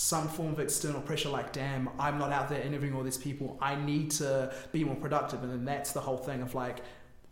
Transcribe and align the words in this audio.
some 0.00 0.26
form 0.28 0.52
of 0.52 0.58
external 0.60 1.00
pressure 1.02 1.28
like 1.28 1.52
damn 1.52 1.88
i'm 1.98 2.18
not 2.18 2.32
out 2.32 2.48
there 2.48 2.62
interviewing 2.62 2.94
all 2.96 3.02
these 3.02 3.18
people 3.18 3.58
i 3.60 3.74
need 3.74 4.10
to 4.10 4.50
be 4.72 4.82
more 4.82 4.94
productive 4.96 5.42
and 5.42 5.52
then 5.52 5.64
that's 5.64 5.92
the 5.92 6.00
whole 6.00 6.16
thing 6.16 6.40
of 6.40 6.54
like 6.54 6.78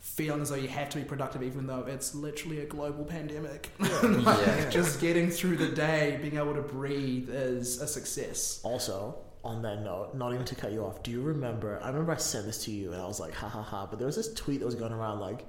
feeling 0.00 0.42
as 0.42 0.50
though 0.50 0.54
you 0.56 0.68
have 0.68 0.88
to 0.90 0.98
be 0.98 1.02
productive 1.04 1.42
even 1.42 1.66
though 1.66 1.84
it's 1.88 2.14
literally 2.14 2.60
a 2.60 2.66
global 2.66 3.04
pandemic 3.04 3.70
Like, 3.80 4.46
Yeah. 4.46 4.68
just 4.70 5.00
getting 5.00 5.30
through 5.30 5.56
the 5.56 5.68
day 5.68 6.18
being 6.20 6.36
able 6.36 6.54
to 6.54 6.60
breathe 6.62 7.30
is 7.30 7.80
a 7.80 7.86
success 7.86 8.60
Also, 8.62 9.16
on 9.44 9.62
that 9.62 9.80
note, 9.82 10.14
not 10.14 10.34
even 10.34 10.44
to 10.44 10.54
cut 10.54 10.70
you 10.72 10.84
off, 10.84 11.02
do 11.02 11.10
you 11.10 11.22
remember? 11.22 11.80
I 11.82 11.88
remember 11.88 12.12
I 12.12 12.16
sent 12.16 12.44
this 12.46 12.64
to 12.64 12.70
you 12.70 12.92
and 12.92 13.00
I 13.00 13.06
was 13.06 13.18
like, 13.18 13.32
ha 13.32 13.48
ha 13.48 13.62
ha. 13.62 13.86
But 13.86 13.98
there 13.98 14.06
was 14.06 14.16
this 14.16 14.32
tweet 14.34 14.58
that 14.60 14.66
was 14.66 14.74
going 14.74 14.92
around 14.92 15.20
like, 15.20 15.46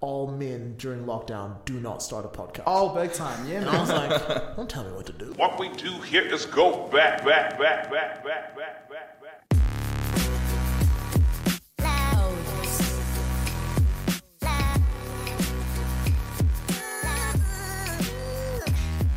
all 0.00 0.28
men 0.28 0.74
during 0.78 1.04
lockdown 1.04 1.56
do 1.64 1.80
not 1.80 2.02
start 2.02 2.24
a 2.24 2.28
podcast. 2.28 2.62
oh 2.66 2.94
big 2.94 3.12
time 3.12 3.46
yeah 3.48 3.58
And 3.58 3.68
I 3.68 3.80
was 3.80 3.90
like, 3.90 4.56
don't 4.56 4.70
tell 4.70 4.84
me 4.84 4.92
what 4.92 5.06
to 5.06 5.12
do. 5.12 5.32
What 5.36 5.58
we 5.58 5.68
do 5.70 5.90
here 6.02 6.22
is 6.22 6.46
go 6.46 6.86
back, 6.88 7.24
back, 7.24 7.58
back, 7.58 7.90
back, 7.90 8.24
back, 8.24 8.56
back, 8.56 8.88
back, 8.88 9.20
back. 9.20 9.44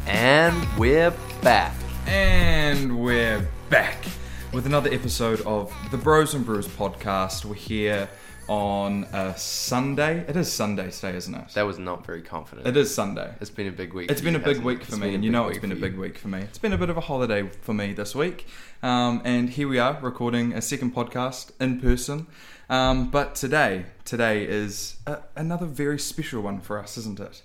And 0.08 0.66
we're 0.78 1.14
back. 1.42 1.74
And 2.06 3.00
we're 3.00 3.48
back 3.70 4.04
with 4.52 4.66
another 4.66 4.92
episode 4.92 5.42
of 5.42 5.74
the 5.92 5.98
Bros 5.98 6.34
and 6.34 6.46
Brews 6.46 6.68
podcast. 6.68 7.46
We're 7.46 7.54
here 7.56 8.10
on 8.52 9.06
a 9.14 9.34
Sunday. 9.38 10.26
It 10.28 10.36
is 10.36 10.52
Sunday 10.52 10.92
today, 10.92 11.16
isn't 11.16 11.34
it? 11.34 11.54
That 11.54 11.62
was 11.62 11.80
not 11.80 12.06
very 12.06 12.22
confident. 12.22 12.68
It 12.68 12.76
is 12.76 12.94
Sunday. 12.94 13.34
It's 13.40 13.50
been 13.50 13.68
a 13.68 13.72
big 13.72 13.94
week. 13.94 14.12
It's 14.12 14.20
been 14.20 14.34
you, 14.34 14.42
a 14.42 14.44
big 14.44 14.58
it? 14.58 14.64
week 14.64 14.84
for 14.84 14.92
It's 14.96 14.98
me, 14.98 15.16
and 15.16 15.24
you 15.24 15.32
know 15.32 15.48
it's 15.48 15.60
been 15.60 15.72
a 15.72 15.76
big 15.76 15.94
you. 15.94 16.02
week 16.02 16.18
for 16.18 16.28
me. 16.28 16.40
It's 16.40 16.58
been 16.58 16.74
a 16.74 16.78
bit 16.78 16.90
of 16.90 16.98
a 16.98 17.00
holiday 17.00 17.48
for 17.48 17.74
me 17.74 17.94
this 17.94 18.14
week, 18.14 18.46
um, 18.84 19.22
and 19.24 19.50
here 19.52 19.70
we 19.70 19.80
are 19.80 19.98
recording 20.02 20.52
a 20.52 20.62
second 20.62 20.94
podcast 20.94 21.52
in 21.62 21.80
person. 21.80 22.28
Um, 22.70 23.10
but 23.10 23.36
today, 23.36 23.86
today 24.04 24.44
is 24.44 24.98
a, 25.08 25.20
another 25.38 25.66
very 25.66 25.98
special 25.98 26.42
one 26.42 26.60
for 26.60 26.78
us, 26.78 26.98
isn't 26.98 27.22
it? 27.22 27.44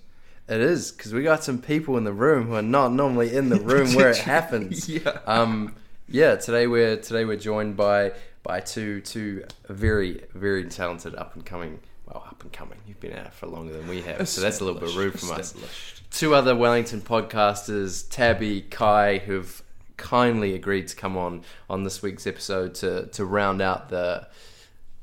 It 0.49 0.59
is 0.59 0.91
because 0.91 1.13
we 1.13 1.23
got 1.23 1.41
some 1.41 1.61
people 1.61 1.95
in 1.97 2.03
the 2.03 2.11
room 2.11 2.47
who 2.47 2.55
are 2.55 2.61
not 2.61 2.91
normally 2.91 3.33
in 3.33 3.47
the 3.47 3.61
room 3.61 3.93
where 3.93 4.09
it 4.09 4.17
happens. 4.35 4.89
Yeah. 4.89 5.19
Um. 5.25 5.73
Yeah. 6.09 6.35
Today 6.35 6.67
we're 6.67 6.97
today 6.97 7.23
we're 7.23 7.37
joined 7.37 7.77
by 7.77 8.11
by 8.47 8.61
two 8.61 9.01
two 9.01 9.43
very 9.67 10.23
very 10.33 10.63
talented 10.65 11.13
up 11.15 11.35
and 11.35 11.45
coming. 11.45 11.79
Well, 12.07 12.23
up 12.25 12.41
and 12.41 12.53
coming. 12.53 12.77
You've 12.87 13.01
been 13.01 13.11
out 13.13 13.33
for 13.33 13.47
longer 13.47 13.73
than 13.73 13.85
we 13.89 14.01
have, 14.03 14.29
so 14.29 14.39
that's 14.39 14.61
a 14.61 14.63
little 14.65 14.79
bit 14.79 14.95
rude 14.95 15.19
from 15.19 15.31
us. 15.31 15.53
Two 16.09 16.33
other 16.33 16.55
Wellington 16.55 17.01
podcasters, 17.01 18.07
Thabi, 18.07 18.69
Kii, 18.69 19.19
who've 19.23 19.61
kindly 19.97 20.53
agreed 20.53 20.87
to 20.87 20.95
come 20.95 21.17
on 21.17 21.41
on 21.69 21.83
this 21.83 22.01
week's 22.01 22.25
episode 22.25 22.73
to 22.75 23.07
to 23.07 23.25
round 23.25 23.61
out 23.61 23.89
the 23.89 24.25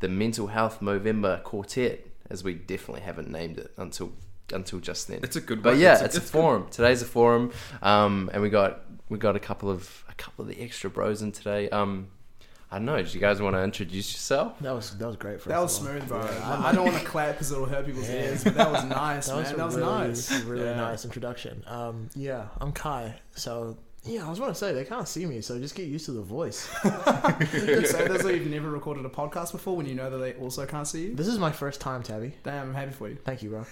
the 0.01 0.09
mental 0.09 0.47
health 0.47 0.81
Movember 0.81 1.43
quartet, 1.43 2.07
as 2.31 2.43
we 2.43 2.55
definitely 2.55 3.03
haven't 3.03 3.31
named 3.31 3.59
it 3.59 3.71
until 3.77 4.13
until 4.53 4.79
just 4.79 5.09
then. 5.09 5.21
It's 5.23 5.37
a 5.37 5.41
good 5.43 5.59
one. 5.59 5.75
but 5.75 5.77
yeah, 5.79 5.95
It's 5.95 6.03
it's 6.05 6.15
a- 6.17 6.19
a, 6.19 6.23
it's 6.23 6.31
good. 6.31 6.39
forum. 6.41 6.67
Today's 6.71 7.03
a 7.03 7.07
forum, 7.07 7.53
um, 7.83 8.31
and 8.33 8.41
we 8.43 8.49
got 8.49 8.81
we 9.11 9.19
got 9.19 9.37
a 9.37 9.41
couple 9.41 9.69
of 9.69 10.05
a 10.09 10.15
couple 10.15 10.43
of 10.43 10.49
the 10.49 10.59
extra 10.63 10.89
bros 10.89 11.21
in 11.21 11.33
today. 11.33 11.69
Um, 11.69 12.09
I 12.75 12.79
don't 12.79 12.87
know. 12.87 13.03
Do 13.03 13.09
you 13.11 13.21
guys 13.21 13.41
want 13.41 13.55
to 13.57 13.63
introduce 13.63 14.13
yourself? 14.13 14.59
That 14.61 14.73
was 14.73 14.97
that 14.99 15.07
was 15.07 15.17
great 15.17 15.41
for 15.41 15.49
that 15.51 15.61
was 15.61 15.79
all. 15.79 15.85
smooth 15.87 16.09
bro 16.09 16.21
I, 16.21 16.71
I 16.71 16.73
don't 16.73 16.85
want 16.87 16.99
to 16.99 17.05
clap 17.05 17.33
because 17.35 17.53
it'll 17.53 17.67
hurt 17.67 17.87
people's 17.87 18.09
ears 18.11 18.43
but 18.45 18.55
that 18.55 18.71
was 18.73 18.85
nice 19.05 19.27
That 19.29 19.35
man 19.35 19.43
was 19.43 19.53
a 19.53 19.57
that 19.57 19.67
was 19.67 19.77
really, 19.77 19.87
nice 20.09 20.33
really 20.45 20.65
Yeah. 20.65 20.75
nice 20.77 21.05
introduction. 21.05 21.63
Um, 21.67 22.09
yeah, 22.17 22.47
I'm 22.61 22.73
Kii. 22.73 23.15
So 23.37 23.77
yeah, 24.07 24.27
I 24.27 24.29
was 24.29 24.39
going 24.39 24.51
to 24.51 24.55
say 24.55 24.73
they 24.75 24.85
can't 24.85 25.09
see 25.09 25.25
me, 25.25 25.41
so 25.41 25.59
just 25.59 25.75
get 25.75 25.87
used 25.87 26.05
to 26.07 26.13
the 26.13 26.21
voice. 26.21 26.69
You 26.85 27.87
say 27.87 28.07
this 28.09 28.23
like 28.23 28.35
you've 28.35 28.49
never 28.49 28.71
recorded 28.71 29.07
a 29.07 29.09
podcast 29.09 29.53
before 29.53 29.77
when 29.77 29.87
you 29.87 29.95
know 29.95 30.11
that 30.11 30.19
they 30.19 30.35
also 30.35 30.67
can't 30.67 30.87
see 30.87 31.05
you. 31.05 31.15
this 31.15 31.27
is 31.29 31.39
my 31.39 31.51
first 31.53 31.81
time, 31.81 32.03
Thabi. 32.03 32.33
Damn, 32.43 32.69
I'm 32.69 32.75
happy 32.75 32.93
for 32.93 33.09
you. 33.09 33.17
Thank 33.25 33.43
you, 33.43 33.51
bro. 33.51 33.65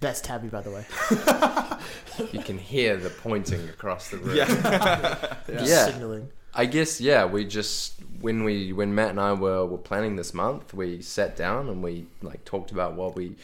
That's 0.00 0.20
Thabi, 0.20 0.50
by 0.50 0.60
the 0.60 0.70
way. 0.70 0.84
You 2.32 2.40
can 2.42 2.58
hear 2.58 2.96
the 2.96 3.10
pointing 3.10 3.68
across 3.68 4.08
the 4.10 4.18
room. 4.18 4.36
Just 5.58 5.70
Yeah. 5.70 5.86
signaling. 5.86 6.28
I 6.54 6.66
guess 6.66 7.00
yeah. 7.00 7.24
We 7.24 7.44
just 7.44 8.00
when 8.20 8.44
we 8.44 8.72
when 8.72 8.94
Matt 8.94 9.10
and 9.10 9.20
I 9.20 9.32
were 9.32 9.66
were 9.66 9.78
planning 9.78 10.16
this 10.16 10.32
month, 10.32 10.72
we 10.74 11.02
sat 11.02 11.36
down 11.36 11.68
and 11.68 11.82
we 11.82 12.06
like 12.22 12.44
talked 12.44 12.70
about 12.70 12.94
what 12.94 13.16
we 13.16 13.36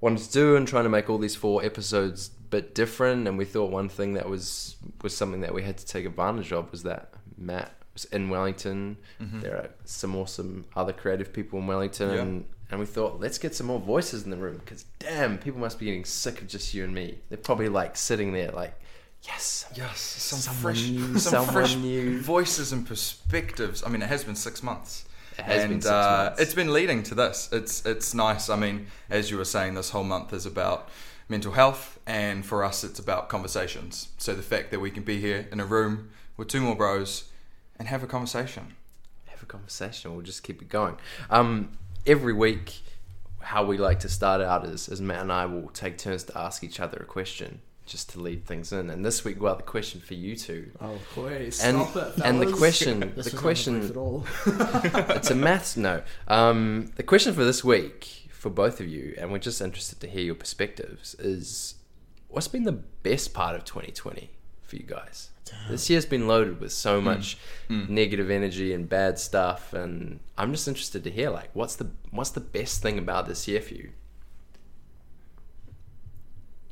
wanted 0.00 0.20
to 0.20 0.32
do 0.32 0.56
and 0.56 0.68
trying 0.68 0.84
to 0.84 0.90
make 0.90 1.08
all 1.08 1.18
these 1.18 1.36
four 1.36 1.64
episodes 1.64 2.30
a 2.38 2.44
bit 2.48 2.74
different. 2.74 3.26
And 3.26 3.38
we 3.38 3.44
thought 3.44 3.70
one 3.70 3.88
thing 3.88 4.14
that 4.14 4.28
was 4.28 4.76
was 5.02 5.16
something 5.16 5.40
that 5.40 5.54
we 5.54 5.62
had 5.62 5.78
to 5.78 5.86
take 5.86 6.04
advantage 6.04 6.52
of 6.52 6.70
was 6.70 6.82
that 6.82 7.12
Matt 7.38 7.72
was 7.96 8.04
in 8.06 8.28
Wellington. 8.28 8.98
Mm-hmm. 9.20 9.40
There 9.40 9.56
are 9.56 9.70
some 9.84 10.14
awesome 10.14 10.66
other 10.76 10.92
creative 10.92 11.32
people 11.32 11.58
in 11.58 11.66
Wellington. 11.66 12.10
Yeah. 12.10 12.22
And, 12.22 12.44
and 12.70 12.80
we 12.80 12.86
thought, 12.86 13.20
let's 13.20 13.38
get 13.38 13.54
some 13.54 13.68
more 13.68 13.78
voices 13.78 14.24
in 14.24 14.30
the 14.30 14.36
room 14.36 14.58
because 14.58 14.84
damn, 14.98 15.38
people 15.38 15.60
must 15.60 15.78
be 15.78 15.86
getting 15.86 16.04
sick 16.04 16.40
of 16.40 16.48
just 16.48 16.74
you 16.74 16.84
and 16.84 16.94
me. 16.94 17.18
They're 17.28 17.38
probably 17.38 17.68
like 17.68 17.96
sitting 17.96 18.32
there 18.32 18.50
like, 18.50 18.78
yes, 19.22 19.66
Yes, 19.76 20.00
some 20.00 20.38
Someone 20.38 20.62
fresh, 20.62 20.88
new, 20.88 21.18
some 21.18 21.46
fresh 21.46 21.76
new. 21.76 22.20
voices 22.20 22.72
and 22.72 22.86
perspectives. 22.86 23.84
I 23.84 23.88
mean, 23.88 24.00
it 24.00 24.08
has 24.08 24.24
been 24.24 24.36
six 24.36 24.62
months. 24.62 25.04
It 25.38 25.44
has 25.44 25.62
and, 25.62 25.70
been 25.70 25.80
six 25.82 25.92
uh, 25.92 26.24
months. 26.26 26.40
It's 26.40 26.54
been 26.54 26.72
leading 26.72 27.02
to 27.04 27.14
this. 27.14 27.50
It's 27.52 27.84
it's 27.84 28.14
nice. 28.14 28.48
I 28.48 28.56
mean, 28.56 28.86
as 29.10 29.30
you 29.30 29.36
were 29.36 29.44
saying, 29.44 29.74
this 29.74 29.90
whole 29.90 30.04
month 30.04 30.32
is 30.32 30.46
about 30.46 30.88
mental 31.28 31.52
health, 31.52 31.98
and 32.06 32.46
for 32.46 32.64
us, 32.64 32.84
it's 32.84 32.98
about 32.98 33.28
conversations. 33.28 34.08
So 34.16 34.34
the 34.34 34.42
fact 34.42 34.70
that 34.70 34.80
we 34.80 34.90
can 34.90 35.02
be 35.02 35.20
here 35.20 35.46
in 35.52 35.60
a 35.60 35.66
room 35.66 36.10
with 36.36 36.48
two 36.48 36.60
more 36.60 36.76
bros 36.76 37.24
and 37.78 37.88
have 37.88 38.02
a 38.02 38.06
conversation. 38.06 38.74
have 39.26 39.42
a 39.42 39.46
conversation. 39.46 40.14
We'll 40.14 40.24
just 40.24 40.42
keep 40.42 40.62
it 40.62 40.70
going. 40.70 40.96
Um, 41.28 41.76
every 42.06 42.32
week, 42.32 42.80
how 43.40 43.64
we 43.64 43.76
like 43.76 44.00
to 44.00 44.08
start 44.08 44.40
out 44.40 44.64
is, 44.64 44.88
is 44.88 45.02
Matt 45.02 45.20
and 45.20 45.32
I 45.32 45.44
will 45.44 45.68
take 45.68 45.98
turns 45.98 46.24
to 46.24 46.38
ask 46.38 46.64
each 46.64 46.80
other 46.80 46.98
a 46.98 47.04
question 47.04 47.60
just 47.86 48.10
to 48.10 48.20
lead 48.20 48.44
things 48.44 48.72
in. 48.72 48.90
And 48.90 49.04
this 49.04 49.24
week, 49.24 49.40
well, 49.40 49.56
the 49.56 49.62
question 49.62 50.00
for 50.00 50.14
you 50.14 50.36
two. 50.36 50.70
Oh, 50.80 50.98
Please 51.12 51.62
And 51.62 51.86
stop 51.86 52.18
it. 52.18 52.24
and 52.24 52.40
the 52.40 52.52
question, 52.52 53.12
this 53.16 53.30
the 53.30 53.36
question, 53.36 53.74
not 53.80 53.88
the 53.88 53.94
brief 53.94 54.60
at 54.90 55.06
all. 55.06 55.10
it's 55.16 55.30
a 55.30 55.34
maths 55.34 55.76
no. 55.76 56.02
Um, 56.28 56.92
the 56.96 57.02
question 57.02 57.32
for 57.32 57.44
this 57.44 57.62
week 57.64 58.28
for 58.30 58.50
both 58.50 58.80
of 58.80 58.88
you, 58.88 59.14
and 59.18 59.32
we're 59.32 59.38
just 59.38 59.60
interested 59.60 60.00
to 60.00 60.08
hear 60.08 60.22
your 60.22 60.34
perspectives, 60.34 61.14
is 61.14 61.76
what's 62.28 62.48
been 62.48 62.64
the 62.64 62.72
best 62.72 63.32
part 63.32 63.54
of 63.56 63.64
2020 63.64 64.30
for 64.62 64.76
you 64.76 64.82
guys? 64.84 65.30
This 65.70 65.88
year's 65.88 66.04
been 66.04 66.26
loaded 66.26 66.60
with 66.60 66.72
so 66.72 67.00
much 67.00 67.38
negative 67.68 68.30
energy 68.30 68.72
and 68.72 68.88
bad 68.88 69.16
stuff, 69.16 69.72
and 69.72 70.18
I'm 70.36 70.50
just 70.52 70.66
interested 70.66 71.04
to 71.04 71.10
hear 71.10 71.30
like 71.30 71.50
what's 71.54 71.76
the 71.76 71.88
what's 72.10 72.30
the 72.30 72.40
best 72.40 72.82
thing 72.82 72.98
about 72.98 73.28
this 73.28 73.46
year 73.46 73.60
for 73.60 73.74
you? 73.74 73.90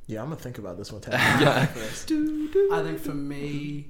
Yeah, 0.06 0.22
I'm 0.22 0.28
gonna 0.28 0.40
think 0.40 0.58
about 0.58 0.76
this 0.76 0.92
one. 0.92 1.00
Thabi. 1.00 1.16
I 2.72 2.82
think 2.82 2.98
for 2.98 3.14
me, 3.14 3.86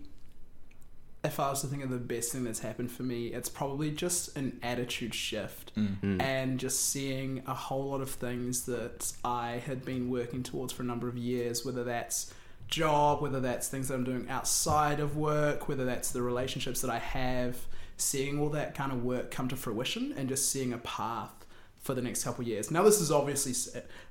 if 1.25 1.41
I 1.41 1.48
was 1.50 1.62
to 1.62 1.66
think 1.66 1.82
of 1.82 1.91
the 1.91 1.97
best 1.97 2.32
thing 2.32 2.44
that's 2.44 2.60
happened 2.60 2.91
for 2.91 3.02
me, 3.02 3.28
it's 3.28 3.48
probably 3.48 3.91
just 3.91 4.36
an 4.36 4.58
attitude 4.62 5.14
shift 5.14 5.74
mm. 5.74 5.98
Mm. 6.00 6.22
and 6.22 6.60
just 6.60 6.88
seeing 6.91 7.42
a 7.47 7.54
whole 7.54 7.91
lot 7.91 8.03
of 8.03 8.10
things 8.10 8.66
that 8.66 9.12
I 9.24 9.62
had 9.66 9.84
been 9.84 10.10
working 10.10 10.42
towards 10.42 10.72
for 10.72 10.82
a 10.82 10.86
number 10.86 11.08
of 11.08 11.16
years, 11.16 11.64
whether 11.64 11.82
that's 11.82 12.32
job, 12.69 13.22
whether 13.22 13.41
that's 13.41 13.69
things 13.69 13.88
that 13.88 13.94
I'm 13.94 14.04
doing 14.04 14.28
outside 14.28 15.00
of 15.00 15.16
work, 15.16 15.69
whether 15.69 15.84
that's 15.84 16.10
the 16.10 16.22
relationships 16.22 16.82
that 16.82 16.91
I 16.91 16.98
have, 16.98 17.56
seeing 17.97 18.38
all 18.38 18.50
that 18.50 18.74
kind 18.74 18.92
of 18.92 19.03
work 19.03 19.30
come 19.30 19.48
to 19.48 19.56
fruition 19.56 20.14
and 20.16 20.28
just 20.28 20.50
seeing 20.50 20.72
a 20.72 20.78
path 20.78 21.47
for 21.80 21.94
the 21.94 22.03
next 22.03 22.24
couple 22.24 22.42
of 22.42 22.48
years. 22.48 22.70
Now, 22.70 22.82
this 22.82 23.00
is 23.00 23.10
obviously 23.10 23.54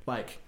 like 0.05 0.39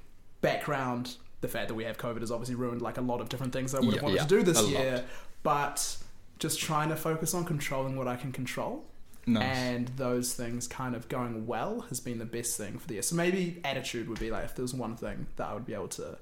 background. 0.42 1.18
The 1.46 1.52
fact 1.52 1.68
that 1.68 1.76
we 1.76 1.84
have 1.84 1.98
COVID 1.98 2.22
has 2.22 2.32
obviously 2.32 2.56
ruined 2.56 2.82
like 2.82 2.98
a 2.98 3.02
lot 3.02 3.22
of 3.22 3.30
different 3.30 3.54
things 3.54 3.72
that 3.72 3.78
I 3.78 3.86
would 3.86 3.94
have 3.94 3.96
Yeah, 3.96 4.02
wanted 4.04 4.16
yeah, 4.16 4.24
to 4.24 4.30
do 4.38 4.44
this 4.44 4.60
a 4.60 4.62
lot. 4.64 4.72
year, 4.72 5.04
but 5.44 5.98
just 6.40 6.60
trying 6.60 6.90
to 6.90 6.96
focus 6.96 7.34
on 7.34 7.46
controlling 7.46 7.96
what 7.96 8.08
I 8.08 8.16
can 8.16 8.32
control. 8.32 8.84
Nice. 9.28 9.44
And 9.58 9.88
those 9.98 10.34
things 10.34 10.68
kind 10.68 10.96
of 10.96 11.08
going 11.10 11.46
well 11.48 11.82
has 11.90 12.00
been 12.00 12.20
the 12.20 12.26
best 12.26 12.58
thing 12.58 12.78
for 12.80 12.88
the 12.88 12.94
year. 12.96 13.04
So 13.04 13.16
maybe 13.16 13.60
attitude 13.64 14.08
would 14.10 14.20
be 14.20 14.30
like 14.32 14.46
if 14.46 14.56
there 14.56 14.64
was 14.64 14.74
one 14.74 14.96
thing 14.96 15.28
that 15.36 15.48
I 15.48 15.54
would 15.54 15.66
be 15.66 15.74
able 15.74 15.88
to 15.90 16.18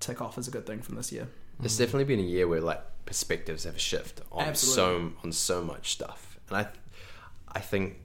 tick 0.00 0.20
off 0.20 0.36
as 0.38 0.48
a 0.48 0.50
good 0.50 0.66
thing 0.66 0.80
from 0.82 0.96
this 0.96 1.12
year. 1.12 1.28
It's 1.62 1.76
definitely 1.76 2.04
been 2.04 2.20
a 2.20 2.28
year 2.28 2.46
where 2.48 2.60
like 2.60 2.80
perspectives 3.06 3.64
have 3.64 3.80
shifted 3.80 4.24
on 4.32 4.48
Absolutely. 4.48 5.10
so 5.10 5.12
on 5.24 5.32
so 5.32 5.62
much 5.62 5.92
stuff, 5.92 6.38
and 6.48 6.56
I, 6.58 6.68
I 7.48 7.60
think, 7.60 7.98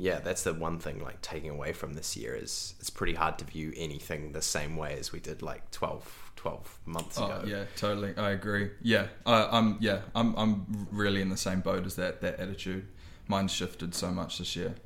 yeah, 0.00 0.20
that's 0.20 0.44
the 0.44 0.54
one 0.54 0.78
thing 0.78 1.02
like 1.02 1.20
taking 1.22 1.50
away 1.50 1.72
from 1.72 1.94
this 1.94 2.16
year 2.16 2.34
is 2.34 2.74
it's 2.78 2.88
pretty 2.88 3.14
hard 3.14 3.36
to 3.38 3.44
view 3.44 3.72
anything 3.76 4.30
the 4.30 4.40
same 4.40 4.76
way 4.76 4.96
as 4.96 5.10
we 5.10 5.18
did 5.18 5.42
like 5.42 5.68
12, 5.72 6.32
12 6.36 6.78
months 6.86 7.18
oh, 7.18 7.24
ago. 7.26 7.40
Oh 7.42 7.46
yeah, 7.46 7.64
totally. 7.76 8.16
I 8.16 8.30
agree. 8.30 8.70
Yeah, 8.80 9.08
I, 9.26 9.48
I'm. 9.50 9.76
Yeah, 9.80 10.02
I'm. 10.14 10.36
I'm 10.36 10.86
really 10.92 11.20
in 11.20 11.30
the 11.30 11.36
same 11.36 11.60
boat 11.60 11.84
as 11.84 11.96
that. 11.96 12.20
That 12.20 12.38
attitude. 12.38 12.86
Mine's 13.26 13.52
shifted 13.52 13.92
so 13.94 14.10
much 14.12 14.38
this 14.38 14.54
year. 14.54 14.76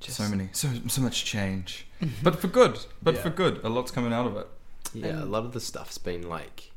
Just- 0.00 0.16
so 0.16 0.28
many, 0.28 0.48
so 0.52 0.68
so 0.88 1.00
much 1.00 1.24
change, 1.24 1.86
mm-hmm. 2.02 2.12
but 2.22 2.40
for 2.40 2.48
good. 2.48 2.78
But 3.00 3.14
Yeah. 3.14 3.22
for 3.22 3.30
good. 3.30 3.60
A 3.62 3.68
lot's 3.68 3.92
coming 3.92 4.12
out 4.12 4.26
of 4.26 4.36
it. 4.36 4.48
Yeah, 4.92 5.22
a 5.22 5.26
lot 5.26 5.44
of 5.44 5.52
the 5.52 5.60
stuff's 5.60 5.98
been 5.98 6.28
like, 6.28 6.72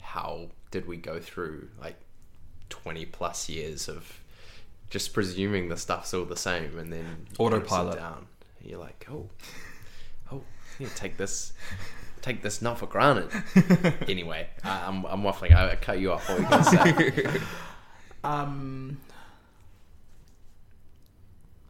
how 0.00 0.50
did 0.70 0.86
we 0.86 0.96
go 0.96 1.18
through 1.18 1.70
like 1.80 1.96
twenty 2.68 3.04
plus 3.04 3.48
years 3.48 3.88
of 3.88 4.20
just 4.94 5.12
presuming 5.12 5.68
the 5.68 5.76
stuff's 5.76 6.14
all 6.14 6.24
the 6.24 6.36
same, 6.36 6.78
and 6.78 6.92
then 6.92 7.26
you 7.32 7.36
go 7.36 7.48
to 7.48 7.56
sit 7.56 7.62
Autopilot. 7.64 7.96
down. 7.96 8.26
You're 8.62 8.78
like, 8.78 9.04
oh, 9.10 9.28
oh, 10.30 10.42
yeah, 10.78 10.86
take 10.94 11.16
this. 11.16 11.52
Take 12.22 12.42
this 12.42 12.62
not 12.62 12.78
for 12.78 12.86
granted. 12.86 13.28
anyway, 14.08 14.48
I, 14.62 14.86
I'm, 14.86 15.04
I'm 15.06 15.22
waffling. 15.22 15.52
I, 15.52 15.72
I 15.72 15.74
cut 15.74 15.98
you 15.98 16.12
off. 16.12 16.28
What 16.28 16.38
were 16.38 16.44
you 16.44 16.50
to 16.50 16.64
say? 17.32 17.40
Um, 18.22 18.98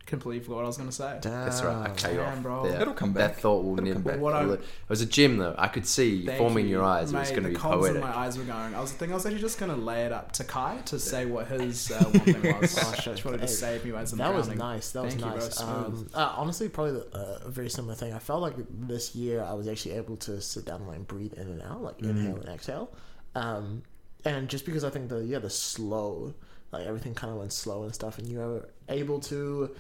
completely 0.06 0.40
forgot 0.44 0.56
what 0.56 0.64
I 0.64 0.66
was 0.68 0.76
going 0.76 0.88
to 0.88 0.94
say. 0.94 1.18
That's 1.22 1.62
right. 1.62 1.84
I 1.84 1.88
cut 1.88 2.02
Damn, 2.14 2.20
off. 2.38 2.42
bro. 2.42 2.66
Yeah, 2.66 2.82
It'll 2.82 2.94
come 2.94 3.12
back. 3.12 3.34
That 3.34 3.40
thought 3.40 3.64
will 3.64 3.72
It'll 3.78 3.84
never. 3.84 3.94
come 3.94 4.02
back. 4.02 4.20
What 4.20 4.32
I- 4.34 4.52
it 4.52 4.60
was 4.88 5.00
a 5.00 5.06
gem, 5.06 5.38
though. 5.38 5.54
I 5.56 5.68
could 5.68 5.86
see 5.86 6.26
Thank 6.26 6.38
forming 6.38 6.66
you. 6.66 6.72
your 6.72 6.84
eyes. 6.84 7.12
It 7.12 7.16
was 7.16 7.30
going 7.30 7.42
to 7.44 7.48
be 7.50 7.54
poetic. 7.56 7.96
in 7.96 8.00
my 8.02 8.16
eyes 8.16 8.36
were 8.38 8.44
going. 8.44 8.74
I 8.74 8.80
was 8.80 8.92
thinking 8.92 9.12
I 9.12 9.14
was 9.14 9.26
actually 9.26 9.40
just 9.40 9.58
going 9.58 9.70
to 9.70 9.76
lay 9.80 10.04
it 10.04 10.12
up 10.12 10.32
to 10.32 10.44
Kii 10.44 10.84
to 10.86 10.98
say 10.98 11.26
what 11.26 11.46
his 11.48 11.90
uh, 11.90 12.04
one 12.04 12.20
thing 12.20 12.60
was. 12.60 12.78
Oh, 12.78 12.90
I 12.90 12.94
shit. 12.96 13.04
just 13.14 13.24
wanted 13.24 13.40
to 13.40 13.48
save 13.48 13.84
me 13.84 13.92
as 13.94 14.12
I'm 14.12 14.18
That 14.18 14.34
was 14.34 14.48
nice. 14.48 14.90
That 14.92 15.04
was 15.04 15.14
Thank 15.14 15.24
you, 15.26 15.30
bro. 15.32 15.40
nice. 15.40 15.60
Um, 15.60 16.10
uh, 16.14 16.34
honestly, 16.36 16.68
probably 16.68 17.00
uh, 17.14 17.38
a 17.44 17.50
very 17.50 17.70
similar 17.70 17.94
thing. 17.94 18.12
I 18.12 18.18
felt 18.18 18.42
like 18.42 18.54
this 18.70 19.14
year 19.14 19.42
I 19.42 19.54
was 19.54 19.68
actually 19.68 19.94
able 19.96 20.16
to 20.18 20.40
sit 20.40 20.64
down 20.66 20.80
and 20.82 20.88
like 20.88 21.06
breathe 21.06 21.32
in 21.34 21.48
and 21.48 21.62
out, 21.62 21.82
like 21.82 22.00
inhale 22.00 22.36
and 22.36 22.48
exhale. 22.48 22.90
Um, 23.34 23.82
and 24.24 24.48
just 24.48 24.64
because 24.64 24.84
I 24.84 24.90
think 24.90 25.08
the 25.08 25.18
yeah 25.24 25.38
the 25.38 25.50
slow, 25.50 26.34
like 26.74 26.86
everything 26.86 27.14
kind 27.14 27.32
of 27.32 27.38
went 27.38 27.52
slow 27.52 27.82
and 27.84 27.94
stuff, 27.94 28.18
and 28.18 28.28
you 28.28 28.38
were 28.38 28.68
able 28.88 29.20
to 29.20 29.74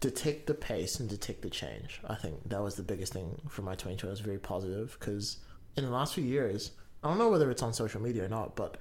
detect 0.00 0.46
the 0.46 0.54
pace 0.54 1.00
and 1.00 1.08
detect 1.08 1.42
the 1.42 1.50
change. 1.50 2.00
I 2.06 2.14
think 2.14 2.48
that 2.48 2.62
was 2.62 2.74
the 2.74 2.82
biggest 2.82 3.12
thing 3.12 3.40
for 3.48 3.62
my 3.62 3.72
2020. 3.72 4.08
I 4.08 4.10
was 4.10 4.20
very 4.20 4.38
positive 4.38 4.96
because 4.98 5.38
in 5.76 5.84
the 5.84 5.90
last 5.90 6.14
few 6.14 6.24
years, 6.24 6.72
I 7.02 7.08
don't 7.08 7.18
know 7.18 7.30
whether 7.30 7.50
it's 7.50 7.62
on 7.62 7.72
social 7.72 8.00
media 8.02 8.24
or 8.24 8.28
not, 8.28 8.54
but 8.56 8.76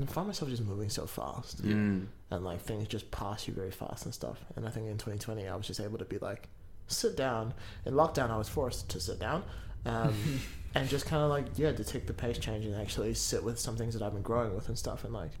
I 0.00 0.04
find 0.06 0.26
myself 0.26 0.50
just 0.50 0.62
moving 0.62 0.90
so 0.90 1.06
fast 1.06 1.62
Mm. 1.64 2.06
and 2.30 2.44
like 2.44 2.60
things 2.60 2.88
just 2.88 3.10
pass 3.10 3.48
you 3.48 3.54
very 3.54 3.70
fast 3.70 4.04
and 4.04 4.12
stuff. 4.12 4.38
And 4.54 4.66
I 4.66 4.70
think 4.70 4.86
in 4.86 4.98
2020, 4.98 5.48
I 5.48 5.56
was 5.56 5.66
just 5.66 5.80
able 5.80 5.96
to 5.98 6.04
be 6.04 6.18
like, 6.18 6.48
sit 6.88 7.16
down. 7.16 7.54
In 7.86 7.94
lockdown, 7.94 8.30
I 8.30 8.36
was 8.36 8.48
forced 8.48 8.90
to 8.90 9.00
sit 9.00 9.18
down, 9.18 9.42
um, 9.86 10.14
and 10.74 10.88
just 10.90 11.06
kind 11.06 11.22
of 11.22 11.30
like 11.30 11.46
yeah, 11.56 11.72
detect 11.72 12.06
the 12.06 12.12
pace 12.12 12.36
change 12.38 12.66
and 12.66 12.74
actually 12.74 13.14
sit 13.14 13.42
with 13.42 13.58
some 13.58 13.76
things 13.76 13.94
that 13.94 14.02
I've 14.02 14.12
been 14.12 14.22
growing 14.22 14.54
with 14.54 14.68
and 14.68 14.78
stuff. 14.78 15.04
And 15.04 15.14
like, 15.14 15.32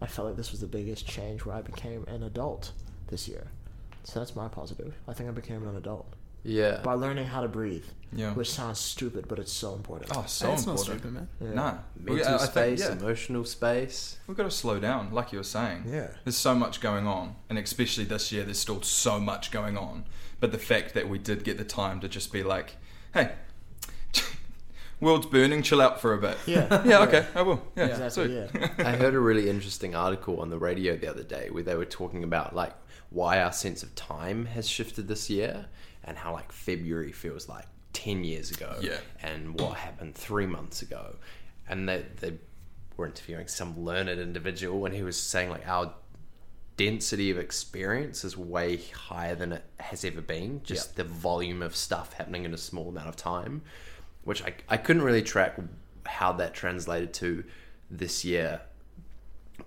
I 0.00 0.06
felt 0.06 0.28
like 0.28 0.36
this 0.36 0.50
was 0.52 0.60
the 0.60 0.66
biggest 0.66 1.06
change 1.06 1.44
where 1.44 1.56
I 1.56 1.62
became 1.62 2.04
an 2.06 2.22
adult 2.22 2.72
this 3.08 3.28
year. 3.28 3.48
So 4.04 4.20
that's 4.20 4.36
my 4.36 4.48
positive. 4.48 4.94
I 5.06 5.12
think 5.12 5.28
I 5.28 5.32
became 5.32 5.66
an 5.66 5.76
adult 5.76 6.06
Yeah. 6.44 6.80
by 6.82 6.94
learning 6.94 7.26
how 7.26 7.42
to 7.42 7.48
breathe, 7.48 7.84
Yeah. 8.12 8.32
which 8.34 8.50
sounds 8.50 8.78
stupid, 8.78 9.26
but 9.28 9.38
it's 9.38 9.52
so 9.52 9.74
important. 9.74 10.12
Oh, 10.16 10.24
so 10.26 10.46
Hey, 10.46 10.54
it's 10.54 10.66
not 10.66 10.78
important. 10.78 11.00
stupid, 11.00 11.12
man. 11.14 11.28
Yeah. 11.40 11.52
Nah. 11.54 11.78
We- 12.04 12.14
Mental 12.16 12.32
I- 12.32 12.34
I 12.36 12.38
think, 12.38 12.50
space, 12.50 12.80
yeah. 12.80 12.92
emotional 12.92 13.44
space. 13.44 14.16
We've 14.26 14.36
got 14.36 14.44
to 14.44 14.50
slow 14.50 14.78
down, 14.78 15.12
like 15.12 15.32
you 15.32 15.38
were 15.38 15.44
saying. 15.44 15.84
Yeah. 15.88 16.08
There's 16.24 16.36
so 16.36 16.54
much 16.54 16.80
going 16.80 17.06
on, 17.06 17.36
and 17.50 17.58
especially 17.58 18.04
this 18.04 18.30
year, 18.32 18.44
there's 18.44 18.58
still 18.60 18.82
so 18.82 19.18
much 19.20 19.50
going 19.50 19.76
on. 19.76 20.04
But 20.40 20.52
the 20.52 20.58
fact 20.58 20.94
that 20.94 21.08
we 21.08 21.18
did 21.18 21.42
get 21.44 21.58
the 21.58 21.64
time 21.64 21.98
to 22.00 22.08
just 22.08 22.32
be 22.32 22.42
like, 22.44 22.76
hey, 23.14 23.32
world's 25.00 25.26
burning, 25.26 25.62
chill 25.62 25.80
out 25.80 26.00
for 26.00 26.12
a 26.14 26.18
bit. 26.18 26.36
Yeah. 26.46 26.82
yeah, 26.86 27.00
okay, 27.02 27.26
I 27.34 27.42
will. 27.42 27.62
Yeah, 27.76 27.86
Exactly. 27.86 28.26
sweet. 28.50 28.50
Yeah. 28.60 28.68
I 28.88 28.96
heard 28.96 29.14
a 29.14 29.20
really 29.20 29.48
interesting 29.48 29.94
article 29.94 30.40
on 30.40 30.50
the 30.50 30.58
radio 30.58 30.96
the 30.96 31.08
other 31.08 31.22
day 31.22 31.48
where 31.50 31.62
they 31.62 31.74
were 31.76 31.84
talking 31.84 32.24
about 32.24 32.54
like 32.54 32.72
why 33.10 33.40
our 33.40 33.52
sense 33.52 33.82
of 33.82 33.94
time 33.94 34.46
has 34.46 34.68
shifted 34.68 35.08
this 35.08 35.30
year 35.30 35.66
and 36.04 36.16
how 36.18 36.32
like 36.32 36.52
February 36.52 37.12
feels 37.12 37.48
like 37.48 37.66
10 37.94 38.22
years 38.24 38.50
ago 38.50 38.76
Yeah. 38.80 38.98
and 39.22 39.58
what 39.58 39.76
happened 39.78 40.14
3 40.14 40.46
months 40.46 40.82
ago 40.82 41.16
and 41.68 41.88
they 41.88 42.04
they 42.20 42.34
were 42.96 43.06
interviewing 43.06 43.48
some 43.48 43.78
learned 43.82 44.10
individual 44.10 44.84
and 44.84 44.94
he 44.94 45.02
was 45.02 45.16
saying 45.16 45.48
like 45.50 45.66
our 45.66 45.94
density 46.76 47.30
of 47.30 47.38
experience 47.38 48.24
is 48.24 48.36
way 48.36 48.76
higher 48.94 49.34
than 49.34 49.52
it 49.52 49.64
has 49.80 50.04
ever 50.04 50.20
been 50.20 50.60
just 50.62 50.94
the 50.96 51.02
volume 51.04 51.60
of 51.62 51.74
stuff 51.74 52.12
happening 52.12 52.44
in 52.44 52.54
a 52.54 52.58
small 52.58 52.88
amount 52.88 53.08
of 53.08 53.16
time 53.16 53.62
which 54.28 54.44
I, 54.44 54.52
I 54.68 54.76
couldn't 54.76 55.00
really 55.02 55.22
track 55.22 55.56
how 56.04 56.32
that 56.34 56.52
translated 56.52 57.14
to 57.14 57.44
this 57.90 58.26
year 58.26 58.60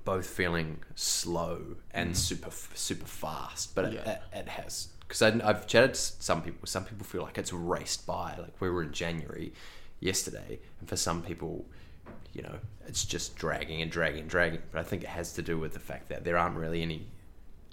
both 0.06 0.28
feeling 0.28 0.78
slow 0.94 1.78
and 1.92 2.16
super 2.16 2.52
super 2.75 3.08
fast 3.08 3.74
but 3.74 3.86
it, 3.86 3.94
Yeah. 3.94 4.12
it, 4.12 4.22
it 4.34 4.48
has 4.50 4.90
because 5.00 5.22
I've 5.24 5.66
chatted 5.66 5.96
to 5.96 6.00
some 6.00 6.44
people 6.44 6.68
some 6.68 6.86
people 6.86 7.06
feel 7.06 7.24
like 7.24 7.40
it's 7.40 7.52
raced 7.52 8.06
by 8.06 8.36
like 8.38 8.54
we 8.62 8.69
were 8.69 8.84
in 8.84 8.92
January 8.92 9.52
yesterday 10.00 10.60
and 10.80 10.88
for 10.88 10.96
some 10.96 11.24
people 11.24 11.66
you 12.34 12.44
know 12.44 12.58
it's 12.88 13.04
just 13.04 13.36
dragging 13.36 13.81
and 13.81 13.90
dragging 13.90 14.22
and 14.22 14.30
dragging 14.30 14.62
but 14.72 14.80
I 14.80 14.84
think 14.84 15.02
it 15.02 15.10
has 15.10 15.34
to 15.34 15.42
do 15.42 15.58
with 15.58 15.74
the 15.74 15.80
fact 15.80 16.10
that 16.10 16.24
there 16.24 16.38
aren't 16.38 16.56
really 16.56 16.84
any 16.84 17.08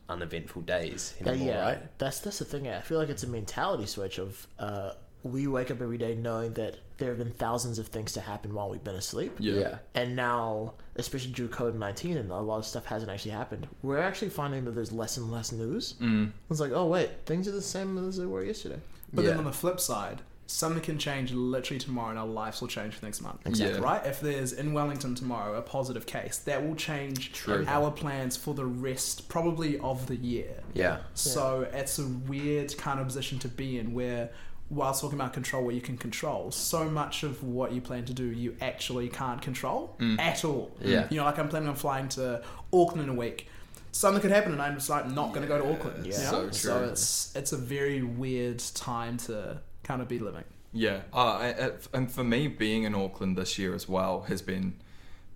uneventful 0.09 0.63
days 0.63 1.15
anymore 1.21 1.47
yeah. 1.49 1.61
right 1.63 1.99
That's 1.99 2.21
that's 2.21 2.39
the 2.39 2.47
thing. 2.47 2.67
I 2.67 2.81
feel 2.81 2.99
like 2.99 3.11
it's 3.11 3.25
a 3.25 3.29
mentality 3.29 3.85
switch 3.85 4.19
of 4.19 4.47
uh, 4.59 4.93
we 5.23 5.47
wake 5.47 5.71
up 5.71 5.81
every 5.81 5.99
day 5.99 6.15
knowing 6.15 6.53
that 6.55 6.77
there 6.99 7.09
have 7.09 7.19
been 7.19 7.33
thousands 7.33 7.79
of 7.79 7.89
things 7.89 8.13
to 8.13 8.21
happen 8.21 8.55
while 8.55 8.71
we've 8.71 8.85
been 8.85 8.97
asleep. 8.97 9.37
Yeah. 9.39 9.55
yeah 9.55 9.79
And 9.95 10.17
now, 10.17 10.75
especially 10.97 11.33
due 11.33 11.49
to 11.49 11.55
COVID 11.55 11.75
nineteen, 11.75 12.17
and 12.17 12.31
a 12.31 12.39
lot 12.39 12.59
of 12.59 12.67
stuff 12.67 12.87
hasn't 12.87 13.11
actually 13.11 13.33
happened. 13.33 13.67
We're 13.83 13.99
actually 13.99 14.31
finding 14.31 14.65
that 14.65 14.73
there's 14.73 14.93
less 14.93 15.17
and 15.17 15.31
less 15.31 15.53
news. 15.53 15.95
Mm. 16.01 16.33
It's 16.51 16.61
like, 16.61 16.73
oh 16.73 16.87
wait, 16.87 17.11
things 17.27 17.49
are 17.49 17.53
the 17.53 17.63
same 17.63 17.99
as 18.09 18.17
they 18.17 18.27
were 18.27 18.45
yesterday. 18.45 18.81
But 19.13 19.25
then 19.25 19.39
on 19.39 19.45
the 19.45 19.53
flip 19.53 19.81
side, 19.81 20.21
something 20.49 20.83
can 20.83 20.99
change 20.99 21.31
literally 21.31 21.79
tomorrow 21.79 22.11
and 22.11 22.19
our 22.19 22.27
lives 22.27 22.61
will 22.61 22.69
change 22.69 22.95
for 22.95 23.05
next 23.05 23.21
month. 23.21 23.47
Exactly. 23.47 23.81
Right? 23.81 24.05
If 24.05 24.21
there's 24.21 24.53
in 24.55 24.73
Wellington 24.73 25.15
tomorrow 25.15 25.57
a 25.57 25.63
positive 25.63 26.07
case, 26.07 26.39
that 26.39 26.67
will 26.67 26.75
change 26.75 27.33
True. 27.33 27.65
our 27.69 27.91
plans 27.91 28.37
for 28.37 28.55
the 28.55 28.65
rest 28.65 29.29
probably 29.29 29.79
of 29.81 30.07
the 30.07 30.17
year. 30.17 30.63
yeah 30.75 31.01
So 31.15 31.69
it's 31.73 31.99
a 31.99 32.07
weird 32.07 32.77
kind 32.79 32.99
of 32.99 33.07
position 33.07 33.39
to 33.41 33.49
be 33.49 33.79
in 33.79 33.93
where 33.93 34.31
whilst 34.71 35.01
talking 35.01 35.19
about 35.19 35.33
control 35.33 35.65
what 35.65 35.75
you 35.75 35.81
can 35.81 35.97
control, 35.97 36.51
so 36.51 36.89
much 36.91 37.23
of 37.23 37.43
what 37.43 37.73
you 37.73 37.81
plan 37.81 38.05
to 38.05 38.13
do 38.13 38.25
you 38.25 38.57
actually 38.61 39.09
can't 39.09 39.41
control 39.41 39.97
at 40.19 40.45
all. 40.45 40.71
Yeah. 40.81 41.07
You 41.11 41.19
know, 41.19 41.25
like 41.25 41.39
I'm 41.39 41.49
planning 41.49 41.69
on 41.69 41.75
flying 41.77 42.09
to 42.11 42.43
Auckland 42.73 43.03
in 43.05 43.09
a 43.09 43.15
week. 43.19 43.49
Something 43.93 44.21
could 44.21 44.31
happen 44.31 44.53
and 44.53 44.61
I'm 44.61 44.75
just 44.75 44.91
like 44.91 45.09
not 45.11 45.33
gonna 45.33 45.47
go 45.47 45.59
to 45.59 45.73
Auckland. 45.73 46.07
Yeah. 46.07 46.17
you 46.17 46.23
know? 46.25 46.31
So 46.31 46.41
true. 46.43 46.53
so 46.53 46.85
it's 46.85 47.35
it's 47.37 47.53
a 47.53 47.57
very 47.57 48.03
weird 48.03 48.59
time 48.75 49.17
to 49.19 49.61
kind 49.83 50.03
of 50.03 50.09
be 50.09 50.19
living. 50.19 50.45
Yeah, 50.73 51.01
uh, 51.15 51.17
I- 51.17 51.67
I- 51.67 51.73
and 51.95 52.13
for 52.13 52.23
me, 52.23 52.47
being 52.47 52.83
in 52.83 52.95
Auckland 52.95 53.39
this 53.39 53.59
year 53.59 53.75
as 53.75 53.89
well 53.89 54.23
has 54.29 54.43
been 54.43 54.75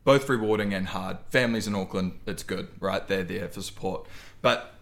both 0.05 0.29
rewarding 0.29 0.75
and 0.75 0.89
hard. 0.89 1.17
Families 1.31 1.67
in 1.67 1.75
Auckland, 1.75 2.19
it's 2.27 2.43
good, 2.43 2.69
right? 2.81 3.07
They're 3.09 3.23
there 3.25 3.49
for 3.49 3.63
support. 3.63 4.07
But 4.43 4.75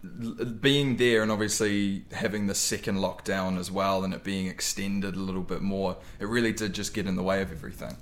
being 0.59 0.97
there 0.97 1.21
and 1.21 1.31
obviously 1.31 2.03
having 2.11 2.47
the 2.47 2.55
second 2.55 2.97
lockdown 2.97 3.59
as 3.59 3.69
well 3.71 4.03
and 4.03 4.11
it 4.11 4.23
being 4.23 4.47
extended 4.47 5.15
a 5.15 5.19
little 5.19 5.43
bit 5.43 5.61
more, 5.61 5.97
it 6.19 6.27
really 6.27 6.51
did 6.51 6.73
just 6.73 6.95
get 6.95 7.05
in 7.05 7.15
the 7.15 7.23
way 7.23 7.43
of 7.43 7.51
everything. 7.51 7.95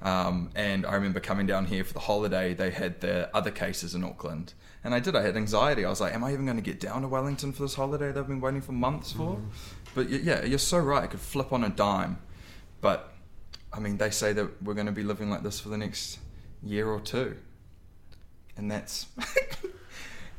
Um, 0.00 0.50
and 0.54 0.86
I 0.86 0.94
remember 0.94 1.20
coming 1.20 1.46
down 1.46 1.66
here 1.66 1.84
for 1.84 1.92
the 1.92 2.00
holiday, 2.00 2.54
they 2.54 2.70
had 2.70 3.02
the 3.02 3.30
other 3.36 3.50
cases 3.50 3.94
in 3.94 4.02
Auckland. 4.02 4.54
And 4.82 4.94
I 4.94 5.00
did, 5.00 5.14
I 5.14 5.22
had 5.22 5.36
anxiety. 5.36 5.84
I 5.84 5.90
was 5.90 6.00
like, 6.00 6.14
am 6.14 6.24
I 6.24 6.32
even 6.32 6.46
going 6.46 6.56
to 6.56 6.62
get 6.62 6.80
down 6.80 7.02
to 7.02 7.08
Wellington 7.08 7.52
for 7.52 7.62
this 7.62 7.74
holiday 7.74 8.10
that 8.10 8.18
I've 8.18 8.26
been 8.26 8.40
waiting 8.40 8.62
for 8.62 8.72
months 8.72 9.12
for? 9.12 9.38
But 9.94 10.08
yeah, 10.08 10.44
you're 10.44 10.58
so 10.58 10.78
right. 10.78 11.04
It 11.04 11.10
could 11.10 11.20
flip 11.20 11.52
on 11.52 11.62
a 11.62 11.68
dime. 11.68 12.18
But 12.80 13.12
I 13.72 13.80
mean, 13.80 13.98
they 13.98 14.10
say 14.10 14.32
that 14.32 14.62
we're 14.62 14.74
going 14.74 14.86
to 14.86 14.92
be 14.92 15.04
living 15.04 15.30
like 15.30 15.42
this 15.42 15.60
for 15.60 15.68
the 15.68 15.78
next 15.78 16.18
year 16.62 16.88
or 16.88 17.00
two. 17.00 17.36
And 18.56 18.70
that's. 18.70 19.06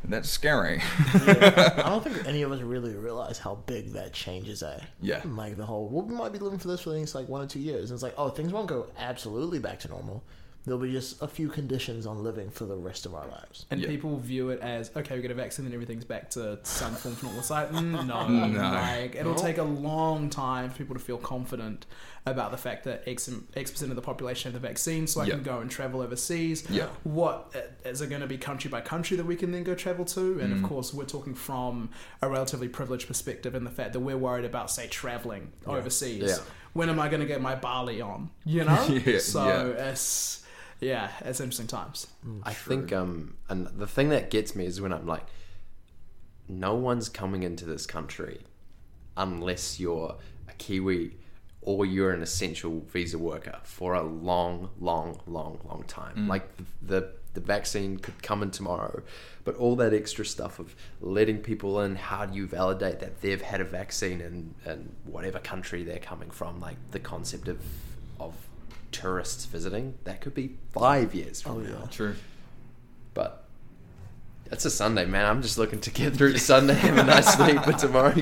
that's 0.06 0.30
scary. 0.30 0.82
Yeah. 1.26 1.82
I 1.86 1.90
don't 1.90 2.04
think 2.04 2.28
any 2.28 2.42
of 2.42 2.52
us 2.52 2.62
really 2.62 2.96
realize 2.96 3.38
how 3.38 3.56
big 3.56 3.94
that 3.94 4.14
change 4.14 4.50
is 4.50 4.62
at. 4.64 4.84
Yeah. 5.02 5.22
Like 5.26 5.58
the 5.58 5.66
whole, 5.66 5.88
well, 5.90 6.06
we 6.06 6.16
might 6.16 6.34
be 6.34 6.40
living 6.40 6.60
for 6.60 6.68
this 6.68 6.82
for 6.82 6.90
the 6.90 7.00
next 7.00 7.16
like 7.16 7.30
one 7.30 7.42
or 7.42 7.48
two 7.48 7.60
years. 7.60 7.90
And 7.90 7.96
it's 7.96 8.04
like, 8.04 8.16
oh, 8.18 8.30
things 8.30 8.52
won't 8.52 8.68
go 8.68 8.88
absolutely 8.98 9.60
back 9.60 9.80
to 9.80 9.88
normal. 9.88 10.24
There'll 10.66 10.80
be 10.80 10.92
just 10.94 11.22
a 11.22 11.28
few 11.28 11.50
conditions 11.50 12.06
on 12.06 12.24
living 12.24 12.50
for 12.50 12.64
the 12.66 12.76
rest 12.78 13.06
of 13.06 13.14
our 13.14 13.28
lives. 13.28 13.66
And 13.70 13.82
Yeah. 13.82 13.90
people 13.90 14.18
view 14.18 14.50
it 14.50 14.62
as 14.62 14.92
okay, 14.96 15.16
we 15.16 15.22
get 15.22 15.30
a 15.32 15.34
vaccine 15.34 15.66
and 15.66 15.74
everything's 15.74 16.06
back 16.06 16.30
to 16.32 16.58
some 16.64 16.94
form 16.96 17.16
of 17.16 17.24
normal. 17.24 17.40
It's 17.42 17.50
like 17.58 17.70
mm, 17.72 18.06
no, 18.08 18.28
No. 18.28 18.62
like 18.72 19.16
it'll 19.16 19.34
No. 19.34 19.38
take 19.38 19.58
a 19.58 19.64
long 19.64 20.30
time 20.30 20.70
for 20.70 20.78
people 20.78 20.96
to 20.96 21.02
feel 21.02 21.18
confident 21.18 21.86
about 22.26 22.52
the 22.52 22.58
fact 22.58 22.86
that 22.86 23.04
X, 23.06 23.30
X 23.56 23.72
percent 23.72 23.92
of 23.92 23.98
the 23.98 24.02
population 24.02 24.54
have 24.54 24.62
the 24.62 24.66
vaccine, 24.66 25.06
so 25.08 25.20
I 25.20 25.26
Yeah. 25.26 25.34
can 25.36 25.44
go 25.44 25.60
and 25.60 25.70
travel 25.70 26.00
overseas. 26.02 26.64
Yeah. 26.70 26.88
What 27.04 27.54
uh, 27.56 27.90
is 27.90 28.02
it 28.02 28.08
going 28.08 28.22
to 28.22 28.28
be 28.28 28.38
country 28.38 28.70
by 28.70 28.80
country 28.80 29.18
that 29.18 29.26
we 29.26 29.36
can 29.36 29.52
then 29.52 29.64
go 29.64 29.76
travel 29.76 30.06
to? 30.06 30.40
And 30.40 30.54
Mm. 30.54 30.64
of 30.64 30.70
course, 30.70 30.94
we're 30.94 31.04
talking 31.04 31.36
from 31.36 31.90
a 32.22 32.30
relatively 32.30 32.70
privileged 32.70 33.08
perspective 33.08 33.54
in 33.56 33.66
the 33.66 33.70
fact 33.70 33.92
that 33.94 34.00
we're 34.00 34.18
worried 34.18 34.46
about, 34.46 34.72
say, 34.72 34.88
traveling 34.88 35.52
overseas. 35.68 36.24
Yeah. 36.30 36.38
When 36.72 36.90
am 36.90 37.00
I 37.02 37.10
going 37.10 37.20
to 37.20 37.28
get 37.28 37.42
my 37.42 37.56
Bali 37.56 38.00
on? 38.00 38.30
You 38.46 38.64
know. 38.64 38.86
Yeah, 39.06 39.20
so 39.20 39.46
yeah. 39.46 39.90
it's 39.92 40.43
yeah, 40.84 41.10
it's 41.22 41.40
interesting 41.40 41.68
times. 41.68 42.08
I 42.44 42.54
think 42.54 42.92
um 42.94 43.38
and 43.50 43.68
the 43.68 43.88
thing 43.88 44.10
that 44.10 44.30
gets 44.30 44.56
me 44.56 44.66
is 44.66 44.80
when 44.82 44.94
I'm 44.94 45.06
like 45.06 45.26
no 46.48 46.76
one's 46.76 47.10
coming 47.10 47.44
into 47.44 47.66
this 47.66 47.86
country 47.86 48.42
unless 49.16 49.80
you're 49.80 50.18
a 50.50 50.54
Kiwi 50.54 51.16
or 51.62 51.86
you're 51.86 52.12
an 52.12 52.22
essential 52.22 52.82
visa 52.90 53.18
worker 53.18 53.60
for 53.64 53.94
a 53.94 54.04
long, 54.04 54.70
long, 54.80 55.20
long, 55.26 55.60
long 55.66 55.84
time. 55.88 56.28
Like 56.28 56.50
the 56.82 57.14
the 57.34 57.40
vaccine 57.42 57.98
could 57.98 58.22
come 58.22 58.44
in 58.44 58.52
tomorrow, 58.52 59.02
but 59.44 59.56
all 59.56 59.76
that 59.78 59.92
extra 59.92 60.24
stuff 60.24 60.60
of 60.60 60.76
letting 61.02 61.40
people 61.40 61.80
in, 61.82 61.96
how 61.96 62.28
do 62.28 62.36
you 62.38 62.46
validate 62.46 63.00
that 63.00 63.22
they've 63.22 63.42
had 63.42 63.60
a 63.60 63.64
vaccine 63.64 64.22
in, 64.22 64.54
in 64.68 64.96
whatever 65.06 65.40
country 65.40 65.82
they're 65.84 65.98
coming 65.98 66.30
from? 66.30 66.60
Like 66.60 66.78
the 66.92 67.00
concept 67.00 67.48
of 67.48 67.60
of 68.20 68.36
tourists 68.94 69.46
visiting, 69.46 69.96
that 70.06 70.22
could 70.22 70.34
be 70.34 70.56
five 70.72 71.14
years 71.14 71.42
from 71.42 71.58
Oh, 71.58 71.60
now. 71.60 71.80
yeah. 71.82 71.86
True. 71.92 72.16
But 73.14 73.44
it's 74.52 74.66
a 74.66 74.70
Sunday, 74.72 75.06
man. 75.06 75.26
I'm 75.26 75.42
just 75.42 75.58
looking 75.58 75.82
to 75.82 75.92
get 75.92 76.14
through 76.16 76.34
to 76.34 76.40
Sunday, 76.40 76.74
have 76.76 76.98
a 76.98 77.04
nice 77.04 77.34
sleep 77.36 77.62
for 77.64 77.74
tomorrow. 77.74 78.16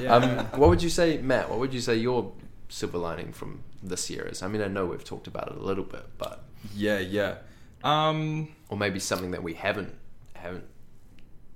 Yeah. 0.00 0.14
Um, 0.14 0.46
what 0.58 0.68
would 0.70 0.82
you 0.82 0.88
say, 0.90 1.18
Matt? 1.18 1.48
What 1.50 1.58
would 1.58 1.74
you 1.74 1.80
say 1.80 1.96
your 1.96 2.32
silver 2.68 2.98
lining 2.98 3.32
from 3.32 3.62
this 3.82 4.08
year 4.10 4.26
is? 4.26 4.42
I 4.42 4.48
mean, 4.48 4.62
I 4.62 4.68
know 4.68 4.86
we've 4.86 5.04
talked 5.04 5.26
about 5.26 5.48
it 5.48 5.56
a 5.56 5.62
little 5.62 5.84
bit, 5.84 6.04
but 6.18 6.44
Yeah, 6.74 6.98
yeah. 6.98 7.36
Um, 7.84 8.48
or 8.68 8.76
maybe 8.76 8.98
something 9.00 9.30
that 9.32 9.42
we 9.42 9.54
haven't 9.54 9.94
haven't 10.34 10.64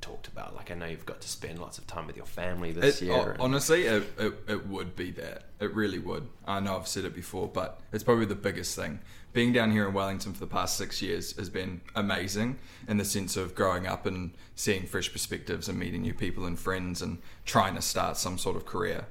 talked 0.02 0.28
about. 0.28 0.54
Like 0.54 0.70
I 0.70 0.74
know 0.74 0.86
you've 0.86 1.06
got 1.06 1.20
to 1.22 1.28
spend 1.28 1.58
lots 1.58 1.78
of 1.78 1.86
time 1.86 2.06
with 2.06 2.16
your 2.16 2.26
family 2.26 2.72
this 2.72 3.00
It, 3.00 3.06
year. 3.06 3.14
Oh, 3.14 3.30
and- 3.30 3.40
honestly, 3.40 3.84
it, 3.86 4.02
it, 4.18 4.34
it 4.48 4.66
would 4.66 4.94
be 4.94 5.10
that. 5.12 5.44
It 5.60 5.74
really 5.74 5.98
would. 5.98 6.28
I 6.46 6.60
know 6.60 6.76
I've 6.76 6.88
said 6.88 7.04
it 7.04 7.14
before, 7.14 7.48
but 7.48 7.80
it's 7.92 8.04
probably 8.04 8.26
the 8.26 8.34
biggest 8.34 8.76
thing. 8.76 9.00
Being 9.32 9.52
down 9.52 9.70
here 9.70 9.88
in 9.88 9.94
Wellington 9.94 10.34
for 10.34 10.40
the 10.40 10.46
past 10.46 10.76
six 10.76 11.00
years 11.00 11.34
has 11.36 11.48
been 11.48 11.80
amazing 11.94 12.58
in 12.86 12.98
the 12.98 13.04
sense 13.04 13.36
of 13.38 13.54
growing 13.54 13.86
up 13.86 14.04
and 14.04 14.32
seeing 14.56 14.84
fresh 14.84 15.10
perspectives 15.10 15.68
and 15.68 15.78
meeting 15.78 16.02
new 16.02 16.12
people 16.12 16.44
and 16.44 16.58
friends 16.58 17.00
and 17.00 17.18
trying 17.46 17.74
to 17.76 17.80
start 17.80 18.18
some 18.18 18.36
sort 18.36 18.56
of 18.56 18.66
career. 18.66 19.06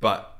But 0.00 0.38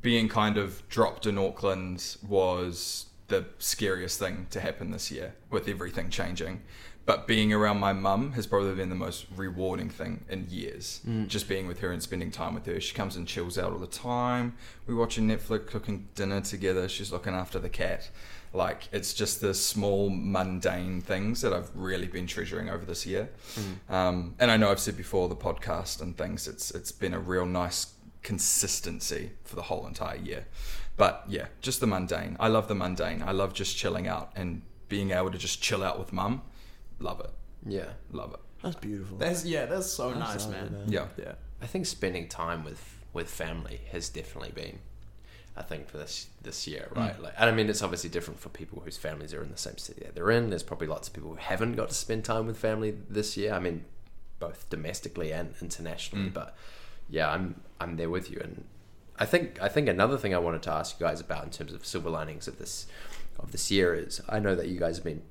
being 0.00 0.30
kind 0.30 0.56
of 0.56 0.88
dropped 0.88 1.26
in 1.26 1.36
Auckland 1.36 2.16
was 2.26 3.06
the 3.28 3.44
scariest 3.58 4.18
thing 4.18 4.46
to 4.50 4.60
happen 4.60 4.90
this 4.92 5.10
year 5.10 5.34
with 5.50 5.68
everything 5.68 6.08
changing. 6.08 6.62
But 7.06 7.26
being 7.26 7.52
around 7.52 7.80
my 7.80 7.92
mum 7.92 8.32
has 8.32 8.46
probably 8.46 8.74
been 8.74 8.88
the 8.88 8.94
most 8.94 9.26
rewarding 9.36 9.90
thing 9.90 10.24
in 10.28 10.46
years. 10.48 11.00
Just 11.26 11.48
being 11.48 11.66
with 11.66 11.80
her 11.80 11.92
and 11.92 12.02
spending 12.02 12.30
time 12.30 12.54
with 12.54 12.64
her. 12.64 12.80
She 12.80 12.94
comes 12.94 13.16
and 13.16 13.28
chills 13.28 13.58
out 13.58 13.72
all 13.72 13.78
the 13.78 13.86
time. 13.86 14.54
We're 14.86 14.96
watching 14.96 15.28
Netflix, 15.28 15.66
cooking 15.66 16.08
dinner 16.14 16.40
together. 16.40 16.88
She's 16.88 17.12
looking 17.12 17.34
after 17.34 17.58
the 17.58 17.68
cat. 17.68 18.08
Like, 18.54 18.88
it's 18.92 19.12
just 19.12 19.40
the 19.40 19.52
small, 19.52 20.08
mundane 20.10 21.02
things 21.02 21.42
that 21.42 21.52
I've 21.52 21.70
really 21.74 22.06
been 22.06 22.26
treasuring 22.26 22.70
over 22.70 22.86
this 22.86 23.04
year. 23.04 23.28
Um, 23.90 24.34
and 24.38 24.50
I 24.50 24.56
know 24.56 24.70
I've 24.70 24.80
said 24.80 24.96
before 24.96 25.28
the 25.28 25.36
podcast 25.36 26.00
and 26.00 26.16
things, 26.16 26.48
it's 26.48 26.70
it's 26.70 26.92
been 26.92 27.12
a 27.12 27.18
real 27.18 27.46
nice 27.46 27.94
consistency 28.22 29.30
for 29.44 29.56
the 29.56 29.62
whole 29.62 29.86
entire 29.86 30.16
year. 30.16 30.46
But 30.96 31.24
yeah, 31.28 31.46
just 31.60 31.80
the 31.80 31.86
mundane. 31.86 32.36
I 32.40 32.48
love 32.48 32.68
the 32.68 32.74
mundane. 32.74 33.22
I 33.22 33.32
love 33.32 33.52
just 33.52 33.76
chilling 33.76 34.06
out 34.06 34.30
and 34.36 34.62
being 34.88 35.10
able 35.10 35.30
to 35.32 35.38
just 35.38 35.60
chill 35.60 35.82
out 35.82 35.98
with 35.98 36.12
mum. 36.12 36.42
Love 36.98 37.20
it. 37.20 37.30
yeah, 37.66 37.90
Love 38.12 38.34
it. 38.34 38.40
That's 38.62 38.76
beautiful. 38.76 39.18
That's 39.18 39.44
yeah, 39.44 39.66
that's 39.66 39.90
so 39.90 40.12
That's 40.12 40.46
nice, 40.46 40.46
man. 40.46 40.72
man. 40.72 40.84
Yeah. 40.88 41.06
Yeah. 41.18 41.32
I 41.60 41.66
think 41.66 41.86
spending 41.86 42.28
time 42.28 42.64
with 42.64 42.98
with 43.12 43.28
family 43.28 43.80
has 43.92 44.08
definitely 44.08 44.52
been 44.52 44.78
I 45.56 45.62
think 45.62 45.88
for 45.88 45.98
this 45.98 46.28
this 46.42 46.66
year, 46.66 46.88
mm. 46.92 46.96
right? 46.96 47.20
Like, 47.20 47.34
and 47.38 47.48
I 47.48 47.52
mean, 47.52 47.68
it's 47.68 47.82
obviously 47.82 48.10
different 48.10 48.40
for 48.40 48.48
people 48.48 48.82
whose 48.84 48.96
families 48.96 49.32
are 49.32 49.42
in 49.42 49.50
the 49.50 49.56
same 49.56 49.78
city 49.78 50.00
that 50.04 50.14
they're 50.14 50.30
in. 50.30 50.50
There's 50.50 50.64
probably 50.64 50.88
lots 50.88 51.08
of 51.08 51.14
people 51.14 51.30
who 51.30 51.36
haven't 51.36 51.76
got 51.76 51.90
to 51.90 51.94
spend 51.94 52.24
time 52.24 52.46
with 52.46 52.56
family 52.56 52.96
this 53.08 53.36
year. 53.36 53.52
I 53.52 53.60
mean, 53.60 53.84
both 54.40 54.68
domestically 54.68 55.32
and 55.32 55.54
internationally. 55.62 56.30
Mm. 56.30 56.34
But 56.34 56.56
yeah, 57.08 57.30
I'm 57.30 57.60
I'm 57.80 57.96
there 57.96 58.10
with 58.10 58.30
you, 58.30 58.40
and 58.42 58.64
I 59.18 59.26
think 59.26 59.62
I 59.62 59.68
think 59.68 59.88
another 59.88 60.18
thing 60.18 60.34
I 60.34 60.38
wanted 60.38 60.62
to 60.62 60.72
ask 60.72 60.98
you 60.98 61.06
guys 61.06 61.20
about 61.20 61.44
in 61.44 61.50
terms 61.50 61.72
of 61.72 61.86
silver 61.86 62.10
linings 62.10 62.48
of 62.48 62.58
this 62.58 62.86
of 63.38 63.52
this 63.52 63.70
year 63.70 63.94
is 63.94 64.20
I 64.28 64.40
know 64.40 64.56
that 64.56 64.66
you 64.66 64.78
guys 64.78 64.96
have 64.96 65.04
been 65.04 65.22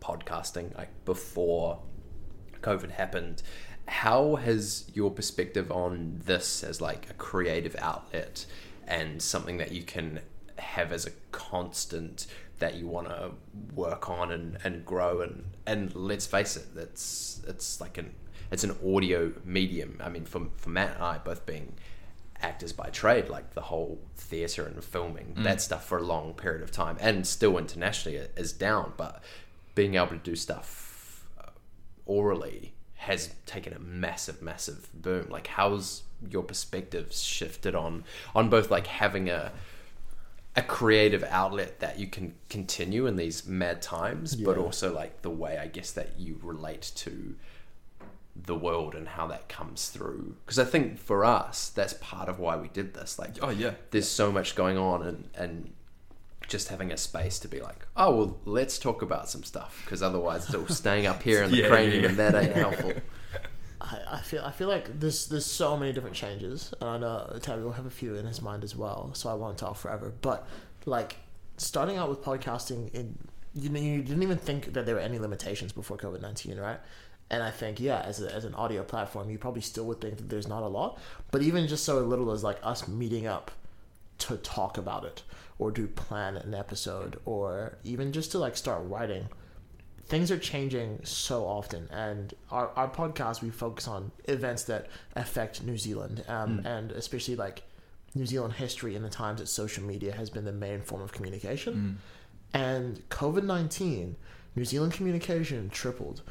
podcasting 0.00 0.76
like 0.76 1.04
before 1.04 1.80
COVID 2.62 2.90
happened. 2.90 3.42
How 3.86 4.36
has 4.36 4.90
your 4.94 5.10
perspective 5.10 5.72
on 5.72 6.20
this 6.24 6.62
as 6.62 6.80
like 6.80 7.10
a 7.10 7.14
creative 7.14 7.74
outlet 7.78 8.46
and 8.86 9.20
something 9.20 9.58
that 9.58 9.72
you 9.72 9.82
can 9.82 10.20
have 10.58 10.92
as 10.92 11.06
a 11.06 11.10
constant 11.32 12.26
that 12.58 12.74
you 12.74 12.86
want 12.86 13.08
to 13.08 13.32
work 13.74 14.08
on 14.10 14.30
and, 14.30 14.58
and 14.62 14.84
grow 14.84 15.22
and 15.22 15.44
and 15.66 15.94
let's 15.94 16.26
face 16.26 16.56
it, 16.56 16.66
it's 16.76 17.42
it's 17.48 17.80
like 17.80 17.98
an 17.98 18.14
it's 18.50 18.64
an 18.64 18.76
audio 18.86 19.32
medium. 19.44 19.98
I 20.00 20.08
mean, 20.08 20.24
for 20.24 20.46
for 20.56 20.70
Matt 20.70 20.94
and 20.94 21.02
I 21.02 21.18
both 21.18 21.46
being 21.46 21.74
actors 22.42 22.72
by 22.72 22.88
trade, 22.90 23.28
like 23.28 23.54
the 23.54 23.60
whole 23.62 24.00
theatre 24.16 24.66
and 24.66 24.82
filming, 24.82 25.34
mm. 25.36 25.44
that 25.44 25.60
stuff 25.60 25.86
for 25.86 25.98
a 25.98 26.02
long 26.02 26.34
period 26.34 26.62
of 26.62 26.70
time, 26.70 26.96
and 27.00 27.26
still 27.26 27.58
internationally 27.58 28.18
is 28.36 28.52
down. 28.52 28.92
But 28.96 29.22
being 29.80 29.94
able 29.94 30.08
to 30.08 30.16
do 30.18 30.36
stuff 30.36 31.24
uh, 31.40 31.48
orally 32.04 32.74
has 32.96 33.30
taken 33.46 33.72
a 33.72 33.78
massive, 33.78 34.42
massive 34.42 34.88
boom. 34.92 35.26
Like, 35.30 35.46
how's 35.46 36.02
your 36.28 36.42
perspective 36.42 37.10
shifted 37.14 37.74
on 37.74 38.04
on 38.34 38.50
both 38.50 38.70
like 38.70 38.86
having 38.86 39.30
a 39.30 39.52
a 40.54 40.60
creative 40.62 41.24
outlet 41.24 41.80
that 41.80 41.98
you 41.98 42.06
can 42.08 42.34
continue 42.50 43.06
in 43.06 43.16
these 43.16 43.46
mad 43.46 43.80
times, 43.80 44.36
but 44.36 44.58
also 44.58 44.92
like 44.94 45.22
the 45.22 45.30
way 45.30 45.56
I 45.56 45.66
guess 45.68 45.92
that 45.92 46.08
you 46.18 46.38
relate 46.42 46.92
to 46.96 47.36
the 48.36 48.54
world 48.54 48.94
and 48.94 49.08
how 49.08 49.26
that 49.28 49.48
comes 49.48 49.88
through. 49.88 50.36
Because 50.44 50.58
I 50.58 50.64
think 50.64 50.98
for 50.98 51.24
us, 51.24 51.70
that's 51.70 51.94
part 51.94 52.28
of 52.28 52.38
why 52.38 52.56
we 52.56 52.68
did 52.68 52.92
this. 52.92 53.18
Like, 53.18 53.36
Oh 53.40 53.48
yeah. 53.50 53.72
there's 53.92 54.08
so 54.08 54.30
much 54.30 54.54
going 54.54 54.76
on, 54.76 55.02
and 55.08 55.28
and 55.34 55.72
just 56.50 56.68
having 56.68 56.92
a 56.92 56.96
space 56.96 57.38
to 57.38 57.48
be 57.48 57.60
like, 57.60 57.86
oh 57.96 58.14
well, 58.14 58.36
let's 58.44 58.78
talk 58.78 59.00
about 59.00 59.30
some 59.30 59.42
stuff. 59.42 59.80
Because 59.84 60.02
otherwise, 60.02 60.44
it's 60.46 60.54
all 60.54 60.66
staying 60.68 61.06
up 61.06 61.22
here 61.22 61.42
in 61.42 61.50
the 61.50 61.56
Yeah, 61.62 61.68
cranium, 61.68 62.02
yeah. 62.02 62.08
and 62.10 62.18
that 62.18 62.34
ain't 62.34 62.52
helpful. 62.52 62.92
I, 63.80 63.98
I 64.12 64.20
feel 64.20 64.42
I 64.44 64.50
feel 64.50 64.68
like 64.68 65.00
there's 65.00 65.28
there's 65.28 65.46
so 65.46 65.76
many 65.76 65.92
different 65.92 66.16
changes, 66.16 66.74
and 66.80 66.90
I 66.90 66.98
know 66.98 67.32
Thabi 67.36 67.62
will 67.62 67.72
have 67.72 67.86
a 67.86 67.90
few 67.90 68.16
in 68.16 68.26
his 68.26 68.42
mind 68.42 68.64
as 68.64 68.76
well. 68.76 69.10
So 69.14 69.30
I 69.30 69.34
won't 69.34 69.56
talk 69.56 69.76
forever. 69.76 70.12
But 70.20 70.46
like 70.84 71.16
starting 71.56 71.96
out 71.96 72.08
with 72.08 72.22
podcasting, 72.22 72.92
in 72.94 73.16
you, 73.54 73.68
know, 73.68 73.80
you 73.80 74.02
didn't 74.02 74.22
even 74.22 74.38
think 74.38 74.72
that 74.74 74.86
there 74.86 74.96
were 74.96 75.00
any 75.00 75.18
limitations 75.18 75.72
before 75.72 75.96
COVID 75.96 76.20
nineteen, 76.20 76.58
right? 76.58 76.80
And 77.30 77.44
I 77.44 77.52
think 77.52 77.78
yeah, 77.78 78.00
as, 78.00 78.20
a, 78.20 78.34
as 78.34 78.44
an 78.44 78.54
audio 78.56 78.82
platform, 78.82 79.30
you 79.30 79.38
probably 79.38 79.62
still 79.62 79.84
would 79.86 80.00
think 80.00 80.16
that 80.16 80.28
there's 80.28 80.48
not 80.48 80.64
a 80.64 80.68
lot. 80.68 80.98
But 81.30 81.42
even 81.42 81.68
just 81.68 81.84
so 81.84 82.00
little 82.00 82.32
as 82.32 82.42
like 82.42 82.58
us 82.64 82.88
meeting 82.88 83.28
up 83.28 83.52
to 84.18 84.36
talk 84.36 84.76
about 84.78 85.04
it, 85.04 85.22
or 85.60 85.70
to 85.70 85.86
plan 85.86 86.36
an 86.36 86.54
episode, 86.54 87.20
or 87.24 87.78
even 87.84 88.12
just 88.12 88.32
to 88.32 88.38
like 88.38 88.56
start 88.56 88.82
writing 88.84 89.28
things 90.10 90.32
are 90.32 90.38
changing 90.38 90.98
so 91.04 91.46
often. 91.46 91.88
And 91.92 92.34
our, 92.50 92.70
our 92.74 92.90
podcast 92.90 93.42
we 93.42 93.50
focus 93.50 93.86
on 93.86 94.10
events 94.24 94.64
that 94.64 94.88
affect 95.14 95.62
new 95.62 95.78
zealand 95.78 96.24
um, 96.28 96.62
and 96.66 96.90
especially 96.92 97.36
like 97.36 97.62
new 98.14 98.26
zealand 98.26 98.54
history 98.54 98.96
in 98.96 99.04
the 99.04 99.08
times 99.08 99.38
that 99.40 99.46
social 99.46 99.84
media 99.84 100.12
has 100.12 100.28
been 100.28 100.44
the 100.44 100.52
main 100.52 100.82
form 100.82 101.00
of 101.00 101.12
communication. 101.12 102.00
And 102.52 103.08
covid-19 103.08 104.16
new 104.56 104.64
zealand 104.64 104.92
communication 104.92 105.70
tripled 105.70 106.22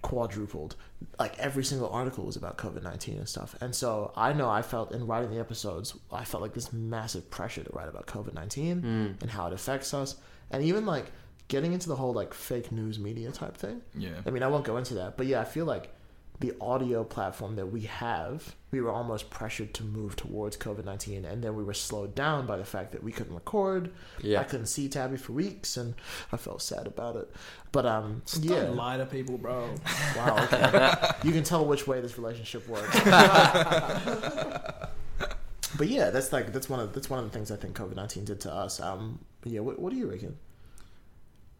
quadrupled 0.00 0.76
like 1.18 1.38
every 1.38 1.64
single 1.64 1.88
article 1.90 2.24
was 2.24 2.36
about 2.36 2.58
covid-19 2.58 3.18
and 3.18 3.28
stuff. 3.28 3.54
And 3.60 3.74
so 3.74 4.12
i 4.16 4.32
know 4.32 4.48
i 4.48 4.62
felt 4.62 4.92
in 4.92 5.06
writing 5.06 5.30
the 5.30 5.40
episodes 5.40 5.94
i 6.12 6.24
felt 6.24 6.42
like 6.42 6.54
this 6.54 6.72
massive 6.72 7.30
pressure 7.30 7.62
to 7.62 7.70
write 7.72 7.88
about 7.88 8.06
covid-19 8.06 8.82
mm. 8.82 9.22
and 9.22 9.30
how 9.30 9.46
it 9.46 9.52
affects 9.52 9.92
us. 9.94 10.16
And 10.50 10.62
even 10.62 10.86
like 10.86 11.06
getting 11.48 11.72
into 11.72 11.88
the 11.88 11.96
whole 11.96 12.12
like 12.12 12.34
fake 12.34 12.72
news 12.72 12.98
media 12.98 13.30
type 13.30 13.56
thing. 13.56 13.80
Yeah. 13.94 14.20
I 14.26 14.30
mean, 14.30 14.42
I 14.42 14.48
won't 14.48 14.64
go 14.64 14.76
into 14.76 14.94
that, 14.94 15.16
but 15.16 15.26
yeah, 15.26 15.40
I 15.40 15.44
feel 15.44 15.64
like 15.64 15.92
the 16.40 16.54
audio 16.60 17.02
platform 17.02 17.56
that 17.56 17.66
we 17.66 17.82
have, 17.82 18.54
we 18.70 18.80
were 18.80 18.90
almost 18.90 19.30
pressured 19.30 19.72
to 19.74 19.82
move 19.82 20.16
towards 20.16 20.56
COVID 20.56 20.84
19, 20.84 21.24
and 21.24 21.42
then 21.42 21.56
we 21.56 21.64
were 21.64 21.72
slowed 21.72 22.14
down 22.14 22.46
by 22.46 22.56
the 22.56 22.64
fact 22.64 22.92
that 22.92 23.02
we 23.02 23.10
couldn't 23.10 23.34
record. 23.34 23.90
Yeah. 24.20 24.40
I 24.40 24.44
couldn't 24.44 24.66
see 24.66 24.88
Thabi 24.88 25.18
for 25.18 25.32
weeks, 25.32 25.76
and 25.78 25.94
I 26.32 26.36
felt 26.36 26.60
sad 26.60 26.86
about 26.86 27.16
it. 27.16 27.30
But, 27.72 27.86
um, 27.86 28.22
Just 28.26 28.44
yeah. 28.44 28.62
Don't 28.62 28.76
lie 28.76 28.98
to 28.98 29.06
people, 29.06 29.38
bro. 29.38 29.74
Wow, 30.16 30.44
okay. 30.44 30.96
you 31.22 31.32
can 31.32 31.42
tell 31.42 31.64
which 31.64 31.86
way 31.86 32.00
this 32.00 32.18
relationship 32.18 32.68
works. 32.68 32.94
but 35.78 35.88
yeah, 35.88 36.10
that's 36.10 36.32
like 36.32 36.52
that's 36.52 36.68
one 36.68 36.80
of 36.80 36.92
that's 36.92 37.08
one 37.08 37.18
of 37.18 37.24
the 37.24 37.30
things 37.30 37.50
I 37.50 37.56
think 37.56 37.76
COVID 37.76 37.96
nineteen 37.96 38.24
did 38.24 38.40
to 38.42 38.52
us. 38.52 38.80
Um, 38.80 39.20
yeah, 39.44 39.60
what, 39.60 39.78
what 39.78 39.90
do 39.90 39.98
you 39.98 40.10
reckon? 40.10 40.36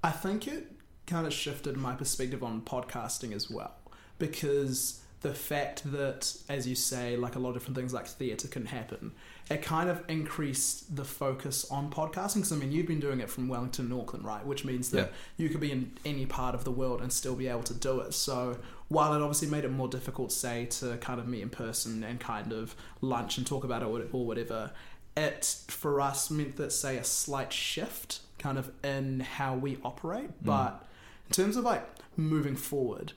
I 0.04 0.10
think 0.10 0.46
it 0.46 0.70
kind 1.06 1.26
of 1.26 1.32
shifted 1.32 1.76
my 1.76 1.94
perspective 1.94 2.42
on 2.42 2.60
podcasting 2.60 3.32
as 3.32 3.48
well 3.50 3.74
because 4.18 5.00
the 5.22 5.34
fact 5.34 5.90
that, 5.92 6.36
as 6.48 6.68
you 6.68 6.74
say, 6.74 7.16
like 7.16 7.36
a 7.36 7.38
lot 7.38 7.50
of 7.50 7.54
different 7.56 7.76
things 7.76 7.92
like 7.92 8.06
theatre 8.06 8.48
can 8.48 8.66
happen, 8.66 9.12
it 9.50 9.62
kind 9.62 9.88
of 9.88 10.02
increased 10.08 10.94
the 10.94 11.04
focus 11.04 11.68
on 11.70 11.90
podcasting. 11.90 12.36
Because 12.36 12.52
I 12.52 12.56
mean, 12.56 12.72
you've 12.72 12.86
been 12.86 13.00
doing 13.00 13.20
it 13.20 13.30
from 13.30 13.48
Wellington 13.48 13.86
and 13.86 14.00
Auckland, 14.00 14.24
right? 14.24 14.44
Which 14.44 14.64
means 14.64 14.90
that 14.90 15.12
you 15.36 15.48
could 15.48 15.60
be 15.60 15.72
in 15.72 15.92
any 16.04 16.26
part 16.26 16.54
of 16.54 16.64
the 16.64 16.70
world 16.70 17.00
and 17.00 17.12
still 17.12 17.34
be 17.34 17.48
able 17.48 17.62
to 17.64 17.74
do 17.74 18.00
it. 18.00 18.14
So 18.14 18.58
while 18.88 19.14
it 19.14 19.22
obviously 19.22 19.48
made 19.48 19.64
it 19.64 19.70
more 19.70 19.88
difficult, 19.88 20.32
say, 20.32 20.66
to 20.66 20.96
kind 20.98 21.18
of 21.18 21.26
meet 21.26 21.42
in 21.42 21.50
person 21.50 22.04
and 22.04 22.20
kind 22.20 22.52
of 22.52 22.74
lunch 23.00 23.38
and 23.38 23.46
talk 23.46 23.64
about 23.64 23.82
it 23.82 23.86
or 23.86 24.02
or 24.12 24.26
whatever, 24.26 24.72
it 25.16 25.56
for 25.68 26.00
us 26.00 26.30
meant 26.30 26.56
that 26.56 26.72
say 26.72 26.98
a 26.98 27.04
slight 27.04 27.52
shift 27.52 28.20
kind 28.38 28.58
of 28.58 28.70
in 28.84 29.20
how 29.20 29.56
we 29.56 29.78
operate, 29.84 30.28
mm. 30.28 30.44
but 30.44 30.86
in 31.28 31.32
terms 31.32 31.56
of 31.56 31.64
like 31.64 31.84
moving 32.16 32.54
forward, 32.54 33.12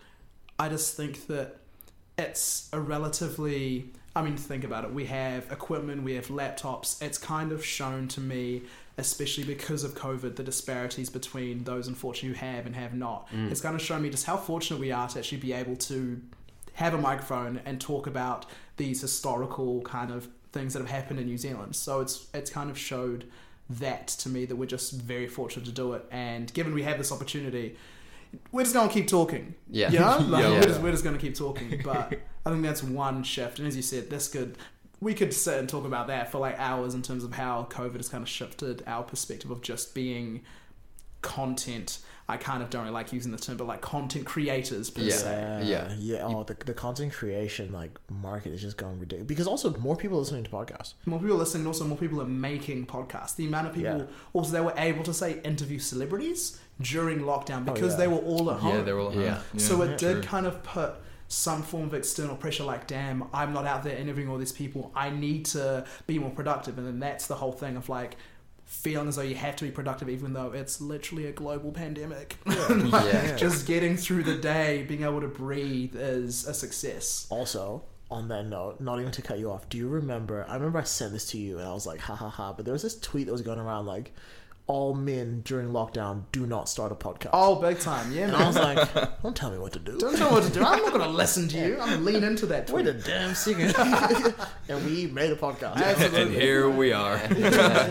I 0.60 0.70
just 0.70 0.96
think 0.96 1.28
that 1.28 1.58
it's 2.18 2.70
a 2.74 2.80
relatively. 2.80 3.92
I 4.16 4.22
mean, 4.24 4.36
think 4.36 4.64
about 4.64 4.84
it. 4.84 4.94
We 4.94 5.06
have 5.06 5.52
equipment, 5.52 6.04
we 6.04 6.16
have 6.16 6.28
laptops. 6.28 7.02
It's 7.02 7.18
kind 7.18 7.52
of 7.52 7.64
shown 7.64 8.08
to 8.10 8.20
me, 8.20 8.64
especially 8.98 9.44
because 9.44 9.84
of 9.84 9.94
COVID, 9.94 10.36
the 10.36 10.44
disparities 10.44 11.10
between 11.10 11.64
those 11.64 11.88
unfortunate 11.88 12.30
who 12.30 12.46
have 12.46 12.66
and 12.66 12.76
have 12.76 12.94
not. 12.94 13.30
Mm. 13.32 13.52
It's 13.52 13.62
kind 13.62 13.76
of 13.76 13.82
shown 13.82 14.02
me 14.02 14.10
just 14.10 14.26
how 14.26 14.36
fortunate 14.36 14.80
we 14.80 14.92
are 14.92 15.08
to 15.08 15.20
actually 15.20 15.38
be 15.38 15.54
able 15.54 15.76
to 15.76 16.20
have 16.74 16.94
a 16.94 16.98
microphone 16.98 17.62
and 17.66 17.80
talk 17.80 18.08
about 18.08 18.48
these 18.78 19.00
historical 19.00 19.82
kind 19.82 20.12
of 20.12 20.28
things 20.52 20.74
that 20.74 20.80
have 20.80 20.90
happened 20.90 21.20
in 21.20 21.28
New 21.28 21.38
Zealand. 21.38 21.76
So 21.76 22.02
it's 22.02 22.28
it's 22.34 22.50
kind 22.50 22.70
of 22.70 22.78
showed 22.78 23.26
that 23.70 24.08
to 24.08 24.30
me 24.30 24.46
that 24.46 24.56
we're 24.56 24.66
just 24.66 24.94
very 24.94 25.28
fortunate 25.28 25.66
to 25.66 25.72
do 25.72 25.94
it. 25.94 26.06
And 26.12 26.52
given 26.54 26.74
we 26.74 26.84
have 26.84 26.98
this 26.98 27.12
opportunity, 27.12 27.78
we're 28.52 28.64
just 28.64 28.74
going 28.74 28.88
to 28.88 28.94
keep 28.94 29.08
talking. 29.08 29.56
Yeah. 29.70 29.92
You 29.92 30.00
know? 30.00 30.18
Like, 30.20 30.44
Yeah. 30.44 30.50
We're 30.52 30.62
just, 30.62 30.82
we're 30.82 30.92
just 30.92 31.04
going 31.04 31.16
to 31.16 31.22
keep 31.22 31.36
talking. 31.36 31.82
But 31.84 32.20
I 32.46 32.50
think 32.50 32.64
that's 32.64 32.84
one 32.84 33.24
shift. 33.24 33.60
And 33.60 33.68
as 33.68 33.76
you 33.76 33.82
said, 33.82 34.10
this 34.10 34.28
could. 34.28 34.58
We 35.02 35.14
could 35.14 35.34
sit 35.34 35.58
and 35.58 35.70
talk 35.70 35.86
about 35.86 36.08
that 36.08 36.30
for 36.30 36.40
like 36.40 36.60
hours 36.60 36.94
in 36.94 37.02
terms 37.02 37.24
of 37.24 37.32
how 37.32 37.68
COVID 37.72 37.96
has 37.96 38.10
kind 38.10 38.22
of 38.22 38.28
shifted 38.28 38.84
our 38.86 39.04
perspective 39.04 39.50
of 39.50 39.62
just 39.62 39.96
being 39.96 40.42
content. 41.22 42.00
I 42.30 42.38
kind 42.38 42.62
of 42.64 42.70
don't 42.70 42.84
really 42.84 42.94
like 42.94 43.12
using 43.12 43.32
the 43.32 43.38
term, 43.40 43.58
but 43.58 43.66
like 43.68 43.82
content 43.82 44.26
creators 44.26 44.90
per 44.90 45.02
Yeah. 45.02 45.16
se. 45.16 45.62
Yeah. 45.66 45.94
yeah. 45.98 46.24
Oh, 46.24 46.44
the, 46.44 46.54
the 46.54 46.74
content 46.74 47.12
creation 47.12 47.72
like 47.74 48.00
market 48.10 48.54
is 48.54 48.62
just 48.62 48.78
going 48.78 49.00
ridiculous 49.00 49.28
because 49.28 49.48
also 49.48 49.76
more 49.78 49.96
people 49.96 50.18
are 50.18 50.22
listening 50.22 50.44
to 50.44 50.50
podcasts. 50.52 50.94
more 51.06 51.20
people 51.20 51.36
are 51.36 51.40
listening, 51.40 51.66
also 51.68 51.84
more 51.86 51.98
people 51.98 52.22
are 52.22 52.26
making 52.28 52.86
podcasts. 52.86 53.36
The 53.36 53.48
amount 53.48 53.68
of 53.68 53.74
people, 53.74 53.98
Yeah. 53.98 54.06
also 54.34 54.52
they 54.52 54.62
were 54.62 54.76
able 54.78 55.04
to 55.04 55.14
say 55.14 55.42
interview 55.44 55.80
celebrities 55.80 56.60
during 56.80 57.20
lockdown 57.22 57.68
Oh, 57.68 57.74
because 57.74 57.94
yeah. 57.94 57.98
they 57.98 58.08
were 58.08 58.20
all 58.20 58.52
at 58.52 58.60
home. 58.60 58.76
Yeah, 58.76 58.82
they're 58.84 59.00
all 59.00 59.10
at 59.10 59.16
home. 59.16 59.24
Yeah. 59.24 59.40
so 59.58 59.82
it 59.82 59.90
Yeah. 59.92 59.98
did 59.98 60.14
True. 60.14 60.22
kind 60.24 60.46
of 60.46 60.62
put 60.64 60.94
some 61.28 61.62
form 61.62 61.84
of 61.86 61.94
external 61.94 62.36
pressure. 62.36 62.64
Like, 62.64 62.88
damn, 62.88 63.24
I'm 63.34 63.54
not 63.54 63.66
out 63.66 63.84
there 63.84 63.96
interviewing 63.98 64.30
all 64.30 64.38
these 64.38 64.52
people. 64.52 64.92
I 64.96 65.10
need 65.10 65.46
to 65.48 65.86
be 66.08 66.18
more 66.20 66.32
productive, 66.32 66.78
and 66.78 66.88
then 66.88 67.00
that's 67.00 67.28
the 67.28 67.36
whole 67.36 67.52
thing 67.52 67.76
of 67.78 67.88
like 67.90 68.16
feeling 68.70 69.08
as 69.08 69.16
though 69.16 69.24
you 69.24 69.34
have 69.34 69.56
to 69.56 69.66
be 69.66 69.72
productive, 69.72 70.08
even 70.10 70.32
though 70.34 70.52
it's 70.52 70.80
literally 70.80 71.26
a 71.26 71.32
global 71.32 71.72
pandemic. 71.72 72.38
Like, 72.46 73.04
Yeah. 73.14 73.36
Just 73.36 73.66
getting 73.66 73.98
through 73.98 74.24
the 74.24 74.36
day, 74.36 74.86
being 74.88 75.02
able 75.04 75.22
to 75.22 75.28
breathe 75.28 75.96
is 75.96 76.46
a 76.48 76.54
success. 76.54 77.26
Also, 77.32 77.84
on 78.12 78.28
that 78.28 78.46
note, 78.46 78.80
not 78.80 79.00
even 79.00 79.12
to 79.12 79.22
cut 79.24 79.40
you 79.40 79.52
off, 79.52 79.68
do 79.70 79.78
you 79.80 79.88
remember? 79.88 80.46
I 80.48 80.54
remember 80.54 80.78
I 80.78 80.84
sent 80.84 81.14
this 81.14 81.26
to 81.32 81.40
you 81.40 81.58
and 81.58 81.68
I 81.68 81.74
was 81.74 81.88
like, 81.88 82.00
ha 82.00 82.16
ha 82.16 82.30
ha. 82.30 82.54
But 82.54 82.66
there 82.66 82.72
was 82.74 82.84
this 82.84 82.98
tweet 83.00 83.26
that 83.26 83.32
was 83.32 83.42
going 83.42 83.60
around 83.60 83.88
like, 83.88 84.14
all 84.70 84.94
men 84.94 85.42
during 85.46 85.70
lockdown 85.70 86.22
do 86.32 86.46
not 86.46 86.70
start 86.70 86.92
a 86.92 86.96
podcast. 86.96 87.32
Oh, 87.34 87.56
big 87.60 87.80
time, 87.80 88.12
yeah, 88.12 88.26
And 88.26 88.34
man. 88.34 88.42
I 88.44 88.46
was 88.48 88.56
like, 88.56 89.22
don't 89.24 89.36
tell 89.36 89.50
me 89.50 89.58
what 89.58 89.74
to 89.74 89.80
do. 89.80 89.98
Don't 89.98 90.16
tell 90.16 90.30
me 90.30 90.36
what 90.36 90.44
to 90.44 90.52
do. 90.52 90.64
I'm 90.64 90.84
not 90.84 90.94
going 90.94 91.02
to 91.02 91.10
listen 91.10 91.48
to 91.48 91.58
you. 91.58 91.74
I'm 91.80 91.90
going 91.90 91.98
to 91.98 92.06
lean 92.06 92.24
into 92.24 92.46
that 92.46 92.70
We're 92.70 92.84
tweet. 92.84 92.98
the 92.98 93.02
damn 93.04 93.34
singer. 93.34 93.74
and 94.70 94.86
we 94.86 95.08
made 95.08 95.32
a 95.32 95.36
podcast. 95.36 95.80
And 96.20 96.30
here 96.32 96.70
we 96.70 96.94
are. 96.94 97.16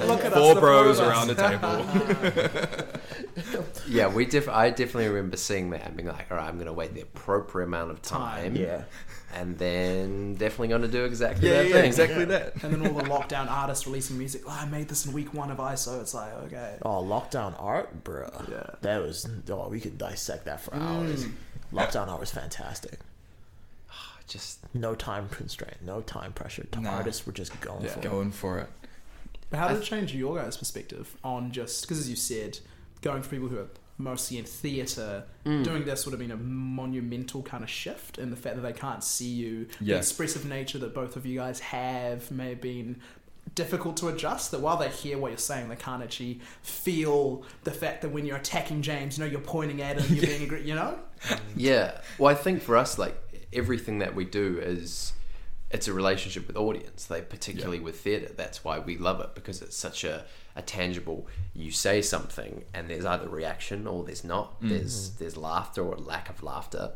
Look 0.06 0.24
at 0.24 0.32
Four 0.32 0.54
the 0.54 0.60
bros 0.60 0.98
four 1.00 1.08
around 1.08 1.30
us. 1.30 1.36
the 1.36 2.92
table. 3.42 3.68
Yeah, 3.88 4.06
we 4.14 4.24
def- 4.26 4.48
I 4.48 4.70
definitely 4.70 5.08
remember 5.08 5.36
seeing 5.36 5.70
that 5.70 5.84
and 5.86 5.96
being 5.96 6.08
like, 6.08 6.30
all 6.30 6.36
right, 6.36 6.46
I'm 6.48 6.54
going 6.56 6.66
to 6.66 6.72
wait 6.72 6.94
the 6.94 7.00
appropriate 7.00 7.66
amount 7.66 7.90
of 7.90 8.02
time. 8.02 8.54
Yeah. 8.54 8.84
And 9.34 9.58
then 9.58 10.34
definitely 10.34 10.68
going 10.68 10.82
to 10.82 10.88
do 10.88 11.04
exactly 11.04 11.48
Yeah, 11.48 11.58
that 11.62 11.66
yeah, 11.68 11.72
thing. 11.74 11.84
exactly 11.84 12.24
that. 12.26 12.62
And 12.62 12.72
then 12.72 12.86
all 12.86 12.94
the 12.94 13.04
lockdown 13.04 13.50
artists 13.50 13.86
releasing 13.86 14.16
music. 14.16 14.42
Oh, 14.46 14.50
I 14.50 14.64
made 14.66 14.88
this 14.88 15.04
in 15.04 15.12
week 15.12 15.34
one 15.34 15.50
of 15.50 15.58
ISO. 15.58 16.00
It's 16.00 16.14
like, 16.14 16.32
okay. 16.44 16.76
Oh, 16.82 17.02
lockdown 17.04 17.54
art, 17.62 18.04
bro. 18.04 18.30
Yeah. 18.50 18.70
That 18.80 19.02
was. 19.02 19.28
Oh, 19.50 19.68
we 19.68 19.80
could 19.80 19.98
dissect 19.98 20.46
that 20.46 20.60
for 20.62 20.70
mm. 20.70 20.80
hours. 20.80 21.26
Lockdown 21.72 22.08
art 22.08 22.20
was 22.20 22.30
fantastic. 22.30 22.98
Ah, 23.90 24.16
just 24.26 24.60
No 24.74 24.94
time 24.94 25.28
constraint, 25.28 25.76
no 25.82 26.00
time 26.00 26.32
pressure. 26.32 26.66
The 26.70 26.80
Nah. 26.80 26.90
artists 26.92 27.26
were 27.26 27.32
just 27.32 27.58
going 27.60 27.84
Yeah, 27.84 27.90
for 27.90 27.98
it. 27.98 28.02
going 28.02 28.30
for 28.30 28.58
it. 28.60 28.68
But 29.50 29.58
how 29.58 29.68
did 29.68 29.78
it 29.78 29.84
change 29.84 30.14
your 30.14 30.36
guys' 30.36 30.56
perspective 30.56 31.16
on 31.22 31.52
just 31.52 31.82
because, 31.82 31.98
as 31.98 32.08
you 32.08 32.16
said, 32.16 32.58
going 33.02 33.22
for 33.22 33.28
people 33.30 33.48
who 33.48 33.58
are 33.58 33.68
mostly 33.98 34.38
in 34.38 34.44
theatre, 34.44 35.24
mm. 35.44 35.64
doing 35.64 35.84
this 35.84 36.06
would 36.06 36.12
have 36.12 36.20
been 36.20 36.30
a 36.30 36.36
monumental 36.36 37.42
kind 37.42 37.62
of 37.62 37.68
shift, 37.70 38.16
and 38.18 38.32
the 38.32 38.36
fact 38.36 38.56
that 38.56 38.62
they 38.62 38.72
can't 38.72 39.02
see 39.02 39.28
you, 39.28 39.66
the 39.80 39.96
expressive 39.96 40.44
nature 40.44 40.78
that 40.78 40.94
both 40.94 41.16
of 41.16 41.26
you 41.26 41.38
guys 41.38 41.60
have 41.60 42.30
may 42.30 42.50
have 42.50 42.60
been 42.60 43.00
difficult 43.54 43.96
to 43.98 44.08
adjust. 44.08 44.50
That 44.52 44.60
while 44.60 44.76
they 44.76 44.88
hear 44.88 45.18
what 45.18 45.28
you're 45.28 45.38
saying, 45.38 45.68
they 45.68 45.76
can't 45.76 46.02
actually 46.02 46.40
feel 46.62 47.44
the 47.64 47.72
fact 47.72 48.02
that 48.02 48.10
when 48.10 48.24
you're 48.24 48.36
attacking 48.36 48.82
James, 48.82 49.18
you 49.18 49.24
know, 49.24 49.30
you're 49.30 49.40
pointing 49.40 49.82
at 49.82 50.00
him, 50.00 50.14
you're 50.14 50.26
being 50.26 50.42
angry, 50.42 50.62
you 50.62 50.74
know. 50.74 50.98
Yeah. 51.56 52.00
Well, 52.18 52.30
I 52.30 52.34
think 52.34 52.62
for 52.62 52.76
us, 52.76 52.98
like 52.98 53.16
everything 53.52 53.98
that 53.98 54.14
we 54.14 54.24
do 54.24 54.58
is 54.58 55.12
it's 55.70 55.86
a 55.86 55.92
relationship 55.92 56.46
with 56.46 56.56
audience. 56.56 57.10
Like 57.10 57.28
particularly 57.28 57.80
with 57.80 58.00
theatre, 58.00 58.32
that's 58.34 58.64
why 58.64 58.78
we 58.78 58.96
love 58.96 59.20
it 59.20 59.34
because 59.34 59.60
it's 59.62 59.76
such 59.76 60.04
a, 60.04 60.24
a 60.56 60.62
tangible. 60.62 61.26
You 61.54 61.70
say 61.70 62.02
something 62.02 62.64
and 62.72 62.88
there's 62.88 63.04
either 63.04 63.28
reaction 63.28 63.86
or 63.86 64.04
there's 64.04 64.24
not. 64.24 64.60
Mm. 64.62 64.70
There's 64.70 65.10
there's 65.10 65.36
laughter 65.36 65.82
or 65.82 65.96
lack 65.96 66.30
of 66.30 66.42
laughter. 66.42 66.92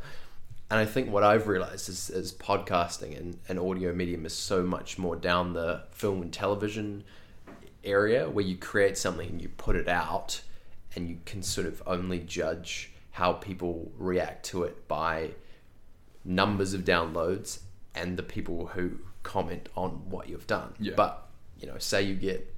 And 0.70 0.80
I 0.80 0.87
think 0.87 1.11
what 1.11 1.22
I've 1.22 1.48
realized 1.48 1.90
is, 1.90 2.08
is 2.08 2.32
podcasting 2.32 3.14
and, 3.14 3.38
and 3.46 3.58
audio 3.58 3.92
medium 3.92 4.24
is 4.24 4.32
so 4.32 4.62
much 4.62 4.98
more 4.98 5.16
down 5.16 5.52
the 5.52 5.82
film 5.90 6.22
and 6.22 6.32
television 6.32 7.04
area 7.85 8.30
where 8.30 8.44
you 8.44 8.56
create 8.56 8.96
something 8.96 9.28
and 9.28 9.42
you 9.42 9.50
put 9.50 9.76
it 9.76 9.87
out 9.87 10.40
and 10.96 11.11
you 11.11 11.18
can 11.26 11.42
sort 11.42 11.66
of 11.66 11.82
only 11.87 12.20
judge 12.20 12.90
how 13.11 13.35
people 13.35 13.92
react 13.98 14.46
to 14.46 14.62
it 14.62 14.88
by 14.88 15.32
numbers 16.24 16.72
of 16.72 16.82
downloads 16.82 17.58
and 17.94 18.16
the 18.16 18.22
people 18.22 18.68
who 18.68 18.98
comment 19.22 19.68
on 19.76 20.11
what 20.11 20.28
you've 20.28 20.46
done. 20.46 20.74
Yeah. 20.78 20.94
But, 20.96 21.26
you 21.61 21.66
know, 21.66 21.78
say 21.78 22.02
you 22.02 22.14
get 22.14 22.52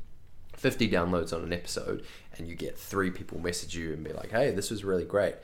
50 0.57 0.89
downloads 0.89 1.33
on 1.33 1.43
an 1.43 1.53
episode 1.53 2.05
and 2.37 2.49
you 2.49 2.55
get 2.55 2.79
three 2.79 3.11
people 3.11 3.39
message 3.39 3.75
you 3.75 3.93
and 3.93 4.03
be 4.05 4.13
like, 4.13 4.31
hey, 4.31 4.51
this 4.53 4.71
was 4.71 4.85
really 4.85 5.05
great. 5.05 5.35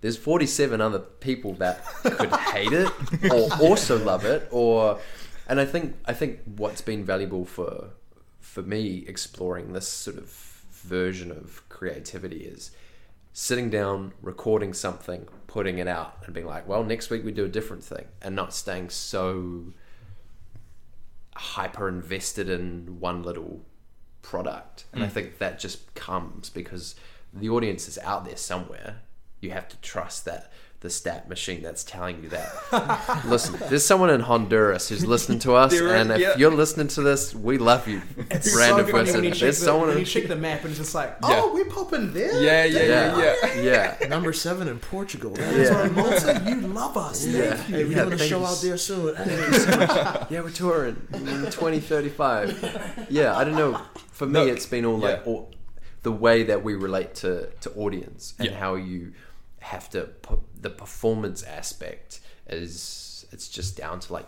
There's 0.00 0.16
47 0.16 0.80
other 0.80 0.98
people 0.98 1.54
that 1.54 1.84
could 2.02 2.30
hate 2.52 2.72
it 2.72 2.92
or 3.32 3.48
also 3.60 4.02
love 4.04 4.24
it 4.24 4.46
or 4.50 4.98
and 5.46 5.60
I 5.60 5.64
think 5.64 5.96
I 6.04 6.12
think 6.12 6.40
what's 6.44 6.82
been 6.82 7.04
valuable 7.04 7.46
for 7.46 7.90
for 8.40 8.62
me 8.62 9.04
exploring 9.06 9.72
this 9.72 9.88
sort 9.88 10.18
of 10.18 10.28
version 10.70 11.30
of 11.30 11.66
creativity 11.68 12.40
is 12.40 12.70
sitting 13.32 13.70
down, 13.70 14.12
recording 14.22 14.72
something, 14.72 15.26
putting 15.54 15.78
it 15.78 15.86
out, 15.86 16.16
and 16.24 16.34
being 16.34 16.48
like, 16.48 16.66
well, 16.66 16.82
next 16.82 17.10
week 17.10 17.24
we 17.24 17.30
do 17.30 17.44
a 17.44 17.48
different 17.48 17.84
thing, 17.84 18.04
and 18.20 18.34
not 18.34 18.52
staying 18.52 18.90
so 18.90 19.66
hyper 21.36 21.88
invested 21.88 22.48
in 22.48 22.98
one 22.98 23.22
little 23.22 23.64
product. 24.20 24.86
And 24.92 25.04
I 25.04 25.06
hmm. 25.06 25.12
think 25.12 25.38
that 25.38 25.60
just 25.60 25.94
comes 25.94 26.50
because 26.50 26.96
the 27.32 27.48
audience 27.50 27.86
is 27.86 27.98
out 27.98 28.24
there 28.24 28.36
somewhere. 28.36 29.02
You 29.40 29.52
have 29.52 29.68
to 29.68 29.76
trust 29.76 30.24
that 30.24 30.50
the 30.84 30.90
stat 30.90 31.30
machine 31.30 31.62
that's 31.62 31.82
telling 31.82 32.22
you 32.22 32.28
that. 32.28 33.24
Listen, 33.24 33.58
there's 33.70 33.86
someone 33.86 34.10
in 34.10 34.20
Honduras 34.20 34.90
who's 34.90 35.06
listening 35.06 35.38
to 35.38 35.54
us, 35.54 35.72
There 35.72 35.86
is, 35.86 35.92
and 35.92 36.10
if 36.10 36.20
yeah. 36.20 36.36
you're 36.36 36.50
listening 36.54 36.88
to 36.88 37.00
this, 37.00 37.34
we 37.34 37.56
love 37.56 37.88
you. 37.88 38.02
It's 38.30 38.54
Random 38.54 38.84
so 38.84 38.92
funny 38.92 39.04
person. 39.06 39.14
when 39.14 39.24
you 39.24 39.30
check 39.30 39.40
There's 39.40 39.60
the, 39.60 39.64
someone 39.64 39.88
when 39.88 39.98
you 39.98 40.04
check 40.04 40.28
the 40.28 40.36
map 40.36 40.60
and 40.60 40.68
it's 40.72 40.78
just 40.78 40.94
like, 40.94 41.16
Yeah. 41.22 41.40
oh, 41.42 41.54
we're 41.54 41.64
popping 41.64 42.12
there. 42.12 42.38
Yeah, 42.38 42.64
yeah, 42.66 42.82
yeah, 42.82 43.18
yeah, 43.18 43.62
yeah. 43.62 43.96
yeah. 44.02 44.08
Number 44.08 44.34
seven 44.34 44.68
in 44.68 44.78
Portugal. 44.78 45.30
That's 45.30 45.70
Yeah. 45.70 45.80
right, 45.80 45.92
Malta, 45.92 46.42
you 46.46 46.60
love 46.60 46.98
us. 46.98 47.24
Yeah. 47.26 47.54
Thank 47.54 47.68
you. 47.70 47.76
Hey, 47.76 47.84
we're 47.84 47.90
Yeah, 47.96 48.04
doing 48.04 48.20
a 48.20 48.28
show 48.28 48.44
out 48.44 48.60
there 48.60 48.76
soon. 48.76 49.14
Yeah, 50.30 50.40
we're 50.42 50.50
touring 50.50 50.96
in 51.14 51.24
2035. 51.50 53.06
Yeah, 53.08 53.34
I 53.34 53.44
don't 53.44 53.56
know. 53.56 53.80
For 54.12 54.26
me, 54.26 54.32
No, 54.32 54.46
it's 54.46 54.66
been 54.66 54.84
all 54.84 54.98
like 54.98 55.26
all, 55.26 55.50
the 56.02 56.12
way 56.12 56.42
that 56.42 56.62
we 56.62 56.74
relate 56.74 57.14
to, 57.16 57.48
to 57.62 57.70
audience 57.72 58.34
and 58.38 58.50
Yeah. 58.50 58.58
how 58.58 58.74
you 58.74 59.12
have 59.60 59.88
to 59.90 60.02
put 60.20 60.40
the 60.64 60.70
performance 60.70 61.42
aspect 61.44 62.20
is 62.48 63.24
it's 63.32 63.48
just 63.48 63.76
down 63.76 64.00
to 64.00 64.12
like 64.12 64.26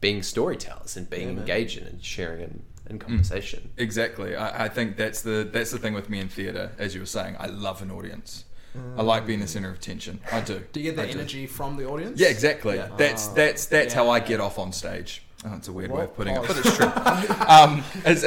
being 0.00 0.22
storytellers 0.22 0.96
and 0.96 1.08
being 1.08 1.30
engaging 1.30 1.84
and 1.86 2.04
sharing 2.04 2.42
and, 2.42 2.62
Mm. 2.86 2.90
in 2.90 2.98
conversation. 3.00 3.70
Exactly. 3.78 4.36
I, 4.36 4.66
I 4.66 4.68
think 4.68 4.96
that's 4.96 5.20
the 5.22 5.48
that's 5.52 5.72
the 5.72 5.78
thing 5.78 5.92
with 5.92 6.08
me 6.08 6.20
in 6.20 6.28
theatre. 6.28 6.70
As 6.78 6.94
you 6.94 7.00
were 7.00 7.06
saying, 7.18 7.34
I 7.40 7.46
love 7.46 7.82
an 7.82 7.90
audience. 7.90 8.44
I 8.96 9.02
like 9.02 9.26
being 9.26 9.40
the 9.40 9.48
center 9.48 9.70
of 9.70 9.76
attention. 9.76 10.20
I 10.30 10.40
do. 10.42 10.62
Do 10.72 10.80
you 10.80 10.92
get 10.92 11.00
I 11.00 11.06
that 11.06 11.14
energy 11.16 11.46
from 11.46 11.76
the 11.78 11.86
audience? 11.86 12.20
Yeah, 12.20 12.28
exactly. 12.28 12.76
Yeah. 12.76 12.90
That's 12.96 13.26
that's 13.28 13.66
that's 13.66 13.92
how 13.94 14.08
I 14.10 14.20
get 14.20 14.38
off 14.38 14.58
on 14.58 14.70
stage. 14.72 15.22
Oh, 15.48 15.54
it's 15.54 15.68
a 15.68 15.72
weird 15.72 15.90
What? 15.92 15.98
way 15.98 16.04
of 16.06 16.16
putting 16.16 16.34
it, 16.34 16.38
Oh. 16.40 16.46
but 16.46 16.58
it's 16.58 16.76
true. 16.76 16.86
um, 17.46 17.84
is, 18.04 18.24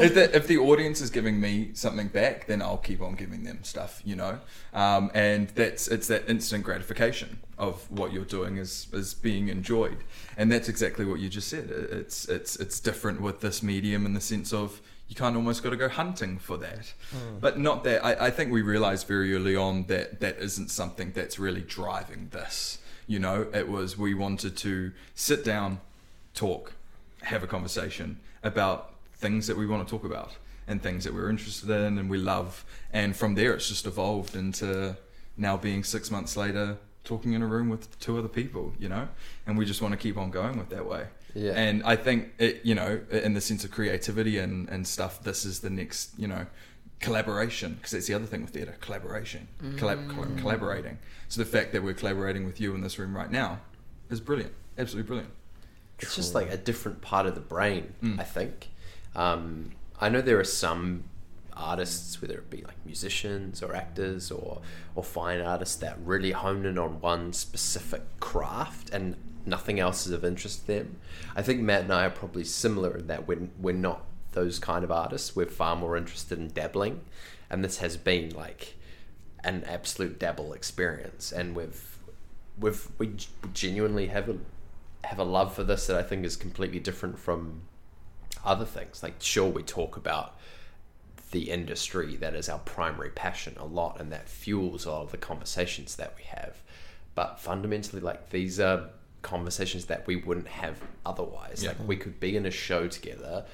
is 0.00 0.14
that 0.14 0.34
if 0.34 0.46
the 0.46 0.56
audience 0.56 1.02
is 1.02 1.10
giving 1.10 1.38
me 1.38 1.70
something 1.74 2.08
back, 2.08 2.46
then 2.46 2.62
I'll 2.62 2.78
keep 2.78 3.02
on 3.02 3.16
giving 3.16 3.44
them 3.44 3.58
stuff, 3.64 4.00
you 4.04 4.16
know. 4.16 4.38
Um, 4.72 5.10
and 5.14 5.48
that's 5.50 5.88
it's 5.88 6.06
that 6.08 6.28
instant 6.28 6.64
gratification 6.64 7.38
of 7.58 7.88
what 7.90 8.12
you're 8.14 8.24
doing 8.24 8.56
is 8.56 8.86
is 8.94 9.12
being 9.12 9.48
enjoyed, 9.48 9.98
and 10.38 10.50
that's 10.50 10.68
exactly 10.70 11.04
what 11.04 11.20
you 11.20 11.28
just 11.28 11.48
said. 11.48 11.68
It's 11.70 12.26
it's 12.28 12.56
it's 12.56 12.80
different 12.80 13.20
with 13.20 13.40
this 13.40 13.62
medium 13.62 14.06
in 14.06 14.14
the 14.14 14.20
sense 14.22 14.52
of 14.52 14.80
you 15.06 15.14
kind 15.14 15.36
of 15.36 15.40
almost 15.40 15.62
got 15.62 15.70
to 15.70 15.76
go 15.76 15.90
hunting 15.90 16.38
for 16.38 16.56
that, 16.56 16.94
but 17.42 17.58
not 17.58 17.84
that. 17.84 18.02
I, 18.02 18.26
I 18.28 18.30
think 18.30 18.50
we 18.50 18.62
realized 18.62 19.06
very 19.06 19.34
early 19.34 19.54
on 19.54 19.84
that 19.88 20.20
that 20.20 20.38
isn't 20.38 20.70
something 20.70 21.12
that's 21.12 21.38
really 21.38 21.60
driving 21.60 22.28
this. 22.32 22.78
You 23.06 23.18
know, 23.18 23.48
it 23.52 23.68
was 23.68 23.98
we 23.98 24.14
wanted 24.14 24.56
to 24.56 24.92
sit 25.14 25.44
down 25.44 25.80
talk, 26.34 26.72
have 27.22 27.42
a 27.42 27.46
conversation 27.46 28.20
about 28.42 28.94
things 29.14 29.46
that 29.46 29.56
we 29.56 29.66
want 29.66 29.86
to 29.86 29.90
talk 29.90 30.04
about 30.04 30.36
and 30.66 30.82
things 30.82 31.04
that 31.04 31.14
we're 31.14 31.30
interested 31.30 31.70
in 31.70 31.98
and 31.98 32.08
we 32.10 32.18
love. 32.18 32.64
And 32.92 33.14
from 33.16 33.34
there, 33.34 33.54
it's 33.54 33.68
just 33.68 33.86
evolved 33.86 34.34
into 34.34 34.96
now 35.36 35.56
being 35.56 35.84
six 35.84 36.10
months 36.10 36.36
later 36.36 36.78
talking 37.04 37.34
in 37.34 37.42
a 37.42 37.46
room 37.46 37.68
with 37.68 37.98
two 38.00 38.18
other 38.18 38.28
people, 38.28 38.72
you 38.78 38.88
know, 38.88 39.08
and 39.46 39.58
we 39.58 39.66
just 39.66 39.82
want 39.82 39.92
to 39.92 39.98
keep 39.98 40.16
on 40.16 40.30
going 40.30 40.56
with 40.56 40.70
that 40.70 40.86
way. 40.86 41.06
Yeah. 41.34 41.52
And 41.52 41.82
I 41.82 41.96
think 41.96 42.32
it, 42.38 42.60
you 42.64 42.74
know, 42.74 43.00
in 43.10 43.34
the 43.34 43.40
sense 43.40 43.64
of 43.64 43.70
creativity 43.70 44.38
and, 44.38 44.68
and 44.68 44.86
stuff, 44.86 45.22
this 45.22 45.44
is 45.44 45.60
the 45.60 45.68
next, 45.68 46.18
you 46.18 46.28
know, 46.28 46.46
collaboration 47.00 47.74
because 47.74 47.90
that's 47.90 48.06
the 48.06 48.14
other 48.14 48.24
thing 48.24 48.42
with 48.42 48.50
theatre 48.50 48.76
collaboration 48.80 49.46
mm. 49.62 49.76
collab- 49.78 50.08
coll- 50.14 50.26
collaborating 50.38 50.96
so 51.28 51.40
the 51.40 51.44
fact 51.44 51.72
that 51.72 51.82
we're 51.82 51.92
collaborating 51.92 52.46
with 52.46 52.60
you 52.60 52.74
in 52.74 52.80
this 52.80 52.98
room 52.98 53.14
right 53.14 53.30
now 53.30 53.58
is 54.10 54.20
brilliant 54.20 54.52
absolutely 54.78 55.06
brilliant 55.06 55.30
It's 56.06 56.16
just 56.16 56.34
like 56.34 56.50
a 56.50 56.56
different 56.56 57.00
part 57.00 57.26
of 57.26 57.34
the 57.34 57.40
brain, 57.40 57.94
Mm. 58.02 58.20
I 58.20 58.24
think. 58.24 58.70
Um, 59.16 59.72
I 60.00 60.08
know 60.08 60.20
there 60.20 60.40
are 60.40 60.44
some 60.44 61.04
artists, 61.56 62.20
whether 62.20 62.34
it 62.34 62.50
be 62.50 62.62
like 62.62 62.76
musicians 62.84 63.62
or 63.62 63.74
actors 63.76 64.30
or 64.30 64.60
or 64.94 65.04
fine 65.04 65.40
artists, 65.40 65.76
that 65.76 65.96
really 66.04 66.32
hone 66.32 66.66
in 66.66 66.78
on 66.78 67.00
one 67.00 67.32
specific 67.32 68.02
craft 68.20 68.90
and 68.90 69.16
nothing 69.46 69.78
else 69.78 70.06
is 70.06 70.12
of 70.12 70.24
interest 70.24 70.62
to 70.62 70.66
them. 70.66 70.96
I 71.36 71.42
think 71.42 71.60
Matt 71.60 71.82
and 71.82 71.92
I 71.92 72.06
are 72.06 72.10
probably 72.10 72.44
similar 72.44 72.98
in 72.98 73.06
that 73.06 73.26
we're 73.28 73.48
we're 73.60 73.74
not 73.74 74.04
those 74.32 74.58
kind 74.58 74.82
of 74.84 74.90
artists. 74.90 75.36
We're 75.36 75.46
far 75.46 75.76
more 75.76 75.96
interested 75.96 76.38
in 76.38 76.48
dabbling, 76.48 77.02
and 77.48 77.64
this 77.64 77.78
has 77.78 77.96
been 77.96 78.30
like 78.30 78.74
an 79.44 79.62
absolute 79.64 80.18
dabble 80.18 80.52
experience, 80.54 81.30
and 81.30 81.54
we've 81.54 81.98
we've 82.58 82.88
we 82.98 83.12
genuinely 83.52 84.06
have 84.08 84.28
a 84.28 84.36
have 85.04 85.18
a 85.18 85.24
love 85.24 85.54
for 85.54 85.64
this 85.64 85.86
that 85.86 85.96
I 85.96 86.02
think 86.02 86.24
is 86.24 86.36
completely 86.36 86.80
different 86.80 87.18
from 87.18 87.62
other 88.44 88.64
things. 88.64 89.02
Like, 89.02 89.14
sure, 89.20 89.48
we 89.48 89.62
talk 89.62 89.96
about 89.96 90.38
the 91.30 91.50
industry 91.50 92.16
that 92.16 92.34
is 92.34 92.48
our 92.48 92.60
primary 92.60 93.10
passion 93.10 93.56
a 93.58 93.64
lot, 93.64 94.00
and 94.00 94.12
that 94.12 94.28
fuels 94.28 94.84
a 94.84 94.90
lot 94.90 95.02
of 95.02 95.10
the 95.10 95.16
conversations 95.16 95.96
that 95.96 96.14
we 96.16 96.24
have. 96.24 96.56
But 97.14 97.40
fundamentally, 97.40 98.00
like 98.00 98.30
these 98.30 98.60
are 98.60 98.90
conversations 99.22 99.86
that 99.86 100.06
we 100.06 100.16
wouldn't 100.16 100.48
have 100.48 100.80
otherwise. 101.04 101.62
Yeah. 101.62 101.70
Like, 101.70 101.88
we 101.88 101.96
could 101.96 102.20
be 102.20 102.36
in 102.36 102.46
a 102.46 102.50
show 102.50 102.88
together 102.88 103.46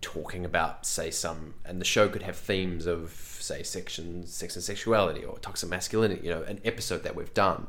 talking 0.00 0.46
about 0.46 0.86
say 0.86 1.10
some 1.10 1.52
and 1.64 1.78
the 1.78 1.84
show 1.84 2.08
could 2.08 2.22
have 2.22 2.36
themes 2.36 2.86
of 2.86 3.10
say 3.38 3.62
section 3.62 4.26
sex 4.26 4.56
and 4.56 4.64
sexuality 4.64 5.22
or 5.24 5.38
toxic 5.40 5.68
masculinity 5.68 6.26
you 6.26 6.30
know 6.32 6.42
an 6.44 6.58
episode 6.64 7.02
that 7.02 7.14
we've 7.14 7.34
done 7.34 7.66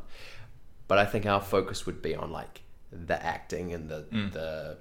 but 0.92 0.98
i 0.98 1.06
think 1.06 1.26
our 1.26 1.40
focus 1.40 1.86
would 1.86 2.02
be 2.02 2.14
on 2.14 2.32
like 2.34 2.64
the 2.92 3.26
acting 3.26 3.74
and 3.74 3.88
the 3.88 4.06
mm. 4.12 4.30
the 4.34 4.78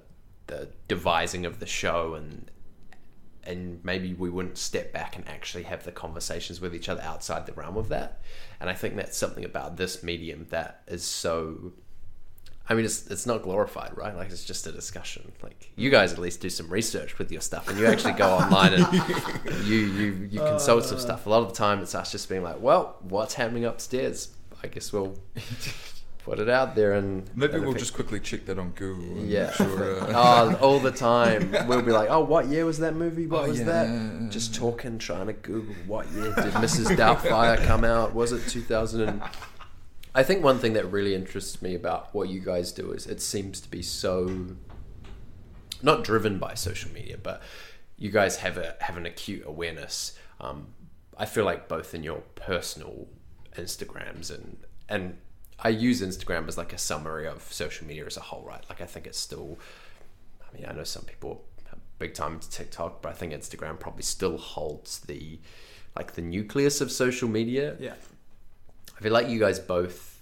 the 0.47 0.67
devising 0.89 1.45
of 1.45 1.61
the 1.61 1.65
show 1.65 2.15
and 2.15 2.51
and 3.45 3.79
maybe 3.85 4.13
we 4.13 4.29
wouldn't 4.29 4.57
step 4.57 4.91
back 4.91 5.15
and 5.15 5.25
actually 5.29 5.63
have 5.63 5.85
the 5.85 5.91
conversations 5.93 6.59
with 6.59 6.75
each 6.75 6.89
other 6.89 7.01
outside 7.01 7.45
the 7.45 7.53
realm 7.53 7.77
of 7.77 7.87
that 7.87 8.19
and 8.59 8.69
i 8.69 8.73
think 8.73 8.97
that's 8.97 9.17
something 9.17 9.45
about 9.45 9.77
this 9.77 10.03
medium 10.03 10.45
that 10.49 10.81
is 10.85 11.05
so 11.05 11.71
I 12.69 12.73
mean, 12.73 12.85
it's 12.85 13.07
it's 13.07 13.25
not 13.25 13.41
glorified, 13.41 13.97
right? 13.97 14.15
Like 14.15 14.29
it's 14.29 14.45
just 14.45 14.65
a 14.67 14.71
discussion. 14.71 15.33
Like 15.43 15.71
you 15.75 15.89
guys 15.89 16.13
at 16.13 16.19
least 16.19 16.39
do 16.39 16.49
some 16.49 16.69
research 16.69 17.17
with 17.17 17.29
your 17.29 17.41
stuff, 17.41 17.67
and 17.67 17.77
you 17.77 17.85
actually 17.85 18.13
go 18.13 18.29
online 18.29 18.73
and 18.73 18.87
you 19.65 19.77
you 19.77 20.29
you 20.31 20.41
uh. 20.41 20.51
consult 20.51 20.85
some 20.85 20.99
stuff. 20.99 21.25
A 21.25 21.29
lot 21.29 21.41
of 21.41 21.49
the 21.49 21.55
time, 21.55 21.81
it's 21.81 21.95
us 21.95 22.13
just 22.13 22.29
being 22.29 22.43
like, 22.43 22.61
"Well, 22.61 22.95
what's 23.01 23.33
happening 23.33 23.65
upstairs? 23.65 24.29
I 24.63 24.67
guess 24.67 24.93
we'll 24.93 25.17
put 26.23 26.39
it 26.39 26.49
out 26.49 26.75
there." 26.75 26.93
And 26.93 27.29
maybe 27.35 27.53
and 27.53 27.63
we'll 27.65 27.73
just 27.73 27.93
quickly 27.93 28.19
check 28.19 28.45
that 28.45 28.57
on 28.59 28.71
google 28.71 29.17
and 29.17 29.29
yeah, 29.29 29.51
sure, 29.51 30.01
uh, 30.01 30.13
oh, 30.15 30.57
all 30.61 30.79
the 30.79 30.91
time 30.91 31.51
we'll 31.67 31.81
be 31.81 31.91
like, 31.91 32.09
"Oh, 32.09 32.21
what 32.23 32.47
year 32.47 32.65
was 32.65 32.79
that 32.79 32.95
movie? 32.95 33.27
What 33.27 33.45
Oh, 33.45 33.49
was 33.49 33.59
yeah. 33.59 33.65
that?" 33.65 34.29
Just 34.31 34.55
talking, 34.55 34.97
trying 34.97 35.27
to 35.27 35.33
Google 35.33 35.75
what 35.87 36.07
year 36.11 36.33
did 36.35 36.53
Mrs. 36.53 36.95
Doubtfire 36.95 37.63
come 37.65 37.83
out? 37.83 38.13
Was 38.13 38.31
it 38.31 38.47
two 38.49 38.61
thousand 38.61 39.01
and? 39.01 39.21
I 40.13 40.23
think 40.23 40.43
one 40.43 40.59
thing 40.59 40.73
that 40.73 40.91
really 40.91 41.15
interests 41.15 41.61
me 41.61 41.73
about 41.73 42.13
what 42.13 42.27
you 42.27 42.41
guys 42.41 42.73
do 42.73 42.91
is 42.91 43.07
it 43.07 43.21
seems 43.21 43.61
to 43.61 43.69
be 43.71 43.81
so 43.81 44.47
not 45.81 46.03
driven 46.03 46.37
by 46.37 46.53
social 46.53 46.91
media, 46.91 47.17
but 47.21 47.41
you 47.97 48.09
guys 48.11 48.37
have 48.37 48.57
a 48.57 48.75
have 48.81 48.97
an 48.97 49.05
acute 49.05 49.43
awareness. 49.45 50.17
Um, 50.39 50.67
I 51.17 51.25
feel 51.25 51.45
like 51.45 51.67
both 51.67 51.93
in 51.93 52.03
your 52.03 52.23
personal 52.35 53.07
Instagrams 53.55 54.29
and 54.33 54.57
and 54.89 55.17
I 55.61 55.69
use 55.69 56.01
Instagram 56.01 56.47
as 56.47 56.57
like 56.57 56.73
a 56.73 56.77
summary 56.77 57.27
of 57.27 57.41
social 57.43 57.87
media 57.87 58.05
as 58.05 58.17
a 58.17 58.21
whole, 58.21 58.43
right? 58.43 58.63
Like 58.69 58.81
I 58.81 58.85
think 58.85 59.07
it's 59.07 59.19
still. 59.19 59.59
I 60.41 60.57
mean, 60.57 60.65
I 60.67 60.73
know 60.73 60.83
some 60.83 61.03
people 61.03 61.43
are 61.71 61.77
big 61.99 62.13
time 62.13 62.33
into 62.33 62.49
TikTok, 62.49 63.01
but 63.01 63.09
I 63.09 63.13
think 63.13 63.33
Instagram 63.33 63.79
probably 63.79 64.03
still 64.03 64.37
holds 64.37 64.99
the 64.99 65.39
like 65.95 66.13
the 66.13 66.21
nucleus 66.21 66.81
of 66.81 66.91
social 66.91 67.29
media. 67.29 67.75
Yeah. 67.79 67.95
I 68.97 69.01
feel 69.01 69.13
like 69.13 69.29
you 69.29 69.39
guys 69.39 69.59
both 69.59 70.21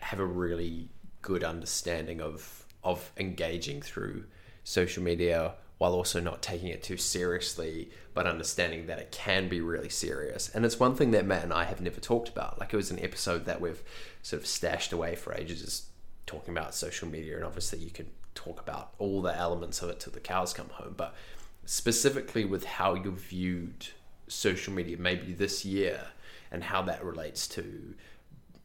have 0.00 0.20
a 0.20 0.26
really 0.26 0.88
good 1.22 1.44
understanding 1.44 2.20
of 2.20 2.66
of 2.82 3.12
engaging 3.16 3.80
through 3.80 4.24
social 4.64 5.02
media 5.02 5.54
while 5.82 5.94
also 5.94 6.20
not 6.20 6.40
taking 6.40 6.68
it 6.68 6.80
too 6.80 6.96
seriously, 6.96 7.90
but 8.14 8.24
understanding 8.24 8.86
that 8.86 9.00
it 9.00 9.10
can 9.10 9.48
be 9.48 9.60
really 9.60 9.88
serious. 9.88 10.48
And 10.54 10.64
it's 10.64 10.78
one 10.78 10.94
thing 10.94 11.10
that 11.10 11.26
Matt 11.26 11.42
and 11.42 11.52
I 11.52 11.64
have 11.64 11.80
never 11.80 11.98
talked 11.98 12.28
about. 12.28 12.60
Like 12.60 12.72
it 12.72 12.76
was 12.76 12.92
an 12.92 13.00
episode 13.00 13.46
that 13.46 13.60
we've 13.60 13.82
sort 14.22 14.42
of 14.42 14.46
stashed 14.46 14.92
away 14.92 15.16
for 15.16 15.34
ages, 15.34 15.60
is 15.60 15.86
talking 16.24 16.56
about 16.56 16.76
social 16.76 17.08
media, 17.08 17.34
and 17.34 17.44
obviously 17.44 17.80
you 17.80 17.90
can 17.90 18.06
talk 18.32 18.60
about 18.60 18.94
all 19.00 19.22
the 19.22 19.36
elements 19.36 19.82
of 19.82 19.90
it 19.90 19.98
till 19.98 20.12
the 20.12 20.20
cows 20.20 20.52
come 20.52 20.68
home, 20.68 20.94
but 20.96 21.16
specifically 21.64 22.44
with 22.44 22.62
how 22.62 22.94
you 22.94 23.10
viewed 23.10 23.88
social 24.28 24.72
media 24.72 24.96
maybe 24.96 25.32
this 25.32 25.64
year 25.64 26.06
and 26.52 26.62
how 26.62 26.82
that 26.82 27.04
relates 27.04 27.48
to 27.48 27.92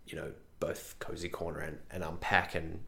you 0.05 0.15
know 0.15 0.31
both 0.59 0.95
cozy 0.99 1.29
corner 1.29 1.61
and, 1.61 1.79
and 1.89 2.03
unpack 2.03 2.53
and 2.53 2.83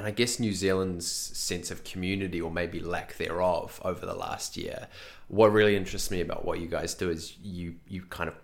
and 0.00 0.06
I 0.06 0.12
guess 0.12 0.40
New 0.40 0.54
Zealand's 0.54 1.06
sense 1.06 1.70
of 1.70 1.84
community 1.84 2.40
or 2.40 2.50
maybe 2.50 2.80
lack 2.80 3.18
thereof 3.18 3.78
over 3.84 4.06
the 4.06 4.14
last 4.14 4.56
year. 4.56 4.88
What 5.28 5.52
really 5.52 5.76
interests 5.76 6.10
me 6.10 6.22
about 6.22 6.42
what 6.42 6.58
you 6.58 6.68
guys 6.68 6.94
do 6.94 7.10
is 7.10 7.36
you 7.42 7.74
you 7.86 8.04
kind 8.08 8.30
of 8.30 8.34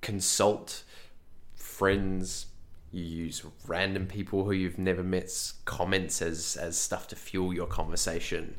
consult 0.00 0.82
friends, 1.54 2.46
you 2.90 3.04
use 3.04 3.44
random 3.64 4.08
people 4.08 4.44
who 4.44 4.50
you've 4.50 4.76
never 4.76 5.04
met's 5.04 5.52
comments 5.66 6.20
as 6.20 6.56
as 6.56 6.76
stuff 6.76 7.06
to 7.08 7.14
fuel 7.14 7.54
your 7.54 7.68
conversation. 7.68 8.56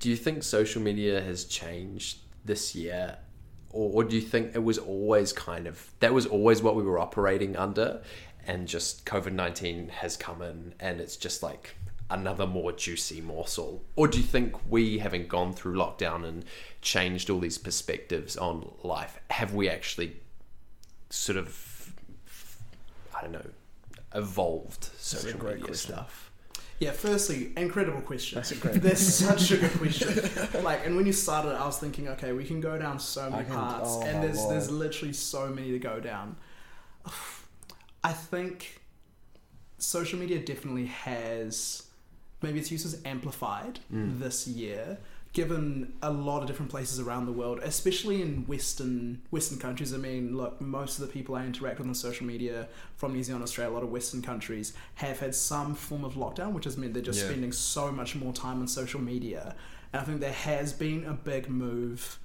Do 0.00 0.10
you 0.10 0.16
think 0.16 0.42
social 0.42 0.82
media 0.82 1.20
has 1.20 1.44
changed 1.44 2.18
this 2.44 2.74
year 2.74 3.18
or, 3.70 4.02
or 4.02 4.04
do 4.04 4.16
you 4.16 4.22
think 4.22 4.54
it 4.54 4.62
was 4.62 4.78
always 4.78 5.32
kind 5.32 5.66
of 5.66 5.92
that 6.00 6.12
was 6.12 6.26
always 6.26 6.62
what 6.62 6.74
we 6.74 6.82
were 6.82 6.98
operating 6.98 7.56
under 7.56 8.02
and 8.48 8.66
just 8.66 9.04
covid-19 9.04 9.90
has 9.90 10.16
come 10.16 10.42
in 10.42 10.74
and 10.80 11.00
it's 11.00 11.16
just 11.16 11.42
like 11.42 11.76
another 12.10 12.46
more 12.46 12.72
juicy 12.72 13.20
morsel 13.20 13.84
or 13.94 14.08
do 14.08 14.18
you 14.18 14.24
think 14.24 14.56
we 14.68 14.98
having 14.98 15.28
gone 15.28 15.52
through 15.52 15.74
lockdown 15.74 16.26
and 16.26 16.44
changed 16.80 17.28
all 17.28 17.38
these 17.38 17.58
perspectives 17.58 18.36
on 18.36 18.72
life 18.82 19.20
have 19.30 19.54
we 19.54 19.68
actually 19.68 20.16
sort 21.10 21.38
of 21.38 21.92
i 23.14 23.20
don't 23.20 23.32
know 23.32 23.50
evolved 24.14 24.88
social 24.96 25.38
great 25.38 25.56
media 25.56 25.66
question. 25.66 25.94
stuff 25.94 26.24
Yeah, 26.80 26.92
firstly, 26.92 27.52
incredible 27.56 28.00
question. 28.02 28.36
That's 28.36 28.52
a 28.52 28.54
great 28.54 28.74
That's 28.82 29.02
such 29.02 29.50
a 29.50 29.56
good 29.56 29.72
question. 29.72 30.62
like, 30.62 30.86
and 30.86 30.94
when 30.96 31.06
you 31.06 31.12
started, 31.12 31.56
I 31.56 31.66
was 31.66 31.76
thinking, 31.78 32.06
okay, 32.14 32.30
we 32.32 32.44
can 32.44 32.60
go 32.60 32.78
down 32.78 33.00
so 33.00 33.28
many 33.28 33.44
can- 33.44 33.54
paths, 33.54 33.90
oh 33.90 34.02
and 34.02 34.22
there's 34.22 34.38
lord. 34.38 34.54
there's 34.54 34.70
literally 34.70 35.12
so 35.12 35.48
many 35.48 35.72
to 35.72 35.80
go 35.80 35.98
down. 35.98 36.36
I 38.04 38.12
think 38.12 38.80
social 39.78 40.18
media 40.18 40.38
definitely 40.38 40.86
has 40.86 41.84
maybe 42.42 42.58
its 42.60 42.70
use 42.70 42.84
is 42.84 43.00
amplified 43.04 43.80
Mm. 43.92 44.18
this 44.20 44.46
year, 44.46 44.98
given 45.32 45.92
a 46.02 46.10
lot 46.12 46.40
of 46.42 46.46
different 46.48 46.70
places 46.70 47.00
around 47.00 47.26
the 47.26 47.32
world, 47.32 47.58
especially 47.62 48.22
in 48.22 48.46
Western 48.46 49.22
Western 49.30 49.58
countries. 49.58 49.92
I 49.92 49.96
mean, 49.98 50.36
look, 50.36 50.60
most 50.60 50.98
of 50.98 51.06
the 51.06 51.12
people 51.12 51.34
I 51.34 51.44
interact 51.44 51.78
with 51.78 51.88
on 51.88 51.94
social 51.94 52.26
media 52.26 52.68
from 52.96 53.12
New 53.12 53.22
Zealand, 53.22 53.42
Australia, 53.42 53.72
a 53.72 53.74
lot 53.74 53.82
of 53.82 53.90
Western 53.90 54.22
countries 54.22 54.72
have 54.96 55.18
had 55.18 55.34
some 55.34 55.74
form 55.74 56.04
of 56.04 56.14
lockdown, 56.14 56.52
which 56.52 56.64
has 56.64 56.76
meant 56.76 56.94
they're 56.94 57.02
just 57.02 57.20
Yeah. 57.20 57.26
spending 57.28 57.52
so 57.52 57.90
much 57.92 58.14
more 58.14 58.32
time 58.32 58.60
on 58.60 58.68
social 58.68 59.00
media. 59.00 59.54
And 59.92 60.00
I 60.02 60.04
think 60.04 60.20
there 60.20 60.32
has 60.32 60.72
been 60.72 61.04
a 61.04 61.14
big 61.14 61.48
move 61.50 62.18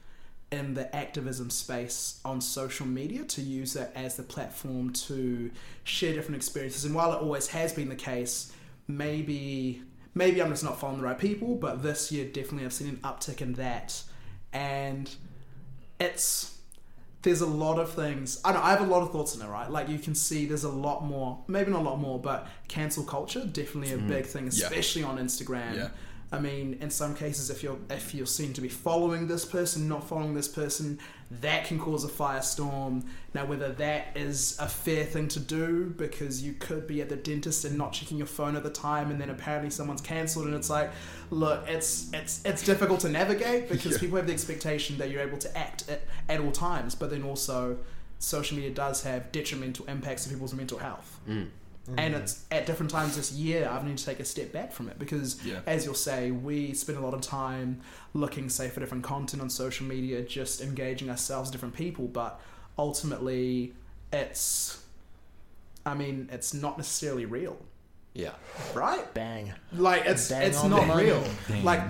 in 0.54 0.76
the 0.76 0.96
activism 0.96 1.50
space 1.50 2.20
on 2.24 2.40
social 2.40 2.86
media 2.86 3.24
to 3.24 3.42
use 3.42 3.76
it 3.76 3.90
as 3.96 4.16
the 4.18 4.24
platform 4.24 4.94
to 4.94 5.50
share 5.84 6.14
different 6.14 6.36
experiences. 6.36 6.86
And 6.86 6.94
while 6.94 7.12
it 7.12 7.22
always 7.22 7.48
has 7.48 7.74
been 7.74 7.90
the 7.90 7.96
case, 7.96 8.54
maybe 8.88 9.82
maybe 10.14 10.42
I'm 10.42 10.50
just 10.50 10.64
not 10.64 10.80
following 10.80 11.00
the 11.00 11.06
right 11.06 11.18
people, 11.18 11.56
but 11.56 11.82
this 11.82 12.12
year 12.12 12.26
definitely 12.26 12.66
I've 12.66 12.74
seen 12.74 12.88
an 12.88 12.98
uptick 12.98 13.42
in 13.42 13.54
that. 13.54 14.04
And 14.54 15.10
it's 16.00 16.56
there's 17.24 17.42
a 17.42 17.48
lot 17.48 17.80
of 17.80 17.92
things. 17.92 18.40
I 18.46 18.54
know 18.54 18.62
I 18.62 18.70
have 18.70 18.82
a 18.82 18.86
lot 18.86 19.02
of 19.02 19.12
thoughts 19.12 19.34
in 19.36 19.42
it, 19.42 19.48
right? 19.48 19.72
Like 19.72 19.90
you 19.90 19.98
can 19.98 20.14
see 20.14 20.46
there's 20.46 20.66
a 20.66 20.70
lot 20.70 21.04
more, 21.04 21.44
maybe 21.48 21.72
not 21.72 21.82
a 21.82 21.90
lot 21.90 22.00
more, 22.00 22.20
but 22.20 22.48
cancel 22.68 23.04
culture 23.04 23.44
definitely 23.46 23.94
a 23.94 23.98
mm. 23.98 24.08
big 24.08 24.28
thing, 24.28 24.44
Yeah. 24.44 24.68
especially 24.68 25.04
on 25.04 25.18
Instagram. 25.18 25.76
Yeah. 25.76 25.88
I 26.34 26.40
mean, 26.40 26.78
in 26.82 26.90
some 26.90 27.14
cases, 27.14 27.52
if 27.52 27.62
you're 27.62 27.78
if 27.92 28.16
you're 28.16 28.26
seen 28.26 28.54
to 28.54 28.62
be 28.62 28.68
following 28.68 29.28
this 29.28 29.46
person, 29.46 29.88
not 29.88 30.08
following 30.08 30.34
this 30.34 30.48
person, 30.48 30.98
that 31.42 31.66
can 31.66 31.80
cause 31.80 32.04
a 32.04 32.08
firestorm. 32.08 33.06
Now, 33.36 33.46
whether 33.46 33.72
that 33.74 34.08
is 34.16 34.58
a 34.60 34.68
fair 34.68 35.06
thing 35.06 35.28
to 35.30 35.40
do 35.40 35.94
because 35.96 36.42
you 36.42 36.54
could 36.54 36.88
be 36.88 37.02
at 37.02 37.10
the 37.10 37.16
dentist 37.16 37.66
and 37.66 37.78
not 37.78 37.94
checking 37.94 38.18
your 38.18 38.26
phone 38.28 38.56
at 38.56 38.64
the 38.64 38.72
time, 38.72 39.12
and 39.12 39.22
then 39.22 39.30
apparently 39.30 39.70
someone's 39.70 40.02
cancelled, 40.02 40.48
and 40.48 40.56
it's 40.56 40.72
like, 40.72 40.92
look, 41.30 41.64
it's 41.68 42.12
it's 42.14 42.44
it's 42.44 42.64
difficult 42.66 43.00
to 43.02 43.10
navigate 43.10 43.70
because 43.74 43.94
Yeah. 43.94 44.00
people 44.00 44.18
have 44.18 44.26
the 44.26 44.34
expectation 44.34 44.98
that 44.98 45.12
you're 45.12 45.22
able 45.22 45.38
to 45.38 45.56
act 45.58 45.88
at, 45.88 46.02
at 46.28 46.40
all 46.40 46.52
times, 46.52 46.96
but 46.96 47.12
then 47.12 47.24
also 47.24 47.78
social 48.18 48.56
media 48.58 48.72
does 48.72 49.04
have 49.04 49.32
detrimental 49.32 49.86
impacts 49.88 50.24
to 50.24 50.30
people's 50.30 50.54
mental 50.54 50.78
health 50.78 51.20
mm. 51.28 51.46
And 51.98 52.16
mm. 52.16 52.20
it's 52.20 52.46
at 52.50 52.66
different 52.66 52.90
times 52.92 53.18
this 53.18 53.32
year 53.34 53.68
I've 53.70 53.84
needed 53.84 53.98
to 53.98 54.06
take 54.06 54.20
a 54.22 54.26
step 54.26 54.54
back 54.54 54.72
from 54.72 54.88
it 54.88 54.98
because 54.98 55.44
Yeah. 55.46 55.60
as 55.66 55.84
you'll 55.86 55.96
say 55.96 56.32
we 56.32 56.74
spend 56.74 56.98
a 56.98 57.02
lot 57.02 57.14
of 57.14 57.22
time 57.22 57.82
looking 58.14 58.48
say 58.50 58.70
for 58.70 58.80
different 58.80 59.04
content 59.04 59.42
on 59.42 59.50
social 59.50 59.86
media 59.86 60.22
just 60.22 60.62
engaging 60.62 61.10
ourselves 61.10 61.50
with 61.50 61.54
different 61.54 61.76
people 61.76 62.08
but 62.08 62.40
ultimately 62.78 63.74
it's 64.12 64.82
I 65.86 65.94
mean 65.94 66.30
it's 66.32 66.54
not 66.54 66.78
necessarily 66.78 67.26
real 67.26 67.58
Yeah. 68.14 68.32
right 68.74 69.14
Bang. 69.14 69.54
like 69.74 70.06
it's 70.06 70.30
Bang 70.30 70.44
it's 70.48 70.64
not 70.64 70.88
money. 70.88 71.06
real 71.08 71.24
like 71.64 71.82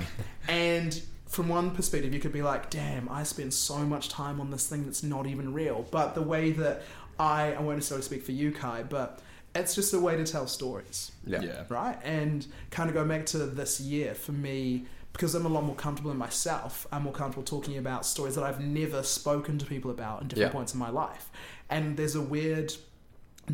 and 0.48 1.00
from 1.28 1.50
one 1.50 1.72
perspective 1.72 2.14
you 2.14 2.20
could 2.20 2.32
be 2.34 2.42
like 2.42 2.70
damn 2.70 3.10
i 3.10 3.24
spend 3.24 3.54
so 3.54 3.78
much 3.80 4.10
time 4.10 4.40
on 4.42 4.50
this 4.52 4.68
thing 4.68 4.86
that's 4.86 5.04
not 5.04 5.28
even 5.28 5.54
real 5.54 5.86
but 5.92 6.14
the 6.16 6.22
way 6.22 6.52
that 6.52 6.84
i 7.20 7.54
i 7.54 7.60
won't 7.62 7.78
necessarily 7.78 8.04
speak 8.04 8.24
for 8.24 8.32
you 8.34 8.52
kai 8.52 8.84
but 8.84 9.20
it's 9.56 9.76
just 9.76 9.94
a 9.94 10.00
way 10.00 10.16
to 10.18 10.24
tell 10.26 10.48
stories 10.48 11.12
Yeah. 11.26 11.42
Yeah. 11.42 11.64
right 11.70 11.98
and 12.04 12.46
kind 12.72 12.90
of 12.90 12.94
go 12.96 13.06
back 13.06 13.26
to 13.28 13.40
this 13.40 13.80
year 13.80 14.14
for 14.16 14.32
me 14.32 14.86
because 15.14 15.36
i'm 15.36 15.46
a 15.46 15.50
lot 15.50 15.64
more 15.64 15.76
comfortable 15.76 16.12
in 16.12 16.18
myself 16.18 16.88
i'm 16.92 17.04
more 17.04 17.14
comfortable 17.14 17.44
talking 17.44 17.78
about 17.78 18.06
stories 18.06 18.36
that 18.36 18.44
i've 18.44 18.60
never 18.60 19.04
spoken 19.04 19.58
to 19.60 19.66
people 19.66 19.92
about 19.92 20.22
in 20.22 20.28
different 20.28 20.50
Yeah. 20.50 20.54
points 20.58 20.74
in 20.74 20.80
my 20.80 20.90
life 20.90 21.30
and 21.70 21.98
there's 21.98 22.16
a 22.16 22.22
weird 22.22 22.74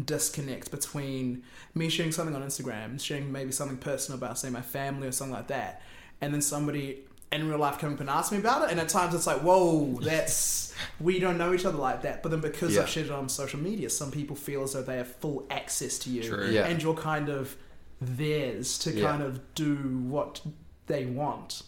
disconnect 0.05 0.71
between 0.71 1.43
me 1.73 1.89
sharing 1.89 2.11
something 2.11 2.35
on 2.35 2.43
Instagram, 2.43 2.99
sharing 3.01 3.31
maybe 3.31 3.51
something 3.51 3.77
personal 3.77 4.17
about, 4.17 4.37
say, 4.37 4.49
my 4.49 4.61
family 4.61 5.07
or 5.07 5.11
something 5.11 5.33
like 5.33 5.47
that, 5.47 5.81
and 6.21 6.33
then 6.33 6.41
somebody 6.41 6.99
in 7.31 7.47
real 7.47 7.59
life 7.59 7.77
coming 7.77 7.95
up 7.95 7.99
and 8.01 8.09
asking 8.09 8.39
me 8.39 8.41
about 8.43 8.63
it. 8.63 8.71
And 8.71 8.79
at 8.79 8.89
times 8.89 9.13
it's 9.13 9.27
like, 9.27 9.41
whoa, 9.41 9.99
that's 10.01 10.73
we 10.99 11.19
don't 11.19 11.37
know 11.37 11.53
each 11.53 11.65
other 11.65 11.77
like 11.77 12.01
that. 12.03 12.23
But 12.23 12.29
then 12.29 12.41
because 12.41 12.73
Yeah. 12.75 12.81
I've 12.81 12.89
shared 12.89 13.07
it 13.07 13.11
on 13.11 13.29
social 13.29 13.59
media, 13.59 13.89
some 13.89 14.11
people 14.11 14.35
feel 14.35 14.63
as 14.63 14.73
though 14.73 14.81
they 14.81 14.97
have 14.97 15.07
full 15.17 15.45
access 15.49 15.99
to 15.99 16.09
you, 16.09 16.23
True. 16.23 16.47
Yeah. 16.49 16.65
and 16.67 16.81
you're 16.81 16.95
kind 16.95 17.29
of 17.29 17.55
theirs 18.01 18.77
to 18.79 18.91
Yeah. 18.91 19.09
kind 19.11 19.23
of 19.23 19.53
do 19.55 19.75
what 20.07 20.41
they 20.87 21.05
want. 21.05 21.63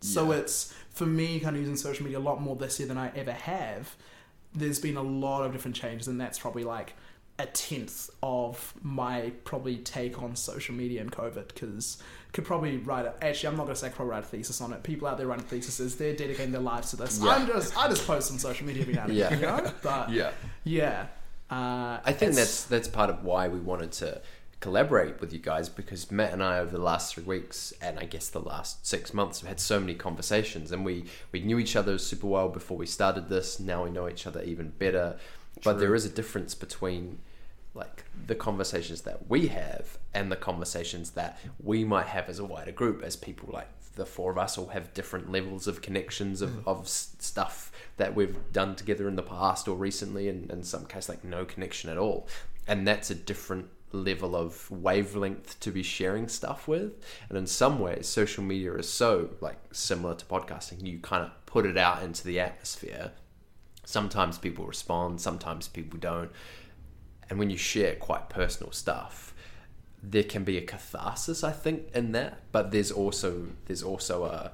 So 0.00 0.30
Yeah. 0.32 0.38
it's 0.40 0.74
for 0.90 1.06
me 1.06 1.40
kind 1.40 1.56
of 1.56 1.60
using 1.60 1.76
social 1.76 2.04
media 2.04 2.18
a 2.18 2.20
lot 2.20 2.40
more 2.40 2.56
this 2.56 2.78
year 2.78 2.88
than 2.88 2.98
I 2.98 3.10
ever 3.16 3.32
have. 3.32 3.96
There's 4.54 4.78
been 4.78 4.96
a 4.96 5.02
lot 5.02 5.44
of 5.44 5.52
different 5.52 5.76
changes, 5.76 6.08
and 6.08 6.20
that's 6.20 6.38
probably 6.38 6.64
like 6.64 6.94
a 7.38 7.44
tenth 7.46 8.08
of 8.22 8.72
my 8.82 9.32
probably 9.44 9.76
take 9.76 10.22
on 10.22 10.34
social 10.36 10.74
media 10.74 11.00
and 11.02 11.12
COVID 11.12 11.48
because 11.48 11.98
could 12.36 12.44
probably 12.44 12.76
write 12.76 13.06
a, 13.06 13.14
actually 13.24 13.48
I'm 13.48 13.56
not 13.56 13.64
gonna 13.64 13.74
say 13.76 13.86
I 13.86 13.90
could 13.90 13.96
probably 13.96 14.12
write 14.12 14.24
a 14.24 14.26
thesis 14.26 14.60
on 14.60 14.72
it. 14.74 14.82
People 14.82 15.08
out 15.08 15.16
there 15.16 15.26
writing 15.26 15.46
theses, 15.46 15.96
they're 15.96 16.14
dedicating 16.14 16.52
their 16.52 16.60
lives 16.60 16.90
to 16.90 16.96
this. 16.96 17.18
Yeah. 17.20 17.30
I'm 17.30 17.46
just 17.46 17.76
I 17.76 17.88
just 17.88 18.06
post 18.06 18.30
on 18.30 18.38
social 18.38 18.66
media 18.66 18.82
every 18.82 18.94
now 18.94 19.04
and 19.04 19.14
Yeah. 19.14 19.26
again, 19.28 19.40
you 19.40 19.46
know? 19.46 19.72
But 19.82 20.10
Yeah. 20.10 20.30
yeah. 20.62 21.06
Uh, 21.50 21.98
I 22.04 22.12
think 22.12 22.34
that's 22.34 22.64
that's 22.64 22.88
part 22.88 23.08
of 23.08 23.24
why 23.24 23.48
we 23.48 23.58
wanted 23.58 23.90
to 23.92 24.20
collaborate 24.60 25.20
with 25.20 25.32
you 25.32 25.38
guys 25.38 25.68
because 25.70 26.10
Matt 26.10 26.32
and 26.34 26.42
I 26.42 26.58
over 26.58 26.70
the 26.72 26.82
last 26.82 27.14
three 27.14 27.24
weeks 27.24 27.72
and 27.80 27.98
I 27.98 28.04
guess 28.04 28.28
the 28.28 28.40
last 28.40 28.86
six 28.86 29.14
months 29.14 29.40
have 29.40 29.48
had 29.48 29.60
so 29.60 29.80
many 29.80 29.94
conversations 29.94 30.72
and 30.72 30.84
we 30.84 31.04
we 31.32 31.40
knew 31.40 31.58
each 31.58 31.74
other 31.74 31.96
super 31.96 32.26
well 32.26 32.48
before 32.50 32.76
we 32.76 32.86
started 32.86 33.28
this. 33.30 33.58
Now 33.58 33.84
we 33.84 33.90
know 33.90 34.08
each 34.08 34.26
other 34.26 34.42
even 34.42 34.70
better. 34.78 35.16
But 35.64 35.78
there 35.78 35.94
is 35.94 36.04
a 36.04 36.10
difference 36.10 36.54
between 36.54 37.18
like 37.76 38.04
the 38.26 38.34
conversations 38.34 39.02
that 39.02 39.28
we 39.28 39.48
have 39.48 39.98
and 40.14 40.32
the 40.32 40.36
conversations 40.36 41.10
that 41.12 41.38
we 41.62 41.84
might 41.84 42.06
have 42.06 42.28
as 42.28 42.38
a 42.38 42.44
wider 42.44 42.72
group 42.72 43.02
as 43.02 43.16
people 43.16 43.50
like 43.52 43.68
the 43.96 44.06
four 44.06 44.30
of 44.30 44.38
us 44.38 44.56
all 44.56 44.68
have 44.68 44.94
different 44.94 45.32
levels 45.32 45.66
of 45.66 45.82
connections 45.82 46.40
of, 46.42 46.50
mm. 46.50 46.62
of 46.66 46.84
s- 46.84 47.16
stuff 47.18 47.72
that 47.96 48.14
we've 48.14 48.36
done 48.52 48.76
together 48.76 49.08
in 49.08 49.16
the 49.16 49.22
past 49.22 49.66
or 49.66 49.76
recently 49.76 50.28
and 50.28 50.50
in 50.50 50.62
some 50.62 50.86
case 50.86 51.08
like 51.08 51.24
no 51.24 51.44
connection 51.44 51.90
at 51.90 51.98
all. 51.98 52.28
And 52.68 52.86
that's 52.86 53.10
a 53.10 53.14
different 53.14 53.68
level 53.92 54.36
of 54.36 54.70
wavelength 54.70 55.58
to 55.60 55.70
be 55.70 55.82
sharing 55.82 56.28
stuff 56.28 56.68
with. 56.68 56.92
And 57.28 57.38
in 57.38 57.46
some 57.46 57.78
ways 57.78 58.06
social 58.06 58.44
media 58.44 58.74
is 58.74 58.88
so 58.88 59.30
like 59.40 59.58
similar 59.72 60.14
to 60.14 60.24
podcasting. 60.26 60.86
You 60.86 60.98
kind 60.98 61.24
of 61.24 61.46
put 61.46 61.66
it 61.66 61.78
out 61.78 62.02
into 62.02 62.24
the 62.24 62.38
atmosphere. 62.38 63.12
Sometimes 63.84 64.36
people 64.36 64.66
respond 64.66 65.20
sometimes 65.20 65.68
people 65.68 65.98
don't 65.98 66.30
and 67.28 67.38
when 67.38 67.50
you 67.50 67.56
share 67.56 67.94
quite 67.96 68.28
personal 68.28 68.72
stuff 68.72 69.34
there 70.02 70.22
can 70.22 70.44
be 70.44 70.56
a 70.56 70.62
catharsis 70.62 71.42
i 71.42 71.50
think 71.50 71.88
in 71.94 72.12
that. 72.12 72.40
But 72.52 72.70
there's 72.70 72.92
also 72.92 73.46
there's 73.66 73.82
also 73.82 74.24
a 74.24 74.52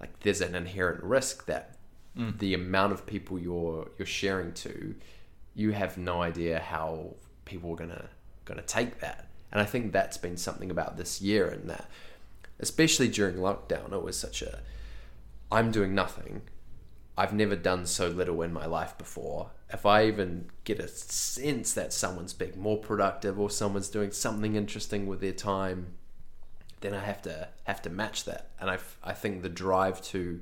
like 0.00 0.18
there's 0.20 0.40
an 0.40 0.54
inherent 0.54 1.02
risk 1.02 1.46
that 1.46 1.76
mm. 2.16 2.38
the 2.38 2.54
amount 2.54 2.92
of 2.92 3.06
people 3.06 3.38
you're 3.38 3.90
you're 3.98 4.06
sharing 4.06 4.52
to 4.52 4.94
you 5.54 5.72
have 5.72 5.96
no 5.98 6.22
idea 6.22 6.58
how 6.58 7.14
people 7.44 7.72
are 7.72 7.76
gonna 7.76 8.08
gonna 8.44 8.62
take 8.62 9.00
that. 9.00 9.28
And 9.52 9.60
i 9.60 9.64
think 9.64 9.92
that's 9.92 10.16
been 10.16 10.36
something 10.36 10.70
about 10.70 10.96
this 10.96 11.20
year 11.20 11.48
and 11.48 11.68
that 11.70 11.88
especially 12.58 13.08
during 13.08 13.36
lockdown 13.36 13.92
it 13.92 14.02
was 14.02 14.18
such 14.18 14.42
a 14.42 14.60
i'm 15.52 15.70
doing 15.70 15.94
nothing 15.94 16.42
I've 17.16 17.32
never 17.32 17.56
done 17.56 17.86
so 17.86 18.08
little 18.08 18.42
in 18.42 18.52
my 18.52 18.66
life 18.66 18.98
before. 18.98 19.50
If 19.72 19.86
I 19.86 20.06
even 20.06 20.50
get 20.64 20.80
a 20.80 20.88
sense 20.88 21.72
that 21.74 21.92
someone's 21.92 22.32
being 22.32 22.58
more 22.58 22.78
productive 22.78 23.38
or 23.38 23.50
someone's 23.50 23.88
doing 23.88 24.10
something 24.10 24.56
interesting 24.56 25.06
with 25.06 25.20
their 25.20 25.32
time, 25.32 25.94
then 26.80 26.94
I 26.94 27.00
have 27.00 27.22
to 27.22 27.48
have 27.64 27.80
to 27.82 27.90
match 27.90 28.24
that. 28.24 28.50
And 28.60 28.70
I, 28.70 28.78
I 29.02 29.12
think 29.12 29.42
the 29.42 29.48
drive 29.48 30.02
to 30.02 30.40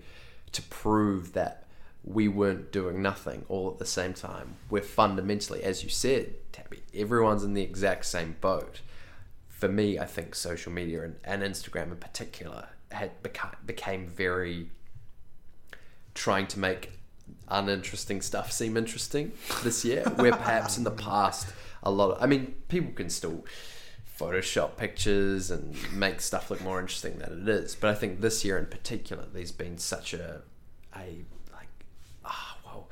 to 0.53 0.63
prove 0.63 1.33
that 1.33 1.67
we 2.05 2.29
weren't 2.29 2.73
doing 2.73 3.01
nothing 3.01 3.45
all 3.49 3.71
at 3.71 3.79
the 3.79 3.87
same 3.87 4.13
time. 4.13 4.57
We're 4.69 4.83
fundamentally, 4.83 5.63
as 5.63 5.85
you 5.85 5.89
said, 5.89 6.35
Thabi, 6.53 6.81
everyone's 6.95 7.45
in 7.45 7.55
the 7.55 7.63
exact 7.63 8.07
same 8.07 8.37
boat. 8.41 8.81
For 9.49 9.69
me, 9.69 9.99
I 9.99 10.07
think 10.07 10.35
social 10.35 10.73
media 10.73 11.05
and, 11.05 11.17
and 11.25 11.43
Instagram 11.43 11.93
in 11.93 11.97
particular 11.97 12.69
had 12.91 13.23
beca- 13.23 13.65
became 13.65 14.09
very 14.09 14.71
trying 16.15 16.47
to 16.49 16.59
make 16.59 16.93
uninteresting 17.49 18.21
stuff 18.21 18.51
seem 18.53 18.77
interesting 18.77 19.33
this 19.63 19.85
year. 19.85 20.03
Where 20.17 20.33
perhaps 20.33 20.79
in 20.79 20.85
the 20.85 20.91
past 20.91 21.53
a 21.83 21.91
lot 21.91 22.13
of 22.13 22.23
i 22.23 22.27
mean 22.27 22.55
people 22.69 22.93
can 22.93 23.11
still 23.11 23.45
photoshop 24.19 24.77
pictures 24.77 25.51
and 25.51 25.77
make 25.93 26.21
stuff 26.21 26.51
look 26.51 26.63
more 26.63 26.81
interesting 26.81 27.19
than 27.19 27.43
it 27.43 27.49
is 27.49 27.75
but 27.75 27.91
i 27.91 27.95
think 27.95 28.21
this 28.21 28.45
year 28.45 28.59
in 28.59 28.67
particular 28.67 29.25
there's 29.33 29.53
been 29.53 29.79
such 29.79 30.15
a 30.15 30.43
a 30.97 31.25
like 31.53 31.69
ah 32.25 32.57
well 32.65 32.89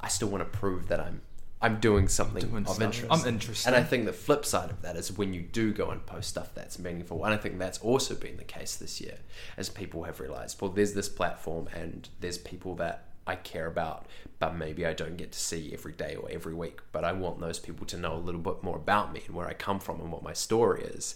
i 0.00 0.08
still 0.08 0.28
want 0.28 0.42
to 0.42 0.58
prove 0.58 0.88
that 0.88 1.00
i'm 1.00 1.22
i'm 1.62 1.80
doing 1.80 2.08
something 2.08 2.48
Doing 2.48 2.66
of 2.66 2.80
interest 2.80 3.10
I'm 3.10 3.26
interesting. 3.26 3.72
and 3.72 3.82
i 3.82 3.86
think 3.86 4.04
the 4.04 4.12
flip 4.12 4.44
side 4.44 4.70
of 4.70 4.82
that 4.82 4.96
is 4.96 5.16
when 5.16 5.32
you 5.32 5.42
do 5.42 5.72
go 5.72 5.90
and 5.90 6.04
post 6.04 6.28
stuff 6.28 6.54
that's 6.54 6.78
meaningful 6.78 7.24
and 7.24 7.32
i 7.32 7.36
think 7.36 7.58
that's 7.58 7.78
also 7.78 8.14
been 8.14 8.36
the 8.36 8.44
case 8.44 8.76
this 8.76 9.00
year 9.00 9.18
as 9.56 9.68
people 9.68 10.04
have 10.04 10.20
realized 10.20 10.60
well 10.60 10.70
there's 10.70 10.94
this 10.94 11.08
platform 11.08 11.68
and 11.74 12.08
there's 12.20 12.38
people 12.38 12.74
that 12.74 13.04
i 13.26 13.36
care 13.36 13.66
about 13.66 14.06
but 14.38 14.56
maybe 14.56 14.84
i 14.84 14.92
don't 14.92 15.16
get 15.16 15.32
to 15.32 15.38
see 15.38 15.70
every 15.72 15.92
day 15.92 16.16
or 16.16 16.28
every 16.30 16.54
week 16.54 16.80
but 16.90 17.04
i 17.04 17.12
want 17.12 17.40
those 17.40 17.58
people 17.58 17.86
to 17.86 17.96
know 17.96 18.14
a 18.14 18.18
little 18.18 18.40
bit 18.40 18.62
more 18.62 18.76
about 18.76 19.12
me 19.12 19.22
and 19.26 19.34
where 19.34 19.48
i 19.48 19.54
come 19.54 19.78
from 19.78 20.00
and 20.00 20.10
what 20.10 20.22
my 20.22 20.32
story 20.32 20.82
is 20.82 21.14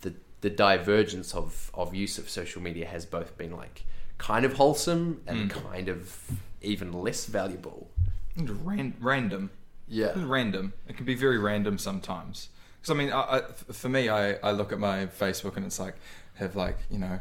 the 0.00 0.14
the 0.40 0.50
divergence 0.50 1.34
of 1.34 1.70
of 1.74 1.94
use 1.94 2.18
of 2.18 2.30
social 2.30 2.62
media 2.62 2.86
has 2.86 3.04
both 3.04 3.36
been 3.36 3.54
like 3.54 3.84
kind 4.18 4.44
of 4.44 4.54
wholesome 4.54 5.20
and 5.26 5.52
hmm. 5.52 5.58
kind 5.68 5.88
of 5.88 6.30
even 6.62 6.92
less 6.92 7.26
valuable. 7.26 7.90
Ran- 8.36 8.94
random. 9.00 9.50
Yeah. 9.88 10.12
Random. 10.16 10.72
It 10.88 10.96
can 10.96 11.04
be 11.06 11.14
very 11.14 11.38
random 11.38 11.78
sometimes. 11.78 12.48
Because 12.80 12.90
I 12.90 12.94
mean, 12.94 13.12
I, 13.12 13.20
I, 13.20 13.40
for 13.72 13.88
me, 13.88 14.08
I, 14.08 14.34
I 14.34 14.52
look 14.52 14.72
at 14.72 14.78
my 14.78 15.06
Facebook 15.06 15.56
and 15.56 15.64
it's 15.66 15.78
like 15.78 15.94
have 16.34 16.56
like 16.56 16.78
you 16.90 16.98
know, 16.98 17.20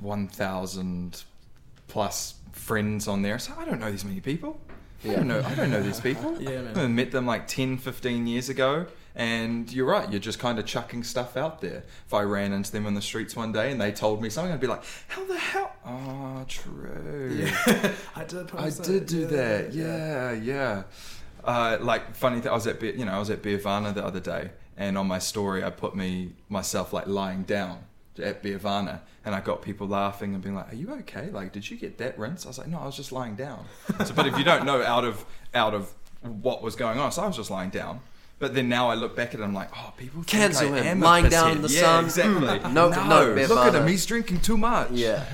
one 0.00 0.28
thousand 0.28 1.22
plus 1.88 2.34
friends 2.52 3.08
on 3.08 3.22
there. 3.22 3.38
So 3.38 3.52
I 3.58 3.64
don't 3.64 3.80
know 3.80 3.90
these 3.90 4.04
many 4.04 4.20
people. 4.20 4.60
I 5.04 5.08
Yeah. 5.08 5.16
don't 5.16 5.28
know. 5.28 5.42
I 5.44 5.54
don't 5.54 5.70
know 5.70 5.82
these 5.82 6.00
people. 6.00 6.36
Yeah, 6.40 6.62
man. 6.62 6.78
I 6.78 6.86
met 6.86 7.10
them 7.10 7.26
like 7.26 7.46
10, 7.46 7.78
15 7.78 8.26
years 8.26 8.48
ago. 8.48 8.86
And 9.16 9.70
you're 9.72 9.86
right, 9.86 10.10
you're 10.10 10.18
just 10.18 10.40
kind 10.40 10.58
of 10.58 10.66
chucking 10.66 11.04
stuff 11.04 11.36
out 11.36 11.60
there. 11.60 11.84
If 12.06 12.12
I 12.12 12.22
ran 12.22 12.52
into 12.52 12.72
them 12.72 12.84
in 12.84 12.94
the 12.94 13.02
streets 13.02 13.36
one 13.36 13.52
day 13.52 13.70
and 13.70 13.80
they 13.80 13.92
told 13.92 14.20
me 14.20 14.28
something, 14.28 14.52
I'd 14.52 14.58
be 14.60 14.66
like, 14.66 14.82
how 15.06 15.24
the 15.24 15.36
hell? 15.38 15.72
Oh, 15.86 16.44
true. 16.48 17.30
Yeah. 17.32 17.92
I 18.16 18.24
did. 18.24 18.50
I 18.56 18.70
did 18.70 19.06
do 19.06 19.20
yeah, 19.20 19.26
that. 19.26 19.72
Yeah, 19.72 20.32
yeah. 20.32 20.82
Uh, 21.44 21.78
like 21.80 22.14
funny 22.14 22.40
thing, 22.40 22.50
I 22.50 22.54
was 22.54 22.66
at 22.66 22.80
Be- 22.80 22.92
you 22.92 23.04
know 23.04 23.12
I 23.12 23.18
was 23.18 23.30
at 23.30 23.42
Beervana 23.42 23.92
the 23.94 24.04
other 24.04 24.20
day, 24.20 24.50
and 24.76 24.96
on 24.96 25.06
my 25.06 25.18
story 25.18 25.62
I 25.62 25.70
put 25.70 25.94
me 25.94 26.32
myself 26.48 26.92
like 26.92 27.06
lying 27.06 27.42
down 27.42 27.84
at 28.22 28.42
Beervana, 28.42 29.00
and 29.24 29.34
I 29.34 29.40
got 29.40 29.60
people 29.60 29.86
laughing 29.86 30.34
and 30.34 30.42
being 30.42 30.54
like, 30.54 30.72
"Are 30.72 30.76
you 30.76 30.90
okay? 31.00 31.30
Like, 31.30 31.52
did 31.52 31.68
you 31.70 31.76
get 31.76 31.98
that 31.98 32.18
rinse?" 32.18 32.46
I 32.46 32.48
was 32.48 32.58
like, 32.58 32.68
"No, 32.68 32.78
I 32.78 32.86
was 32.86 32.96
just 32.96 33.12
lying 33.12 33.34
down." 33.34 33.66
So, 34.04 34.14
but 34.14 34.26
if 34.26 34.38
you 34.38 34.44
don't 34.44 34.64
know 34.64 34.82
out 34.82 35.04
of 35.04 35.24
out 35.54 35.74
of 35.74 35.92
what 36.22 36.62
was 36.62 36.76
going 36.76 36.98
on, 36.98 37.12
so 37.12 37.22
I 37.22 37.26
was 37.26 37.36
just 37.36 37.50
lying 37.50 37.70
down. 37.70 38.00
But 38.38 38.54
then 38.54 38.68
now 38.68 38.90
I 38.90 38.94
look 38.94 39.14
back 39.14 39.32
at 39.32 39.40
it, 39.40 39.42
I'm 39.42 39.54
like, 39.54 39.70
oh, 39.76 39.92
people 39.96 40.22
think 40.22 40.28
Cancel 40.28 40.74
I 40.74 40.78
him, 40.78 40.86
am 40.86 41.02
a 41.02 41.04
lying 41.04 41.28
down 41.28 41.52
in 41.52 41.62
the 41.62 41.68
yeah, 41.68 41.80
sun. 41.80 42.04
Exactly. 42.04 42.70
No, 42.72 42.88
no, 42.88 43.04
no, 43.06 43.46
look 43.46 43.58
at 43.58 43.74
him. 43.74 43.86
He's 43.86 44.04
drinking 44.04 44.40
too 44.40 44.56
much. 44.58 44.90
Yeah. 44.90 45.24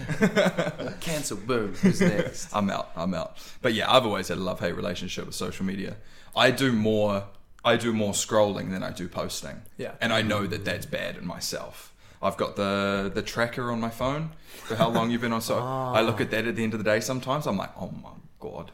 Cancel. 1.00 1.38
Boom. 1.38 1.74
Who's 1.74 2.00
next? 2.00 2.48
I'm 2.54 2.68
out. 2.70 2.90
I'm 2.94 3.14
out. 3.14 3.38
But 3.62 3.74
yeah, 3.74 3.90
I've 3.90 4.04
always 4.04 4.28
had 4.28 4.38
a 4.38 4.42
love 4.42 4.60
hate 4.60 4.76
relationship 4.76 5.26
with 5.26 5.34
social 5.34 5.64
media. 5.64 5.96
I 6.36 6.50
do 6.50 6.72
more. 6.72 7.24
I 7.64 7.76
do 7.76 7.92
more 7.92 8.12
scrolling 8.12 8.70
than 8.70 8.82
I 8.82 8.90
do 8.90 9.08
posting. 9.08 9.62
Yeah. 9.76 9.92
And 10.00 10.12
I 10.12 10.22
know 10.22 10.46
that 10.46 10.64
that's 10.64 10.86
bad 10.86 11.16
in 11.16 11.26
myself. 11.26 11.94
I've 12.22 12.36
got 12.36 12.56
the 12.56 13.10
the 13.12 13.22
tracker 13.22 13.70
on 13.70 13.80
my 13.80 13.90
phone 13.90 14.30
for 14.48 14.76
how 14.76 14.88
long 14.88 15.10
you've 15.10 15.22
been 15.22 15.32
on. 15.32 15.40
So 15.40 15.58
ah. 15.60 15.92
I 15.92 16.02
look 16.02 16.20
at 16.20 16.30
that 16.30 16.46
at 16.46 16.56
the 16.56 16.62
end 16.62 16.74
of 16.74 16.78
the 16.78 16.84
day. 16.84 17.00
Sometimes 17.00 17.46
I'm 17.46 17.56
like, 17.56 17.70
oh 17.78 17.90
my 18.02 18.10
god, 18.38 18.72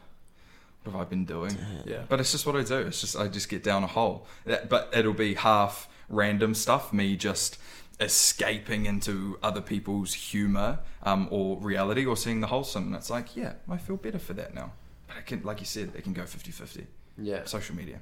what 0.87 0.93
have 0.97 1.07
I 1.07 1.09
been 1.09 1.25
doing? 1.25 1.57
Yeah. 1.85 2.03
But 2.09 2.19
it's 2.19 2.31
just 2.31 2.45
what 2.45 2.55
I 2.55 2.63
do. 2.63 2.77
It's 2.79 3.01
just 3.01 3.15
I 3.15 3.27
just 3.27 3.49
get 3.49 3.63
down 3.63 3.83
a 3.83 3.87
hole. 3.87 4.25
But 4.45 4.89
it'll 4.93 5.13
be 5.13 5.35
half 5.35 5.87
random 6.09 6.53
stuff. 6.55 6.91
Me 6.93 7.15
just 7.15 7.57
escaping 7.99 8.85
into 8.85 9.37
other 9.43 9.61
people's 9.61 10.13
humor 10.13 10.79
um, 11.03 11.27
or 11.31 11.57
reality 11.57 12.05
or 12.05 12.15
seeing 12.15 12.41
the 12.41 12.47
wholesome. 12.47 12.87
And 12.87 12.95
it's 12.95 13.09
like, 13.09 13.35
yeah, 13.35 13.53
I 13.69 13.77
feel 13.77 13.97
better 13.97 14.19
for 14.19 14.33
that 14.33 14.53
now. 14.53 14.71
But 15.07 15.17
I 15.17 15.21
can, 15.21 15.41
like 15.43 15.59
you 15.59 15.65
said, 15.65 15.91
it 15.95 16.03
can 16.03 16.13
go 16.13 16.23
50-50. 16.23 16.85
Yeah. 17.17 17.43
Social 17.45 17.75
media. 17.75 17.99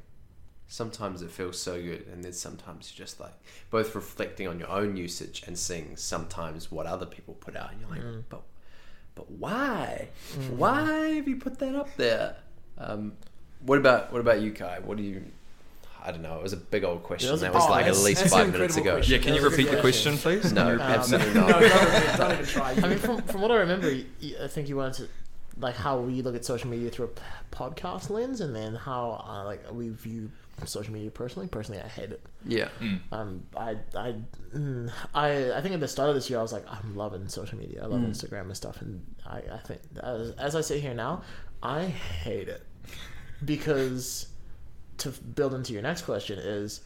sometimes 0.67 1.21
it 1.21 1.31
feels 1.31 1.57
so 1.59 1.81
good 1.81 2.05
and 2.11 2.23
then 2.23 2.33
sometimes 2.33 2.91
you're 2.91 3.05
just 3.05 3.19
like 3.19 3.33
both 3.69 3.93
reflecting 3.95 4.47
on 4.47 4.59
your 4.59 4.69
own 4.69 4.97
usage 4.97 5.43
and 5.47 5.57
seeing 5.57 5.95
sometimes 5.95 6.71
what 6.71 6.85
other 6.87 7.05
people 7.05 7.35
put 7.35 7.55
out 7.55 7.71
and 7.71 7.79
you're 7.79 7.89
like 7.89 8.01
but 8.29 8.41
but 9.13 9.29
why 9.29 10.09
why 10.57 10.81
have 11.17 11.27
you 11.27 11.37
put 11.37 11.59
that 11.59 11.75
up 11.75 11.87
there 11.97 12.35
um, 12.77 13.13
what 13.65 13.77
about 13.77 14.11
what 14.11 14.19
about 14.21 14.41
you 14.41 14.51
Kii 14.51 14.81
what 14.83 14.97
do 14.97 15.03
you 15.03 15.23
i 16.03 16.11
don't 16.11 16.21
know 16.21 16.37
it 16.37 16.43
was 16.43 16.53
a 16.53 16.57
big 16.57 16.83
old 16.83 17.01
question 17.03 17.29
It 17.29 17.31
was 17.31 17.41
that 17.41 17.53
was 17.53 17.63
oh, 17.65 17.71
like 17.71 17.87
at 17.87 17.97
least 17.97 18.27
five 18.27 18.51
minutes 18.51 18.77
ago 18.77 18.93
question. 18.95 19.13
Yeah, 19.13 19.19
can 19.19 19.33
you 19.33 19.41
That 19.41 19.45
was 19.49 19.53
repeat 19.57 19.69
the 19.69 19.75
good 19.75 19.81
question, 19.81 20.17
please? 20.17 20.51
no 20.53 20.65
Can 20.65 20.73
you- 20.89 20.95
absolutely 20.95 21.33
No, 21.33 21.47
not 21.47 21.61
don't, 21.61 22.17
don't 22.17 22.31
even 22.33 22.45
try. 22.45 22.71
I 22.83 22.87
mean, 22.89 22.97
from, 22.99 23.21
from 23.23 23.41
what 23.41 23.51
I 23.51 23.55
remember, 23.55 23.87
I 23.89 24.47
think 24.47 24.69
you 24.69 24.75
wanted 24.77 24.93
to, 24.95 25.07
like, 25.59 25.75
how 25.75 25.99
we 25.99 26.21
look 26.21 26.35
at 26.35 26.45
social 26.45 26.69
media 26.69 26.91
through 26.91 27.09
a 27.11 27.55
podcast 27.55 28.09
lens, 28.11 28.41
and 28.41 28.55
then 28.55 28.75
how, 28.75 29.23
uh, 29.27 29.45
like, 29.45 29.63
we 29.71 29.89
view 29.89 30.29
social 30.65 30.93
media 30.93 31.09
personally. 31.11 31.47
Personally, 31.47 31.81
I 31.81 31.87
hate 31.87 32.11
it. 32.11 32.21
yeah 32.45 32.67
Um, 33.11 33.43
I, 33.57 33.77
I, 33.95 34.15
mm, 34.55 34.91
I, 35.13 35.53
I 35.53 35.61
think 35.61 35.73
at 35.73 35.79
the 35.79 35.87
start 35.87 36.09
of 36.09 36.15
this 36.15 36.29
year, 36.29 36.37
I 36.39 36.41
was 36.43 36.53
like, 36.53 36.65
I'm 36.69 36.95
loving 36.95 37.27
social 37.29 37.57
media. 37.57 37.81
I 37.83 37.87
love 37.87 38.01
Mm. 38.01 38.09
Instagram 38.11 38.41
and 38.41 38.55
stuff, 38.55 38.79
and 38.81 39.03
I, 39.25 39.41
I 39.51 39.57
think 39.65 39.81
as, 40.03 40.31
as 40.31 40.55
I 40.55 40.61
sit 40.61 40.81
here 40.81 40.93
now, 40.93 41.23
I 41.65 41.85
hate 41.85 42.47
it 42.47 42.63
because 43.43 44.27
to 44.97 45.09
build 45.09 45.55
into 45.55 45.73
your 45.73 45.81
next 45.81 46.03
question 46.03 46.37
is 46.37 46.81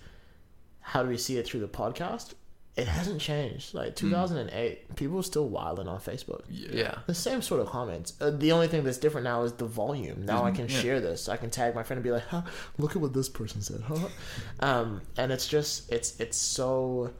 how 0.79 1.03
do 1.03 1.09
we 1.09 1.17
see 1.17 1.37
it 1.37 1.45
through 1.45 1.59
the 1.59 1.67
podcast? 1.67 2.33
It 2.77 2.87
hasn't 2.87 3.19
changed. 3.19 3.73
Like 3.73 3.97
2008, 3.97 4.95
people 4.95 5.17
were 5.17 5.23
still 5.23 5.49
wilding 5.49 5.89
on 5.89 5.99
Facebook. 5.99 6.43
yeah 6.47 6.99
The 7.07 7.13
same 7.13 7.41
sort 7.41 7.59
of 7.59 7.67
comments. 7.67 8.13
Uh, 8.21 8.29
the 8.31 8.53
only 8.53 8.69
thing 8.69 8.85
that's 8.85 8.97
different 8.97 9.25
now 9.25 9.43
is 9.43 9.51
the 9.51 9.65
volume. 9.65 10.25
Now 10.25 10.45
I 10.45 10.51
can 10.51 10.69
share 10.69 11.01
this. 11.01 11.27
I 11.27 11.35
can 11.35 11.49
tag 11.49 11.75
my 11.75 11.83
friend 11.83 11.97
and 11.97 12.03
be 12.03 12.11
like, 12.11 12.27
huh, 12.27 12.43
"Look 12.77 12.95
at 12.95 13.01
what 13.01 13.13
this 13.13 13.27
person 13.27 13.61
said." 13.61 13.81
Huh? 13.81 14.07
um, 14.61 15.01
and 15.17 15.33
it's 15.33 15.47
just 15.47 15.91
it's 15.91 16.17
it's 16.21 16.37
so. 16.37 17.11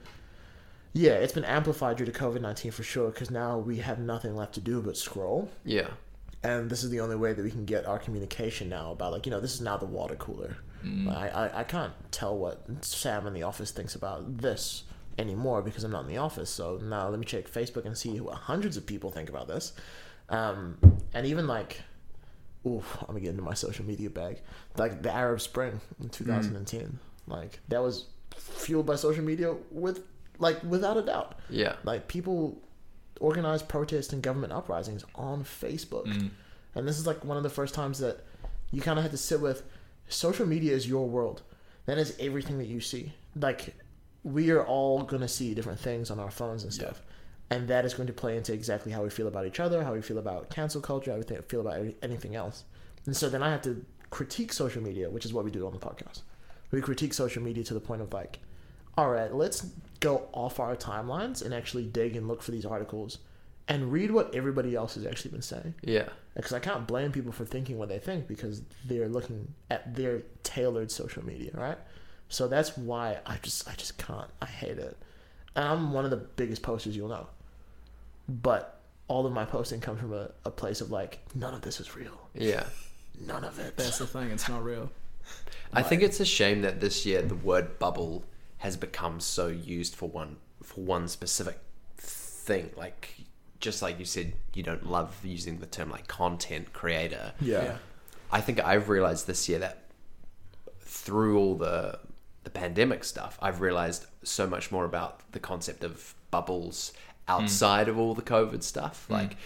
Yeah, 0.94 1.14
it's 1.14 1.34
been 1.34 1.46
amplified 1.46 1.98
due 1.98 2.06
to 2.06 2.12
COVID 2.12 2.40
nineteen 2.40 2.72
for 2.72 2.84
sure. 2.84 3.10
Because 3.10 3.30
now 3.30 3.58
we 3.58 3.80
have 3.80 4.00
nothing 4.00 4.38
left 4.38 4.54
to 4.54 4.62
do 4.62 4.82
but 4.82 4.96
scroll, 4.96 5.50
yeah 5.66 5.90
and 6.44 6.70
this 6.70 6.84
is 6.84 6.90
the 6.90 7.00
only 7.02 7.16
way 7.16 7.34
that 7.34 7.44
we 7.44 7.52
can 7.52 7.66
get 7.66 7.86
our 7.86 8.00
communication 8.00 8.70
now 8.70 8.92
about 8.92 9.12
like 9.12 9.26
you 9.26 9.32
know 9.32 9.40
this 9.40 9.54
is 9.56 9.62
now 9.62 9.78
the 9.78 9.86
water 9.86 10.16
cooler. 10.16 10.58
I, 11.10 11.28
I 11.28 11.60
I 11.60 11.64
can't 11.66 11.92
tell 12.12 12.38
what 12.38 12.66
Sam 12.86 13.28
in 13.28 13.34
the 13.34 13.44
office 13.44 13.72
thinks 13.72 13.96
about 13.96 14.38
this 14.38 14.84
anymore 15.18 15.62
because 15.62 15.84
I'm 15.84 15.92
not 15.92 16.02
in 16.06 16.08
the 16.08 16.18
office. 16.18 16.50
So 16.50 16.78
now 16.82 17.10
let 17.10 17.20
me 17.20 17.26
check 17.26 17.50
Facebook 17.52 17.86
and 17.86 17.98
see 17.98 18.20
what 18.22 18.36
hundreds 18.36 18.78
of 18.78 18.86
people 18.86 19.12
think 19.12 19.28
about 19.30 19.48
this. 19.50 19.74
Um, 20.30 20.78
and 21.14 21.26
even 21.26 21.48
like, 21.48 21.82
ooh, 22.66 22.82
I'm 23.02 23.08
gonna 23.08 23.20
get 23.20 23.32
into 23.32 23.42
my 23.42 23.56
social 23.56 23.84
media 23.86 24.10
bag. 24.10 24.40
Like 24.78 25.02
the 25.02 25.14
Arab 25.14 25.42
Spring 25.42 25.82
in 26.02 26.08
2010, 26.10 27.00
like 27.28 27.60
that 27.68 27.82
was 27.82 28.06
fueled 28.38 28.86
by 28.86 28.96
social 28.96 29.24
media 29.24 29.56
with 29.72 30.02
like 30.38 30.64
without 30.64 30.96
a 30.96 31.02
doubt. 31.02 31.38
yeah 31.50 31.76
Like 31.84 32.08
people 32.08 32.62
organized 33.20 33.68
protests 33.68 34.14
and 34.14 34.22
government 34.22 34.54
uprisings 34.54 35.04
on 35.16 35.44
Facebook. 35.44 36.08
Mm. 36.08 36.30
And 36.76 36.88
this 36.88 37.00
is 37.00 37.08
like 37.08 37.24
one 37.26 37.38
of 37.38 37.44
the 37.44 37.50
first 37.50 37.74
times 37.74 38.00
that 38.00 38.26
you 38.72 38.82
kind 38.82 39.00
of 39.00 39.04
had 39.04 39.12
to 39.12 39.18
sit 39.18 39.42
with 39.42 39.64
social 40.08 40.46
media 40.46 40.74
is 40.74 40.88
your 40.88 41.08
world. 41.08 41.42
That 41.86 41.98
is 41.98 42.16
everything 42.20 42.58
that 42.60 42.68
you 42.68 42.80
see. 42.80 43.14
Like 43.36 43.76
we 44.24 44.52
are 44.52 44.66
all 44.66 45.02
going 45.04 45.22
to 45.22 45.28
see 45.28 45.54
different 45.54 45.80
things 45.80 46.12
on 46.12 46.20
our 46.20 46.32
phones 46.32 46.64
and 46.64 46.74
stuff. 46.74 47.02
And 47.50 47.68
that 47.68 47.84
is 47.84 47.96
going 47.96 48.08
to 48.08 48.14
play 48.14 48.38
into 48.38 48.54
exactly 48.54 48.92
how 48.92 49.02
we 49.02 49.10
feel 49.10 49.28
about 49.28 49.48
each 49.48 49.60
other, 49.60 49.84
how 49.84 49.94
we 49.94 50.02
feel 50.02 50.20
about 50.20 50.52
cancel 50.52 50.82
culture, 50.82 51.12
how 51.12 51.18
we 51.18 51.42
feel 51.48 51.62
about 51.62 51.84
anything 52.04 52.36
else. 52.36 52.64
And 53.06 53.18
so 53.18 53.28
then 53.28 53.42
I 53.42 53.50
have 53.50 53.64
to 53.64 53.84
critique 54.12 54.54
social 54.54 54.84
media, 54.84 55.10
which 55.10 55.26
is 55.26 55.34
what 55.34 55.46
we 55.46 55.52
do 55.52 55.66
on 55.66 55.74
the 55.74 55.80
podcast. 55.80 56.22
We 56.72 56.82
critique 56.82 57.14
social 57.14 57.42
media 57.42 57.64
to 57.64 57.74
the 57.74 57.80
point 57.80 58.02
of 58.04 58.14
like, 58.14 58.40
all 58.98 59.10
right, 59.10 59.34
let's 59.34 59.66
go 60.00 60.28
off 60.32 60.60
our 60.60 60.76
timelines 60.76 61.44
and 61.44 61.54
actually 61.54 61.86
dig 61.86 62.16
and 62.16 62.28
look 62.28 62.42
for 62.42 62.52
these 62.52 62.66
articles 62.66 63.20
and 63.68 63.92
read 63.92 64.12
what 64.12 64.34
everybody 64.34 64.76
else 64.76 64.96
has 64.96 65.06
actually 65.06 65.32
been 65.32 65.42
saying. 65.42 65.74
yeah 65.84 66.10
Because 66.36 66.54
I 66.54 66.60
can't 66.60 66.88
blame 66.88 67.12
people 67.12 67.32
for 67.32 67.46
thinking 67.46 67.78
what 67.78 67.90
they 67.90 68.00
think 68.00 68.28
because 68.28 68.62
they're 68.86 69.10
looking 69.10 69.54
at 69.70 69.96
their 69.96 70.24
tailored 70.44 70.92
social 70.92 71.24
media, 71.26 71.52
right? 71.54 71.78
So 72.30 72.48
that's 72.48 72.78
why 72.78 73.20
I 73.26 73.38
just 73.42 73.68
I 73.70 73.74
just 73.74 73.98
can't. 73.98 74.30
I 74.42 74.46
hate 74.46 74.78
it. 74.78 74.98
And 75.56 75.66
I'm 75.66 75.94
one 75.94 76.06
of 76.06 76.12
the 76.12 76.18
biggest 76.18 76.62
posters 76.62 76.96
you'll 76.96 77.10
know. 77.10 77.28
But 78.28 78.80
all 79.08 79.26
of 79.26 79.34
my 79.34 79.46
posting 79.46 79.82
comes 79.82 80.00
from 80.00 80.14
a, 80.14 80.30
a 80.46 80.52
place 80.52 80.82
of 80.82 80.92
like, 80.92 81.20
none 81.34 81.54
of 81.54 81.62
this 81.62 81.80
is 81.80 81.96
real. 81.96 82.20
yeah 82.34 82.64
None 83.26 83.44
of 83.44 83.60
it. 83.60 83.76
That's 83.76 83.98
the 83.98 84.08
thing. 84.08 84.30
It's 84.32 84.48
not 84.48 84.64
real. 84.64 84.92
I 85.74 85.84
think 85.84 86.02
it's 86.02 86.20
a 86.20 86.26
shame 86.26 86.62
that 86.62 86.80
this 86.80 87.06
year 87.06 87.22
the 87.22 87.36
word 87.36 87.78
bubble 87.78 88.24
has 88.60 88.78
become 88.78 89.20
so 89.20 89.48
used 89.48 89.96
for 89.96 90.10
one 90.10 90.38
for 90.64 90.82
one 90.82 91.08
specific 91.08 91.60
thing. 91.98 92.72
Like 92.76 93.16
just 93.60 93.82
like 93.82 94.00
you 94.00 94.06
said, 94.06 94.34
you 94.54 94.64
don't 94.64 94.90
love 94.90 95.18
using 95.24 95.60
the 95.60 95.66
term 95.66 95.90
like 95.90 96.08
content 96.08 96.72
creator. 96.74 97.34
yeah. 97.42 97.64
Yeah. 97.64 97.78
I 98.32 98.42
think 98.42 98.64
I've 98.64 98.90
realized 98.90 99.26
this 99.26 99.50
year 99.50 99.58
that 99.60 99.86
through 100.82 101.40
all 101.40 101.56
the 101.56 102.00
the 102.44 102.50
pandemic 102.50 103.04
stuff, 103.04 103.38
I've 103.42 103.62
realized 103.62 104.06
so 104.24 104.48
much 104.48 104.72
more 104.72 104.86
about 104.86 105.32
the 105.32 105.40
concept 105.40 105.84
of 105.84 106.16
bubbles 106.32 106.94
hmm. 107.28 107.34
outside 107.34 107.88
of 107.88 107.98
all 107.98 108.14
the 108.14 108.22
COVID 108.22 108.64
stuff, 108.64 109.06
hmm. 109.08 109.14
like 109.14 109.38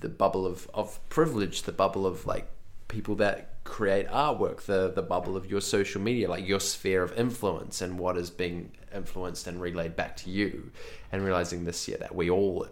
the 0.00 0.08
bubble 0.08 0.46
of, 0.46 0.68
of 0.74 0.98
privilege, 1.08 1.62
the 1.62 1.72
bubble 1.72 2.06
of 2.06 2.26
like 2.26 2.48
people 2.88 3.14
that 3.16 3.53
create 3.64 4.08
artwork, 4.08 4.62
the 4.62 4.92
the 4.94 5.02
bubble 5.02 5.36
of 5.36 5.50
your 5.50 5.60
social 5.60 6.00
media, 6.00 6.28
like 6.28 6.46
your 6.46 6.60
sphere 6.60 7.02
of 7.02 7.12
influence 7.18 7.80
and 7.80 7.98
what 7.98 8.16
is 8.16 8.30
being 8.30 8.72
influenced 8.94 9.46
and 9.46 9.60
relayed 9.60 9.96
back 9.96 10.16
to 10.18 10.30
you, 10.30 10.70
and 11.10 11.24
realizing 11.24 11.64
this 11.64 11.88
year 11.88 11.98
that 11.98 12.14
we 12.14 12.30
all 12.30 12.68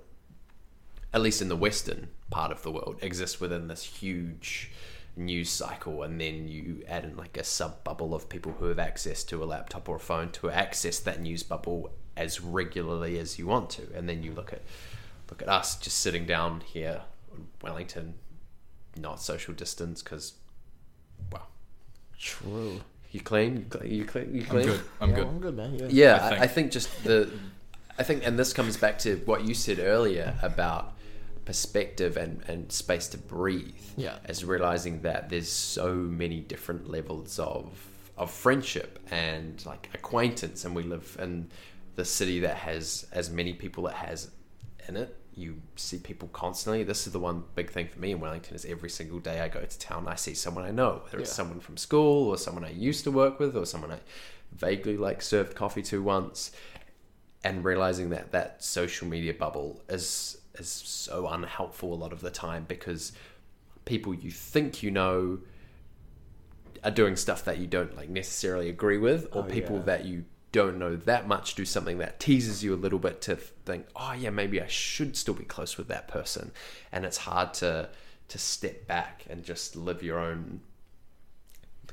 at 1.13 1.21
least 1.21 1.43
in 1.43 1.49
the 1.49 1.57
western 1.57 2.09
part 2.31 2.51
of 2.51 2.63
the 2.63 2.71
world, 2.71 2.97
exist 3.03 3.41
within 3.41 3.69
this 3.69 3.85
huge 3.85 4.71
news 5.15 5.51
cycle, 5.51 6.03
and 6.03 6.19
then 6.21 6.49
you 6.49 6.83
add 6.89 7.05
in 7.05 7.17
like 7.17 7.37
a 7.37 7.45
sub 7.45 7.85
bubble 7.85 8.15
of 8.15 8.29
people 8.29 8.53
who 8.53 8.67
have 8.67 8.79
access 8.79 9.23
to 9.25 9.43
a 9.43 9.45
laptop 9.45 9.89
or 9.89 9.97
a 9.97 10.01
phone 10.01 10.31
to 10.31 10.51
access 10.51 10.99
that 11.01 11.21
news 11.21 11.43
bubble 11.43 11.91
as 12.17 12.41
regularly 12.41 13.19
as 13.19 13.39
you 13.39 13.47
want 13.47 13.69
to, 13.69 13.83
and 13.95 14.09
then 14.09 14.23
you 14.23 14.33
look 14.33 14.53
at 14.53 14.63
look 15.31 15.43
at 15.43 15.49
us 15.49 15.77
just 15.77 15.99
sitting 15.99 16.25
down 16.25 16.61
here 16.61 17.03
in 17.35 17.47
Wellington, 17.63 18.15
not 18.97 19.21
social 19.21 19.55
distance 19.55 20.03
because, 20.03 20.35
True. 22.23 22.81
you 23.11 23.21
clean, 23.21 23.57
you 23.57 23.65
clean, 23.65 23.91
you 23.93 24.05
clean, 24.07 24.35
you 24.35 24.47
I'm 24.49 24.63
good. 24.63 24.81
I'm 25.01 25.11
yeah, 25.11 25.17
good. 25.17 25.27
I'm 25.27 25.41
good, 25.41 25.57
man. 25.57 25.75
Yeah. 25.79 25.87
Yeah, 25.91 26.15
I 26.15 26.15
I 26.15 26.19
think. 26.19 26.31
think. 26.31 26.43
I 26.43 26.47
think 26.47 26.73
just 26.73 27.05
the, 27.05 27.31
I 27.99 28.03
think, 28.05 28.27
and 28.27 28.39
this 28.39 28.53
comes 28.53 28.77
back 28.77 28.99
to 29.01 29.17
what 29.27 29.45
you 29.45 29.55
said 29.55 29.79
earlier 29.81 30.35
about 30.43 30.95
perspective 31.45 32.17
and, 32.17 32.41
and 32.47 32.71
space 32.71 33.09
to 33.09 33.19
breathe. 33.19 33.75
Yeah. 33.97 34.17
As 34.25 34.45
realizing 34.45 35.03
that 35.03 35.29
there's 35.31 35.51
so 35.51 35.95
many 35.95 36.41
different 36.41 36.89
levels 36.89 37.39
of 37.39 37.89
of 38.17 38.31
friendship 38.31 38.99
and 39.11 39.65
like 39.67 39.91
acquaintance, 39.95 40.65
and 40.65 40.75
we 40.77 40.83
live 40.85 41.17
in 41.21 41.51
the 41.97 42.05
city 42.05 42.41
that 42.41 42.57
has 42.57 43.07
as 43.13 43.31
many 43.31 43.53
people 43.53 43.87
it 43.89 43.95
has 43.95 44.31
in 44.89 44.97
it. 44.97 45.17
You 45.35 45.63
see 45.77 45.99
people 45.99 46.29
constantly. 46.29 46.83
This 46.85 47.07
is 47.07 47.13
the 47.13 47.19
one 47.19 47.45
big 47.55 47.71
thing 47.71 47.89
for 47.89 47.99
me 47.99 48.13
in 48.13 48.21
Wellington 48.21 48.55
is 48.55 48.65
every 48.67 48.91
single 48.91 49.19
day 49.19 49.41
I 49.41 49.49
go 49.49 49.61
to 49.65 49.79
town, 49.79 50.07
I 50.07 50.15
see 50.15 50.35
someone 50.35 50.65
I 50.65 50.71
know, 50.71 51.01
whether 51.05 51.19
it's 51.19 51.33
someone 51.33 51.61
from 51.61 51.77
school 51.79 52.29
or 52.29 52.37
someone 52.37 52.65
I 52.65 52.71
used 52.71 53.05
to 53.05 53.11
work 53.11 53.39
with 53.41 53.57
or 53.57 53.65
someone 53.65 53.91
I 53.93 53.99
vaguely 54.55 54.97
like 54.99 55.23
served 55.23 55.55
coffee 55.55 55.83
to 55.85 56.03
once, 56.03 56.53
and 57.43 57.65
realizing 57.65 58.11
that 58.11 58.33
that 58.33 58.63
social 58.63 59.09
media 59.09 59.33
bubble 59.35 59.83
is 59.89 60.39
is 60.59 60.69
so 60.69 61.27
unhelpful 61.29 61.95
a 61.95 61.97
lot 61.97 62.13
of 62.13 62.21
the 62.21 62.31
time 62.31 62.67
because 62.69 63.13
people 63.87 64.13
you 64.15 64.31
think 64.31 64.83
you 64.83 64.91
know 64.91 65.39
are 66.85 66.91
doing 66.91 67.17
stuff 67.17 67.45
that 67.45 67.57
you 67.59 67.67
don't 67.67 67.97
like 67.97 68.11
necessarily 68.11 68.69
agree 68.69 68.99
with, 68.99 69.29
or 69.33 69.43
Oh, 69.43 69.45
people 69.45 69.77
yeah. 69.77 69.83
that 69.85 70.05
you 70.05 70.25
don't 70.53 70.79
know 70.79 70.97
that 70.97 71.27
much 71.27 71.55
do 71.55 71.65
something 71.65 71.99
that 71.99 72.21
teases 72.21 72.63
you 72.63 72.75
a 72.75 72.77
little 72.77 72.99
bit 72.99 73.21
to 73.23 73.37
think, 73.37 73.87
oh 73.97 74.13
yeah, 74.13 74.31
maybe 74.31 74.61
I 74.61 74.67
should 74.69 75.17
still 75.17 75.35
be 75.35 75.45
close 75.45 75.77
with 75.79 75.89
that 75.89 76.09
person, 76.09 76.53
and 76.93 77.05
it's 77.05 77.19
hard 77.19 77.55
to 77.55 77.89
to 78.29 78.39
step 78.39 78.87
back 78.87 79.25
and 79.29 79.43
just 79.45 79.77
live 79.77 80.03
your 80.03 80.19
own 80.19 80.61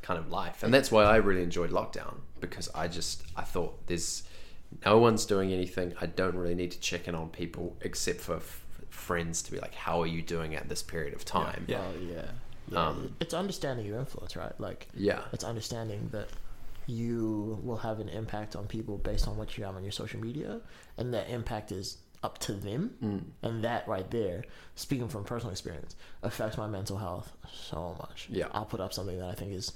kind 0.01 0.17
of 0.19 0.29
life, 0.31 0.63
and 0.63 0.73
that's 0.73 0.91
why 0.91 1.03
I 1.03 1.17
really 1.17 1.43
enjoyed 1.43 1.71
lockdown 1.71 2.15
because 2.39 2.69
I 2.73 2.87
just 2.87 3.23
I 3.35 3.41
thought 3.43 3.85
there's 3.87 4.23
no 4.85 4.97
one's 4.97 5.25
doing 5.25 5.51
anything. 5.51 5.93
I 5.99 6.05
don't 6.05 6.35
really 6.35 6.55
need 6.55 6.71
to 6.71 6.79
check 6.79 7.07
in 7.07 7.15
on 7.15 7.29
people 7.29 7.75
except 7.81 8.21
for 8.21 8.37
f- 8.37 8.63
friends 8.89 9.41
to 9.43 9.51
be 9.51 9.59
like, 9.59 9.73
how 9.75 10.01
are 10.01 10.07
you 10.07 10.21
doing 10.21 10.55
at 10.55 10.69
this 10.69 10.81
period 10.83 11.13
of 11.13 11.25
time? 11.25 11.65
Yeah. 11.67 11.81
Oh 11.81 11.99
yeah. 12.01 12.21
yeah. 12.69 12.87
Um, 12.87 13.15
it's 13.19 13.33
understanding 13.33 13.85
your 13.85 13.99
influence, 13.99 14.35
right? 14.35 14.53
Like 14.59 14.87
Yeah. 14.95 15.21
it's 15.33 15.43
understanding 15.43 16.07
that 16.11 16.29
you 16.89 17.59
will 17.63 17.77
have 17.77 17.99
an 17.99 18.09
impact 18.09 18.55
on 18.55 18.65
people 18.67 18.97
based 18.97 19.27
on 19.27 19.37
what 19.37 19.57
you 19.57 19.63
have 19.63 19.75
on 19.75 19.83
your 19.83 19.91
social 19.91 20.19
media, 20.19 20.59
and 20.97 21.13
that 21.13 21.29
impact 21.29 21.71
is 21.71 21.97
up 22.23 22.37
to 22.39 22.53
them. 22.53 22.91
Mm. 23.03 23.23
And 23.43 23.63
that 23.63 23.87
right 23.87 24.09
there, 24.09 24.43
speaking 24.75 25.07
from 25.07 25.23
personal 25.23 25.51
experience, 25.51 25.95
affects 26.23 26.57
my 26.57 26.67
mental 26.67 26.97
health 26.97 27.31
so 27.53 27.95
much. 27.99 28.27
Yeah. 28.29 28.47
I'll 28.51 28.65
put 28.65 28.79
up 28.79 28.93
something 28.93 29.17
that 29.19 29.29
I 29.29 29.35
think 29.35 29.53
is 29.53 29.73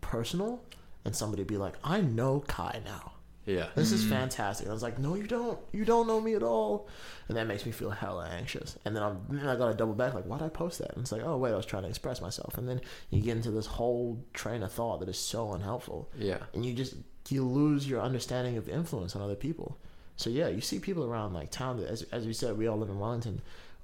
personal, 0.00 0.62
and 1.04 1.14
somebody 1.14 1.44
be 1.44 1.58
like, 1.58 1.74
"I 1.84 2.00
know 2.00 2.42
Kii 2.48 2.84
now." 2.84 3.12
Yeah. 3.48 3.68
This 3.74 3.92
is 3.92 4.04
fantastic. 4.04 4.68
I 4.68 4.72
was 4.72 4.82
like, 4.82 4.98
no, 4.98 5.14
you 5.14 5.26
don't. 5.26 5.58
You 5.72 5.86
don't 5.86 6.06
know 6.06 6.20
me 6.20 6.34
at 6.34 6.42
all. 6.42 6.86
And 7.28 7.36
that 7.38 7.46
makes 7.46 7.64
me 7.64 7.72
feel 7.72 7.88
hella 7.88 8.28
anxious. 8.28 8.76
And 8.84 8.94
then 8.94 9.02
I'm 9.02 9.22
then 9.30 9.48
I 9.48 9.56
gotta 9.56 9.74
double 9.74 9.94
back, 9.94 10.12
like, 10.12 10.24
why'd 10.24 10.42
I 10.42 10.50
post 10.50 10.78
that? 10.80 10.92
And 10.92 11.00
it's 11.00 11.12
like, 11.12 11.22
oh 11.24 11.38
wait, 11.38 11.52
I 11.52 11.56
was 11.56 11.64
trying 11.64 11.84
to 11.84 11.88
express 11.88 12.20
myself. 12.20 12.58
And 12.58 12.68
then 12.68 12.82
you 13.08 13.22
get 13.22 13.36
into 13.36 13.50
this 13.50 13.64
whole 13.64 14.22
train 14.34 14.62
of 14.62 14.70
thought 14.70 15.00
that 15.00 15.08
is 15.08 15.18
so 15.18 15.52
unhelpful. 15.52 16.10
Yeah. 16.18 16.38
And 16.52 16.64
you 16.66 16.74
just 16.74 16.94
you 17.30 17.44
lose 17.44 17.88
your 17.88 18.02
understanding 18.02 18.58
of 18.58 18.68
influence 18.68 19.16
on 19.16 19.22
other 19.22 19.34
people. 19.34 19.78
So 20.16 20.28
yeah, 20.28 20.48
you 20.48 20.60
see 20.60 20.78
people 20.78 21.04
around 21.04 21.32
like 21.32 21.50
town 21.50 21.78
that 21.78 21.88
as 21.88 22.02
as 22.12 22.26
we 22.26 22.34
said, 22.34 22.58
we 22.58 22.66
all 22.66 22.76
live 22.76 22.90
in 22.90 22.98
Wellington. 22.98 23.40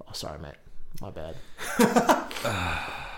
Oh 0.07 0.13
sorry, 0.13 0.39
mate. 0.39 0.53
My 1.01 1.09
bad. 1.09 1.35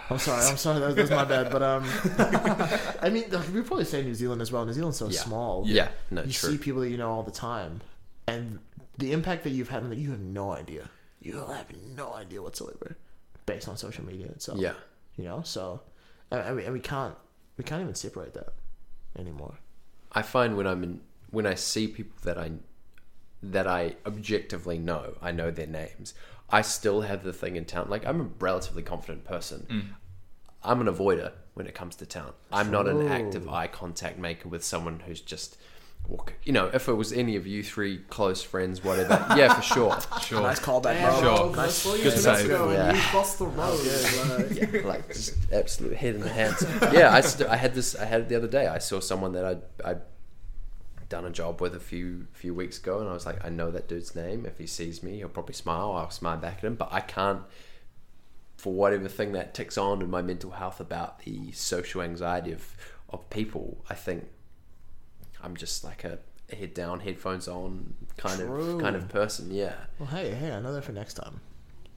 I'm 0.10 0.18
sorry. 0.20 0.45
I'm 0.45 0.58
sorry. 0.58 0.80
That, 0.80 0.95
that's 0.95 1.10
my 1.10 1.26
bad. 1.26 1.51
But 1.51 1.62
um, 1.64 1.84
I 3.01 3.10
mean, 3.10 3.26
we 3.53 3.62
probably 3.62 3.86
say 3.86 4.03
New 4.03 4.16
Zealand 4.16 4.41
as 4.41 4.51
well. 4.51 4.66
New 4.66 4.74
Zealand's 4.74 4.97
so 4.97 5.08
Yeah. 5.10 5.20
small 5.20 5.64
Yeah. 5.68 5.89
No, 6.12 6.24
you 6.24 6.32
true. 6.32 6.51
see 6.51 6.58
people 6.58 6.82
that 6.82 6.89
you 6.89 6.97
know 6.97 7.12
all 7.12 7.24
the 7.24 7.32
time, 7.32 7.82
and 8.28 8.60
the 8.97 9.12
impact 9.12 9.43
that 9.43 9.51
you've 9.51 9.70
had 9.70 9.84
on 9.84 9.89
that 9.89 9.97
you 9.97 10.12
have 10.12 10.20
no 10.20 10.51
idea. 10.51 10.89
You 11.22 11.34
have 11.34 11.66
no 11.95 12.14
idea 12.14 12.41
whatsoever, 12.41 12.95
based 13.45 13.68
on 13.68 13.76
social 13.78 14.05
media 14.05 14.28
itself. 14.28 14.60
yeah. 14.60 14.74
you 15.18 15.24
know. 15.26 15.41
So, 15.43 15.82
and, 16.32 16.41
and, 16.41 16.55
we, 16.55 16.64
and 16.64 16.74
we 16.74 16.80
can't 16.80 17.16
we 17.58 17.64
can't 17.64 17.82
even 17.82 17.95
separate 17.95 18.34
that 18.36 18.53
anymore. 19.18 19.55
I 20.14 20.22
find 20.22 20.55
when 20.55 20.68
I'm 20.68 20.84
in, 20.84 21.01
when 21.32 21.45
I 21.45 21.55
see 21.55 21.88
people 21.88 22.16
that 22.24 22.38
I 22.38 22.51
that 23.43 23.68
I 23.68 23.95
objectively 24.05 24.78
know, 24.80 25.16
I 25.22 25.32
know 25.32 25.51
their 25.51 25.68
names. 25.68 26.14
I 26.50 26.62
still 26.62 27.02
have 27.02 27.24
the 27.24 27.34
thing 27.34 27.56
in 27.56 27.66
town. 27.66 27.88
Like 27.89 28.06
I'm 28.06 28.22
a 28.22 28.28
relatively 28.39 28.84
confident 28.84 29.26
person. 29.26 29.66
Mm. 29.70 29.84
I'm 30.64 30.82
an 30.82 30.88
avoider 30.88 31.32
when 31.54 31.68
it 31.68 31.76
comes 31.76 31.95
to 31.98 32.06
town. 32.06 32.34
I'm 32.52 32.72
not 32.72 32.88
an 32.88 33.08
active 33.08 33.48
eye 33.50 33.68
contact 33.68 34.18
maker 34.18 34.50
with 34.50 34.64
someone 34.64 35.02
who's 35.06 35.22
just 35.22 35.58
walk. 36.08 36.34
You 36.43 36.54
know, 36.54 36.68
if 36.74 36.88
it 36.88 36.93
was 36.93 37.12
any 37.12 37.36
of 37.36 37.45
you 37.48 37.64
three 37.64 38.00
close 38.10 38.41
friends, 38.41 38.84
whatever, 38.84 39.26
yeah, 39.38 39.54
for 39.54 39.62
sure. 39.62 39.98
Sure. 40.22 40.41
Nice 40.41 40.60
callback, 40.60 40.93
Damn, 40.93 41.22
bro. 41.22 41.36
Sure. 41.38 41.52
bro, 41.54 41.64
I 41.64 41.68
saw 41.68 41.95
you 41.95 42.04
Good 42.04 42.18
save. 42.20 42.48
minutes 42.48 42.74
Yeah. 42.74 42.93
you 42.95 43.02
crossed 43.02 43.39
the 43.39 43.48
road. 43.48 43.80
like- 44.60 44.74
yeah, 44.74 44.82
like 44.88 45.08
just 45.08 45.36
absolute 45.52 45.95
head 45.98 46.16
in 46.16 46.22
the 46.22 46.30
hands. 46.30 46.64
Yeah, 46.93 47.14
I, 47.14 47.22
st- 47.22 47.50
I 47.50 47.56
had 47.58 47.74
this. 47.76 47.95
I 47.95 48.06
had 48.06 48.22
it 48.22 48.30
the 48.30 48.36
other 48.36 48.48
day. 48.48 48.68
I 48.68 48.78
saw 48.80 49.00
someone 49.00 49.34
that 49.34 49.45
I'd, 49.45 49.62
I'd 49.84 50.02
done 51.10 51.26
a 51.26 51.30
job 51.30 51.62
with 51.62 51.76
a 51.76 51.80
few 51.80 52.28
few 52.34 52.53
weeks 52.53 52.78
ago, 52.80 52.99
and 52.99 53.10
I 53.10 53.14
was 53.14 53.26
like, 53.26 53.43
I 53.45 53.49
know 53.49 53.72
that 53.72 53.88
dude's 53.88 54.16
name. 54.16 54.45
If 54.45 54.58
he 54.58 54.68
sees 54.68 55.01
me, 55.03 55.18
he'll 55.18 55.30
probably 55.30 55.53
smile. 55.53 55.93
I'll 55.93 56.10
smile 56.10 56.38
back 56.38 56.58
at 56.60 56.64
him, 56.66 56.76
but 56.76 56.89
I 56.91 56.99
can't. 57.01 57.41
For 58.58 58.74
whatever 58.74 59.08
thing 59.08 59.34
that 59.34 59.53
ticks 59.53 59.78
on 59.78 60.01
in 60.01 60.10
my 60.10 60.24
mental 60.24 60.51
health 60.51 60.80
about 60.80 61.20
the 61.20 61.51
social 61.51 62.01
anxiety 62.01 62.51
of 62.51 62.76
of 63.10 63.30
people, 63.30 63.84
I 63.89 63.93
think 63.93 64.26
I'm 65.43 65.55
just 65.55 65.84
like 65.84 66.03
a 66.03 66.20
head 66.53 66.74
down, 66.74 67.01
headphones 67.01 67.47
on 67.47 67.93
kind 68.18 68.39
True. 68.39 68.76
of 68.78 68.82
kind 68.82 68.95
of 68.95 69.08
person. 69.10 69.51
Yeah, 69.51 69.76
Well, 69.99 70.08
hey, 70.10 70.32
hey, 70.34 70.51
I 70.51 70.60
know 70.60 70.74
that 70.74 70.84
for 70.84 70.91
next 70.91 71.14
time. 71.16 71.41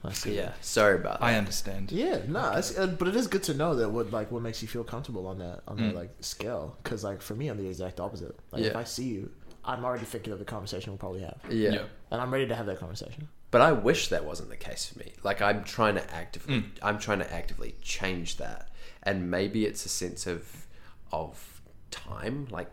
I 0.03 0.12
see. 0.12 0.34
yeah. 0.36 0.53
Sorry 0.62 0.96
about 0.96 1.20
that. 1.20 1.24
I 1.26 1.34
understand. 1.36 1.92
Yeah, 1.92 2.20
no, 2.26 2.53
it's, 2.53 2.76
uh, 2.78 2.86
but 2.86 3.07
it 3.09 3.16
is 3.16 3.26
good 3.26 3.42
to 3.44 3.55
know 3.55 3.74
that 3.76 3.90
what 3.90 4.11
like 4.11 4.30
what 4.32 4.42
makes 4.42 4.62
you 4.62 4.68
feel 4.68 4.84
comfortable 4.84 5.26
on 5.26 5.38
that 5.38 5.61
on 5.68 5.76
Mm. 5.76 5.88
that 5.88 5.94
like 5.94 6.11
scale. 6.20 6.78
Because 6.82 7.05
like 7.05 7.20
for 7.20 7.34
me, 7.34 7.48
I'm 7.48 7.59
the 7.59 7.66
exact 7.68 8.01
opposite. 8.01 8.34
Like 8.51 8.62
if 8.62 8.76
I 8.76 8.84
see 8.84 9.05
you, 9.09 9.30
I'm 9.64 9.84
already 9.84 10.07
thinking 10.07 10.32
of 10.32 10.38
the 10.38 10.44
conversation 10.46 10.90
we'll 10.92 10.98
probably 10.98 11.20
have, 11.20 11.38
yeah. 11.51 11.70
Yeah. 11.72 11.82
and 12.11 12.20
I'm 12.20 12.32
ready 12.32 12.46
to 12.46 12.55
have 12.55 12.64
that 12.66 12.78
conversation. 12.80 13.28
But 13.51 13.61
I 13.61 13.72
wish 13.72 14.09
that 14.09 14.24
wasn't 14.24 14.48
the 14.48 14.57
case 14.57 14.86
for 14.86 14.98
me. 15.01 15.12
Like 15.22 15.42
I'm 15.42 15.64
trying 15.64 15.96
to 15.96 16.14
actively, 16.14 16.55
Mm. 16.61 16.64
I'm 16.82 16.98
trying 16.98 17.18
to 17.18 17.30
actively 17.32 17.74
change 17.82 18.36
that, 18.38 18.70
and 19.03 19.30
maybe 19.30 19.66
it's 19.66 19.84
a 19.84 19.90
sense 19.90 20.26
of 20.26 20.66
of 21.12 21.61
time. 21.90 22.46
Like 22.51 22.70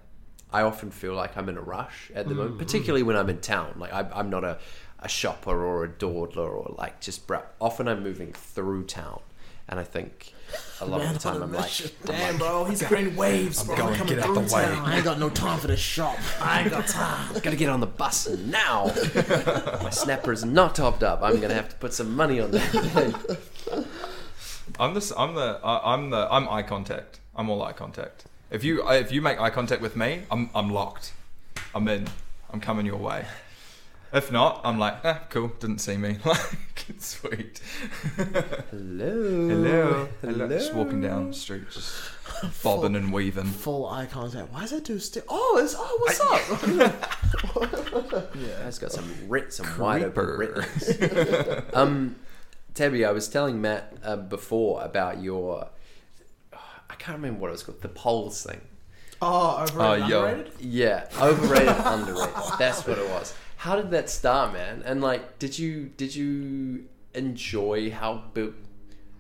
I 0.54 0.62
often 0.62 0.92
feel 0.92 1.14
like 1.14 1.36
I'm 1.36 1.50
in 1.50 1.58
a 1.58 1.62
rush 1.62 2.10
at 2.16 2.28
the 2.30 2.34
Mm, 2.34 2.38
moment, 2.38 2.58
particularly 2.58 3.04
when 3.04 3.18
I'm 3.18 3.30
in 3.30 3.40
town. 3.42 3.74
Like 3.78 3.92
I, 3.92 4.08
I'm 4.14 4.30
not 4.30 4.46
a 4.46 4.60
a 5.00 5.08
shopper 5.08 5.64
or 5.66 5.84
a 5.84 5.88
dawdler 5.90 6.50
or 6.50 6.74
like 6.78 7.00
just 7.02 7.28
bra- 7.28 7.44
often 7.60 7.88
I'm 7.88 8.04
moving 8.04 8.34
through 8.34 8.86
town, 8.86 9.22
and 9.70 9.80
I 9.80 9.84
think 9.84 10.34
a 10.80 10.86
lot 10.86 11.00
Man 11.00 11.08
of 11.10 11.14
the 11.16 11.20
time 11.20 11.36
on 11.36 11.42
a 11.42 11.46
I'm 11.46 11.52
like, 11.52 11.64
mission. 11.66 11.92
Damn, 12.06 12.38
bro, 12.38 12.66
he's 12.66 12.82
creating 12.82 13.16
waves, 13.16 13.64
bro. 13.64 13.76
going, 13.76 13.96
coming 13.96 14.16
get 14.16 14.20
out 14.24 14.34
through 14.34 14.46
the 14.46 14.56
way. 14.56 14.64
town. 14.64 14.86
I 14.86 14.96
ain't 14.96 15.04
got 15.04 15.20
no 15.20 15.30
time 15.30 15.60
for 15.60 15.68
this 15.68 15.80
shop. 15.80 16.18
I 16.42 16.62
ain't 16.62 16.72
got 16.72 16.88
time. 16.88 17.34
gotta 17.34 17.56
get 17.58 17.70
on 17.70 17.80
the 17.82 17.86
bus 17.86 18.28
now. 18.30 18.86
My 19.84 19.90
snapper 19.90 20.32
is 20.32 20.46
not 20.46 20.76
topped 20.76 21.04
up. 21.04 21.22
I'm 21.22 21.40
gonna 21.42 21.54
have 21.54 21.70
to 21.70 21.76
put 21.76 21.94
some 21.94 22.16
money 22.16 22.40
on 22.40 22.52
that. 22.52 23.28
I'm 24.80 24.94
the 24.94 25.14
I'm 25.18 25.34
the 25.36 25.60
I- 25.64 25.94
I'm 25.94 26.10
the 26.10 26.28
I'm 26.32 26.48
eye 26.50 26.64
contact. 26.64 27.20
I'm 27.36 27.50
all 27.50 27.62
eye 27.64 27.74
contact. 27.74 28.26
If 28.50 28.64
you 28.64 28.90
if 28.90 29.12
you 29.12 29.22
make 29.22 29.40
eye 29.40 29.50
contact 29.50 29.82
with 29.82 29.96
me, 29.96 30.24
I'm 30.32 30.50
I'm 30.56 30.70
locked. 30.70 31.14
I'm 31.76 31.88
in. 31.88 32.08
I'm 32.52 32.60
coming 32.62 32.86
your 32.86 32.98
way. 32.98 33.26
If 34.14 34.32
not, 34.32 34.62
I'm 34.64 34.80
like, 34.80 35.04
eh, 35.04 35.18
cool. 35.30 35.50
Didn't 35.60 35.80
see 35.80 35.98
me. 35.98 36.18
Like, 36.26 36.40
it's 36.90 37.08
sweet. 37.18 37.60
Hello. 38.16 39.48
Hello. 39.50 40.08
Hello. 40.22 40.48
Just 40.48 40.74
walking 40.74 41.02
down 41.02 41.28
the 41.30 41.34
street, 41.34 41.70
just 41.70 41.94
bobbing 42.64 42.96
and 42.96 43.12
weaving. 43.12 43.44
Full 43.46 43.86
eye 43.90 44.06
contact. 44.06 44.54
Why 44.54 44.64
is 44.64 44.72
that 44.72 44.86
dude 44.86 45.02
still? 45.02 45.24
Oh, 45.28 45.60
it's 45.62 45.76
oh, 45.78 45.98
what's 46.02 46.22
up? 46.22 46.42
yeah, 48.36 48.68
It's 48.68 48.80
got 48.80 48.94
some 48.94 49.12
ret- 49.28 49.52
some 49.52 49.78
wide 49.78 50.04
open 50.04 50.26
Creeper. 50.38 51.66
um, 51.74 52.16
Thabi, 52.74 53.06
I 53.06 53.12
was 53.12 53.28
telling 53.28 53.60
Matt 53.60 53.94
uh, 54.04 54.16
before 54.16 54.82
about 54.84 55.22
your. 55.22 55.68
I 56.54 56.96
can't 56.96 57.18
remember 57.18 57.42
what 57.42 57.50
it 57.50 57.52
was 57.52 57.64
called. 57.64 57.82
The 57.82 57.90
polls 57.90 58.44
thing. 58.44 58.62
Oh, 59.22 59.64
overrated, 59.64 60.04
Oh, 60.04 60.08
yo. 60.08 60.24
underrated? 60.26 60.54
Yeah, 60.62 61.10
overrated, 61.20 61.76
underrated. 61.84 62.34
That's 62.60 62.88
what 62.88 62.98
it 62.98 63.10
was. 63.10 63.34
How 63.58 63.76
did 63.76 63.92
that 63.92 64.10
start, 64.10 64.54
man? 64.54 64.84
And 64.86 65.02
like, 65.02 65.40
did 65.40 65.58
you 65.58 65.92
did 65.98 66.16
you 66.16 66.86
enjoy 67.14 67.90
how 67.92 68.24
bu- 68.34 68.54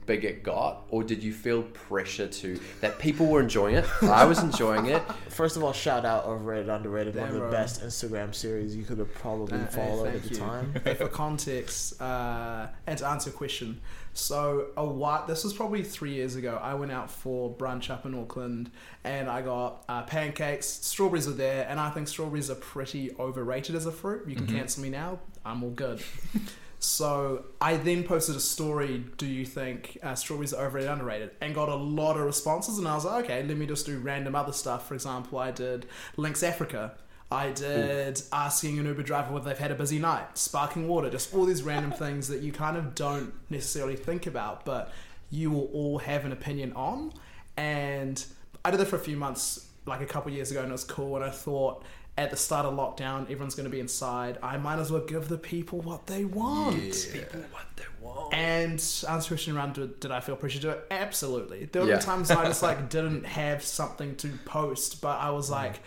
big 0.05 0.23
it 0.23 0.41
got, 0.41 0.83
or 0.89 1.03
did 1.03 1.21
you 1.21 1.33
feel 1.33 1.63
pressure 1.63 2.27
to 2.27 2.57
that 2.79 2.97
people 2.97 3.25
were 3.25 3.41
enjoying 3.41 3.75
it? 3.75 3.85
I 4.03 4.23
was 4.25 4.39
enjoying 4.39 4.85
it. 4.85 5.01
First 5.29 5.57
of 5.57 5.63
all, 5.63 5.73
shout 5.73 6.05
out 6.05 6.25
Overrated 6.25 6.69
Underrated, 6.69 7.15
one 7.15 7.27
of 7.27 7.33
the 7.33 7.39
bro. 7.41 7.51
best 7.51 7.81
Instagram 7.81 8.33
series 8.33 8.73
you 8.75 8.83
could 8.85 8.99
have 8.99 9.13
probably 9.15 9.57
Uh, 9.57 9.65
hey, 9.65 9.71
followed 9.75 10.05
at 10.07 10.11
thank 10.13 10.23
the 10.23 10.29
you. 10.29 10.35
time. 10.39 10.73
Hey, 10.85 10.93
for 10.93 11.07
context, 11.09 12.01
uh, 12.01 12.67
and 12.85 12.97
to 12.99 13.07
answer 13.07 13.31
your 13.31 13.37
question, 13.37 13.81
so 14.17 14.67
a 14.75 14.85
while, 14.85 15.25
this 15.27 15.43
was 15.43 15.53
probably 15.53 15.83
three 15.83 16.13
years 16.13 16.35
ago. 16.35 16.59
I 16.61 16.73
went 16.73 16.91
out 16.91 17.11
for 17.11 17.53
brunch 17.53 17.89
up 17.89 18.05
in 18.05 18.15
Auckland, 18.15 18.71
and 19.03 19.29
I 19.29 19.41
got 19.41 19.85
uh, 19.87 20.03
pancakes. 20.03 20.65
Strawberries 20.65 21.27
were 21.27 21.33
there, 21.33 21.67
and 21.69 21.79
I 21.79 21.89
think 21.91 22.07
strawberries 22.07 22.49
are 22.49 22.55
pretty 22.55 23.11
overrated 23.19 23.75
as 23.75 23.85
a 23.85 23.91
fruit. 23.91 24.27
You 24.27 24.35
can 24.35 24.47
cancel 24.47 24.81
me 24.81 24.89
now. 24.89 25.19
I'm 25.45 25.63
all 25.63 25.69
good. 25.69 26.01
So 26.79 27.45
I 27.59 27.77
then 27.77 28.03
posted 28.03 28.35
a 28.35 28.39
story. 28.39 29.03
Do 29.17 29.25
you 29.25 29.45
think 29.45 29.97
uh, 30.03 30.13
strawberries 30.13 30.53
are 30.53 30.67
overrated, 30.67 30.91
underrated? 30.91 31.31
And 31.41 31.55
got 31.55 31.69
a 31.69 31.75
lot 31.75 32.17
of 32.17 32.25
responses. 32.25 32.77
And 32.77 32.87
I 32.87 32.93
was 32.93 33.03
like, 33.03 33.25
okay, 33.25 33.43
let 33.43 33.57
me 33.57 33.65
just 33.65 33.85
do 33.87 33.97
random 33.97 34.35
other 34.35 34.53
stuff. 34.53 34.87
For 34.87 34.93
example, 34.93 35.39
I 35.39 35.51
did 35.51 35.87
Lynx 36.17 36.43
Africa. 36.43 36.95
I 37.29 37.51
did 37.51 38.21
asking 38.31 38.79
an 38.79 38.85
Uber 38.85 39.03
driver 39.03 39.33
whether 39.33 39.49
they've 39.49 39.57
had 39.57 39.71
a 39.71 39.75
busy 39.75 39.99
night, 39.99 40.37
sparking 40.37 40.87
water, 40.87 41.09
just 41.09 41.33
all 41.33 41.45
these 41.45 41.63
random 41.63 41.91
things 42.03 42.29
that 42.29 42.41
you 42.41 42.51
kind 42.51 42.77
of 42.77 42.95
don't 42.95 43.33
necessarily 43.49 43.95
think 43.95 44.27
about, 44.27 44.63
but 44.63 44.91
you 45.29 45.51
will 45.51 45.65
all 45.73 45.97
have 45.99 46.25
an 46.25 46.31
opinion 46.31 46.71
on. 46.73 47.13
And 47.57 48.23
I 48.63 48.71
did 48.71 48.79
that 48.79 48.87
for 48.87 48.95
a 48.95 48.99
few 48.99 49.17
months, 49.17 49.67
like 49.85 50.01
a 50.01 50.05
couple 50.05 50.31
years 50.31 50.51
ago, 50.51 50.61
and 50.61 50.69
it 50.69 50.71
was 50.71 50.85
cool. 50.85 51.15
And 51.17 51.25
I 51.25 51.29
thought 51.29 51.83
at 52.17 52.31
the 52.31 52.37
start 52.37 52.65
of 52.65 52.73
lockdown, 52.73 53.23
everyone's 53.23 53.55
going 53.55 53.65
to 53.65 53.69
be 53.69 53.79
inside. 53.79 54.37
I 54.41 54.57
might 54.57 54.79
as 54.79 54.91
well 54.91 55.01
give 55.01 55.27
the 55.27 55.37
people 55.37 55.81
what 55.81 56.07
they 56.07 56.25
want. 56.25 56.75
People 57.13 57.41
what 57.51 57.65
they 57.75 57.83
want. 58.01 58.33
And 58.33 58.73
answer 58.73 59.09
your 59.09 59.19
question 59.19 59.55
around 59.55 59.73
did, 59.73 59.99
did 59.99 60.11
I 60.11 60.19
feel 60.21 60.35
pressure 60.35 60.59
to 60.59 60.61
do 60.61 60.69
it? 60.71 60.87
Absolutely. 60.89 61.65
There 61.65 61.83
were 61.83 61.89
Yeah. 61.89 61.99
times 61.99 62.31
I 62.31 62.45
just 62.45 62.63
like 62.63 62.89
didn't 62.89 63.25
have 63.25 63.63
something 63.63 64.15
to 64.17 64.29
post, 64.45 65.01
but 65.01 65.19
I 65.19 65.29
was 65.29 65.49
mm. 65.49 65.53
like, 65.53 65.81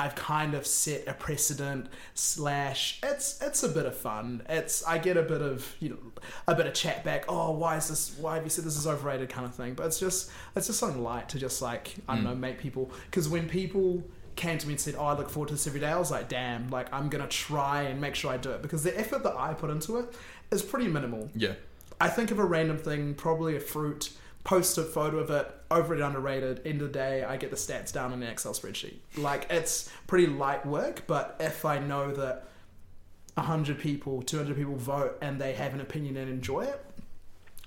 I've 0.00 0.14
kind 0.14 0.54
of 0.54 0.66
set 0.66 1.06
a 1.06 1.12
precedent. 1.12 1.88
Slash, 2.14 3.00
it's 3.02 3.40
it's 3.42 3.62
a 3.62 3.68
bit 3.68 3.84
of 3.84 3.94
fun. 3.94 4.42
It's 4.48 4.82
I 4.86 4.96
get 4.96 5.18
a 5.18 5.22
bit 5.22 5.42
of 5.42 5.76
you 5.78 5.90
know 5.90 5.98
a 6.48 6.54
bit 6.54 6.66
of 6.66 6.72
chat 6.72 7.04
back. 7.04 7.26
Oh, 7.28 7.50
why 7.50 7.76
is 7.76 7.88
this? 7.88 8.16
Why 8.18 8.36
have 8.36 8.44
you 8.44 8.48
said 8.48 8.64
this 8.64 8.78
is 8.78 8.86
overrated? 8.86 9.28
Kind 9.28 9.46
of 9.46 9.54
thing. 9.54 9.74
But 9.74 9.86
it's 9.86 10.00
just 10.00 10.30
it's 10.56 10.68
just 10.68 10.78
something 10.78 11.02
light 11.02 11.28
to 11.30 11.38
just 11.38 11.60
like 11.60 11.96
I 12.08 12.14
don't 12.14 12.24
hmm. 12.24 12.30
know 12.30 12.34
make 12.34 12.58
people 12.58 12.90
because 13.10 13.28
when 13.28 13.46
people 13.46 14.02
came 14.36 14.56
to 14.56 14.66
me 14.66 14.72
and 14.72 14.80
said, 14.80 14.94
"Oh, 14.96 15.04
I 15.04 15.18
look 15.18 15.28
forward 15.28 15.48
to 15.48 15.54
this 15.54 15.66
every 15.66 15.80
day," 15.80 15.88
I 15.88 15.98
was 15.98 16.10
like, 16.10 16.30
"Damn!" 16.30 16.70
Like 16.70 16.90
I'm 16.94 17.10
gonna 17.10 17.28
try 17.28 17.82
and 17.82 18.00
make 18.00 18.14
sure 18.14 18.32
I 18.32 18.38
do 18.38 18.52
it 18.52 18.62
because 18.62 18.82
the 18.82 18.98
effort 18.98 19.22
that 19.24 19.36
I 19.36 19.52
put 19.52 19.68
into 19.68 19.98
it 19.98 20.14
is 20.50 20.62
pretty 20.62 20.88
minimal. 20.88 21.28
Yeah. 21.34 21.52
I 22.00 22.08
think 22.08 22.30
of 22.30 22.38
a 22.38 22.44
random 22.44 22.78
thing, 22.78 23.12
probably 23.12 23.54
a 23.54 23.60
fruit, 23.60 24.12
post 24.44 24.78
a 24.78 24.82
photo 24.82 25.18
of 25.18 25.30
it, 25.30 25.50
overrated, 25.70 26.04
underrated. 26.04 26.62
End 26.66 26.80
of 26.82 26.88
the 26.88 26.98
day, 26.98 27.24
I 27.24 27.36
get 27.36 27.50
the 27.50 27.56
stats 27.56 27.92
down 27.92 28.12
in 28.12 28.22
an 28.22 28.28
Excel 28.28 28.52
spreadsheet. 28.52 28.96
Like 29.16 29.46
it's 29.50 29.90
pretty 30.06 30.26
light 30.26 30.64
work, 30.66 31.04
but 31.06 31.36
if 31.40 31.64
I 31.64 31.78
know 31.78 32.12
that 32.12 32.46
hundred 33.36 33.78
people, 33.78 34.20
two 34.22 34.36
hundred 34.36 34.56
people 34.56 34.76
vote 34.76 35.16
and 35.22 35.40
they 35.40 35.54
have 35.54 35.72
an 35.72 35.80
opinion 35.80 36.16
and 36.16 36.30
enjoy 36.30 36.62
it, 36.62 36.84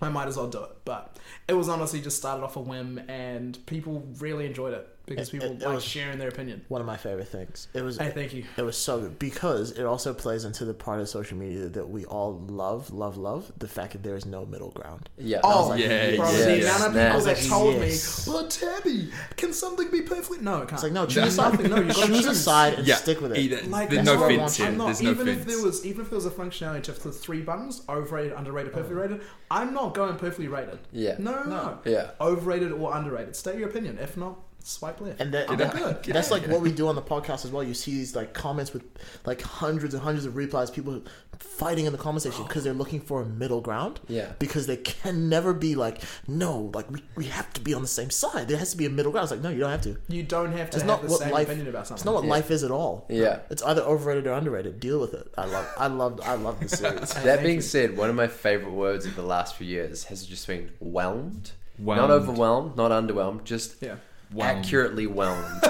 I 0.02 0.10
might 0.10 0.28
as 0.28 0.38
well 0.38 0.48
do 0.48 0.64
it. 0.64 0.72
But 0.86 1.18
it 1.48 1.54
was 1.54 1.70
honestly 1.70 2.02
just 2.02 2.18
started 2.18 2.44
off 2.44 2.56
a 2.56 2.60
whim, 2.60 3.02
and 3.08 3.58
people 3.66 4.08
really 4.20 4.46
enjoyed 4.46 4.74
it 4.74 4.88
because 5.06 5.28
It- 5.30 5.32
people 5.32 5.48
it- 5.52 5.62
it 5.62 5.66
like 5.66 5.76
was- 5.76 5.84
sharing 5.84 6.18
their 6.18 6.30
opinion. 6.30 6.62
One 6.70 6.82
of 6.82 6.88
my 6.88 6.98
favorite 6.98 7.28
things. 7.28 7.68
It 7.74 7.82
was 7.84 7.98
Hey, 7.98 8.12
thank 8.14 8.34
you. 8.34 8.44
It 8.58 8.62
was 8.62 8.78
so 8.78 9.02
good 9.02 9.20
because 9.20 9.72
it 9.72 9.84
also 9.84 10.14
plays 10.14 10.46
into 10.46 10.66
the 10.66 10.74
part 10.74 11.00
of 11.02 11.10
social 11.10 11.38
media 11.38 11.68
that 11.70 11.90
we 11.90 12.06
all 12.06 12.42
love, 12.48 12.92
love, 12.92 13.18
love 13.18 13.52
the 13.58 13.68
fact 13.68 13.94
that 13.94 14.04
there 14.04 14.16
is 14.16 14.26
no 14.26 14.46
middle 14.46 14.72
ground. 14.72 15.10
Yeah. 15.18 15.42
Oh, 15.44 15.68
like, 15.70 15.82
yeah, 15.82 16.16
bro, 16.16 16.32
yeah, 16.32 16.46
the 16.46 16.58
yeah. 16.60 16.76
amount 16.76 16.84
of 16.88 16.96
Nah. 16.96 17.06
people 17.08 17.22
that 17.26 17.38
Yes. 17.38 17.50
told 17.50 17.76
Yes. 17.76 18.28
me, 18.28 18.34
"Well, 18.34 18.46
Thabi, 18.48 19.12
can 19.36 19.54
something 19.54 19.90
be 19.92 20.02
perfectly?" 20.02 20.38
No, 20.40 20.56
it 20.58 20.60
can't. 20.70 20.74
It's 20.74 20.84
like 20.84 20.92
no, 20.94 21.06
choose 21.06 21.38
a 21.38 21.42
nothing. 21.42 21.70
No, 21.70 21.76
you 21.78 21.88
got 21.88 21.96
to 21.96 22.08
choose 22.08 22.26
a 22.26 22.36
side 22.36 22.74
and 22.76 22.88
Yeah. 22.88 22.96
stick 22.96 23.22
with 23.22 23.32
it. 23.34 23.38
Either, 23.40 23.62
Like 23.68 23.90
there's 23.90 24.06
that's 24.06 24.16
no 24.16 24.22
what 24.22 24.32
I 24.32 24.38
fence 24.38 24.40
want. 24.40 24.54
here. 24.56 24.66
I'm 24.68 24.78
not, 24.78 24.86
There's 24.86 25.02
no 25.02 25.12
even 25.12 25.28
if 25.28 25.38
fence. 25.44 25.54
there 25.56 25.64
was 25.66 25.86
even 25.86 26.02
if 26.02 26.10
there 26.10 26.16
was 26.18 26.26
a 26.26 26.32
functionality 26.32 26.82
just 26.84 27.04
the 27.04 27.12
three 27.12 27.42
buttons, 27.42 27.82
overrated, 27.90 28.34
underrated, 28.34 28.72
uh. 28.74 28.78
perfectly 28.78 28.96
rated. 29.02 29.22
I'm 29.52 29.74
not 29.74 29.94
going 29.94 30.16
perfectly 30.16 30.48
rated. 30.48 30.80
Yeah. 30.92 31.16
No, 31.20 31.44
no, 31.44 31.50
no. 31.50 31.78
Yeah. 31.86 32.12
Overrated 32.22 32.72
or 32.72 32.96
underrated. 32.96 33.36
State 33.36 33.60
your 33.60 33.70
opinion. 33.70 33.98
If 34.00 34.18
not, 34.18 34.40
swipe 34.64 35.00
left. 35.02 35.20
And 35.22 35.34
that, 35.34 35.48
that- 35.58 35.74
good. 35.74 36.04
that's 36.14 36.32
like 36.32 36.48
what 36.48 36.62
we 36.62 36.72
do 36.72 36.88
on 36.88 36.96
the 36.96 37.02
podcast 37.02 37.46
as 37.46 37.52
well. 37.52 37.64
You 37.64 37.74
see 37.74 37.92
these 37.92 38.16
like 38.16 38.34
comments 38.34 38.74
with 38.74 38.84
like 39.26 39.42
hundreds 39.42 39.94
and 39.94 40.02
hundreds 40.02 40.26
of 40.26 40.36
replies, 40.36 40.72
people 40.72 41.02
fighting 41.40 41.86
in 41.86 41.92
the 41.92 41.98
comment 41.98 42.22
section 42.22 42.44
oh. 42.44 42.48
because 42.48 42.64
they're 42.64 42.74
looking 42.74 43.02
for 43.02 43.22
a 43.22 43.26
middle 43.26 43.62
ground. 43.62 44.00
Yeah. 44.08 44.32
Because 44.40 44.66
they 44.68 44.78
can 44.78 45.30
never 45.30 45.54
be 45.54 45.76
like, 45.76 46.02
no, 46.28 46.72
like 46.74 46.90
we, 46.90 47.04
we 47.16 47.26
have 47.26 47.52
to 47.54 47.62
be 47.62 47.74
on 47.74 47.82
the 47.82 47.88
same 47.88 48.10
side. 48.10 48.48
There 48.48 48.58
has 48.58 48.72
to 48.72 48.78
be 48.78 48.86
a 48.86 48.90
middle 48.90 49.12
ground. 49.12 49.26
It's 49.26 49.32
like, 49.32 49.42
no, 49.42 49.50
you 49.50 49.60
don't 49.60 49.72
have 49.72 49.82
to. 49.82 49.98
You 50.08 50.24
don't 50.24 50.54
have 50.54 50.70
to 50.72 50.78
It's 50.78 50.84
have 50.84 50.86
not 50.88 51.02
the 51.02 51.10
what 51.10 51.20
same 51.20 51.32
life. 51.32 51.48
opinion 51.48 51.68
about 51.68 51.92
It's 51.92 52.06
not 52.06 52.14
what 52.14 52.24
Yeah. 52.24 52.30
life 52.30 52.50
is 52.52 52.64
at 52.64 52.72
all. 52.72 53.06
Yeah. 53.10 53.40
It's 53.50 53.62
either 53.64 53.82
overrated 53.82 54.28
or 54.28 54.34
underrated. 54.34 54.80
Deal 54.80 55.00
with 55.00 55.14
it. 55.14 55.28
I 55.38 55.46
love. 55.46 55.68
I 55.78 55.88
love. 55.88 56.22
I 56.24 56.36
love 56.36 56.60
the 56.60 56.70
series. 56.76 57.14
That 57.16 57.44
being 57.44 57.62
said, 57.62 57.98
one 57.98 58.10
of 58.10 58.16
my 58.16 58.28
favorite 58.28 58.72
words 58.72 59.06
of 59.06 59.16
the 59.16 59.24
last 59.24 59.56
few 59.56 59.68
years 59.68 60.06
has 60.06 60.26
just 60.26 60.48
been 60.48 60.72
whelmed. 60.80 61.52
Whelmed. 61.78 62.02
Not 62.02 62.12
overwhelmed, 62.12 62.78
not 62.78 62.92
underwhelmed, 62.92 63.44
just 63.46 63.82
Yeah. 63.82 63.96
Whelmed. 64.34 64.66
accurately 64.66 65.08
whelmed. 65.08 65.46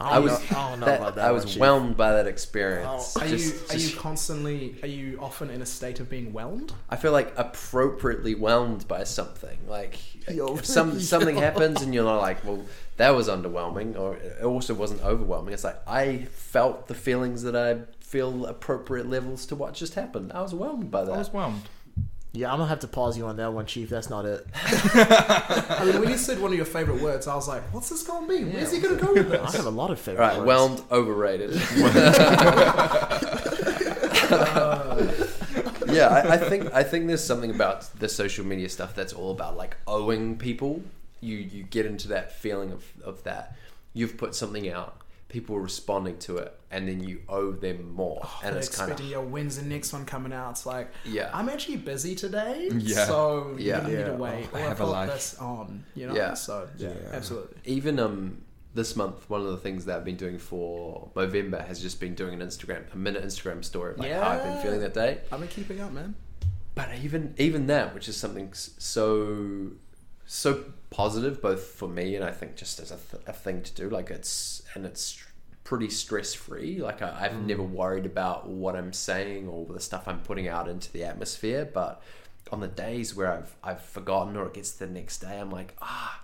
I, 0.00 0.16
I 0.16 0.18
was, 0.18 0.32
Know, 0.50 0.58
I 0.58 0.70
don't 0.70 0.80
know 0.80 0.86
that- 0.86 1.00
about 1.00 1.14
that. 1.14 1.24
I 1.28 1.30
was 1.30 1.44
Chief. 1.44 1.58
whelmed 1.60 1.96
by 1.96 2.12
that 2.14 2.26
experience. 2.26 3.16
Are 3.16 3.26
Just- 3.28 3.54
you 3.54 3.60
are 3.68 3.72
just- 3.72 3.94
you 3.94 4.00
constantly 4.00 4.76
are 4.82 4.88
you 4.88 5.18
often 5.20 5.48
in 5.50 5.62
a 5.62 5.66
state 5.66 6.00
of 6.00 6.10
being 6.10 6.32
whelmed? 6.32 6.72
I 6.90 6.96
feel 6.96 7.12
like 7.12 7.32
appropriately 7.38 8.34
whelmed 8.34 8.88
by 8.88 9.04
something. 9.04 9.58
Like 9.68 9.98
Yo. 10.28 10.56
if 10.56 10.64
some 10.66 10.98
something 11.00 11.36
happens 11.36 11.82
and 11.82 11.94
you're 11.94 12.02
not 12.04 12.20
like, 12.20 12.44
well, 12.44 12.64
that 12.96 13.10
was 13.10 13.28
underwhelming, 13.28 13.96
or 13.98 14.16
it 14.16 14.42
also 14.42 14.74
wasn't 14.74 15.02
overwhelming. 15.02 15.54
It's 15.54 15.64
like 15.64 15.80
I 15.86 16.24
felt 16.32 16.88
the 16.88 16.94
feelings 16.94 17.42
that 17.44 17.54
I 17.56 17.82
feel 18.00 18.46
appropriate 18.46 19.08
levels 19.08 19.46
to 19.46 19.54
what 19.56 19.72
just 19.74 19.94
happened. 19.94 20.32
I 20.32 20.42
was 20.42 20.52
whelmed 20.52 20.90
by 20.90 21.04
that. 21.04 21.12
I 21.12 21.18
was 21.18 21.28
whelmed. 21.28 21.62
Yeah, 22.34 22.50
I'm 22.50 22.58
gonna 22.58 22.70
have 22.70 22.80
to 22.80 22.88
pause 22.88 23.18
you 23.18 23.26
on 23.26 23.36
that 23.36 23.52
one, 23.52 23.66
Chief. 23.66 23.90
That's 23.90 24.08
not 24.08 24.24
it. 24.24 24.46
I 24.54 25.82
mean, 25.84 26.00
when 26.00 26.08
you 26.08 26.16
said 26.16 26.40
one 26.40 26.50
of 26.50 26.56
your 26.56 26.64
favorite 26.64 27.02
words, 27.02 27.26
I 27.26 27.34
was 27.34 27.46
like, 27.46 27.62
"What's 27.74 27.90
this 27.90 28.02
going 28.02 28.26
to 28.26 28.38
be? 28.38 28.44
Where's 28.44 28.72
he 28.72 28.80
going 28.80 28.96
to 28.96 29.04
go 29.04 29.12
with 29.12 29.28
this? 29.28 29.40
I 29.40 29.44
this?" 29.44 29.56
have 29.56 29.66
a 29.66 29.70
lot 29.70 29.90
of 29.90 30.00
favorite. 30.00 30.22
Right, 30.22 30.38
words. 30.38 30.46
whelmed, 30.46 30.82
overrated. 30.90 31.50
yeah, 35.92 36.08
I, 36.08 36.32
I 36.32 36.38
think 36.38 36.72
I 36.72 36.82
think 36.82 37.06
there's 37.06 37.22
something 37.22 37.50
about 37.50 37.82
the 37.98 38.08
social 38.08 38.46
media 38.46 38.70
stuff 38.70 38.94
that's 38.94 39.12
all 39.12 39.32
about 39.32 39.58
like 39.58 39.76
owing 39.86 40.38
people. 40.38 40.80
You 41.20 41.36
you 41.36 41.64
get 41.64 41.84
into 41.84 42.08
that 42.08 42.32
feeling 42.32 42.72
of, 42.72 42.82
of 43.04 43.24
that. 43.24 43.56
You've 43.92 44.16
put 44.16 44.34
something 44.34 44.70
out, 44.70 44.96
people 45.32 45.56
are 45.56 45.60
responding 45.62 46.18
to 46.18 46.36
it, 46.36 46.52
and 46.70 46.86
then 46.86 47.02
you 47.02 47.22
owe 47.28 47.50
them 47.52 47.92
more, 47.94 48.20
and 48.44 48.52
They're 48.52 48.58
it's 48.60 48.68
kind 48.76 48.90
expecting, 48.92 49.06
of 49.16 49.24
yo, 49.24 49.28
when's 49.28 49.56
the 49.58 49.64
next 49.64 49.92
one 49.92 50.04
coming 50.04 50.32
out? 50.32 50.50
It's 50.50 50.66
like, 50.66 50.92
Yeah. 51.04 51.30
I'm 51.32 51.48
actually 51.48 51.78
busy 51.78 52.14
today, 52.14 52.68
Yeah. 52.76 53.06
so 53.06 53.56
Yeah. 53.58 53.80
you 53.82 53.88
need 53.88 53.98
Yeah. 54.00 54.06
to 54.08 54.12
wait. 54.14 54.48
I 54.52 54.58
or 54.58 54.60
have 54.60 54.70
I've 54.72 54.80
a 54.80 54.84
got 54.84 54.90
life. 54.90 55.12
this 55.14 55.34
on, 55.38 55.84
you 55.96 56.06
know. 56.06 56.14
Yeah. 56.14 56.34
So 56.34 56.68
yeah, 56.76 56.90
Yeah. 56.90 57.16
absolutely. 57.16 57.56
even 57.64 57.98
um 57.98 58.42
this 58.74 58.94
month 58.96 59.28
one 59.28 59.40
of 59.42 59.48
the 59.48 59.56
things 59.58 59.84
that 59.86 59.96
I've 59.98 60.04
been 60.04 60.16
doing 60.16 60.38
for 60.38 61.10
Movember 61.14 61.62
has 61.66 61.80
just 61.82 61.98
been 62.00 62.14
doing 62.14 62.40
an 62.40 62.46
Instagram 62.46 62.84
a 62.92 62.96
minute 62.96 63.22
Instagram 63.24 63.62
story 63.64 63.92
of 63.92 63.98
like 63.98 64.12
how 64.12 64.28
I've 64.30 64.42
been 64.44 64.58
feeling 64.62 64.80
that 64.80 64.94
day. 64.94 65.18
I've 65.30 65.40
been 65.40 65.48
keeping 65.48 65.80
up, 65.80 65.92
man. 65.92 66.14
but 66.74 66.88
even 67.02 67.34
even 67.38 67.66
that 67.66 67.94
which 67.94 68.08
is 68.08 68.16
something 68.16 68.50
so 68.54 69.72
so 70.26 70.64
positive 70.92 71.40
both 71.40 71.62
for 71.62 71.88
me 71.88 72.14
and 72.14 72.24
i 72.24 72.30
think 72.30 72.54
just 72.54 72.78
as 72.78 72.90
a, 72.90 72.96
th- 73.10 73.22
a 73.26 73.32
thing 73.32 73.62
to 73.62 73.72
do 73.74 73.88
like 73.88 74.10
it's 74.10 74.62
and 74.74 74.84
it's 74.84 75.22
pretty 75.64 75.88
stress 75.88 76.34
free 76.34 76.80
like 76.82 77.00
I, 77.02 77.16
i've 77.22 77.40
never 77.46 77.62
worried 77.62 78.06
about 78.06 78.48
what 78.48 78.76
i'm 78.76 78.92
saying 78.92 79.48
or 79.48 79.64
the 79.66 79.80
stuff 79.80 80.06
i'm 80.06 80.20
putting 80.20 80.48
out 80.48 80.68
into 80.68 80.92
the 80.92 81.04
atmosphere 81.04 81.68
but 81.72 82.02
on 82.50 82.60
the 82.60 82.68
days 82.68 83.14
where 83.14 83.32
i've 83.32 83.56
i've 83.64 83.80
forgotten 83.82 84.36
or 84.36 84.46
it 84.46 84.54
gets 84.54 84.72
to 84.72 84.86
the 84.86 84.92
next 84.92 85.18
day 85.18 85.38
i'm 85.40 85.50
like 85.50 85.74
ah 85.80 86.20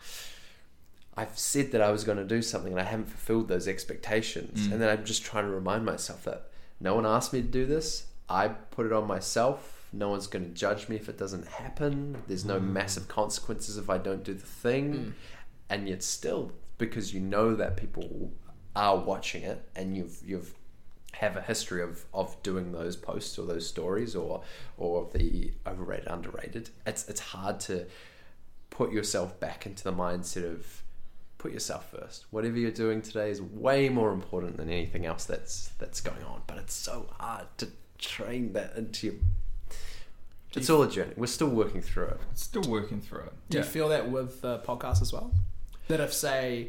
I've 1.16 1.36
said 1.36 1.72
that 1.72 1.82
I 1.82 1.90
was 1.90 2.04
going 2.04 2.18
to 2.18 2.24
do 2.24 2.40
something 2.42 2.70
and 2.72 2.80
I 2.80 2.84
haven't 2.84 3.08
fulfilled 3.08 3.48
those 3.48 3.66
expectations. 3.66 4.66
And 4.72 4.80
then 4.80 4.88
I'm 4.88 5.04
just 5.04 5.24
trying 5.24 5.46
to 5.46 5.50
remind 5.50 5.84
myself 5.84 6.22
that 6.24 6.44
no 6.78 6.94
one 6.94 7.04
asked 7.04 7.32
me 7.32 7.42
to 7.42 7.48
do 7.48 7.66
this. 7.66 8.06
I 8.28 8.46
put 8.46 8.86
it 8.86 8.92
on 8.92 9.08
myself. 9.08 9.77
No 9.92 10.08
one's 10.08 10.26
going 10.26 10.44
to 10.44 10.50
judge 10.50 10.88
me 10.88 10.96
if 10.96 11.08
it 11.08 11.18
doesn't 11.18 11.46
happen. 11.46 12.22
There's 12.26 12.44
no 12.44 12.60
mm. 12.60 12.68
massive 12.68 13.08
consequences 13.08 13.78
if 13.78 13.88
I 13.88 13.98
don't 13.98 14.24
do 14.24 14.34
the 14.34 14.46
thing. 14.46 14.94
Mm. 14.94 15.12
And 15.70 15.88
yet 15.88 16.02
still 16.02 16.52
because 16.78 17.12
you 17.12 17.20
know 17.20 17.54
that 17.54 17.76
people 17.76 18.32
are 18.76 18.96
watching 18.96 19.42
it 19.42 19.68
and 19.74 19.96
you've 19.96 20.18
you've 20.24 20.54
have 21.14 21.36
a 21.36 21.40
history 21.40 21.82
of, 21.82 22.04
of 22.14 22.40
doing 22.42 22.70
those 22.70 22.94
posts 22.94 23.38
or 23.38 23.46
those 23.46 23.66
stories 23.66 24.14
or 24.14 24.42
or 24.76 25.08
the 25.12 25.52
overrated 25.66 26.06
underrated 26.06 26.70
it's 26.86 27.08
it's 27.08 27.18
hard 27.18 27.58
to 27.58 27.84
put 28.70 28.92
yourself 28.92 29.40
back 29.40 29.66
into 29.66 29.82
the 29.82 29.92
mindset 29.92 30.44
of 30.44 30.82
put 31.38 31.52
yourself 31.52 31.90
first. 31.90 32.26
Whatever 32.30 32.58
you're 32.58 32.70
doing 32.70 33.00
today 33.00 33.30
is 33.30 33.40
way 33.40 33.88
more 33.88 34.12
important 34.12 34.56
than 34.56 34.68
anything 34.68 35.06
else 35.06 35.24
that's 35.24 35.70
that's 35.78 36.00
going 36.00 36.22
on. 36.24 36.42
But 36.46 36.58
it's 36.58 36.74
so 36.74 37.08
hard 37.18 37.46
to 37.58 37.68
train 37.98 38.52
that 38.52 38.76
into 38.76 39.06
your 39.06 39.16
It's 40.54 40.70
all 40.70 40.82
a 40.82 40.90
journey. 40.90 41.12
We're 41.16 41.26
still 41.26 41.48
working 41.48 41.82
through 41.82 42.06
it. 42.06 42.20
Still 42.34 42.62
working 42.62 43.00
through 43.00 43.20
it. 43.20 43.32
Do 43.50 43.58
yeah. 43.58 43.64
you 43.64 43.70
feel 43.70 43.88
that 43.88 44.10
with 44.10 44.40
the 44.40 44.58
podcast 44.60 45.02
as 45.02 45.12
well? 45.12 45.32
That 45.88 46.00
if 46.00 46.12
say 46.12 46.68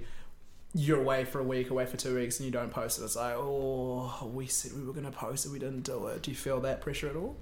you're 0.73 0.99
away 0.99 1.23
for 1.23 1.39
a 1.39 1.43
week, 1.43 1.69
away 1.69 1.86
for 1.86 1.97
two 1.97 2.15
weeks, 2.15 2.39
and 2.39 2.45
you 2.45 2.51
don't 2.51 2.71
post 2.71 2.99
it, 2.99 3.03
it's 3.03 3.15
like, 3.15 3.36
oh, 3.36 4.30
we 4.34 4.47
said 4.47 4.73
we 4.73 4.84
were 4.84 4.93
going 4.93 5.05
to 5.05 5.11
post 5.11 5.45
it, 5.45 5.51
we 5.51 5.59
didn't 5.59 5.82
do 5.82 6.07
it. 6.07 6.21
Do 6.21 6.32
you 6.32 6.38
feel 6.38 6.59
that 6.61 6.82
pressure 6.82 7.09
at 7.09 7.15
all? 7.15 7.38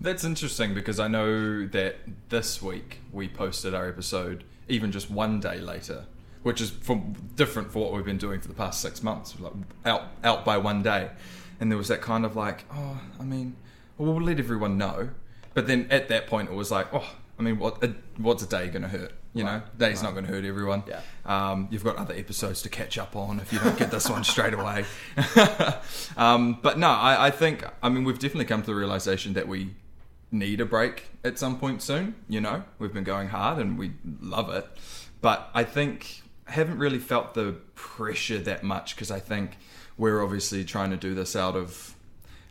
That's 0.00 0.24
interesting 0.24 0.72
because 0.72 0.98
I 0.98 1.08
know 1.08 1.66
that 1.68 1.96
this 2.30 2.62
week 2.62 3.00
we 3.12 3.28
posted 3.28 3.74
our 3.74 3.86
episode 3.86 4.44
even 4.66 4.92
just 4.92 5.10
one 5.10 5.40
day 5.40 5.58
later, 5.58 6.06
which 6.42 6.60
is 6.60 6.70
from 6.70 7.14
different 7.36 7.70
for 7.70 7.84
what 7.84 7.92
we've 7.92 8.04
been 8.04 8.16
doing 8.16 8.40
for 8.40 8.48
the 8.48 8.54
past 8.54 8.80
six 8.80 9.02
months, 9.02 9.38
like 9.38 9.52
out 9.84 10.04
out 10.24 10.44
by 10.44 10.56
one 10.56 10.82
day. 10.82 11.10
And 11.60 11.70
there 11.70 11.76
was 11.76 11.88
that 11.88 12.00
kind 12.00 12.24
of 12.24 12.34
like, 12.34 12.64
oh, 12.72 12.98
I 13.18 13.24
mean, 13.24 13.56
well, 14.00 14.14
we'll 14.14 14.24
let 14.24 14.38
everyone 14.38 14.78
know. 14.78 15.10
But 15.52 15.66
then 15.66 15.86
at 15.90 16.08
that 16.08 16.26
point, 16.26 16.48
it 16.48 16.54
was 16.54 16.70
like, 16.70 16.92
oh, 16.94 17.08
I 17.38 17.42
mean, 17.42 17.58
what 17.58 17.82
a, 17.84 17.94
what's 18.16 18.42
a 18.42 18.46
day 18.46 18.68
going 18.68 18.82
to 18.82 18.88
hurt? 18.88 19.12
You 19.32 19.44
know, 19.44 19.62
day's 19.78 20.02
not 20.02 20.12
going 20.12 20.24
to 20.26 20.32
hurt 20.32 20.44
everyone. 20.44 20.82
Yeah. 20.88 21.00
Um, 21.24 21.68
you've 21.70 21.84
got 21.84 21.96
other 21.96 22.14
episodes 22.14 22.62
to 22.62 22.68
catch 22.68 22.98
up 22.98 23.14
on 23.14 23.38
if 23.38 23.52
you 23.52 23.60
don't 23.60 23.78
get 23.78 23.90
this 23.92 24.10
one 24.10 24.24
straight 24.24 24.54
away. 24.54 24.84
um, 26.16 26.58
but 26.62 26.78
no, 26.78 26.88
I, 26.88 27.26
I 27.26 27.30
think, 27.30 27.64
I 27.80 27.90
mean, 27.90 28.02
we've 28.02 28.18
definitely 28.18 28.46
come 28.46 28.62
to 28.62 28.66
the 28.66 28.74
realization 28.74 29.34
that 29.34 29.46
we 29.46 29.74
need 30.32 30.60
a 30.60 30.64
break 30.64 31.10
at 31.22 31.38
some 31.38 31.58
point 31.60 31.80
soon. 31.80 32.16
You 32.28 32.40
know, 32.40 32.64
we've 32.80 32.92
been 32.92 33.04
going 33.04 33.28
hard 33.28 33.58
and 33.58 33.78
we 33.78 33.92
love 34.20 34.50
it. 34.50 34.66
But 35.20 35.48
I 35.54 35.62
think, 35.62 36.22
I 36.48 36.52
haven't 36.52 36.78
really 36.78 36.98
felt 36.98 37.34
the 37.34 37.54
pressure 37.76 38.38
that 38.38 38.64
much 38.64 38.96
because 38.96 39.12
I 39.12 39.20
think 39.20 39.58
we're 39.96 40.24
obviously 40.24 40.64
trying 40.64 40.90
to 40.90 40.96
do 40.96 41.14
this 41.14 41.36
out 41.36 41.54
of 41.54 41.94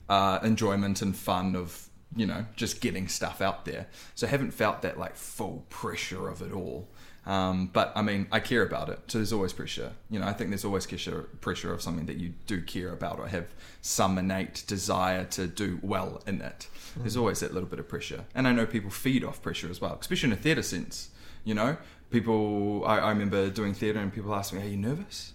uh, 0.10 0.40
enjoyment 0.44 1.02
and 1.02 1.16
fun 1.16 1.56
of 1.56 1.90
you 2.16 2.26
know 2.26 2.46
just 2.56 2.82
getting 2.82 3.08
stuff 3.08 3.42
out 3.42 3.66
there. 3.66 3.88
So 4.16 4.28
I 4.28 4.30
haven't 4.30 4.52
felt 4.52 4.82
that 4.82 4.98
like 4.98 5.16
full 5.16 5.66
pressure 5.70 6.28
of 6.28 6.42
it 6.42 6.52
all. 6.52 6.90
Um, 7.26 7.70
but 7.72 7.92
I 7.96 8.02
mean 8.02 8.28
I 8.32 8.40
care 8.40 8.64
about 8.64 8.90
it. 8.90 9.00
So 9.08 9.20
there's 9.20 9.32
always 9.32 9.54
pressure. 9.54 9.92
You 10.10 10.20
know 10.20 10.28
I 10.28 10.34
think 10.34 10.50
there's 10.50 10.66
always 10.66 10.88
pressure 10.88 11.30
pressure 11.42 11.72
of 11.72 11.82
something 11.82 12.08
that 12.08 12.18
you 12.18 12.34
do 12.48 12.62
care 12.62 12.92
about 12.92 13.20
or 13.20 13.28
have 13.28 13.48
some 13.82 14.18
innate 14.18 14.64
desire 14.68 15.26
to 15.26 15.48
do 15.48 15.80
well 15.84 16.24
in 16.26 16.42
it. 16.42 16.68
There's 16.98 17.16
always 17.16 17.42
that 17.42 17.54
little 17.54 17.70
bit 17.70 17.80
of 17.80 17.88
pressure. 17.88 18.26
And 18.34 18.48
I 18.48 18.52
know 18.52 18.66
people 18.66 18.90
feed 18.90 19.24
off 19.24 19.42
pressure 19.42 19.70
as 19.70 19.80
well 19.80 19.98
especially 20.02 20.28
in 20.28 20.34
a 20.34 20.38
theatre 20.42 20.64
sense. 20.64 21.10
You 21.44 21.54
know 21.54 21.78
people 22.10 22.84
I, 22.86 22.98
I 22.98 23.10
remember 23.10 23.50
doing 23.52 23.76
theatre 23.76 24.00
and 24.00 24.12
people 24.12 24.34
ask 24.34 24.52
me 24.52 24.62
are 24.62 24.66
you 24.66 24.78
nervous? 24.78 25.34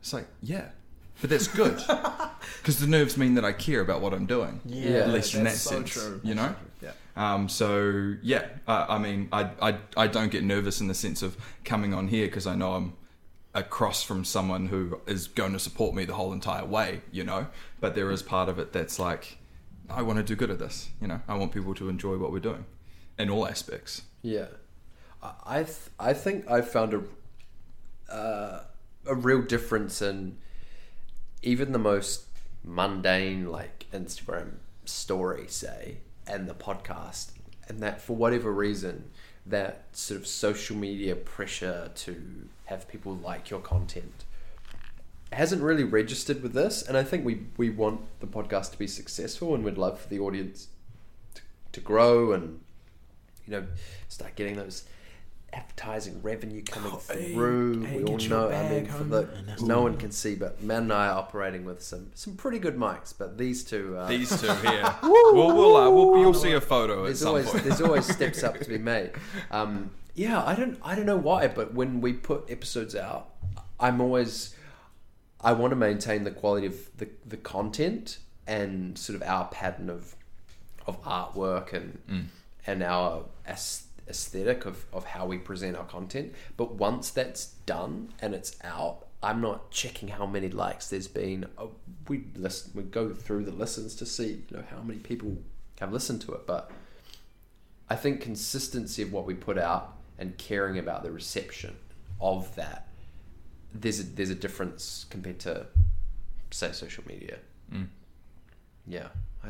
It's 0.00 0.14
like 0.14 0.28
yeah 0.40 0.70
but 1.20 1.30
that's 1.30 1.48
good 1.48 1.76
because 2.58 2.78
the 2.78 2.86
nerves 2.86 3.16
mean 3.16 3.34
that 3.34 3.44
I 3.44 3.52
care 3.52 3.80
about 3.80 4.00
what 4.00 4.12
I'm 4.12 4.26
doing. 4.26 4.60
Yeah, 4.64 4.98
at 4.98 5.10
least 5.10 5.34
in 5.34 5.44
that 5.44 5.54
so 5.54 5.70
sense, 5.70 5.92
true. 5.92 6.20
you 6.22 6.34
know. 6.34 6.54
Yeah. 6.82 6.92
Um, 7.16 7.48
so 7.48 8.14
yeah, 8.22 8.46
uh, 8.66 8.86
I 8.88 8.98
mean, 8.98 9.28
I, 9.32 9.50
I 9.60 9.78
I 9.96 10.06
don't 10.06 10.30
get 10.30 10.44
nervous 10.44 10.80
in 10.80 10.88
the 10.88 10.94
sense 10.94 11.22
of 11.22 11.36
coming 11.64 11.94
on 11.94 12.08
here 12.08 12.26
because 12.26 12.46
I 12.46 12.54
know 12.54 12.74
I'm 12.74 12.94
across 13.54 14.02
from 14.02 14.24
someone 14.24 14.66
who 14.66 15.00
is 15.06 15.28
going 15.28 15.52
to 15.52 15.58
support 15.60 15.94
me 15.94 16.04
the 16.04 16.14
whole 16.14 16.32
entire 16.32 16.64
way, 16.64 17.02
you 17.12 17.22
know. 17.24 17.46
But 17.80 17.94
there 17.94 18.10
is 18.10 18.22
part 18.22 18.48
of 18.48 18.58
it 18.58 18.72
that's 18.72 18.98
like, 18.98 19.38
I 19.88 20.02
want 20.02 20.18
to 20.18 20.24
do 20.24 20.34
good 20.34 20.50
at 20.50 20.58
this, 20.58 20.90
you 21.00 21.06
know. 21.06 21.20
I 21.28 21.36
want 21.36 21.52
people 21.52 21.74
to 21.74 21.88
enjoy 21.88 22.16
what 22.16 22.32
we're 22.32 22.40
doing, 22.40 22.64
in 23.18 23.30
all 23.30 23.46
aspects. 23.46 24.02
Yeah, 24.22 24.46
I 25.22 25.32
I, 25.46 25.62
th- 25.62 25.78
I 26.00 26.12
think 26.12 26.50
I 26.50 26.60
found 26.60 26.94
a 26.94 28.12
uh, 28.12 28.64
a 29.06 29.14
real 29.14 29.42
difference 29.42 30.02
in 30.02 30.38
even 31.44 31.72
the 31.72 31.78
most 31.78 32.24
mundane 32.64 33.50
like 33.50 33.84
Instagram 33.92 34.54
story, 34.84 35.44
say, 35.46 35.98
and 36.26 36.48
the 36.48 36.54
podcast, 36.54 37.32
and 37.68 37.80
that 37.80 38.00
for 38.00 38.16
whatever 38.16 38.52
reason, 38.52 39.10
that 39.46 39.84
sort 39.92 40.20
of 40.20 40.26
social 40.26 40.74
media 40.74 41.14
pressure 41.14 41.90
to 41.94 42.48
have 42.64 42.88
people 42.88 43.14
like 43.14 43.50
your 43.50 43.60
content 43.60 44.24
hasn't 45.32 45.62
really 45.62 45.84
registered 45.84 46.42
with 46.42 46.54
this, 46.54 46.82
and 46.82 46.96
I 46.96 47.02
think 47.02 47.24
we 47.24 47.46
we 47.56 47.68
want 47.68 48.00
the 48.20 48.26
podcast 48.26 48.72
to 48.72 48.78
be 48.78 48.86
successful, 48.86 49.54
and 49.54 49.64
we'd 49.64 49.78
love 49.78 50.00
for 50.00 50.08
the 50.08 50.20
audience 50.20 50.68
to, 51.34 51.42
to 51.72 51.80
grow 51.80 52.32
and 52.32 52.60
you 53.46 53.52
know 53.52 53.66
start 54.08 54.34
getting 54.36 54.56
those 54.56 54.84
advertising 55.54 56.20
revenue 56.22 56.62
coming 56.62 56.92
Oh, 56.92 56.96
through. 56.96 57.82
hey, 57.84 57.98
we 57.98 58.04
all 58.04 58.18
know. 58.18 58.50
I 58.50 58.68
mean, 58.68 58.86
for 58.86 59.04
the 59.04 59.28
no 59.62 59.82
one 59.82 59.96
can 59.96 60.10
see, 60.10 60.34
but 60.34 60.62
Matt 60.62 60.82
and 60.82 60.92
I 60.92 61.06
are 61.08 61.18
operating 61.18 61.64
with 61.64 61.82
some 61.82 62.10
some 62.14 62.36
pretty 62.36 62.58
good 62.58 62.76
mics. 62.76 63.14
But 63.16 63.38
these 63.38 63.64
two, 63.64 63.96
uh, 63.96 64.08
These 64.08 64.40
two 64.40 64.52
here, 64.52 64.84
we'll, 65.02 65.34
we'll, 65.56 65.76
uh, 65.76 65.90
we'll 65.90 66.20
you'll 66.20 66.34
see 66.34 66.52
a 66.52 66.60
photo 66.60 67.00
at 67.00 67.04
there's 67.06 67.20
some 67.20 67.28
always 67.28 67.48
point. 67.50 67.64
there's 67.64 67.80
always 67.80 68.06
steps 68.16 68.42
up 68.42 68.58
to 68.58 68.68
be 68.68 68.78
made. 68.78 69.12
Um, 69.50 69.90
yeah, 70.14 70.44
I 70.44 70.54
don't 70.54 70.78
I 70.82 70.94
don't 70.94 71.06
know 71.06 71.16
why, 71.16 71.48
but 71.48 71.74
when 71.74 72.00
we 72.00 72.12
put 72.12 72.50
episodes 72.50 72.94
out, 72.96 73.30
I'm 73.80 74.00
always 74.00 74.54
I 75.40 75.52
want 75.52 75.70
to 75.72 75.76
maintain 75.76 76.24
the 76.24 76.30
quality 76.30 76.66
of 76.66 76.76
the 76.98 77.08
the 77.26 77.36
content 77.36 78.18
and 78.46 78.96
sort 78.98 79.16
of 79.16 79.22
our 79.26 79.46
pattern 79.48 79.88
of 79.90 80.14
of 80.86 81.02
artwork 81.02 81.72
and 81.72 81.98
Mm. 82.10 82.24
and 82.66 82.82
our 82.82 83.24
aes- 83.48 83.84
aesthetic 84.08 84.66
of, 84.66 84.86
of 84.92 85.04
how 85.04 85.26
we 85.26 85.38
present 85.38 85.76
our 85.76 85.84
content. 85.84 86.34
But 86.56 86.74
once 86.74 87.10
that's 87.10 87.46
done 87.66 88.12
and 88.20 88.34
it's 88.34 88.56
out, 88.62 89.06
I'm 89.22 89.40
not 89.40 89.70
checking 89.70 90.08
how 90.08 90.26
many 90.26 90.48
likes 90.48 90.90
there's 90.90 91.08
been. 91.08 91.46
Uh, 91.56 91.66
We 92.08 92.24
listen, 92.36 92.72
we 92.74 92.82
go 92.82 93.14
through 93.14 93.44
the 93.44 93.52
listens 93.52 93.94
to 93.96 94.06
see 94.06 94.42
you 94.50 94.56
know 94.56 94.64
how 94.70 94.82
many 94.82 94.98
people 94.98 95.38
have 95.80 95.92
listened 95.92 96.20
to 96.22 96.32
it. 96.32 96.46
But 96.46 96.70
I 97.88 97.96
think 97.96 98.20
consistency 98.20 99.02
of 99.02 99.12
what 99.12 99.26
we 99.26 99.34
put 99.34 99.58
out 99.58 99.96
and 100.18 100.36
caring 100.36 100.78
about 100.78 101.02
the 101.02 101.10
reception 101.10 101.76
of 102.20 102.54
that 102.54 102.88
there's 103.74 104.00
a, 104.00 104.04
there's 104.04 104.30
a 104.30 104.34
difference 104.34 105.06
compared 105.10 105.40
to 105.40 105.66
say 106.50 106.72
social 106.72 107.04
media. 107.06 107.38
Mm. 107.72 107.88
Yeah, 108.86 109.08
I, 109.42 109.48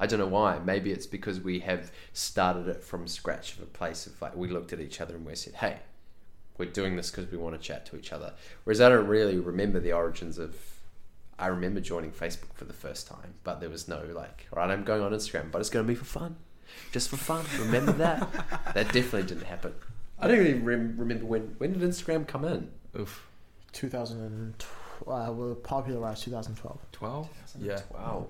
I 0.00 0.06
don't 0.06 0.20
know 0.20 0.26
why. 0.28 0.58
Maybe 0.64 0.92
it's 0.92 1.06
because 1.06 1.40
we 1.40 1.60
have 1.60 1.90
started 2.12 2.68
it 2.68 2.84
from 2.84 3.06
scratch 3.08 3.54
of 3.56 3.62
a 3.62 3.66
place 3.66 4.06
of 4.06 4.20
like 4.22 4.36
we 4.36 4.48
looked 4.48 4.72
at 4.72 4.80
each 4.80 5.00
other 5.00 5.16
and 5.16 5.26
we 5.26 5.34
said, 5.34 5.54
"Hey, 5.54 5.80
we're 6.56 6.70
doing 6.70 6.96
this 6.96 7.10
because 7.10 7.30
we 7.30 7.38
want 7.38 7.54
to 7.54 7.60
chat 7.60 7.84
to 7.86 7.96
each 7.96 8.12
other." 8.12 8.34
Whereas 8.64 8.80
I 8.80 8.88
don't 8.88 9.06
really 9.06 9.38
remember 9.38 9.80
the 9.80 9.92
origins 9.92 10.38
of. 10.38 10.56
I 11.40 11.46
remember 11.46 11.80
joining 11.80 12.10
Facebook 12.10 12.52
for 12.54 12.64
the 12.64 12.72
first 12.72 13.06
time, 13.06 13.34
but 13.44 13.60
there 13.60 13.70
was 13.70 13.86
no 13.86 14.02
like, 14.12 14.48
all 14.52 14.58
right, 14.58 14.70
I'm 14.72 14.82
going 14.82 15.02
on 15.02 15.12
Instagram, 15.12 15.52
but 15.52 15.60
it's 15.60 15.70
going 15.70 15.86
to 15.86 15.88
be 15.88 15.94
for 15.94 16.04
fun, 16.04 16.34
just 16.90 17.08
for 17.08 17.16
fun. 17.16 17.44
Remember 17.60 17.92
that? 17.92 18.28
that 18.74 18.86
definitely 18.92 19.22
didn't 19.22 19.44
happen. 19.46 19.72
I 20.18 20.26
don't 20.26 20.44
even 20.44 20.64
rem- 20.64 20.96
remember 20.98 21.26
when 21.26 21.54
when 21.58 21.72
did 21.74 21.82
Instagram 21.82 22.26
come 22.26 22.44
in. 22.44 22.70
Oof, 22.98 23.28
2012. 23.72 24.74
Uh, 25.06 25.32
were 25.32 25.54
popularized 25.54 26.24
2012. 26.24 26.78
twelve. 26.90 27.28
Yeah, 27.60 27.80
Wow. 27.94 28.26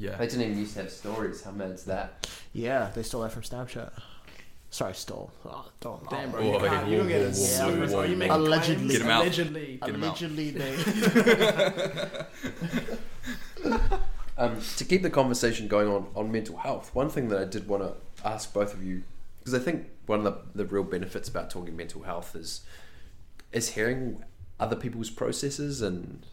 Yeah. 0.00 0.16
They 0.16 0.26
didn't 0.26 0.42
even 0.42 0.58
used 0.58 0.74
to 0.74 0.80
have 0.82 0.90
stories. 0.90 1.42
How 1.42 1.50
mad's 1.50 1.84
that? 1.84 2.26
Yeah, 2.52 2.90
they 2.94 3.02
stole 3.02 3.20
that 3.22 3.32
from 3.32 3.42
Snapchat. 3.42 3.92
Sorry, 4.72 4.94
stole. 4.94 5.30
Oh, 5.44 5.66
don't. 5.80 6.08
Damn, 6.08 6.28
oh, 6.28 6.32
bro, 6.32 6.40
you 6.42 6.50
Whoa, 6.52 6.68
can't. 6.68 6.88
You 6.88 6.96
don't 6.98 7.08
get 7.08 7.20
whoa, 7.22 7.28
it. 7.28 7.34
whoa, 7.36 7.44
Yeah, 7.44 7.66
whoa, 7.66 7.76
bro, 7.76 7.86
whoa, 7.96 8.02
you 8.04 8.12
whoa. 8.12 8.16
make 8.18 8.30
Allegedly. 8.30 8.98
claims, 8.98 8.98
Get 8.98 9.02
'em 9.02 9.10
out. 9.10 9.22
Allegedly. 9.22 9.78
Get 9.84 9.94
'em 9.94 10.04
out. 10.04 10.20
Allegedly, 10.20 10.50
they. 13.62 13.96
Um, 14.38 14.58
to 14.78 14.84
keep 14.86 15.02
the 15.02 15.10
conversation 15.10 15.68
going 15.68 15.86
on 15.86 16.06
on 16.16 16.32
mental 16.32 16.56
health, 16.56 16.94
one 16.94 17.10
thing 17.10 17.28
that 17.28 17.38
I 17.42 17.44
did 17.44 17.68
want 17.68 17.82
to 17.82 17.92
ask 18.26 18.54
both 18.54 18.72
of 18.72 18.82
you, 18.82 19.02
because 19.38 19.52
I 19.52 19.58
think 19.58 19.88
one 20.06 20.20
of 20.20 20.24
the, 20.24 20.38
the 20.54 20.64
real 20.64 20.82
benefits 20.82 21.28
about 21.28 21.50
talking 21.50 21.76
mental 21.76 22.04
health 22.04 22.34
is 22.34 22.62
is 23.52 23.70
hearing 23.70 24.24
other 24.58 24.76
people's 24.76 25.10
processes 25.10 25.82
and 25.82 26.24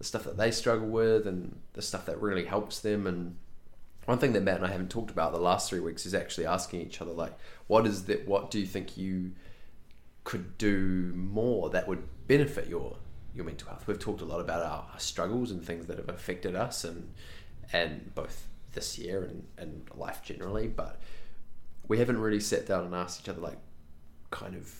the 0.00 0.04
stuff 0.04 0.24
that 0.24 0.38
they 0.38 0.50
struggle 0.50 0.88
with 0.88 1.26
and 1.26 1.60
the 1.74 1.82
stuff 1.82 2.06
that 2.06 2.20
really 2.20 2.46
helps 2.46 2.80
them. 2.80 3.06
And 3.06 3.36
one 4.06 4.18
thing 4.18 4.32
that 4.32 4.42
Matt 4.42 4.56
and 4.56 4.66
I 4.66 4.70
haven't 4.72 4.90
talked 4.90 5.10
about 5.10 5.32
the 5.32 5.38
last 5.38 5.68
three 5.68 5.78
weeks 5.78 6.06
is 6.06 6.14
actually 6.14 6.46
asking 6.46 6.80
each 6.80 7.02
other 7.02 7.12
like, 7.12 7.38
what 7.66 7.86
is 7.86 8.04
that? 8.06 8.26
What 8.26 8.50
do 8.50 8.58
you 8.58 8.66
think 8.66 8.96
you 8.96 9.32
could 10.24 10.56
do 10.58 11.12
more 11.14 11.70
that 11.70 11.86
would 11.86 12.02
benefit 12.26 12.66
your 12.68 12.96
your 13.34 13.44
mental 13.44 13.68
health. 13.68 13.86
We've 13.86 13.98
talked 13.98 14.22
a 14.22 14.24
lot 14.24 14.40
about 14.40 14.62
our, 14.62 14.98
struggles 14.98 15.50
and 15.50 15.64
things 15.64 15.86
that 15.86 15.98
have 15.98 16.08
affected 16.08 16.54
us 16.54 16.84
and 16.84 17.12
and 17.72 18.14
both 18.14 18.46
this 18.72 18.98
year 18.98 19.22
and, 19.22 19.44
and 19.58 19.88
life 19.94 20.22
generally, 20.22 20.66
but 20.66 21.00
we 21.88 21.98
haven't 21.98 22.18
really 22.18 22.40
sat 22.40 22.66
down 22.66 22.84
and 22.84 22.94
asked 22.94 23.20
each 23.20 23.28
other 23.28 23.40
like 23.40 23.58
kind 24.30 24.54
of 24.54 24.72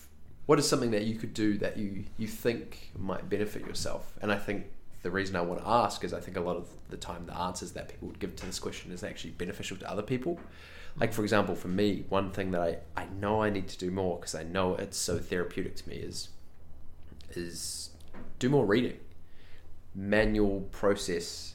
what 0.47 0.59
is 0.59 0.69
something 0.69 0.91
that 0.93 1.03
you 1.03 1.17
could 1.17 1.35
do 1.35 1.59
that 1.59 1.77
you 1.77 2.05
you 2.19 2.27
think 2.27 2.91
might 2.97 3.29
benefit 3.29 3.67
yourself. 3.67 4.13
And 4.23 4.33
I 4.33 4.37
think 4.37 4.67
the 5.03 5.11
reason 5.11 5.37
I 5.37 5.41
want 5.41 5.61
to 5.61 5.69
ask 5.69 6.05
is 6.05 6.13
I 6.13 6.21
think 6.21 6.37
a 6.37 6.41
lot 6.41 6.57
of 6.57 6.69
the 6.89 6.97
time 6.97 7.27
the 7.27 7.37
answers 7.37 7.73
that 7.73 7.89
people 7.89 8.09
would 8.09 8.19
give 8.19 8.37
to 8.37 8.47
this 8.47 8.59
question 8.59 8.93
is 8.93 9.03
actually 9.03 9.31
beneficial 9.31 9.77
to 9.79 9.91
other 9.91 10.03
people. 10.03 10.39
Like 10.99 11.13
for 11.13 11.23
example, 11.23 11.55
for 11.55 11.69
me, 11.69 12.05
one 12.09 12.31
thing 12.31 12.51
that 12.51 12.61
I, 12.61 12.79
I 13.01 13.07
know 13.07 13.43
I 13.43 13.51
need 13.51 13.69
to 13.69 13.79
do 13.79 13.91
more 13.91 14.19
because 14.19 14.35
I 14.35 14.43
know 14.43 14.75
it's 14.75 14.99
so 14.99 15.19
therapeutic 15.19 15.77
to 15.77 15.89
me 15.89 15.97
is 15.97 16.29
is 17.33 17.91
do 18.39 18.49
more 18.49 18.67
reading, 18.67 18.99
manual 19.95 20.63
process 20.73 21.55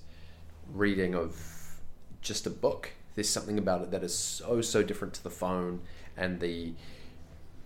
reading 0.73 1.13
of 1.13 1.79
just 2.21 2.47
a 2.47 2.49
book 2.49 2.91
there's 3.15 3.29
something 3.29 3.57
about 3.57 3.81
it 3.81 3.91
that 3.91 4.03
is 4.03 4.17
so 4.17 4.61
so 4.61 4.83
different 4.83 5.13
to 5.13 5.23
the 5.23 5.29
phone 5.29 5.81
and 6.15 6.39
the 6.39 6.73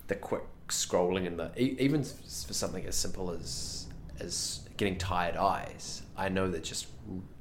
the 0.06 0.14
quick 0.14 0.42
scrolling 0.68 1.26
and 1.26 1.38
the 1.38 1.50
even 1.58 2.02
for 2.04 2.54
something 2.54 2.86
as 2.86 2.96
simple 2.96 3.30
as 3.30 3.86
as 4.20 4.60
getting 4.80 4.96
tired 4.96 5.36
eyes. 5.36 6.00
I 6.16 6.30
know 6.30 6.50
that 6.50 6.64
just 6.64 6.86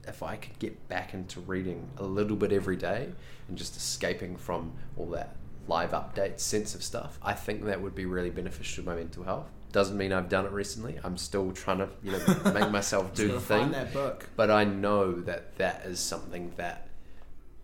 if 0.05 0.21
I 0.21 0.35
could 0.35 0.59
get 0.59 0.89
back 0.89 1.13
into 1.13 1.39
reading 1.39 1.89
a 1.95 2.03
little 2.03 2.35
bit 2.35 2.51
every 2.51 2.75
day 2.75 3.07
and 3.47 3.57
just 3.57 3.77
escaping 3.77 4.35
from 4.35 4.73
all 4.97 5.05
that 5.11 5.37
live 5.65 5.91
update 5.91 6.41
sense 6.41 6.75
of 6.75 6.83
stuff, 6.83 7.17
I 7.23 7.31
think 7.31 7.63
that 7.63 7.81
would 7.81 7.95
be 7.95 8.05
really 8.05 8.29
beneficial 8.29 8.83
to 8.83 8.89
my 8.89 8.95
mental 8.97 9.23
health. 9.23 9.47
Doesn't 9.71 9.97
mean 9.97 10.11
I've 10.11 10.27
done 10.27 10.47
it 10.47 10.51
recently. 10.51 10.99
I'm 11.01 11.15
still 11.15 11.53
trying 11.53 11.77
to, 11.77 11.87
you 12.03 12.11
know, 12.11 12.51
make 12.53 12.71
myself 12.71 13.13
do 13.13 13.29
the 13.29 13.39
thing. 13.39 13.61
find 13.61 13.73
that 13.73 13.93
book. 13.93 14.27
But 14.35 14.51
I 14.51 14.65
know 14.65 15.13
that 15.21 15.55
that 15.59 15.85
is 15.85 16.01
something 16.01 16.51
that 16.57 16.89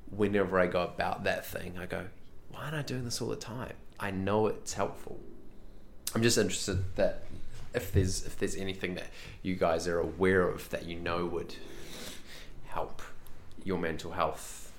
whenever 0.09 0.57
I 0.57 0.67
go 0.67 0.83
about 0.83 1.25
that 1.25 1.45
thing, 1.45 1.73
I 1.77 1.85
go, 1.85 2.05
why 2.47 2.63
aren't 2.63 2.75
I 2.75 2.81
doing 2.81 3.03
this 3.03 3.21
all 3.21 3.27
the 3.27 3.35
time? 3.35 3.73
I 3.99 4.11
know 4.11 4.47
it's 4.47 4.75
helpful. 4.75 5.19
I'm 6.13 6.23
just 6.23 6.37
interested 6.37 6.95
that 6.95 7.23
if 7.75 7.91
there's 7.91 8.25
if 8.25 8.37
there's 8.37 8.55
anything 8.55 8.95
that 8.95 9.07
you 9.41 9.55
guys 9.55 9.87
are 9.87 9.99
aware 9.99 10.47
of 10.47 10.69
that 10.69 10.85
you 10.85 10.95
know 10.95 11.25
would 11.25 11.55
help 12.65 13.01
your 13.63 13.77
mental 13.77 14.11
health. 14.11 14.71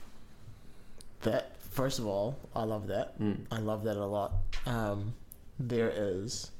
That 1.22 1.60
first 1.60 1.98
of 1.98 2.06
all, 2.06 2.38
I 2.54 2.64
love 2.64 2.86
that. 2.88 3.18
Mm. 3.20 3.46
I 3.50 3.58
love 3.58 3.84
that 3.84 3.96
a 3.96 4.06
lot. 4.06 4.32
Um, 4.64 5.14
there 5.58 5.92
is 5.94 6.50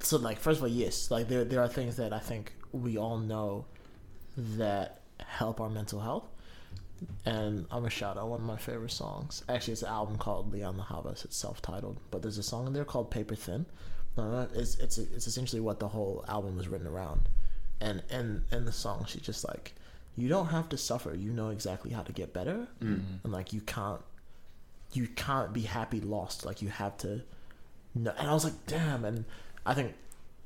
so 0.00 0.16
like 0.16 0.38
first 0.38 0.58
of 0.58 0.64
all, 0.64 0.68
yes, 0.68 1.10
like 1.10 1.28
there 1.28 1.44
there 1.44 1.60
are 1.60 1.68
things 1.68 1.96
that 1.96 2.12
I 2.12 2.18
think 2.18 2.52
we 2.72 2.96
all 2.96 3.18
know 3.18 3.66
that 4.36 5.00
help 5.18 5.60
our 5.60 5.70
mental 5.70 6.00
health. 6.00 6.24
And 7.24 7.66
I'm 7.70 7.80
gonna 7.80 7.90
shout 7.90 8.18
out 8.18 8.28
one 8.28 8.40
of 8.40 8.46
my 8.46 8.58
favorite 8.58 8.90
songs. 8.90 9.42
Actually, 9.48 9.72
it's 9.72 9.82
an 9.82 9.88
album 9.88 10.18
called 10.18 10.52
Lianne 10.52 10.76
La 10.76 10.84
Havas. 10.84 11.24
It's 11.24 11.36
self-titled, 11.36 11.98
but 12.10 12.20
there's 12.22 12.36
a 12.36 12.42
song 12.42 12.66
in 12.66 12.72
there 12.74 12.84
called 12.84 13.10
Paper 13.10 13.34
Thin. 13.34 13.66
Uh, 14.20 14.46
it's 14.54 14.76
it's 14.76 14.98
it's 14.98 15.26
essentially 15.26 15.60
what 15.60 15.80
the 15.80 15.88
whole 15.88 16.24
album 16.28 16.56
was 16.56 16.68
written 16.68 16.86
around. 16.86 17.28
And 17.80 18.02
in 18.10 18.44
in 18.52 18.64
the 18.66 18.72
song, 18.72 19.06
she's 19.08 19.22
just 19.22 19.46
like, 19.46 19.74
you 20.16 20.28
don't 20.28 20.48
have 20.48 20.68
to 20.70 20.76
suffer. 20.76 21.14
You 21.14 21.32
know 21.32 21.50
exactly 21.50 21.92
how 21.92 22.02
to 22.02 22.12
get 22.12 22.32
better, 22.32 22.68
and 23.24 23.32
like 23.32 23.52
you 23.52 23.60
can't 23.62 24.02
you 24.92 25.06
can't 25.08 25.52
be 25.52 25.62
happy 25.62 26.00
lost. 26.00 26.44
Like 26.44 26.62
you 26.62 26.68
have 26.68 26.96
to. 26.98 27.22
No, 27.94 28.12
and 28.18 28.28
I 28.28 28.32
was 28.32 28.44
like, 28.44 28.66
damn. 28.66 29.04
And 29.04 29.24
I 29.64 29.74
think 29.74 29.94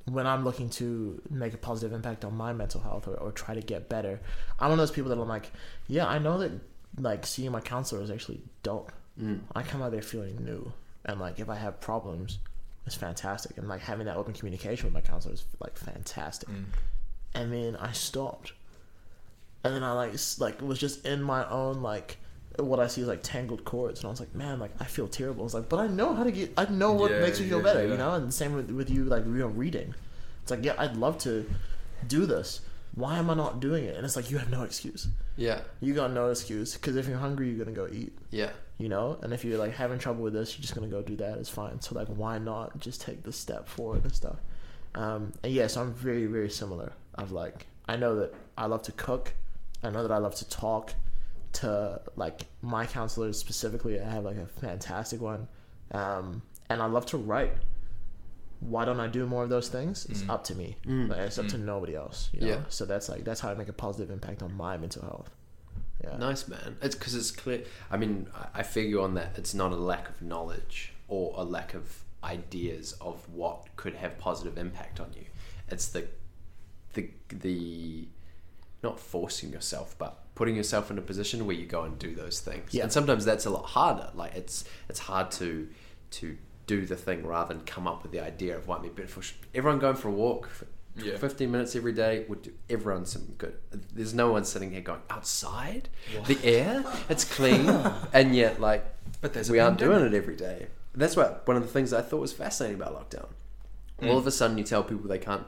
when 0.07 0.27
I'm 0.27 0.45
looking 0.45 0.70
to 0.70 1.20
make 1.31 1.55
a 1.55 1.59
positive 1.59 1.93
impact 1.93 2.25
on 2.25 2.35
my 2.37 2.53
mental 2.53 2.81
health 2.81 3.09
or, 3.09 3.14
or 3.14 3.33
try 3.33 3.55
to 3.55 3.61
get 3.61 3.89
better, 3.89 4.20
I'm 4.59 4.70
one 4.70 4.79
of 4.79 4.79
those 4.79 4.91
people 4.91 5.11
that 5.11 5.20
I'm 5.20 5.29
like, 5.29 5.51
yeah, 5.89 6.07
I 6.07 6.18
know 6.18 6.39
that 6.39 6.53
like 6.99 7.27
seeing 7.27 7.51
my 7.53 7.61
counselor 7.61 8.03
is 8.03 8.11
actually 8.11 8.41
dope. 8.62 8.93
Mm. 9.20 9.41
I 9.55 9.62
come 9.62 9.83
out 9.83 9.93
there 9.93 10.03
feeling 10.03 10.45
new, 10.45 10.72
and 11.05 11.20
like 11.20 11.41
if 11.41 11.49
I 11.49 11.57
have 11.57 11.81
problems, 11.81 12.39
it's 12.87 12.95
fantastic. 12.97 13.57
And 13.59 13.68
like 13.68 13.80
having 13.80 14.07
that 14.07 14.16
open 14.16 14.32
communication 14.35 14.85
with 14.87 14.95
my 14.95 15.01
counselor 15.01 15.35
is 15.35 15.45
like 15.61 15.76
fantastic. 15.76 16.49
Mm. 16.49 16.64
And 17.35 17.53
then 17.53 17.76
I 17.76 17.93
stopped, 17.93 18.53
and 19.64 19.74
then 19.74 19.82
I 19.82 19.93
like 19.93 20.12
like 20.39 20.61
was 20.61 20.78
just 20.78 21.05
in 21.07 21.22
my 21.22 21.49
own 21.49 21.82
like 21.82 22.18
what 22.59 22.78
I 22.78 22.87
see 22.87 23.01
is 23.01 23.09
like 23.09 23.22
tangled 23.24 23.64
cords, 23.64 24.01
and 24.01 24.07
I 24.07 24.11
was 24.11 24.20
like, 24.20 24.35
man, 24.35 24.61
like 24.61 24.70
I 24.80 24.85
feel 24.85 25.09
terrible. 25.09 25.43
I 25.43 25.45
was 25.45 25.55
like, 25.55 25.68
but 25.68 25.80
I 25.80 25.89
know 25.89 26.14
how 26.14 26.22
to 26.24 26.30
get. 26.30 26.53
I 26.57 26.66
know 26.66 26.93
what 26.93 27.11
Yeah, 27.11 27.20
makes 27.20 27.41
me 27.41 27.49
feel 27.49 27.59
yeah, 27.59 27.64
better, 27.64 27.85
yeah. 27.85 27.93
you 27.93 27.99
know. 27.99 28.12
And 28.12 28.28
the 28.28 28.32
same 28.32 28.55
with 28.55 28.70
with 28.70 28.91
you, 28.91 29.05
like 29.05 29.24
you 29.24 29.32
know, 29.32 29.49
reading. 29.49 29.95
It's 30.43 30.51
like, 30.51 30.64
yeah, 30.64 30.74
I'd 30.78 30.97
love 30.97 31.18
to 31.18 31.51
do 32.07 32.26
this. 32.26 32.61
Why 32.95 33.16
am 33.18 33.28
I 33.30 33.35
not 33.35 33.59
doing 33.59 33.85
it? 33.85 33.97
And 33.97 34.05
it's 34.05 34.14
like 34.14 34.30
you 34.30 34.39
have 34.39 34.51
no 34.51 34.62
excuse. 34.62 35.09
Yeah, 35.37 35.62
You 35.80 35.95
got 35.95 36.12
no 36.12 36.30
excuse 36.30 36.74
because 36.74 36.95
if 36.95 37.09
you're 37.09 37.18
hungry, 37.18 37.49
you're 37.51 37.64
gonna 37.64 37.74
go 37.76 37.89
eat. 37.93 38.12
yeah, 38.30 38.51
You 38.77 38.89
know, 38.89 39.18
and 39.22 39.33
if 39.33 39.45
you're 39.45 39.59
like 39.59 39.72
having 39.72 40.01
trouble 40.01 40.25
with 40.25 40.33
this, 40.33 40.57
you're 40.57 40.62
just 40.62 40.75
gonna 40.75 40.89
go 40.89 41.01
do 41.01 41.14
that. 41.16 41.39
It's 41.39 41.49
fine. 41.49 41.81
So 41.81 41.95
like, 41.95 42.09
why 42.09 42.39
not 42.39 42.79
just 42.81 43.01
take 43.01 43.22
the 43.22 43.33
step 43.33 43.68
forward 43.68 44.03
and 44.03 44.12
stuff? 44.12 44.37
Um, 44.97 45.33
and 45.43 45.53
yes, 45.53 45.77
I'm 45.77 45.95
very 45.95 46.27
very 46.27 46.51
similar. 46.51 46.93
Of 47.14 47.31
like, 47.31 47.66
I 47.89 47.97
know 47.97 48.16
that 48.16 48.35
I 48.59 48.66
love 48.66 48.83
to 48.83 48.93
cook. 48.93 49.35
I 49.85 49.91
know 49.91 50.03
that 50.03 50.11
I 50.12 50.18
love 50.18 50.35
to 50.37 50.49
talk 50.49 50.93
to 51.55 52.01
like 52.16 52.47
my 52.62 52.85
counselors 52.87 53.39
specifically. 53.39 54.01
I 54.01 54.11
have 54.11 54.25
like 54.25 54.39
a 54.39 54.47
fantastic 54.47 55.20
one, 55.20 55.47
um, 55.93 56.43
and 56.68 56.83
I 56.83 56.87
love 56.87 57.07
to 57.07 57.16
write. 57.16 57.53
Why 58.61 58.85
don't 58.85 58.99
I 58.99 59.09
do 59.09 59.27
more 59.27 59.43
of 59.45 59.51
those 59.51 59.68
things? 59.68 60.07
It's 60.07 60.22
up 60.29 60.43
to 60.45 60.55
me. 60.55 60.77
Like, 60.87 61.18
it's 61.18 61.39
up 61.39 61.49
to 61.49 61.59
nobody 61.59 61.95
else. 61.95 62.31
You 62.33 62.41
know? 62.41 62.47
Yeah. 62.47 62.61
So 62.70 62.87
that's 62.87 63.09
like 63.09 63.22
that's 63.22 63.39
how 63.41 63.51
I 63.51 63.55
make 63.55 63.68
a 63.68 63.75
positive 63.75 64.11
impact 64.11 64.43
on 64.43 64.57
my 64.57 64.77
mental 64.79 65.03
health. 65.03 65.31
Yeah. 66.03 66.16
nice 66.18 66.49
man. 66.49 66.76
It's 66.82 66.95
because 66.95 67.14
it's 67.14 67.30
clear. 67.30 67.62
I 67.90 67.97
mean, 67.97 68.28
I- 68.34 68.61
I 68.61 68.62
figure 68.62 69.01
on 69.01 69.14
that 69.14 69.32
it's 69.38 69.55
not 69.55 69.72
a 69.72 69.76
lack 69.76 70.09
of 70.09 70.20
knowledge 70.22 70.92
or 71.09 71.34
a 71.36 71.45
lack 71.45 71.74
of 71.74 72.03
ideas 72.22 72.95
of 73.01 73.28
what 73.28 73.68
could 73.76 73.95
have 73.95 74.18
positive 74.18 74.57
impact 74.59 74.99
on 75.01 75.12
you. 75.14 75.24
It's 75.68 75.88
the 75.88 76.07
the 76.95 77.11
the 77.28 78.09
not 78.82 79.01
forcing 79.01 79.51
yourself, 79.51 79.95
but 79.99 80.18
putting 80.34 80.57
yourself 80.57 80.90
in 80.90 80.99
a 80.99 81.01
position 81.03 81.47
where 81.47 81.57
you 81.57 81.64
go 81.66 81.82
and 81.84 81.99
do 81.99 82.14
those 82.14 82.40
things. 82.40 82.74
Yeah. 82.74 82.82
And 82.84 82.92
sometimes 82.92 83.24
that's 83.24 83.47
a 83.47 83.51
lot 83.51 83.64
harder. 83.66 84.11
Like 84.14 84.34
it's 84.34 84.64
it's 84.88 85.01
hard 85.01 85.30
to 85.32 85.68
to 86.12 86.36
do 86.66 86.86
the 86.86 86.97
thing 86.97 87.26
rather 87.26 87.55
than 87.55 87.64
come 87.64 87.86
up 87.86 88.03
with 88.03 88.12
the 88.12 88.20
idea 88.20 88.57
of 88.57 88.66
what 88.66 88.80
might 88.82 88.95
be 88.95 89.03
beneficial. 89.03 89.36
Everyone 89.55 89.78
going 89.78 89.97
for 89.97 90.09
a 90.09 90.12
walk 90.12 90.49
for 90.49 90.66
Yeah. 90.97 91.16
15 91.16 91.51
minutes 91.51 91.74
every 91.74 91.92
day 91.92 92.24
would 92.28 92.42
do 92.42 92.53
everyone 92.70 93.05
some 93.07 93.34
good. 93.36 93.55
There's 93.92 94.14
no 94.14 94.30
one 94.32 94.45
sitting 94.45 94.70
here 94.70 94.80
going 94.80 95.03
outside, 95.11 95.88
the 96.26 96.38
air, 96.45 96.84
it's 97.09 97.24
clean, 97.24 97.68
and 98.12 98.34
yet 98.34 98.61
like 98.61 98.84
But 99.20 99.32
there's 99.32 99.51
we 99.51 99.59
aren't 99.59 99.78
doing 99.78 100.05
it 100.05 100.14
every 100.14 100.36
day. 100.36 100.68
That's 100.95 101.16
what 101.16 101.47
one 101.49 101.57
of 101.57 101.64
the 101.64 101.68
things 101.68 101.92
I 101.92 102.01
thought 102.01 102.20
was 102.20 102.32
fascinating 102.32 102.80
about 102.80 102.95
lockdown. 103.11 103.26
All 104.03 104.18
of 104.18 104.26
a 104.26 104.30
sudden, 104.30 104.59
you 104.59 104.64
tell 104.64 104.84
people 104.84 105.09
they 105.09 105.18
can't, 105.18 105.47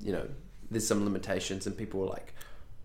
you 0.00 0.10
know, 0.12 0.26
there's 0.70 0.86
some 0.86 1.04
limitations, 1.04 1.66
and 1.66 1.76
people 1.76 2.02
are 2.02 2.08
like, 2.08 2.34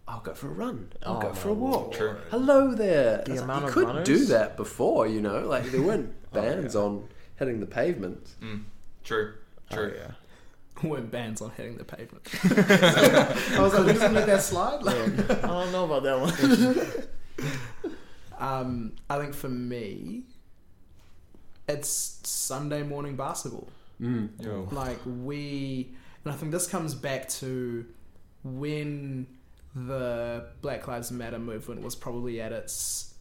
"I'll 0.07 0.19
go 0.19 0.33
for 0.33 0.47
a 0.47 0.51
run. 0.51 0.91
I'll 1.03 1.17
Oh 1.17 1.21
go 1.21 1.33
for 1.33 1.49
a 1.49 1.53
walk." 1.53 1.93
True. 1.93 2.17
Hello 2.29 2.73
there. 2.75 3.23
The 3.25 3.29
I 3.31 3.33
was 3.33 3.41
amount 3.41 3.65
you 3.65 3.71
could 3.71 3.87
runners- 3.87 4.05
do 4.07 4.25
that 4.25 4.57
before, 4.57 5.07
you 5.07 5.21
know, 5.21 5.47
like 5.47 5.65
there 5.71 5.81
weren't 5.81 6.13
Oh, 6.33 6.41
bans 6.41 6.75
on 6.75 7.07
hitting 7.37 7.59
the 7.61 7.65
pavement. 7.65 8.29
Mm. 8.41 8.63
True. 9.03 9.33
True. 9.71 9.93
Oh, 9.95 9.99
yeah. 9.99 10.11
When 10.88 11.07
bands 11.07 11.41
on 11.41 11.51
hitting 11.51 11.77
the 11.77 11.84
pavement. 11.84 12.25
I 13.57 13.61
was 13.61 13.73
like, 13.73 13.86
we 13.86 13.93
just 13.93 14.13
let 14.13 14.25
that 14.27 14.41
slide. 14.41 14.82
Like, 14.82 14.95
I 14.95 15.47
don't 15.47 15.71
know 15.73 15.86
about 15.86 16.03
that 16.03 16.19
one. 17.38 17.49
um, 18.39 18.93
I 19.09 19.17
think 19.17 19.34
for 19.34 19.49
me, 19.49 20.23
it's 21.67 22.21
Sunday 22.23 22.84
morning 22.84 23.15
basketball. 23.15 23.67
Mm. 24.01 24.71
Like 24.71 24.99
we, 25.05 25.89
and 26.23 26.34
I 26.34 26.38
think 26.38 26.51
this 26.51 26.67
comes 26.67 26.95
back 26.95 27.27
to 27.30 27.86
when 28.43 29.27
the 29.75 30.45
Black 30.61 30.88
Lives 30.88 31.11
Matter 31.11 31.39
movement 31.39 31.82
was 31.82 31.95
probably 31.95 32.41
at 32.41 32.51
its 32.51 33.13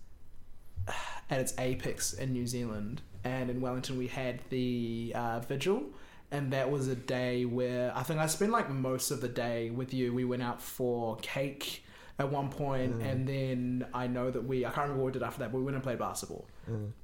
at 1.30 1.40
its 1.40 1.54
apex 1.58 2.12
in 2.12 2.32
New 2.32 2.46
Zealand, 2.46 3.02
and 3.24 3.50
in 3.50 3.60
Wellington 3.60 3.98
we 3.98 4.06
had 4.06 4.40
the 4.50 5.12
uh, 5.14 5.40
vigil, 5.40 5.82
and 6.30 6.52
that 6.52 6.70
was 6.70 6.88
a 6.88 6.94
day 6.94 7.44
where 7.44 7.92
I 7.96 8.02
think 8.02 8.20
I 8.20 8.26
spent 8.26 8.52
like 8.52 8.68
most 8.70 9.10
of 9.10 9.20
the 9.20 9.28
day 9.28 9.70
with 9.70 9.94
you. 9.94 10.12
We 10.14 10.24
went 10.24 10.42
out 10.42 10.60
for 10.62 11.16
cake 11.22 11.84
at 12.18 12.30
one 12.30 12.48
point, 12.50 13.00
and 13.02 13.26
then 13.28 13.86
I 13.94 14.06
know 14.08 14.30
that 14.30 14.44
we 14.44 14.66
I 14.66 14.70
can't 14.70 14.84
remember 14.88 15.02
what 15.04 15.06
we 15.06 15.12
did 15.12 15.22
after 15.22 15.40
that, 15.40 15.52
but 15.52 15.58
we 15.58 15.64
went 15.64 15.76
and 15.76 15.82
played 15.84 15.98
basketball, 15.98 16.46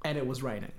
and 0.04 0.18
it 0.18 0.26
was 0.26 0.42
raining, 0.42 0.72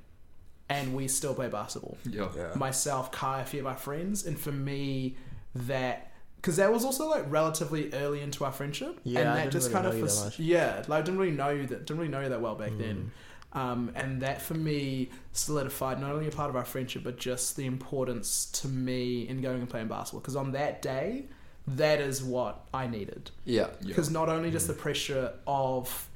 and 0.70 0.94
we 0.96 1.08
still 1.08 1.34
play 1.34 1.48
basketball 1.48 1.98
Yo. 2.10 2.30
myself, 2.56 3.12
Kii, 3.12 3.42
a 3.42 3.46
few 3.46 3.62
of 3.62 3.68
our 3.68 3.78
friends, 3.78 4.26
and 4.26 4.38
for 4.40 4.52
me, 4.52 5.16
that 5.56 6.12
because 6.38 6.58
that 6.58 6.72
was 6.72 6.86
also 6.86 7.10
like 7.10 7.24
relatively 7.28 7.92
early 7.94 8.22
into 8.22 8.46
our 8.46 8.52
friendship, 8.52 9.00
Yeah, 9.04 9.22
and 9.22 9.30
I 9.30 9.34
that 9.36 9.42
didn't 9.44 9.54
just 9.54 9.64
really 9.70 9.74
kind 9.74 9.84
know 9.86 9.90
of 9.92 9.98
you 9.98 10.06
that 10.08 10.26
much. 10.26 10.40
yeah, 10.40 10.76
like 10.88 11.00
I 11.00 11.02
didn't 11.02 11.20
really 11.20 11.32
know 11.36 11.50
you 11.50 11.66
that 11.68 11.86
didn't 11.86 11.98
really 12.00 12.12
know 12.12 12.22
you 12.22 12.30
that 12.30 12.42
well 12.42 12.56
back 12.56 12.72
Mm. 12.72 12.78
then, 12.78 13.12
um, 13.56 13.92
and 13.96 14.22
that 14.22 14.42
for 14.42 14.54
me 14.54 15.10
solidified 15.32 16.00
not 16.00 16.12
only 16.12 16.28
a 16.28 16.32
part 16.32 16.50
of 16.52 16.56
our 16.56 16.66
friendship 16.66 17.04
but 17.04 17.18
just 17.18 17.56
the 17.56 17.66
importance 17.66 18.46
to 18.48 18.68
me 18.68 19.28
in 19.28 19.42
going 19.42 19.60
and 19.62 19.70
playing 19.70 19.88
basketball 19.88 20.20
because 20.20 20.36
on 20.36 20.52
that 20.52 20.82
day, 20.84 21.26
that 21.68 22.00
is 22.00 22.22
what 22.24 22.68
I 22.74 22.86
needed 22.88 23.32
Yeah. 23.46 23.70
because 23.84 24.12
not 24.12 24.30
only 24.30 24.50
Mm. 24.50 24.54
just 24.54 24.68
the 24.68 24.74
pressure 24.74 25.34
of 25.48 26.08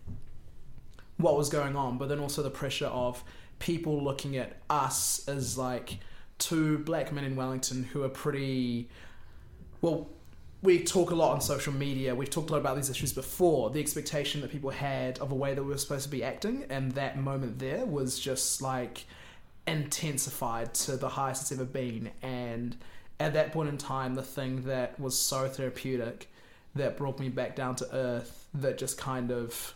what 1.18 1.36
was 1.38 1.50
going 1.50 1.76
on, 1.76 1.98
but 1.98 2.08
then 2.10 2.20
also 2.20 2.44
the 2.44 2.50
pressure 2.52 2.86
of 2.88 3.24
people 3.58 4.02
looking 4.04 4.38
at 4.38 4.58
us 4.70 5.28
as 5.28 5.58
like 5.58 5.98
two 6.38 6.78
black 6.80 7.12
men 7.12 7.24
in 7.26 7.36
Wellington 7.36 7.84
who 7.84 8.04
are 8.04 8.10
pretty 8.10 8.88
well. 9.82 10.08
We 10.62 10.84
talk 10.84 11.12
a 11.12 11.16
lot 11.16 11.32
on 11.34 11.42
social 11.42 11.72
media. 11.72 12.14
We've 12.14 12.30
talked 12.30 12.50
a 12.50 12.54
lot 12.54 12.60
about 12.60 12.76
these 12.76 12.90
issues 12.90 13.14
before. 13.14 13.70
The 13.70 13.80
expectation 13.80 14.42
that 14.42 14.52
people 14.52 14.72
had 14.72 15.18
of 15.20 15.32
a 15.32 15.36
way 15.36 15.54
that 15.54 15.64
we 15.64 15.70
were 15.70 15.78
supposed 15.78 16.04
to 16.04 16.10
be 16.10 16.24
acting, 16.24 16.66
and 16.70 16.92
that 16.94 17.18
moment 17.18 17.60
there 17.60 17.86
was 17.86 18.20
just 18.20 18.62
like 18.62 19.06
intensified 19.66 20.74
to 20.74 20.98
the 20.98 21.10
highest 21.10 21.44
it's 21.44 21.52
ever 21.52 21.66
been. 21.66 22.12
And 22.22 22.76
at 23.20 23.34
that 23.34 23.52
point 23.52 23.70
in 23.70 23.78
time, 23.78 24.16
the 24.16 24.24
thing 24.24 24.64
that 24.64 25.00
was 25.00 25.18
so 25.18 25.48
therapeutic 25.48 26.30
that 26.76 26.98
brought 26.98 27.20
me 27.20 27.30
back 27.30 27.56
down 27.56 27.76
to 27.76 27.96
earth 27.96 28.48
that 28.54 28.78
just 28.78 28.98
kind 28.98 29.32
of 29.32 29.74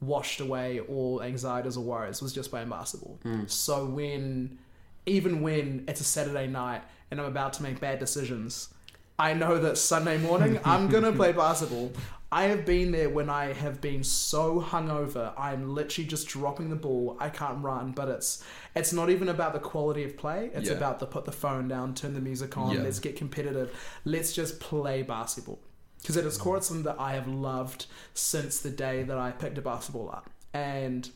washed 0.00 0.40
away 0.40 0.80
all 0.80 1.22
anxieties 1.22 1.76
or 1.76 1.84
worries 1.84 2.20
was 2.20 2.32
just 2.32 2.50
playing 2.50 2.68
basketball. 2.68 3.18
Hmm. 3.22 3.46
So 3.46 3.84
when, 3.86 4.58
even 5.06 5.40
when 5.40 5.84
it's 5.88 6.00
a 6.00 6.04
Saturday 6.04 6.46
night 6.46 6.82
and 7.10 7.20
I'm 7.20 7.26
about 7.26 7.52
to 7.54 7.62
make 7.62 7.80
bad 7.80 7.98
decisions, 7.98 8.73
I 9.18 9.32
know 9.34 9.58
that 9.58 9.78
Sunday 9.78 10.18
morning 10.18 10.58
I'm 10.64 10.88
gonna 10.88 11.12
play 11.12 11.32
basketball. 11.44 11.92
I 12.32 12.44
have 12.44 12.66
been 12.66 12.90
there 12.90 13.08
when 13.08 13.30
I 13.30 13.52
have 13.52 13.80
been 13.80 14.02
so 14.02 14.60
hungover, 14.60 15.32
I'm 15.38 15.72
literally 15.72 16.08
just 16.08 16.26
dropping 16.26 16.68
the 16.68 16.74
ball. 16.76 17.16
I 17.20 17.28
can't 17.28 17.62
run, 17.62 17.92
but 17.92 18.08
it's 18.08 18.42
it's 18.74 18.92
not 18.92 19.08
even 19.10 19.28
about 19.28 19.52
the 19.52 19.60
quality 19.60 20.02
of 20.02 20.16
play. 20.16 20.50
It's 20.52 20.68
Yeah. 20.68 20.76
about 20.76 20.98
the 20.98 21.06
put 21.06 21.26
the 21.26 21.32
phone 21.32 21.68
down, 21.68 21.94
turn 21.94 22.14
the 22.14 22.20
music 22.20 22.56
on, 22.58 22.74
Yeah. 22.74 22.82
let's 22.82 22.98
get 22.98 23.14
competitive, 23.16 23.70
let's 24.04 24.32
just 24.32 24.58
play 24.58 25.02
basketball. 25.02 25.60
Because 26.02 26.16
at 26.16 26.24
its 26.26 26.36
core, 26.36 26.56
it's 26.56 26.66
something 26.66 26.84
that 26.84 26.98
I 26.98 27.12
have 27.14 27.28
loved 27.28 27.86
since 28.14 28.58
the 28.58 28.70
day 28.70 29.04
that 29.04 29.16
I 29.16 29.30
picked 29.30 29.56
a 29.56 29.62
basketball 29.62 30.10
up. 30.10 30.28
And 30.52 31.08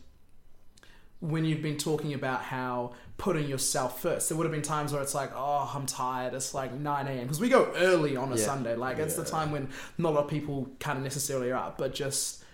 when 1.21 1.45
you've 1.45 1.63
been 1.63 1.77
talking 1.77 2.15
about 2.15 2.43
how 2.43 2.93
putting 3.19 3.49
yourself 3.49 4.01
first, 4.01 4.29
there 4.29 4.39
would 4.39 4.45
have 4.45 4.53
been 4.53 4.63
times 4.63 4.93
where 4.93 5.03
it's 5.03 5.15
like, 5.15 5.33
oh, 5.35 5.71
I'm 5.75 5.87
tired. 5.87 6.35
It's 6.35 6.55
like 6.55 6.73
9 6.73 7.07
a.m. 7.09 7.23
Because 7.23 7.41
we 7.41 7.49
go 7.49 7.73
early 7.77 8.17
on 8.17 8.33
a 8.33 8.37
Yeah. 8.37 8.45
Sunday. 8.45 8.77
Like, 8.77 8.99
it's 8.99 9.17
the 9.17 9.25
time 9.25 9.51
when 9.51 9.69
not 9.99 10.11
a 10.11 10.15
lot 10.15 10.25
of 10.25 10.31
people 10.31 10.71
kind 10.79 10.97
of 10.97 11.05
necessarily 11.05 11.51
are 11.51 11.57
up. 11.57 11.79
But 11.79 11.95
just 11.95 12.45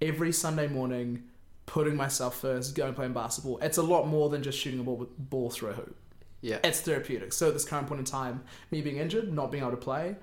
every 0.00 0.32
Sunday 0.32 0.68
morning, 0.68 1.24
putting 1.66 1.96
myself 1.96 2.40
first, 2.40 2.74
going 2.74 2.94
playing 2.94 3.12
basketball, 3.12 3.58
it's 3.58 3.76
a 3.76 3.82
lot 3.82 4.08
more 4.08 4.30
than 4.30 4.42
just 4.42 4.58
shooting 4.58 4.80
a 4.80 4.82
ball, 4.82 5.06
ball 5.18 5.50
through 5.50 5.70
a 5.70 5.74
hoop. 5.74 5.94
Yeah. 6.40 6.58
It's 6.64 6.80
therapeutic. 6.80 7.32
So 7.32 7.48
at 7.48 7.54
this 7.54 7.64
current 7.64 7.86
point 7.86 7.98
in 7.98 8.04
time, 8.06 8.42
me 8.70 8.80
being 8.80 8.96
injured, 8.96 9.32
not 9.32 9.50
being 9.50 9.62
able 9.62 9.72
to 9.72 9.76
play, 9.76 10.16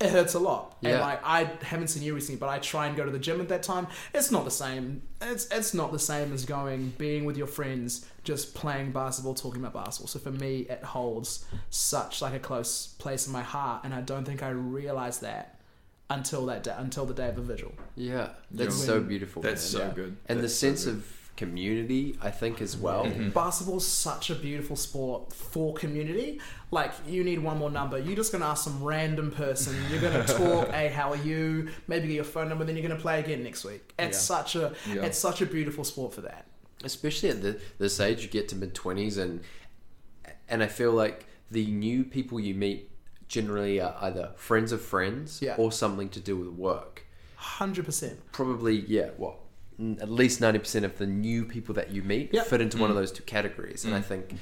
it 0.00 0.10
hurts 0.10 0.34
a 0.34 0.38
lot. 0.38 0.76
And 0.82 1.00
like 1.00 1.20
I 1.24 1.50
haven't 1.62 1.88
seen 1.88 2.02
you 2.04 2.14
recently, 2.14 2.38
but 2.38 2.48
I 2.48 2.58
try 2.58 2.86
and 2.86 2.96
go 2.96 3.04
to 3.04 3.10
the 3.10 3.18
gym 3.18 3.40
at 3.40 3.48
that 3.48 3.62
time. 3.62 3.88
It's 4.14 4.30
not 4.30 4.44
the 4.44 4.50
same. 4.50 5.02
It's 5.20 5.46
it's 5.50 5.74
not 5.74 5.90
the 5.92 5.98
same 5.98 6.32
as 6.32 6.44
going 6.44 6.92
being 6.98 7.24
with 7.24 7.36
your 7.36 7.48
friends, 7.48 8.06
just 8.22 8.54
playing 8.54 8.92
basketball, 8.92 9.34
talking 9.34 9.60
about 9.60 9.74
basketball. 9.74 10.08
So 10.08 10.18
for 10.20 10.30
me, 10.30 10.60
it 10.70 10.84
holds 10.84 11.44
such 11.70 12.22
like 12.22 12.34
a 12.34 12.38
close 12.38 12.86
place 12.98 13.26
in 13.26 13.32
my 13.32 13.42
heart, 13.42 13.82
and 13.84 13.92
I 13.92 14.00
don't 14.00 14.24
think 14.24 14.42
I 14.42 14.50
realized 14.50 15.22
that 15.22 15.56
until 16.10 16.46
that 16.46 16.62
day, 16.62 16.74
until 16.76 17.04
the 17.04 17.12
day 17.14 17.28
of 17.28 17.36
the 17.36 17.42
vigil. 17.42 17.72
Yeah, 17.96 18.30
that's 18.50 18.78
Yeah. 18.80 18.86
so 18.86 19.00
beautiful. 19.00 19.42
That's 19.42 19.62
man. 19.74 19.82
so 19.82 19.86
Yeah. 19.88 19.94
good. 19.94 20.16
and 20.26 20.38
the 20.38 20.42
That's 20.42 20.54
so 20.54 20.68
sense 20.68 20.84
good. 20.84 20.94
of 20.94 21.17
community, 21.38 22.18
I 22.20 22.30
think, 22.30 22.60
as 22.60 22.74
mm-hmm. 22.74 22.84
well. 22.84 23.04
Mm-hmm. 23.06 23.30
Basketball's 23.30 23.86
such 23.86 24.28
a 24.28 24.34
beautiful 24.34 24.76
sport 24.76 25.32
for 25.32 25.72
community. 25.72 26.40
Like, 26.70 26.92
you 27.06 27.24
need 27.24 27.38
one 27.38 27.56
more 27.58 27.70
number. 27.70 27.96
You're 27.98 28.16
just 28.16 28.32
going 28.32 28.42
to 28.42 28.48
ask 28.48 28.64
some 28.64 28.82
random 28.84 29.30
person. 29.30 29.74
You're 29.90 30.00
going 30.02 30.26
to 30.26 30.32
talk, 30.34 30.68
hey, 30.70 30.88
how 30.88 31.10
are 31.12 31.16
you? 31.16 31.70
Maybe 31.86 32.08
get 32.08 32.14
your 32.14 32.24
phone 32.24 32.48
number, 32.50 32.64
then 32.64 32.76
you're 32.76 32.86
going 32.86 32.96
to 32.96 33.00
play 33.00 33.20
again 33.20 33.42
next 33.42 33.64
week. 33.64 33.94
It's 33.98 34.18
Yeah. 34.18 34.36
such 34.36 34.56
a 34.56 34.74
Yeah. 34.92 35.04
it's 35.06 35.18
such 35.18 35.40
a 35.40 35.46
beautiful 35.46 35.84
sport 35.84 36.12
for 36.12 36.20
that. 36.22 36.44
especially 36.84 37.28
at 37.30 37.40
the 37.42 37.58
this 37.78 37.98
age 37.98 38.22
you 38.22 38.28
get 38.28 38.46
to 38.48 38.54
mid 38.54 38.72
twenties 38.72 39.16
and 39.18 39.40
and 40.48 40.62
I 40.62 40.68
feel 40.68 40.92
like 40.92 41.26
the 41.50 41.66
new 41.66 42.04
people 42.04 42.38
you 42.38 42.54
meet 42.54 42.90
generally 43.28 43.80
are 43.80 43.96
either 44.00 44.30
friends 44.36 44.70
of 44.72 44.80
friends 44.80 45.40
Yeah. 45.42 45.56
or 45.58 45.72
something 45.72 46.08
to 46.10 46.20
do 46.20 46.36
with 46.36 46.48
work. 46.50 47.04
100%. 47.40 48.16
Probably 48.32 48.76
yeah, 48.80 49.10
what 49.16 49.34
n- 49.34 49.47
at 49.80 50.10
least 50.10 50.40
ninety 50.40 50.58
percent 50.58 50.84
of 50.84 50.98
the 50.98 51.06
new 51.06 51.44
people 51.44 51.74
that 51.74 51.92
you 51.92 52.02
meet 52.02 52.30
Yeah. 52.32 52.42
fit 52.42 52.60
into 52.60 52.78
one 52.78 52.90
of 52.90 52.96
mm. 52.96 53.00
those 53.00 53.12
two 53.12 53.22
categories. 53.22 53.84
And 53.84 53.94
I 53.94 54.00
mm. 54.00 54.04
think 54.04 54.34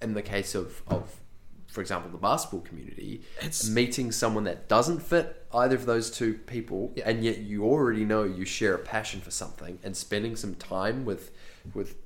in 0.00 0.14
the 0.14 0.22
case 0.22 0.54
of 0.54 0.82
of 0.86 1.20
for 1.68 1.80
example, 1.80 2.10
the 2.10 2.18
basketball 2.18 2.60
community, 2.60 3.22
It's- 3.38 3.66
meeting 3.66 4.12
someone 4.12 4.44
that 4.44 4.68
doesn't 4.68 5.00
fit 5.00 5.46
either 5.54 5.74
of 5.74 5.86
those 5.86 6.10
two 6.10 6.34
people, 6.34 6.92
Yeah. 6.94 7.08
and 7.08 7.24
yet 7.24 7.38
you 7.38 7.64
already 7.64 8.04
know 8.04 8.24
you 8.24 8.44
share 8.44 8.74
a 8.74 8.78
passion 8.78 9.22
for 9.22 9.30
something, 9.30 9.78
and 9.82 9.96
spending 9.96 10.36
some 10.36 10.54
time 10.54 11.04
with 11.06 11.30
with 11.72 11.96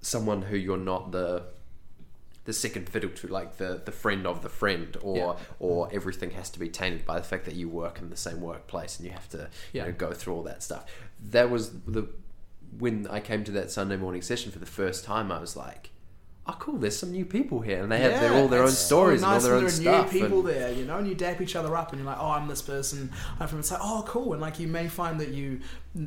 someone 0.00 0.42
who 0.42 0.56
you're 0.56 0.76
not 0.76 1.10
the 1.12 1.44
the 2.44 2.52
second 2.52 2.88
fiddle 2.88 3.10
to, 3.10 3.28
like 3.28 3.56
the 3.58 3.80
the 3.84 3.92
friend 3.92 4.26
of 4.26 4.42
the 4.42 4.48
friend, 4.48 4.96
or 5.00 5.16
Yeah. 5.16 5.34
or 5.60 5.88
everything 5.92 6.30
has 6.32 6.50
to 6.50 6.58
be 6.58 6.68
tainted 6.68 7.04
by 7.06 7.18
the 7.18 7.24
fact 7.24 7.44
that 7.44 7.54
you 7.54 7.68
work 7.68 8.00
in 8.00 8.10
the 8.10 8.16
same 8.16 8.40
workplace 8.40 8.98
and 8.98 9.06
you 9.06 9.12
have 9.12 9.28
to 9.30 9.48
Yeah. 9.72 9.86
you 9.86 9.92
know, 9.92 9.96
go 9.96 10.12
through 10.12 10.34
all 10.34 10.42
that 10.44 10.62
stuff. 10.62 10.84
That 11.30 11.50
was 11.50 11.70
the 11.86 12.08
when 12.78 13.06
I 13.08 13.20
came 13.20 13.44
to 13.44 13.52
that 13.52 13.70
Sunday 13.70 13.96
morning 13.96 14.22
session 14.22 14.50
for 14.50 14.58
the 14.58 14.66
first 14.66 15.04
time. 15.04 15.30
I 15.30 15.40
was 15.40 15.56
like. 15.56 15.90
Oh, 16.44 16.56
cool! 16.58 16.76
There's 16.76 16.96
some 16.96 17.12
new 17.12 17.24
people 17.24 17.60
here, 17.60 17.80
and 17.80 17.92
they 17.92 18.00
have 18.00 18.20
their, 18.20 18.32
all 18.34 18.48
their 18.48 18.62
own 18.62 18.68
it's 18.70 18.76
so 18.76 18.86
stories 18.86 19.22
and 19.22 19.26
all 19.28 19.34
nice 19.34 19.44
their 19.44 19.54
own 19.54 19.60
there 19.60 19.70
stuff. 19.70 20.12
new 20.12 20.20
people 20.22 20.40
and- 20.40 20.48
there, 20.48 20.72
you 20.72 20.84
know, 20.84 20.98
and 20.98 21.06
you 21.06 21.14
dap 21.14 21.40
each 21.40 21.54
other 21.54 21.76
up, 21.76 21.92
and 21.92 22.00
you're 22.00 22.06
like, 22.10 22.18
"Oh, 22.20 22.30
I'm 22.32 22.48
this 22.48 22.60
person." 22.60 23.12
I'm 23.38 23.46
from. 23.46 23.60
It's 23.60 23.70
like, 23.70 23.78
"Oh, 23.80 24.02
cool," 24.08 24.32
and 24.32 24.42
like 24.42 24.58
you 24.58 24.66
may 24.66 24.88
find 24.88 25.20
that 25.20 25.28
you 25.28 25.60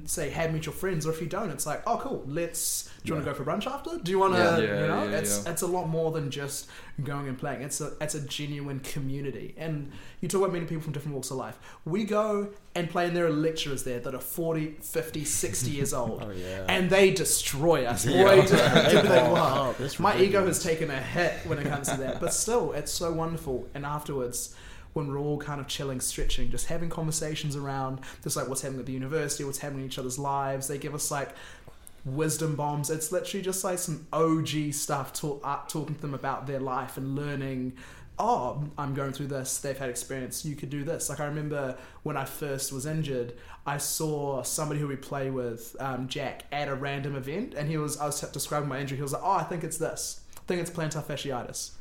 say 0.05 0.29
have 0.31 0.51
mutual 0.51 0.73
friends, 0.73 1.05
or 1.05 1.11
if 1.11 1.21
you 1.21 1.27
don't, 1.27 1.49
it's 1.51 1.65
like, 1.65 1.83
"Oh, 1.85 1.97
cool. 2.01 2.23
Let's. 2.27 2.89
Do 3.03 3.09
you 3.09 3.13
want 3.13 3.25
to 3.25 3.31
go 3.31 3.37
for 3.37 3.45
brunch 3.45 3.67
after? 3.67 3.97
Do 3.99 4.11
you 4.11 4.17
want 4.19 4.33
to? 4.33 4.39
Yeah. 4.39 4.57
Yeah, 4.57 4.81
you 4.81 4.87
know, 4.87 5.03
yeah, 5.03 5.17
it's 5.17 5.43
yeah. 5.45 5.51
it's 5.51 5.61
a 5.61 5.67
lot 5.67 5.87
more 5.87 6.11
than 6.11 6.31
just 6.31 6.67
going 7.03 7.27
and 7.27 7.37
playing. 7.37 7.61
It's 7.61 7.81
a 7.81 7.93
it's 8.01 8.15
a 8.15 8.21
genuine 8.21 8.79
community, 8.79 9.53
and 9.57 9.91
you 10.21 10.27
talk 10.27 10.41
about 10.41 10.53
meeting 10.53 10.67
people 10.67 10.83
from 10.83 10.93
different 10.93 11.13
walks 11.13 11.29
of 11.29 11.37
life. 11.37 11.59
We 11.85 12.03
go 12.03 12.49
and 12.73 12.89
play, 12.89 13.05
and 13.05 13.15
there 13.15 13.25
are 13.27 13.31
lecturers 13.31 13.83
there 13.83 13.99
that 13.99 14.15
are 14.15 14.19
40, 14.19 14.77
50, 14.81 15.23
60 15.23 15.69
years 15.71 15.93
old, 16.01 16.23
Oh, 16.23 16.31
yeah. 16.31 16.65
and 16.67 16.89
they 16.89 17.11
destroy 17.11 17.85
us. 17.85 18.05
Boy, 18.05 18.13
Yeah. 18.13 18.35
do, 18.91 19.01
do 19.01 19.07
they 19.07 19.21
oh, 19.21 19.75
My 19.99 20.19
ego 20.19 20.45
has 20.47 20.61
taken 20.63 20.89
a 20.89 20.99
hit 20.99 21.33
when 21.45 21.59
it 21.59 21.67
comes 21.67 21.89
to 21.89 21.97
that, 21.97 22.19
but 22.19 22.33
still, 22.33 22.73
it's 22.73 22.91
so 22.91 23.11
wonderful. 23.11 23.67
And 23.75 23.85
afterwards, 23.85 24.55
when 24.95 25.09
we're 25.09 25.19
all 25.19 25.37
kind 25.37 25.59
of 25.59 25.67
chilling, 25.67 25.99
stretching, 25.99 26.49
just 26.49 26.67
having 26.67 26.89
conversations 26.89 27.57
around 27.57 27.99
just 28.23 28.37
like 28.37 28.47
what's 28.47 28.61
happening 28.61 28.79
at 28.79 28.85
the 28.85 28.93
university, 28.93 29.43
what's 29.43 29.57
happening 29.57 29.81
in 29.81 29.87
each 29.87 29.99
other's 29.99 30.17
lives, 30.17 30.69
they 30.69 30.77
give 30.77 30.95
us 30.95 31.11
like 31.11 31.31
wisdom 32.05 32.55
bombs. 32.55 32.89
It's 32.89 33.11
literally 33.11 33.43
just 33.43 33.61
like 33.65 33.77
some 33.77 34.07
OG 34.13 34.71
stuff, 34.71 35.11
talk, 35.11 35.41
uh, 35.43 35.57
talking 35.67 35.95
to 35.95 36.01
them 36.01 36.13
about 36.13 36.47
their 36.47 36.61
life 36.61 36.95
and 36.95 37.13
learning. 37.13 37.73
Oh, 38.17 38.63
I'm 38.77 38.93
going 38.93 39.11
through 39.11 39.27
this. 39.27 39.57
They've 39.57 39.77
had 39.77 39.89
experience. 39.89 40.45
You 40.45 40.55
could 40.55 40.69
do 40.69 40.85
this. 40.85 41.09
Like 41.09 41.19
I 41.19 41.25
remember 41.25 41.77
when 42.03 42.15
I 42.15 42.23
first 42.23 42.71
was 42.71 42.85
injured, 42.85 43.33
I 43.65 43.77
saw 43.77 44.43
somebody 44.43 44.79
who 44.79 44.87
we 44.87 44.95
play 44.95 45.29
with, 45.29 45.75
um, 45.81 46.07
Jack, 46.07 46.45
at 46.53 46.69
a 46.69 46.75
random 46.75 47.17
event, 47.17 47.53
and 47.53 47.67
he 47.67 47.77
was. 47.77 47.97
I 47.97 48.05
was 48.05 48.21
describing 48.21 48.69
my 48.69 48.79
injury. 48.79 48.95
He 48.95 49.03
was 49.03 49.11
like, 49.11 49.23
"Oh, 49.25 49.33
I 49.33 49.43
think 49.43 49.65
it's 49.65 49.77
this. 49.77 50.21
I 50.37 50.41
think 50.47 50.61
it's 50.61 50.71
plantar 50.71 51.03
fasciitis." 51.03 51.71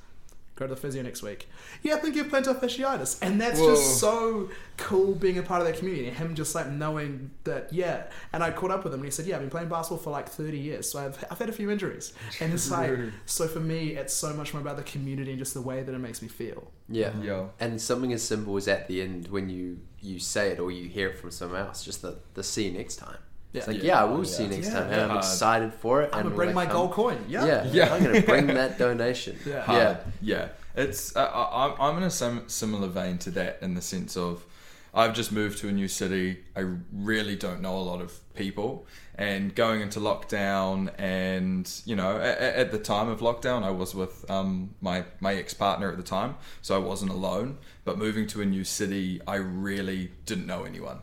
Go 0.57 0.69
to 0.69 0.75
the 0.75 0.81
physio 0.81 1.03
next 1.03 1.23
week. 1.23 1.49
Yeah, 1.83 1.95
I 1.95 1.97
think 1.99 2.15
you 2.15 2.23
have 2.23 2.31
plantar 2.31 2.59
fasciitis, 2.59 3.19
and 3.21 3.41
that's 3.41 3.59
Whoa. 3.59 3.75
just 3.75 3.99
so 3.99 4.51
cool 4.77 5.17
being 5.17 5.37
a 5.39 5.43
part 5.43 5.61
of 5.61 5.67
that 5.67 5.77
community. 5.77 6.07
And 6.07 6.17
him 6.17 6.35
just 6.37 6.55
like 6.55 6.69
knowing 6.69 7.33
that, 7.43 7.73
yeah. 7.73 8.05
And 8.33 8.43
I 8.43 8.53
caught 8.53 8.71
up 8.71 8.85
with 8.85 8.93
him, 8.95 9.01
and 9.01 9.07
he 9.07 9.11
said, 9.11 9.27
"Yeah, 9.27 9.35
I've 9.35 9.41
been 9.41 9.51
playing 9.51 9.69
basketball 9.69 9.99
for 9.99 10.11
like 10.11 10.29
thirty 10.29 10.59
years, 10.59 10.89
so 10.89 11.05
I've 11.05 11.25
I've 11.29 11.39
had 11.39 11.49
a 11.49 11.53
few 11.53 11.71
injuries." 11.71 12.13
And 12.41 12.53
it's 12.53 12.71
like, 12.71 12.97
so 13.27 13.49
for 13.49 13.59
me, 13.59 13.97
it's 13.97 14.15
so 14.15 14.33
much 14.33 14.55
more 14.55 14.61
about 14.61 14.77
the 14.77 14.85
community 14.85 15.31
and 15.31 15.39
just 15.41 15.55
the 15.55 15.63
way 15.63 15.83
that 15.83 15.93
it 15.93 15.99
makes 15.99 16.23
me 16.23 16.29
feel. 16.29 16.71
Yeah. 16.89 17.11
Yeah. 17.21 17.47
And 17.59 17.81
something 17.81 18.13
as 18.13 18.23
simple 18.23 18.57
as 18.57 18.69
at 18.69 18.87
the 18.87 19.03
end 19.03 19.29
when 19.29 19.49
you 19.49 19.81
you 20.01 20.21
say 20.21 20.51
it 20.51 20.61
or 20.61 20.71
you 20.71 20.89
hear 20.89 21.09
it 21.09 21.19
from 21.19 21.31
someone 21.31 21.61
else, 21.61 21.85
just 21.85 22.03
the, 22.03 22.19
the 22.35 22.45
see 22.45 22.67
you 22.67 22.73
next 22.73 22.97
time. 22.97 23.19
It's 23.55 23.67
like, 23.69 23.77
Yeah. 23.79 23.85
yeah, 23.85 24.01
I 24.03 24.05
will 24.05 24.21
Oh, 24.21 24.25
see 24.25 24.43
you 24.45 24.49
next 24.51 24.67
Yeah. 24.69 24.73
time. 24.81 24.93
And 24.93 25.01
I'm 25.01 25.11
Yeah. 25.11 25.19
excited 25.19 25.73
for 25.75 26.03
it. 26.03 26.11
I'm 26.13 26.21
and 26.21 26.25
gonna 26.27 26.35
bring 26.37 26.55
my 26.55 26.67
come- 26.67 26.75
gold 26.75 26.93
coin. 26.93 27.19
Yeah, 27.29 27.45
Yeah. 27.47 27.65
Yeah. 27.73 27.95
I'm 27.95 28.03
going 28.03 28.21
to 28.21 28.27
bring 28.27 28.47
that 28.61 28.79
donation. 28.79 29.39
Yeah. 29.47 29.73
Yeah. 29.73 29.97
yeah. 30.21 30.49
It's 30.75 31.15
uh, 31.15 31.21
I, 31.21 31.67
I'm- 31.67 31.77
I'm 31.81 31.97
in 31.99 32.03
a 32.03 32.11
sim- 32.11 32.49
similar 32.49 32.89
vein 32.89 33.19
to 33.19 33.31
that 33.33 33.59
in 33.63 33.75
the 33.75 33.81
sense 33.83 34.17
of 34.17 34.45
I've 34.93 35.15
just 35.15 35.31
moved 35.33 35.59
to 35.59 35.69
a 35.69 35.73
new 35.73 35.89
city. 35.89 36.39
I 36.57 36.65
really 36.93 37.37
don't 37.37 37.61
know 37.61 37.77
a 37.79 37.83
lot 37.93 38.01
of 38.01 38.13
people, 38.35 38.87
and 39.17 39.55
going 39.55 39.81
into 39.81 40.01
lockdown, 40.01 40.93
and 40.99 41.71
you 41.85 41.95
know, 41.95 42.17
at, 42.17 42.39
at 42.39 42.73
the 42.73 42.79
time 42.79 43.09
of 43.09 43.21
lockdown, 43.21 43.63
I 43.63 43.71
was 43.71 43.95
with 43.95 44.29
um, 44.31 44.75
my 44.81 45.05
my 45.21 45.35
ex 45.35 45.55
partner 45.55 45.91
at 45.91 45.97
the 45.97 46.03
time, 46.03 46.37
so 46.63 46.75
I 46.75 46.79
wasn't 46.79 47.11
alone. 47.11 47.59
But 47.85 47.99
moving 47.99 48.27
to 48.29 48.41
a 48.41 48.45
new 48.45 48.65
city, 48.65 49.21
I 49.27 49.37
really 49.37 50.11
didn't 50.27 50.47
know 50.47 50.65
anyone, 50.65 51.01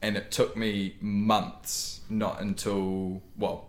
and 0.00 0.16
it 0.16 0.30
took 0.30 0.56
me 0.56 0.96
months, 1.00 2.00
not 2.08 2.40
until 2.40 3.22
well, 3.36 3.68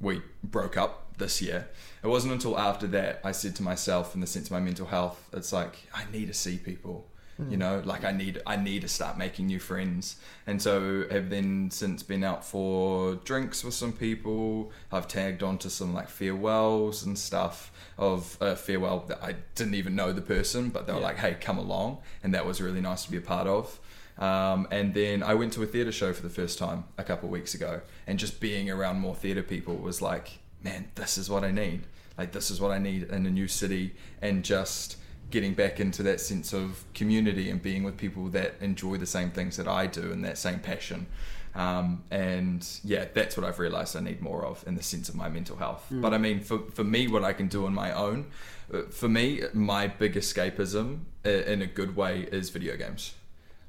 we 0.00 0.22
broke 0.42 0.76
up 0.76 1.18
this 1.18 1.42
year. 1.42 1.68
It 2.02 2.08
wasn't 2.08 2.34
until 2.34 2.58
after 2.58 2.86
that 2.88 3.20
I 3.24 3.32
said 3.32 3.56
to 3.56 3.62
myself, 3.62 4.14
in 4.14 4.20
the 4.20 4.26
sense 4.26 4.46
of 4.46 4.52
my 4.52 4.60
mental 4.60 4.86
health, 4.86 5.28
it's 5.32 5.52
like 5.52 5.88
I 5.94 6.04
need 6.12 6.28
to 6.28 6.34
see 6.34 6.56
people. 6.56 7.08
You 7.50 7.58
know, 7.58 7.82
like 7.84 8.02
I 8.02 8.12
need 8.12 8.40
I 8.46 8.56
need 8.56 8.80
to 8.80 8.88
start 8.88 9.18
making 9.18 9.46
new 9.48 9.58
friends, 9.60 10.16
and 10.46 10.60
so 10.62 11.04
have 11.10 11.28
then 11.28 11.70
since 11.70 12.02
been 12.02 12.24
out 12.24 12.44
for 12.46 13.16
drinks 13.16 13.62
with 13.62 13.74
some 13.74 13.92
people. 13.92 14.72
I've 14.90 15.06
tagged 15.06 15.42
onto 15.42 15.68
some 15.68 15.92
like 15.92 16.08
farewells 16.08 17.04
and 17.04 17.18
stuff 17.18 17.70
of 17.98 18.38
a 18.40 18.56
farewell 18.56 19.00
that 19.08 19.22
I 19.22 19.34
didn't 19.54 19.74
even 19.74 19.94
know 19.94 20.12
the 20.12 20.22
person, 20.22 20.70
but 20.70 20.86
they 20.86 20.94
were 20.94 21.00
Yeah. 21.00 21.04
like, 21.04 21.18
"Hey, 21.18 21.34
come 21.38 21.58
along," 21.58 21.98
and 22.22 22.32
that 22.32 22.46
was 22.46 22.62
really 22.62 22.80
nice 22.80 23.04
to 23.04 23.10
be 23.10 23.18
a 23.18 23.20
part 23.20 23.46
of. 23.46 23.80
Um, 24.18 24.66
and 24.70 24.94
then 24.94 25.22
I 25.22 25.34
went 25.34 25.52
to 25.54 25.62
a 25.62 25.66
theatre 25.66 25.92
show 25.92 26.14
for 26.14 26.22
the 26.22 26.30
first 26.30 26.58
time 26.58 26.84
a 26.96 27.04
couple 27.04 27.26
of 27.28 27.32
weeks 27.32 27.52
ago, 27.52 27.82
and 28.06 28.18
just 28.18 28.40
being 28.40 28.70
around 28.70 28.98
more 29.00 29.14
theatre 29.14 29.42
people 29.42 29.76
was 29.76 30.00
like, 30.00 30.38
man, 30.62 30.88
this 30.94 31.18
is 31.18 31.28
what 31.28 31.44
I 31.44 31.50
need. 31.50 31.82
Like, 32.16 32.32
this 32.32 32.50
is 32.50 32.62
what 32.62 32.70
I 32.70 32.78
need 32.78 33.02
in 33.02 33.26
a 33.26 33.30
new 33.30 33.46
city, 33.46 33.94
and 34.22 34.42
just 34.42 34.96
getting 35.30 35.54
back 35.54 35.80
into 35.80 36.02
that 36.04 36.20
sense 36.20 36.52
of 36.52 36.84
community 36.94 37.50
and 37.50 37.60
being 37.62 37.82
with 37.82 37.96
people 37.96 38.28
that 38.28 38.54
enjoy 38.60 38.96
the 38.96 39.06
same 39.06 39.30
things 39.30 39.56
that 39.56 39.66
I 39.68 39.86
do 39.86 40.12
and 40.12 40.24
that 40.24 40.38
same 40.38 40.60
passion. 40.60 41.06
Um, 41.54 42.04
and 42.10 42.66
yeah, 42.84 43.06
that's 43.14 43.36
what 43.36 43.44
I've 43.46 43.58
realized 43.58 43.96
I 43.96 44.00
need 44.00 44.20
more 44.20 44.44
of 44.44 44.62
in 44.66 44.74
the 44.74 44.82
sense 44.82 45.08
of 45.08 45.14
my 45.14 45.28
mental 45.28 45.56
health. 45.56 45.86
But 45.90 46.12
I 46.12 46.18
mean, 46.18 46.40
for, 46.40 46.58
for 46.70 46.84
me, 46.84 47.08
what 47.08 47.24
I 47.24 47.32
can 47.32 47.48
do 47.48 47.64
on 47.66 47.72
my 47.74 47.92
own, 47.92 48.26
uh, 48.72 48.82
for 48.90 49.08
me, 49.08 49.42
my 49.54 49.86
big 49.88 50.14
escapism 50.14 51.00
uh, 51.24 51.30
in 51.30 51.62
a 51.62 51.66
good 51.66 51.96
way 51.96 52.28
is 52.30 52.50
video 52.50 52.76
games. 52.76 53.14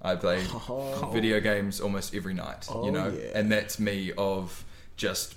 I 0.01 0.15
play 0.15 0.43
video 1.13 1.39
games 1.39 1.79
almost 1.79 2.13
every 2.13 2.33
night, 2.33 2.67
Oh, 2.69 2.85
you 2.85 2.91
know, 2.91 3.07
yeah. 3.07 3.31
and 3.33 3.51
that's 3.51 3.79
me 3.79 4.11
of 4.17 4.63
just 4.95 5.35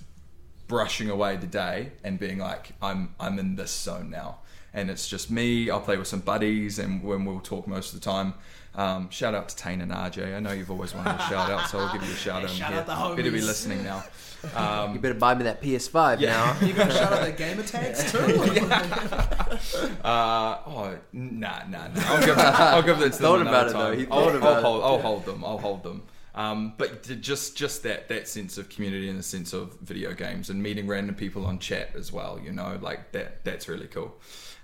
brushing 0.66 1.08
away 1.08 1.36
the 1.36 1.46
day 1.46 1.92
and 2.04 2.18
being 2.18 2.38
like, 2.38 2.72
I'm 2.82 3.14
I'm 3.18 3.38
in 3.38 3.56
this 3.56 3.70
zone 3.70 4.10
now, 4.10 4.38
and 4.74 4.90
it's 4.90 5.08
just 5.08 5.30
me. 5.30 5.70
I'll 5.70 5.80
play 5.80 5.96
with 5.96 6.06
some 6.08 6.20
buddies, 6.20 6.78
and 6.78 7.02
when 7.02 7.24
we'll 7.24 7.40
talk 7.40 7.66
most 7.66 7.92
of 7.94 8.00
the 8.00 8.04
time. 8.04 8.34
Um, 8.72 9.10
shout 9.10 9.34
out 9.34 9.48
to 9.48 9.56
Tane 9.56 9.80
and 9.80 9.90
RJ. 9.90 10.34
I 10.36 10.38
know 10.38 10.52
you've 10.52 10.70
always 10.70 10.94
wanted 10.94 11.16
a 11.16 11.22
shout 11.28 11.50
out, 11.50 11.68
so 11.68 11.78
I'll 11.80 11.92
give 11.92 12.04
you 12.06 12.12
a 12.12 12.16
shout 12.16 12.44
out. 12.44 12.50
in 12.50 12.56
shout 12.56 12.72
out 12.72 12.86
the 12.86 13.16
Better 13.16 13.30
be 13.32 13.40
listening 13.40 13.82
now. 13.84 14.04
Um, 14.56 14.94
You 14.94 15.00
better 15.00 15.12
buy 15.12 15.34
me 15.34 15.44
that 15.44 15.60
PS5 15.60 16.18
Yeah. 16.18 16.30
now. 16.30 16.56
You 16.66 16.72
gonna 16.72 16.94
shout 16.94 17.12
out 17.12 17.26
the 17.26 17.32
gamer 17.32 17.62
tags 17.62 18.10
too? 18.10 18.18
Uh, 20.02 20.58
oh, 20.66 20.98
nah, 21.12 21.62
nah, 21.68 21.88
nah. 21.88 22.00
I'll 22.06 22.24
give, 22.24 22.38
I'll 22.38 22.82
give 22.82 22.98
that 23.00 23.12
to 23.12 23.18
Thought 23.18 23.38
them 23.40 23.48
about 23.48 23.68
another 23.68 23.68
it, 23.68 23.72
though. 23.72 23.90
time. 23.90 23.98
He 23.98 24.06
I'll, 24.10 24.24
thought 24.24 24.34
about 24.36 24.52
I'll 24.52 24.58
it. 24.58 24.62
hold, 24.62 24.82
I'll 24.84 24.96
Yeah. 24.96 25.02
hold 25.02 25.24
them. 25.26 25.44
I'll 25.44 25.58
hold 25.58 25.82
them. 25.82 26.02
Um, 26.34 26.74
but 26.78 27.20
just 27.20 27.56
just 27.56 27.82
that 27.82 28.08
that 28.08 28.28
sense 28.28 28.56
of 28.56 28.68
community 28.68 29.10
and 29.10 29.18
the 29.18 29.22
sense 29.22 29.52
of 29.52 29.74
video 29.80 30.14
games 30.14 30.48
and 30.48 30.62
meeting 30.62 30.86
random 30.86 31.16
people 31.16 31.44
on 31.44 31.58
chat 31.58 31.90
as 31.96 32.12
well. 32.12 32.38
You 32.42 32.52
know, 32.52 32.78
like 32.80 33.12
that. 33.12 33.44
That's 33.44 33.68
really 33.68 33.88
cool. 33.88 34.14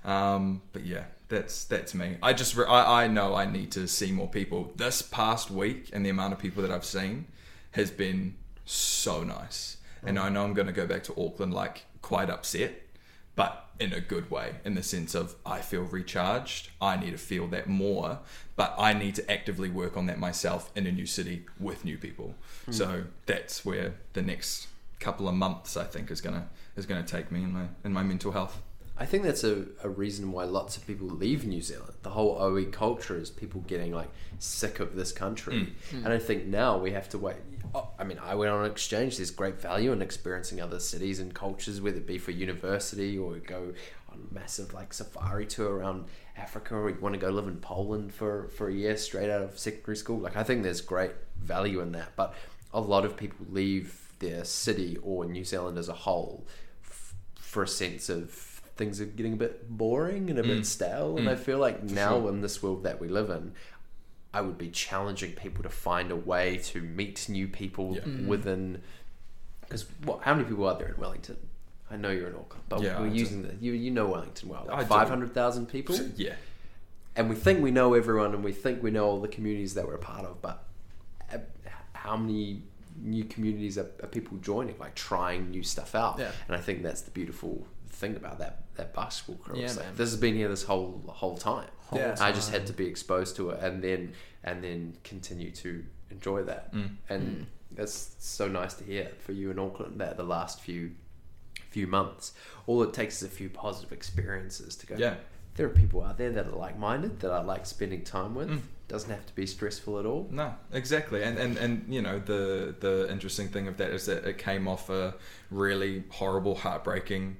Um, 0.06 0.62
but 0.72 0.86
yeah, 0.86 1.04
that's 1.28 1.64
that's 1.64 1.94
me. 1.94 2.16
I 2.22 2.32
just 2.32 2.56
re- 2.56 2.64
I, 2.66 3.04
I 3.04 3.06
know 3.08 3.34
I 3.34 3.44
need 3.44 3.72
to 3.72 3.86
see 3.86 4.12
more 4.12 4.28
people. 4.28 4.72
This 4.76 5.02
past 5.02 5.50
week 5.50 5.90
and 5.92 6.06
the 6.06 6.10
amount 6.10 6.32
of 6.32 6.38
people 6.38 6.62
that 6.62 6.70
I've 6.70 6.84
seen 6.84 7.26
has 7.72 7.90
been 7.90 8.36
so 8.64 9.22
nice. 9.22 9.76
And 10.02 10.20
I 10.20 10.28
know 10.28 10.44
I'm 10.44 10.54
going 10.54 10.68
to 10.68 10.72
go 10.72 10.86
back 10.86 11.02
to 11.04 11.20
Auckland 11.20 11.52
like 11.52 11.84
quite 12.00 12.30
upset, 12.30 12.80
but 13.34 13.70
in 13.80 13.92
a 13.92 14.00
good 14.00 14.30
way, 14.30 14.54
in 14.64 14.76
the 14.76 14.82
sense 14.82 15.16
of 15.16 15.34
I 15.44 15.60
feel 15.60 15.82
recharged. 15.82 16.70
I 16.80 16.96
need 16.96 17.10
to 17.10 17.18
feel 17.18 17.48
that 17.48 17.68
more, 17.68 18.20
but 18.54 18.74
I 18.78 18.92
need 18.92 19.16
to 19.16 19.28
actively 19.30 19.68
work 19.68 19.96
on 19.96 20.06
that 20.06 20.20
myself 20.20 20.70
in 20.76 20.86
a 20.86 20.92
new 20.92 21.06
city 21.06 21.46
with 21.58 21.84
new 21.84 21.98
people. 21.98 22.34
So 22.70 23.04
that's 23.26 23.64
where 23.64 23.94
the 24.12 24.22
next 24.22 24.68
couple 25.00 25.28
of 25.28 25.34
months 25.34 25.76
I 25.76 25.84
think 25.84 26.10
is 26.10 26.20
gonna 26.20 26.48
is 26.76 26.86
gonna 26.86 27.02
take 27.02 27.30
me 27.32 27.42
in 27.42 27.52
my 27.52 27.66
in 27.84 27.92
my 27.92 28.02
mental 28.04 28.32
health. 28.32 28.62
I 28.98 29.04
think 29.04 29.24
that's 29.24 29.44
a, 29.44 29.66
a 29.82 29.88
reason 29.88 30.32
why 30.32 30.44
lots 30.44 30.76
of 30.76 30.86
people 30.86 31.06
leave 31.06 31.44
New 31.44 31.60
Zealand. 31.60 31.92
The 32.02 32.10
whole 32.10 32.36
OE 32.40 32.64
culture 32.64 33.16
is 33.18 33.30
people 33.30 33.62
getting 33.66 33.92
like 33.92 34.08
sick 34.38 34.80
of 34.80 34.96
this 34.96 35.12
country. 35.12 35.64
Hmm. 35.90 35.96
Hmm. 35.98 36.04
And 36.04 36.14
I 36.14 36.18
think 36.18 36.46
now 36.46 36.78
we 36.78 36.92
have 36.92 37.08
to 37.10 37.18
wait. 37.18 37.36
Oh, 37.74 37.90
I 37.98 38.04
mean, 38.04 38.18
I 38.18 38.34
went 38.34 38.52
on 38.52 38.64
an 38.64 38.70
exchange. 38.70 39.18
There's 39.18 39.30
great 39.30 39.60
value 39.60 39.92
in 39.92 40.00
experiencing 40.00 40.62
other 40.62 40.80
cities 40.80 41.20
and 41.20 41.34
cultures, 41.34 41.80
whether 41.80 41.98
it 41.98 42.06
be 42.06 42.16
for 42.16 42.30
university 42.30 43.18
or 43.18 43.34
go 43.36 43.74
on 44.10 44.18
a 44.30 44.34
massive 44.34 44.72
like 44.72 44.94
safari 44.94 45.46
tour 45.46 45.76
around 45.76 46.06
Africa 46.36 46.74
or 46.74 46.88
you 46.88 46.96
want 47.00 47.14
to 47.14 47.20
go 47.20 47.28
live 47.28 47.48
in 47.48 47.56
Poland 47.58 48.14
for, 48.14 48.48
for 48.56 48.68
a 48.68 48.72
year 48.72 48.96
straight 48.96 49.28
out 49.28 49.42
of 49.42 49.58
secondary 49.58 49.96
school. 49.96 50.18
Like, 50.18 50.36
I 50.36 50.42
think 50.42 50.62
there's 50.62 50.80
great 50.80 51.12
value 51.38 51.80
in 51.80 51.92
that. 51.92 52.16
But 52.16 52.34
a 52.72 52.80
lot 52.80 53.04
of 53.04 53.16
people 53.16 53.44
leave 53.50 54.12
their 54.20 54.44
city 54.44 54.96
or 55.02 55.26
New 55.26 55.44
Zealand 55.44 55.76
as 55.76 55.90
a 55.90 55.94
whole 55.94 56.46
f- 56.82 57.14
for 57.34 57.62
a 57.62 57.68
sense 57.68 58.08
of 58.08 58.30
things 58.76 59.00
are 59.00 59.06
getting 59.06 59.32
a 59.32 59.36
bit 59.36 59.68
boring 59.70 60.28
and 60.30 60.38
a 60.38 60.42
bit 60.42 60.66
stale. 60.66 61.16
And 61.18 61.28
I 61.28 61.34
feel 61.34 61.58
like 61.58 61.82
now 61.82 62.28
in 62.28 62.40
this 62.42 62.62
world 62.62 62.84
that 62.84 63.00
we 63.00 63.08
live 63.08 63.30
in, 63.30 63.52
I 64.34 64.40
would 64.42 64.58
be 64.58 64.68
challenging 64.68 65.32
people 65.32 65.62
to 65.62 65.70
find 65.70 66.10
a 66.10 66.16
way 66.16 66.58
to 66.64 66.80
meet 66.82 67.28
new 67.28 67.48
people 67.48 67.94
Yeah. 67.94 68.02
Mm. 68.02 68.26
within. 68.26 68.82
Because 69.62 69.86
what? 70.04 70.22
How 70.22 70.34
many 70.34 70.46
people 70.48 70.66
are 70.68 70.76
there 70.78 70.88
in 70.88 70.96
Wellington? 71.00 71.36
I 71.90 71.96
know 71.96 72.10
you're 72.10 72.28
in 72.28 72.34
Auckland, 72.34 72.64
but 72.68 72.82
Yeah, 72.82 73.00
we're 73.00 73.06
I 73.06 73.10
do. 73.10 73.14
using 73.16 73.42
the 73.42 73.54
you 73.60 73.72
you 73.72 73.90
know 73.90 74.06
Wellington 74.08 74.48
well. 74.48 74.66
Like. 74.68 74.86
Five 74.88 75.08
hundred 75.08 75.32
thousand 75.34 75.66
people, 75.66 75.96
Yeah, 76.16 76.34
and 77.16 77.28
we 77.30 77.34
think 77.34 77.62
we 77.62 77.70
know 77.70 77.94
everyone, 77.94 78.34
and 78.34 78.44
we 78.44 78.52
think 78.52 78.82
we 78.82 78.90
know 78.90 79.06
all 79.06 79.20
the 79.20 79.28
communities 79.28 79.74
that 79.74 79.86
we're 79.86 79.94
a 79.94 79.98
part 79.98 80.24
of. 80.24 80.42
But 80.42 80.64
uh, 81.32 81.38
how 81.94 82.16
many 82.16 82.62
new 83.00 83.24
communities 83.24 83.76
are, 83.78 83.90
are 84.02 84.08
people 84.08 84.36
joining? 84.38 84.76
Like 84.78 84.94
trying 84.94 85.50
new 85.50 85.62
stuff 85.62 85.94
out. 85.94 86.18
Yeah. 86.18 86.30
And 86.48 86.56
I 86.56 86.60
think 86.60 86.82
that's 86.82 87.02
the 87.02 87.10
beautiful 87.10 87.66
thing 87.96 88.14
about 88.14 88.38
that 88.38 88.64
that 88.76 88.94
basketball 88.94 89.36
crew. 89.36 89.58
Yeah, 89.58 89.68
like, 89.68 89.96
this 89.96 90.10
has 90.10 90.16
been 90.16 90.34
here 90.34 90.48
this 90.48 90.62
whole 90.62 91.02
whole 91.08 91.36
time. 91.36 91.68
Yeah. 91.92 92.16
I 92.20 92.32
just 92.32 92.50
had 92.50 92.66
to 92.66 92.72
be 92.72 92.86
exposed 92.86 93.36
to 93.36 93.50
it, 93.50 93.60
and 93.62 93.82
then 93.82 94.12
and 94.44 94.62
then 94.62 94.96
continue 95.02 95.50
to 95.52 95.84
enjoy 96.10 96.42
that. 96.44 96.74
Mm. 96.74 96.90
And 97.08 97.46
that's 97.72 98.14
so 98.18 98.48
nice 98.48 98.74
to 98.74 98.84
hear 98.84 99.10
for 99.18 99.32
you 99.32 99.50
in 99.50 99.58
Auckland. 99.58 100.00
That 100.00 100.16
the 100.16 100.24
last 100.24 100.60
few 100.60 100.92
few 101.70 101.86
months, 101.86 102.32
all 102.66 102.82
it 102.82 102.92
takes 102.92 103.22
is 103.22 103.28
a 103.28 103.30
few 103.30 103.48
positive 103.48 103.92
experiences 103.92 104.76
to 104.76 104.86
go. 104.86 104.96
Yeah. 104.96 105.14
There 105.54 105.66
are 105.66 105.70
people 105.70 106.02
out 106.02 106.18
there 106.18 106.30
that 106.32 106.46
are 106.46 106.56
like 106.56 106.78
minded 106.78 107.20
that 107.20 107.30
I 107.30 107.40
like 107.40 107.64
spending 107.64 108.02
time 108.02 108.34
with. 108.34 108.50
Mm. 108.50 108.60
Doesn't 108.88 109.10
have 109.10 109.26
to 109.26 109.34
be 109.34 109.46
stressful 109.46 109.98
at 109.98 110.06
all. 110.06 110.28
No, 110.30 110.54
exactly, 110.72 111.22
and 111.24 111.38
and 111.38 111.56
and 111.56 111.92
you 111.92 112.02
know 112.02 112.20
the 112.20 112.74
the 112.78 113.10
interesting 113.10 113.48
thing 113.48 113.66
of 113.66 113.78
that 113.78 113.90
is 113.90 114.06
that 114.06 114.24
it 114.24 114.38
came 114.38 114.68
off 114.68 114.90
a 114.90 115.14
really 115.50 116.04
horrible, 116.10 116.54
heartbreaking 116.54 117.36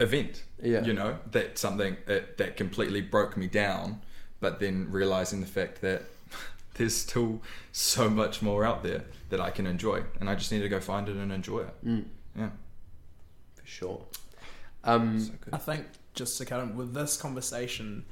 event. 0.00 0.42
Yeah. 0.62 0.84
you 0.84 0.92
know 0.92 1.18
that 1.30 1.58
something 1.58 1.96
that, 2.06 2.36
that 2.38 2.56
completely 2.56 3.00
broke 3.00 3.36
me 3.36 3.46
down, 3.46 4.02
but 4.40 4.60
then 4.60 4.88
realizing 4.90 5.40
the 5.40 5.46
fact 5.46 5.80
that 5.80 6.02
there's 6.74 6.94
still 6.96 7.40
so 7.72 8.10
much 8.10 8.42
more 8.42 8.64
out 8.64 8.82
there 8.82 9.04
that 9.30 9.40
I 9.40 9.50
can 9.50 9.66
enjoy, 9.66 10.02
and 10.20 10.28
I 10.28 10.34
just 10.34 10.50
need 10.52 10.60
to 10.60 10.68
go 10.68 10.80
find 10.80 11.08
it 11.08 11.16
and 11.16 11.32
enjoy 11.32 11.60
it. 11.60 11.84
Mm, 11.86 12.04
Yeah, 12.36 12.50
for 13.54 13.66
sure. 13.66 14.02
Um, 14.84 15.20
so. 15.20 15.32
I 15.52 15.58
think 15.58 15.86
just 16.14 16.36
to 16.38 16.44
kind 16.44 16.62
of 16.62 16.76
with 16.76 16.92
this 16.94 17.16
conversation, 17.16 18.04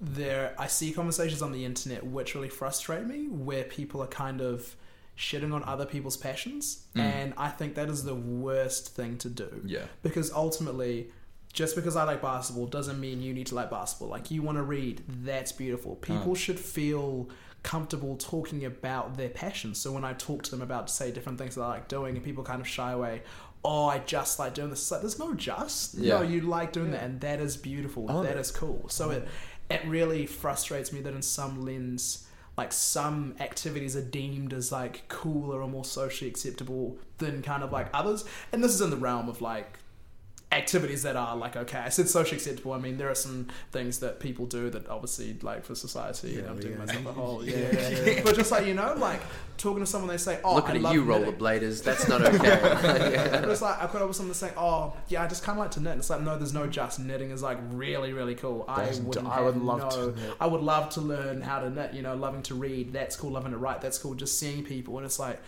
there 0.00 0.54
I 0.58 0.66
see 0.66 0.92
conversations 0.92 1.42
on 1.42 1.52
the 1.52 1.64
internet 1.64 2.04
which 2.04 2.34
really 2.34 2.48
frustrate 2.48 3.04
me, 3.06 3.28
where 3.28 3.64
people 3.64 4.02
are 4.02 4.06
kind 4.08 4.40
of 4.40 4.74
shitting 5.16 5.52
on 5.54 5.62
other 5.64 5.84
people's 5.86 6.16
passions, 6.16 6.84
Mm. 6.96 7.00
and 7.00 7.34
I 7.36 7.48
think 7.50 7.74
that 7.76 7.88
is 7.88 8.02
the 8.02 8.14
worst 8.14 8.94
thing 8.96 9.18
to 9.18 9.28
do. 9.28 9.62
Yeah, 9.64 9.84
because 10.02 10.32
ultimately 10.32 11.10
just 11.52 11.76
because 11.76 11.96
I 11.96 12.04
like 12.04 12.22
basketball 12.22 12.66
doesn't 12.66 12.98
mean 12.98 13.20
you 13.20 13.34
need 13.34 13.46
to 13.48 13.54
like 13.54 13.70
basketball. 13.70 14.08
Like 14.08 14.30
you 14.30 14.42
want 14.42 14.58
to 14.58 14.62
read, 14.62 15.02
that's 15.06 15.52
beautiful. 15.52 15.94
Hmm. 15.96 16.18
People 16.18 16.34
should 16.34 16.58
feel 16.58 17.28
comfortable 17.62 18.16
talking 18.16 18.64
about 18.64 19.16
their 19.16 19.28
passions. 19.28 19.78
So 19.78 19.92
when 19.92 20.04
I 20.04 20.14
talk 20.14 20.42
to 20.44 20.50
them 20.50 20.62
about 20.62 20.90
say 20.90 21.10
different 21.10 21.38
things 21.38 21.54
that 21.54 21.62
I 21.62 21.68
like 21.68 21.88
doing 21.88 22.16
and 22.16 22.24
people 22.24 22.42
kind 22.42 22.60
of 22.60 22.66
shy 22.66 22.92
away, 22.92 23.22
oh 23.64 23.86
I 23.86 23.98
just 23.98 24.38
like 24.38 24.54
doing 24.54 24.70
this. 24.70 24.80
It's 24.80 24.90
like 24.90 25.00
there's 25.02 25.18
no 25.18 25.34
just. 25.34 25.94
Yeah. 25.94 26.18
No, 26.18 26.22
you 26.22 26.40
like 26.40 26.72
doing 26.72 26.90
that 26.92 27.02
and 27.02 27.20
that 27.20 27.40
is 27.40 27.56
beautiful. 27.56 28.06
Oh, 28.08 28.22
that 28.22 28.36
is 28.36 28.50
cool. 28.50 28.88
So 28.88 29.10
it 29.10 29.28
it 29.70 29.84
really 29.86 30.26
frustrates 30.26 30.92
me 30.92 31.00
that 31.02 31.14
in 31.14 31.22
some 31.22 31.64
lens 31.64 32.26
like 32.56 32.72
some 32.72 33.34
activities 33.40 33.96
are 33.96 34.02
deemed 34.02 34.52
as 34.52 34.70
like 34.70 35.08
cooler 35.08 35.62
or 35.62 35.68
more 35.68 35.84
socially 35.84 36.28
acceptable 36.28 36.98
than 37.18 37.42
kind 37.42 37.62
of 37.62 37.72
like 37.72 37.88
others. 37.94 38.24
And 38.52 38.62
this 38.62 38.74
is 38.74 38.80
in 38.80 38.90
the 38.90 38.96
realm 38.96 39.28
of 39.28 39.40
like 39.40 39.78
activities 40.52 41.02
that 41.02 41.16
are 41.16 41.36
like 41.36 41.56
okay. 41.56 41.78
I 41.78 41.88
said 41.88 42.08
socially 42.08 42.36
acceptable. 42.36 42.72
I 42.72 42.78
mean 42.78 42.96
there 42.98 43.10
are 43.10 43.14
some 43.14 43.48
things 43.70 43.98
that 44.00 44.20
people 44.20 44.46
do 44.46 44.70
that 44.70 44.88
obviously 44.88 45.36
like 45.42 45.64
for 45.64 45.74
society 45.74 46.36
and 46.36 46.44
Yeah, 46.44 46.50
I'm 46.50 46.60
doing 46.60 46.74
yeah. 46.74 46.78
myself 46.84 47.06
a 47.06 47.12
whole 47.12 47.44
yeah, 47.48 47.56
yeah, 47.72 47.88
yeah. 48.04 48.20
But 48.24 48.36
just 48.36 48.50
like 48.52 48.66
you 48.66 48.74
know, 48.74 48.94
like 48.96 49.20
talking 49.58 49.80
to 49.80 49.86
someone 49.86 50.08
they 50.10 50.16
say, 50.18 50.40
Oh 50.44 50.56
looking 50.56 50.72
I 50.72 50.76
at 50.76 50.82
love 50.82 50.94
you, 50.94 51.04
rollerbladers. 51.04 51.82
That's 51.82 52.06
not 52.08 52.22
okay. 52.22 52.38
But 53.42 53.48
it's 53.50 53.62
like 53.62 53.82
I 53.82 53.86
could 53.86 54.00
have 54.00 54.08
with 54.08 54.16
someone 54.16 54.34
saying, 54.34 54.54
"Oh, 54.56 54.94
yeah, 55.08 55.22
I 55.22 55.26
just 55.26 55.42
kind 55.42 55.58
of 55.58 55.62
like 55.64 55.70
to 55.72 55.80
knit." 55.80 55.96
It's 55.98 56.10
like 56.10 56.20
no, 56.20 56.36
there's 56.36 56.52
no 56.52 56.66
just 56.66 57.00
knitting 57.00 57.30
is 57.30 57.42
like 57.42 57.58
really, 57.70 58.12
really 58.12 58.34
cool. 58.34 58.64
I 58.68 58.90
would 59.42 59.56
love 59.56 59.80
no, 59.80 59.90
to 60.12 60.20
knit. 60.20 60.34
I 60.40 60.46
would 60.46 60.60
love 60.62 60.90
to 60.90 61.00
learn 61.00 61.40
how 61.40 61.60
to 61.60 61.70
knit. 61.70 61.94
You 61.94 62.02
know, 62.02 62.14
loving 62.14 62.42
to 62.44 62.54
read. 62.54 62.92
That's 62.92 63.16
cool. 63.16 63.30
Loving 63.30 63.52
to 63.52 63.58
write. 63.58 63.80
That's 63.80 63.98
cool. 63.98 64.14
Just 64.14 64.38
seeing 64.38 64.64
people, 64.64 64.96
and 64.98 65.06
it's 65.06 65.18
like 65.18 65.40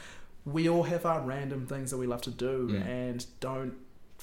we 0.44 0.68
all 0.68 0.82
have 0.84 1.06
our 1.06 1.20
random 1.22 1.66
things 1.66 1.90
that 1.90 1.96
we 1.98 2.06
love 2.06 2.22
to 2.22 2.30
do, 2.30 2.68
Mm. 2.72 2.86
and 2.86 3.26
don't 3.40 3.74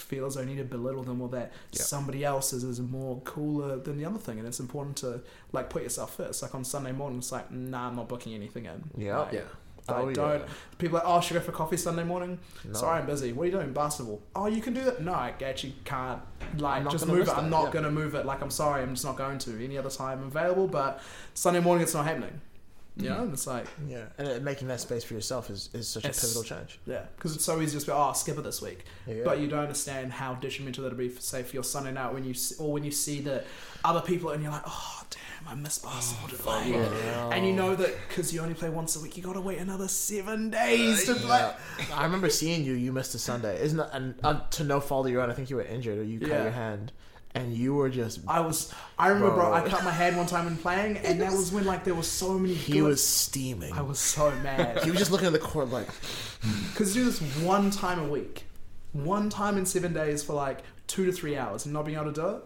feel 0.02 0.26
as 0.26 0.36
though 0.36 0.42
you 0.42 0.48
need 0.48 0.58
to 0.58 0.64
belittle 0.64 1.04
them 1.04 1.22
or 1.22 1.30
that 1.30 1.52
Yeah. 1.72 1.82
somebody 1.82 2.24
else's 2.26 2.64
is 2.64 2.80
more 2.80 3.22
cooler 3.22 3.78
than 3.78 3.98
the 3.98 4.06
other 4.06 4.20
thing. 4.20 4.40
And 4.40 4.48
it's 4.48 4.60
important 4.60 4.98
to 4.98 5.22
like 5.52 5.70
put 5.70 5.84
yourself 5.84 6.16
first. 6.18 6.42
Like 6.42 6.54
on 6.56 6.64
Sunday 6.64 6.92
morning, 6.92 7.20
it's 7.20 7.32
like, 7.32 7.52
nah, 7.52 7.88
I'm 7.88 7.96
not 7.96 8.08
booking 8.10 8.34
anything 8.34 8.66
in. 8.66 8.84
Yeah. 8.98 9.20
Like, 9.20 9.34
yeah. 9.34 9.42
I 9.90 9.94
Oh, 9.94 10.12
don't. 10.14 10.44
People 10.78 11.00
are 11.00 11.04
like, 11.04 11.12
oh, 11.12 11.22
should 11.22 11.38
I 11.38 11.40
go 11.40 11.48
for 11.48 11.52
coffee 11.54 11.76
Sunday 11.76 12.04
morning? 12.04 12.38
No. 12.66 12.74
Sorry, 12.74 13.00
I'm 13.00 13.08
busy. 13.08 13.34
What 13.34 13.44
are 13.44 13.46
you 13.48 13.52
doing? 13.54 13.74
Basketball. 13.74 14.22
Oh, 14.36 14.46
you 14.46 14.62
can 14.62 14.76
do 14.76 14.84
that. 14.84 15.02
No, 15.02 15.12
I 15.12 15.34
actually 15.44 15.76
can't. 15.86 16.22
Like, 16.58 16.88
just 16.90 17.08
move 17.08 17.28
it. 17.28 17.36
I'm 17.36 17.50
not 17.50 17.66
yeah. 17.66 17.72
gonna 17.72 17.92
move 17.92 18.14
it. 18.14 18.26
Like, 18.26 18.42
I'm 18.44 18.52
sorry. 18.52 18.84
I'm 18.84 18.94
just 18.94 19.04
not 19.06 19.18
going 19.18 19.40
to. 19.40 19.64
Any 19.64 19.80
other 19.80 19.90
time 19.90 20.20
I'm 20.20 20.28
available, 20.28 20.68
but 20.68 21.02
Sunday 21.34 21.62
morning 21.62 21.82
it's 21.84 21.96
not 21.96 22.06
happening. 22.06 22.40
You 22.98 23.08
know, 23.10 23.24
and 23.24 23.32
it's 23.34 23.48
like, 23.48 23.66
Yeah, 23.88 24.04
and 24.18 24.28
uh, 24.28 24.40
making 24.42 24.68
that 24.68 24.82
space 24.82 25.04
for 25.06 25.14
yourself 25.14 25.50
is, 25.50 25.70
is 25.74 25.88
such 25.88 26.04
a 26.04 26.10
pivotal 26.10 26.44
change. 26.44 26.78
yeah, 26.86 27.04
because 27.16 27.34
it's 27.36 27.46
so 27.46 27.56
easy 27.62 27.68
to 27.68 27.74
just 27.78 27.86
be, 27.88 27.94
oh, 27.94 27.98
I'll 27.98 28.14
skip 28.14 28.38
it 28.38 28.44
this 28.44 28.62
week. 28.62 28.84
Yeah. 29.08 29.22
But 29.24 29.40
you 29.40 29.48
don't 29.48 29.60
understand 29.62 30.12
how 30.12 30.34
detrimental 30.36 30.84
that'll 30.84 30.98
be, 30.98 31.08
for, 31.08 31.22
say, 31.22 31.42
for 31.44 31.56
your 31.56 31.64
Sunday 31.64 31.94
night 31.94 32.14
when 32.14 32.26
you 32.26 32.32
s- 32.32 32.54
or 32.60 32.74
when 32.74 32.84
you 32.84 32.92
see 32.92 33.22
that 33.22 33.46
other 33.86 34.02
people 34.02 34.32
and 34.32 34.44
you're 34.44 34.52
like, 34.52 34.64
oh, 34.68 35.04
damn, 35.10 35.52
I 35.52 35.56
miss 35.56 35.80
basketball 35.80 36.28
today. 36.30 36.76
And 37.32 37.48
you 37.48 37.54
know 37.54 37.76
that 37.76 37.96
because 38.10 38.34
you 38.34 38.42
only 38.42 38.56
play 38.56 38.70
once 38.70 38.98
a 38.98 39.00
week, 39.00 39.16
you 39.16 39.24
gotta 39.24 39.42
wait 39.42 39.60
another 39.60 39.88
seven 39.88 40.50
days 40.50 41.06
to 41.06 41.16
play. 41.16 41.50
I 41.94 42.04
remember 42.04 42.30
seeing 42.30 42.66
you. 42.66 42.74
You 42.74 42.92
missed 42.92 43.16
a 43.16 43.20
Sunday, 43.20 43.64
isn't 43.64 43.80
it? 43.80 43.88
And 43.94 44.16
uh, 44.22 44.42
to 44.52 44.64
no 44.66 44.82
fault 44.82 45.06
of 45.06 45.14
your 45.14 45.22
own, 45.22 45.32
I 45.32 45.34
think 45.34 45.50
you 45.50 45.56
were 45.56 45.64
injured 45.64 45.98
or 45.98 46.04
you 46.04 46.20
cut 46.20 46.30
Yeah. 46.30 46.44
your 46.44 46.52
hand, 46.52 46.92
and 47.36 47.54
you 47.54 47.76
were 47.76 47.90
just. 47.90 48.20
I 48.28 48.40
was, 48.42 48.74
I 48.98 49.08
remember, 49.08 49.36
bro. 49.36 49.46
Bro. 49.50 49.54
I 49.54 49.68
cut 49.68 49.84
my 49.84 49.92
hand 49.92 50.18
one 50.18 50.26
time 50.26 50.48
in 50.48 50.58
playing, 50.58 50.98
and 50.98 51.22
that 51.22 51.32
was 51.32 51.52
when 51.52 51.66
like 51.66 51.84
there 51.84 51.96
was 51.96 52.08
so 52.08 52.38
many. 52.38 52.54
He 52.54 52.74
good- 52.74 52.84
was 52.84 53.06
steaming. 53.06 53.74
I 53.74 53.82
was 53.82 54.00
so 54.00 54.32
mad. 54.38 54.84
He 54.84 54.90
was 54.92 55.00
just 55.00 55.12
looking 55.12 55.28
at 55.28 55.34
the 55.34 55.40
court 55.40 55.70
like, 55.70 55.88
Because 56.72 56.94
do 56.94 57.06
this 57.06 57.22
one 57.44 57.72
time 57.72 58.00
a 58.00 58.08
week, 58.08 58.46
one 58.94 59.30
time 59.30 59.58
in 59.58 59.66
seven 59.66 59.94
days 59.94 60.24
for 60.24 60.34
like 60.34 60.60
two 60.88 61.06
to 61.06 61.12
three 61.12 61.38
hours, 61.38 61.66
and 61.66 61.74
not 61.74 61.86
being 61.86 61.98
able 61.98 62.12
to 62.12 62.22
do 62.22 62.28
it, 62.28 62.44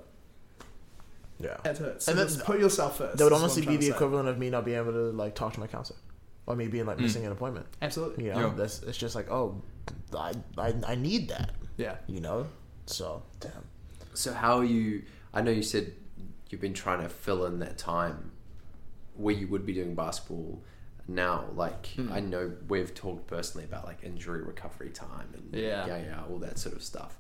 yeah. 1.39 1.57
it 1.71 1.77
hurts. 1.77 2.05
So 2.05 2.11
And 2.11 2.21
just 2.21 2.38
that- 2.38 2.45
put 2.45 2.59
yourself 2.59 2.97
first. 2.97 3.17
That 3.17 3.23
would 3.23 3.33
honestly 3.33 3.65
be 3.65 3.77
the 3.77 3.89
equivalent 3.89 4.27
of 4.29 4.38
me 4.38 4.49
not 4.49 4.65
being 4.65 4.77
able 4.77 4.91
to 4.93 5.11
like 5.11 5.36
talk 5.36 5.53
to 5.53 5.59
my 5.59 5.67
counselor, 5.67 5.99
or 6.45 6.55
me 6.55 6.67
being 6.67 6.86
like 6.86 6.97
hmm. 6.97 7.03
missing 7.03 7.25
an 7.25 7.31
appointment. 7.31 7.65
Absolutely. 7.81 8.25
You 8.25 8.33
know, 8.33 8.39
Yeah. 8.47 8.53
that's 8.55 8.83
it's 8.83 8.97
just 8.97 9.15
like, 9.15 9.31
oh, 9.31 9.61
I, 10.15 10.33
I 10.57 10.73
I 10.88 10.95
need 10.95 11.29
that. 11.29 11.51
Yeah. 11.77 11.95
You 12.07 12.21
know, 12.21 12.47
so 12.86 13.23
damn. 13.39 13.51
So 14.16 14.34
how 14.34 14.57
are 14.59 14.66
you? 14.66 15.03
I 15.34 15.41
know 15.41 15.51
you 15.51 15.63
said 15.63 15.93
you've 16.49 16.61
been 16.61 16.74
trying 16.74 17.01
to 17.01 17.09
fill 17.09 17.45
in 17.45 17.59
that 17.59 17.78
time 17.78 18.32
where 19.16 19.34
you 19.36 19.47
would 19.47 19.66
be 19.66 19.74
doing 19.74 19.95
basketball 19.95 20.61
now. 21.07 21.45
Like 21.55 21.88
Hmm. 21.95 22.11
I 22.11 22.20
know 22.20 22.51
we've 22.68 22.93
talked 22.93 23.28
personally 23.28 23.66
about 23.66 23.86
like 23.86 24.03
injury 24.03 24.41
recovery 24.41 24.89
time 24.89 25.28
and 25.34 25.53
Yeah. 25.53 25.86
yeah, 25.88 25.97
yeah, 25.97 26.22
all 26.30 26.38
that 26.39 26.57
sort 26.57 26.76
of 26.76 26.84
stuff. 26.84 27.18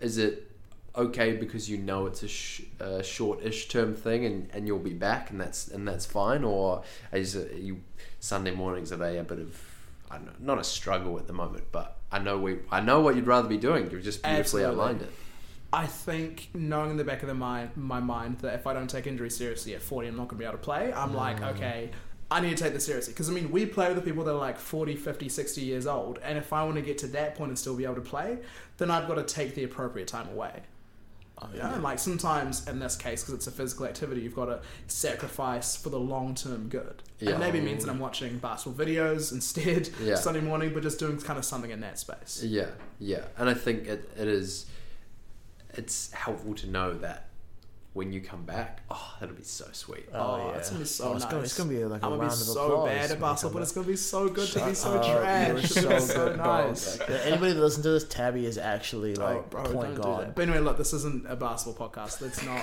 Is 0.00 0.18
it 0.18 0.50
okay 0.94 1.34
because 1.36 1.70
you 1.70 1.78
know 1.78 2.04
it's 2.06 2.22
a, 2.22 2.28
sh- 2.28 2.62
a 2.78 3.02
short-ish 3.02 3.68
term 3.68 3.94
thing 3.94 4.26
and, 4.26 4.50
and 4.52 4.66
you'll 4.66 4.78
be 4.78 4.92
back 4.92 5.30
and 5.30 5.40
that's 5.40 5.68
and 5.68 5.86
that's 5.88 6.04
fine, 6.06 6.44
or 6.44 6.82
is 7.12 7.34
it 7.34 7.54
you 7.54 7.80
Sunday 8.20 8.50
mornings 8.50 8.92
are 8.92 8.96
they 8.96 9.18
a 9.18 9.24
bit 9.24 9.38
of 9.38 9.58
I 10.10 10.16
don't 10.16 10.26
know, 10.26 10.32
not 10.40 10.58
a 10.58 10.64
struggle 10.64 11.18
at 11.18 11.26
the 11.26 11.32
moment, 11.32 11.64
but 11.72 11.96
I 12.10 12.18
know 12.18 12.36
we 12.38 12.58
I 12.70 12.80
know 12.80 13.00
what 13.00 13.16
you'd 13.16 13.26
rather 13.26 13.48
be 13.48 13.56
doing. 13.56 13.90
You've 13.90 14.02
just 14.04 14.22
beautifully 14.22 14.64
Absolutely. 14.64 14.80
outlined 14.82 15.02
it. 15.02 15.12
I 15.72 15.86
think 15.86 16.50
knowing 16.54 16.90
in 16.90 16.96
the 16.96 17.04
back 17.04 17.22
of 17.22 17.28
the 17.28 17.34
mind, 17.34 17.70
my 17.76 18.00
mind 18.00 18.38
that 18.40 18.54
if 18.54 18.66
I 18.66 18.74
don't 18.74 18.88
take 18.88 19.06
injury 19.06 19.30
seriously 19.30 19.74
at 19.74 19.82
40, 19.82 20.08
I'm 20.08 20.16
not 20.16 20.28
going 20.28 20.36
to 20.36 20.36
be 20.36 20.44
able 20.44 20.58
to 20.58 20.62
play. 20.62 20.92
I'm 20.92 21.12
mm. 21.12 21.14
like, 21.14 21.42
okay, 21.42 21.90
I 22.30 22.40
need 22.40 22.56
to 22.56 22.62
take 22.62 22.74
this 22.74 22.84
seriously. 22.84 23.14
Because, 23.14 23.30
I 23.30 23.32
mean, 23.32 23.50
we 23.50 23.64
play 23.64 23.88
with 23.88 23.96
the 23.96 24.02
people 24.02 24.24
that 24.24 24.32
are 24.32 24.38
like 24.38 24.58
40, 24.58 24.96
50, 24.96 25.28
60 25.28 25.60
years 25.62 25.86
old. 25.86 26.18
And 26.22 26.36
if 26.36 26.52
I 26.52 26.62
want 26.64 26.76
to 26.76 26.82
get 26.82 26.98
to 26.98 27.06
that 27.08 27.36
point 27.36 27.50
and 27.50 27.58
still 27.58 27.74
be 27.74 27.84
able 27.84 27.94
to 27.96 28.00
play, 28.02 28.38
then 28.76 28.90
I've 28.90 29.08
got 29.08 29.14
to 29.14 29.22
take 29.22 29.54
the 29.54 29.64
appropriate 29.64 30.08
time 30.08 30.28
away. 30.28 30.62
Oh, 31.42 31.48
yeah, 31.54 31.74
and 31.74 31.82
like 31.82 31.98
sometimes 31.98 32.68
in 32.68 32.78
this 32.78 32.94
case, 32.94 33.22
because 33.22 33.34
it's 33.34 33.46
a 33.46 33.50
physical 33.50 33.86
activity, 33.86 34.20
you've 34.20 34.34
got 34.34 34.44
to 34.46 34.60
sacrifice 34.86 35.74
for 35.74 35.88
the 35.88 35.98
long 35.98 36.34
term 36.34 36.68
good. 36.68 37.02
Yeah. 37.18 37.30
And 37.30 37.40
maybe 37.40 37.58
it 37.58 37.64
means 37.64 37.84
that 37.84 37.90
I'm 37.90 37.98
watching 37.98 38.38
basketball 38.38 38.84
videos 38.84 39.32
instead 39.32 39.88
Yeah. 40.00 40.14
Sunday 40.16 40.40
morning, 40.40 40.72
but 40.72 40.82
just 40.82 40.98
doing 40.98 41.18
kind 41.18 41.38
of 41.38 41.44
something 41.44 41.70
in 41.70 41.80
that 41.80 41.98
space. 41.98 42.42
Yeah, 42.44 42.68
yeah, 43.00 43.24
and 43.38 43.48
I 43.48 43.54
think 43.54 43.86
it, 43.86 44.10
it 44.16 44.28
is. 44.28 44.66
It's 45.74 46.12
helpful 46.12 46.54
to 46.56 46.66
know 46.68 46.94
that 46.94 47.28
when 47.94 48.10
you 48.10 48.22
come 48.22 48.44
back, 48.44 48.80
oh, 48.90 49.14
that'll 49.20 49.34
be 49.34 49.42
so 49.42 49.66
sweet. 49.72 50.08
Oh, 50.14 50.50
it's 50.56 50.70
gonna 50.70 50.80
be 50.80 50.86
so 50.86 51.08
Oh, 51.10 51.12
it's 51.14 51.24
nice. 51.24 51.30
gonna- 51.30 51.42
it's 51.44 51.58
gonna 51.58 51.68
be 51.70 51.84
like 51.84 52.02
a 52.02 52.06
I'm 52.06 52.12
gonna 52.12 52.22
round 52.22 52.30
be 52.30 52.32
of 52.32 52.38
so 52.38 52.64
applause 52.72 52.88
bad 52.88 53.10
at 53.10 53.20
basketball, 53.20 53.36
come 53.50 53.52
but 53.52 53.62
it's 53.62 53.72
gonna 53.72 53.86
be 53.86 53.96
so 53.96 54.28
good 54.30 54.48
to 54.48 54.64
be 54.66 54.74
so 54.74 54.94
up, 54.94 55.04
trash. 55.04 55.64
It's 55.64 55.74
so 55.74 55.82
gonna 55.82 55.94
be 55.96 56.00
so 56.00 56.36
nice. 56.36 56.98
Yeah, 57.00 57.16
anybody 57.24 57.52
that 57.52 57.60
listens 57.60 57.84
to 57.84 57.90
this, 57.90 58.04
Thabi 58.06 58.44
is 58.44 58.56
actually 58.56 59.14
like 59.16 59.36
oh, 59.36 59.44
bro, 59.50 59.62
point 59.64 59.74
don't 59.80 59.94
do 59.96 60.02
guard. 60.02 60.26
that. 60.28 60.34
But 60.34 60.42
anyway, 60.42 60.60
look, 60.60 60.78
this 60.78 60.94
isn't 60.94 61.26
a 61.28 61.36
basketball 61.36 61.88
podcast. 61.90 62.22
Let's 62.22 62.42
not 62.42 62.62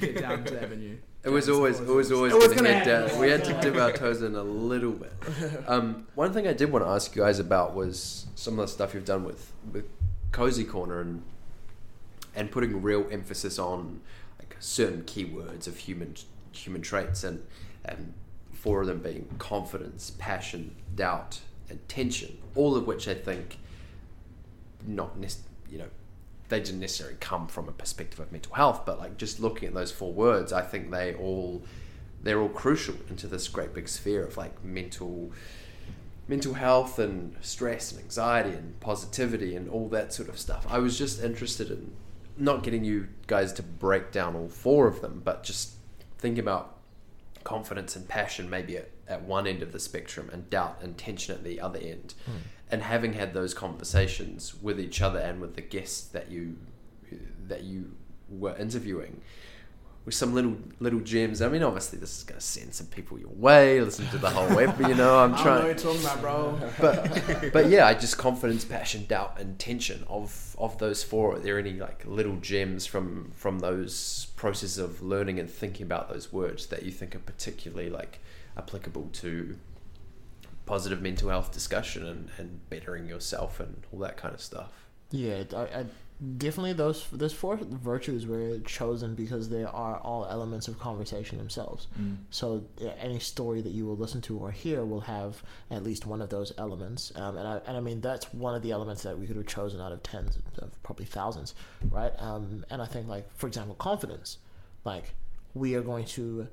get 0.00 0.18
down 0.18 0.44
to 0.44 0.62
Avenue. 0.62 0.96
It 1.22 1.28
was 1.28 1.44
James, 1.44 1.56
always, 1.58 1.80
it 1.80 1.86
was 1.86 2.10
always, 2.10 2.32
It 2.32 2.36
was 2.38 2.44
gonna 2.48 2.56
gonna 2.56 2.72
head 2.72 3.08
down. 3.10 3.18
We 3.20 3.28
had 3.28 3.44
to 3.44 3.60
dip 3.60 3.76
our 3.76 3.92
toes 3.92 4.22
in 4.22 4.34
a 4.34 4.42
little 4.42 4.92
bit. 4.92 5.12
Um, 5.68 6.06
one 6.14 6.32
thing 6.32 6.46
I 6.46 6.54
did 6.54 6.72
want 6.72 6.86
to 6.86 6.90
ask 6.90 7.14
you 7.14 7.20
guys 7.22 7.38
about 7.38 7.74
was 7.74 8.26
some 8.34 8.58
of 8.58 8.66
the 8.66 8.72
stuff 8.72 8.94
you've 8.94 9.04
done 9.04 9.24
with 9.24 9.52
with 9.70 9.84
Cozy 10.32 10.64
Corner 10.64 11.02
and 11.02 11.22
and 12.34 12.50
putting 12.50 12.82
real 12.82 13.06
emphasis 13.10 13.58
on 13.58 14.00
like 14.38 14.56
certain 14.60 15.02
keywords 15.02 15.66
of 15.66 15.76
human 15.76 16.14
human 16.52 16.82
traits 16.82 17.24
and 17.24 17.44
and 17.84 18.14
four 18.52 18.82
of 18.82 18.86
them 18.86 18.98
being 18.98 19.26
confidence, 19.38 20.10
passion, 20.18 20.74
doubt, 20.94 21.40
and 21.70 21.88
tension. 21.88 22.36
All 22.54 22.76
of 22.76 22.86
which 22.86 23.08
I 23.08 23.14
think 23.14 23.58
not 24.86 25.12
you 25.70 25.78
know 25.78 25.88
they 26.48 26.60
didn't 26.60 26.80
necessarily 26.80 27.16
come 27.20 27.46
from 27.46 27.68
a 27.68 27.72
perspective 27.72 28.20
of 28.20 28.30
mental 28.32 28.54
health, 28.54 28.84
but 28.84 28.98
like 28.98 29.16
just 29.16 29.40
looking 29.40 29.68
at 29.68 29.74
those 29.74 29.92
four 29.92 30.12
words, 30.12 30.52
I 30.52 30.62
think 30.62 30.90
they 30.90 31.14
all 31.14 31.62
they're 32.22 32.40
all 32.40 32.48
crucial 32.48 32.96
into 33.08 33.26
this 33.26 33.48
great 33.48 33.72
big 33.72 33.88
sphere 33.88 34.24
of 34.24 34.36
like 34.36 34.62
mental 34.62 35.32
mental 36.28 36.54
health 36.54 36.98
and 36.98 37.34
stress 37.40 37.90
and 37.92 38.00
anxiety 38.00 38.50
and 38.50 38.78
positivity 38.80 39.56
and 39.56 39.68
all 39.68 39.88
that 39.88 40.12
sort 40.12 40.28
of 40.28 40.38
stuff. 40.38 40.66
I 40.68 40.78
was 40.78 40.96
just 40.96 41.22
interested 41.22 41.70
in 41.70 41.92
not 42.40 42.62
getting 42.62 42.84
you 42.84 43.08
guys 43.26 43.52
to 43.54 43.62
break 43.62 44.12
down 44.12 44.34
all 44.34 44.48
four 44.48 44.86
of 44.86 45.00
them, 45.00 45.22
but 45.24 45.42
just 45.42 45.74
thinking 46.18 46.40
about 46.40 46.76
confidence 47.44 47.96
and 47.96 48.06
passion 48.06 48.50
maybe 48.50 48.76
at, 48.76 48.90
at 49.08 49.22
one 49.22 49.46
end 49.46 49.62
of 49.62 49.72
the 49.72 49.80
spectrum 49.80 50.28
and 50.32 50.50
doubt 50.50 50.78
and 50.82 50.98
tension 50.98 51.34
at 51.34 51.44
the 51.44 51.60
other 51.60 51.78
end. 51.78 52.14
Hmm. 52.26 52.32
And 52.70 52.82
having 52.82 53.14
had 53.14 53.34
those 53.34 53.54
conversations 53.54 54.54
with 54.54 54.78
each 54.78 55.02
other 55.02 55.18
and 55.18 55.40
with 55.40 55.54
the 55.56 55.62
guests 55.62 56.02
that 56.08 56.30
you 56.30 56.56
that 57.48 57.64
you 57.64 57.96
were 58.28 58.56
interviewing 58.56 59.20
with 60.04 60.14
some 60.14 60.34
little 60.34 60.56
little 60.78 61.00
gems. 61.00 61.42
I 61.42 61.48
mean, 61.48 61.62
obviously, 61.62 61.98
this 61.98 62.18
is 62.18 62.24
going 62.24 62.40
to 62.40 62.44
send 62.44 62.74
some 62.74 62.86
people 62.86 63.18
your 63.18 63.30
way. 63.30 63.80
Listen 63.80 64.06
to 64.08 64.18
the 64.18 64.30
whole 64.30 64.54
web, 64.56 64.80
you 64.80 64.94
know. 64.94 65.18
I'm 65.18 65.34
trying. 65.36 65.46
I 65.46 65.72
don't 65.72 65.84
know 65.84 65.92
what 65.92 65.94
you're 65.94 65.94
talking 65.94 66.00
about, 66.00 66.20
bro. 66.20 66.70
but 67.40 67.52
but 67.52 67.68
yeah, 67.68 67.86
I 67.86 67.94
just 67.94 68.16
confidence, 68.18 68.64
passion, 68.64 69.06
doubt, 69.06 69.38
and 69.38 69.58
tension 69.58 70.04
of 70.08 70.56
of 70.58 70.78
those 70.78 71.02
four. 71.02 71.36
Are 71.36 71.38
there 71.38 71.58
any 71.58 71.74
like 71.74 72.04
little 72.06 72.36
gems 72.36 72.86
from 72.86 73.30
from 73.34 73.58
those 73.58 74.26
processes 74.36 74.78
of 74.78 75.02
learning 75.02 75.38
and 75.38 75.50
thinking 75.50 75.84
about 75.84 76.08
those 76.08 76.32
words 76.32 76.66
that 76.68 76.82
you 76.82 76.90
think 76.90 77.14
are 77.14 77.20
particularly 77.20 77.90
like 77.90 78.20
applicable 78.56 79.10
to 79.12 79.56
positive 80.66 81.02
mental 81.02 81.28
health 81.28 81.52
discussion 81.52 82.06
and, 82.06 82.30
and 82.38 82.70
bettering 82.70 83.06
yourself 83.06 83.58
and 83.58 83.82
all 83.92 83.98
that 83.98 84.16
kind 84.16 84.32
of 84.34 84.40
stuff? 84.40 84.72
Yeah, 85.10 85.42
I, 85.54 85.62
I 85.62 85.84
definitely 86.36 86.74
those 86.74 87.06
those 87.12 87.32
four 87.32 87.56
virtues 87.56 88.26
were 88.26 88.58
chosen 88.60 89.14
because 89.14 89.48
they 89.48 89.64
are 89.64 89.98
all 89.98 90.26
elements 90.26 90.68
of 90.68 90.78
conversation 90.78 91.38
themselves. 91.38 91.86
So 92.30 92.64
any 92.98 93.18
story 93.18 93.62
that 93.62 93.70
you 93.72 93.86
will 93.86 93.96
listen 93.96 94.20
to 94.22 94.36
or 94.38 94.50
hear 94.50 94.84
will 94.84 95.00
have 95.00 95.42
at 95.70 95.82
least 95.82 96.04
one 96.04 96.20
of 96.20 96.28
those 96.28 96.52
elements. 96.58 97.10
Um, 97.16 97.38
and 97.38 97.48
I 97.48 97.60
and 97.66 97.76
I 97.76 97.80
mean 97.80 98.00
that's 98.02 98.32
one 98.34 98.54
of 98.54 98.62
the 98.62 98.70
elements 98.70 99.02
that 99.02 99.18
we 99.18 99.26
could 99.26 99.36
have 99.36 99.46
chosen 99.46 99.80
out 99.80 99.92
of 99.92 100.02
tens 100.02 100.38
of 100.58 100.82
probably 100.82 101.06
thousands, 101.06 101.54
right? 101.90 102.12
Um, 102.18 102.66
and 102.70 102.82
I 102.82 102.86
think 102.86 103.08
like 103.08 103.32
for 103.36 103.46
example, 103.46 103.74
confidence, 103.76 104.38
like 104.84 105.14
we 105.54 105.74
are 105.74 105.82
going 105.82 106.04
to 106.04 106.48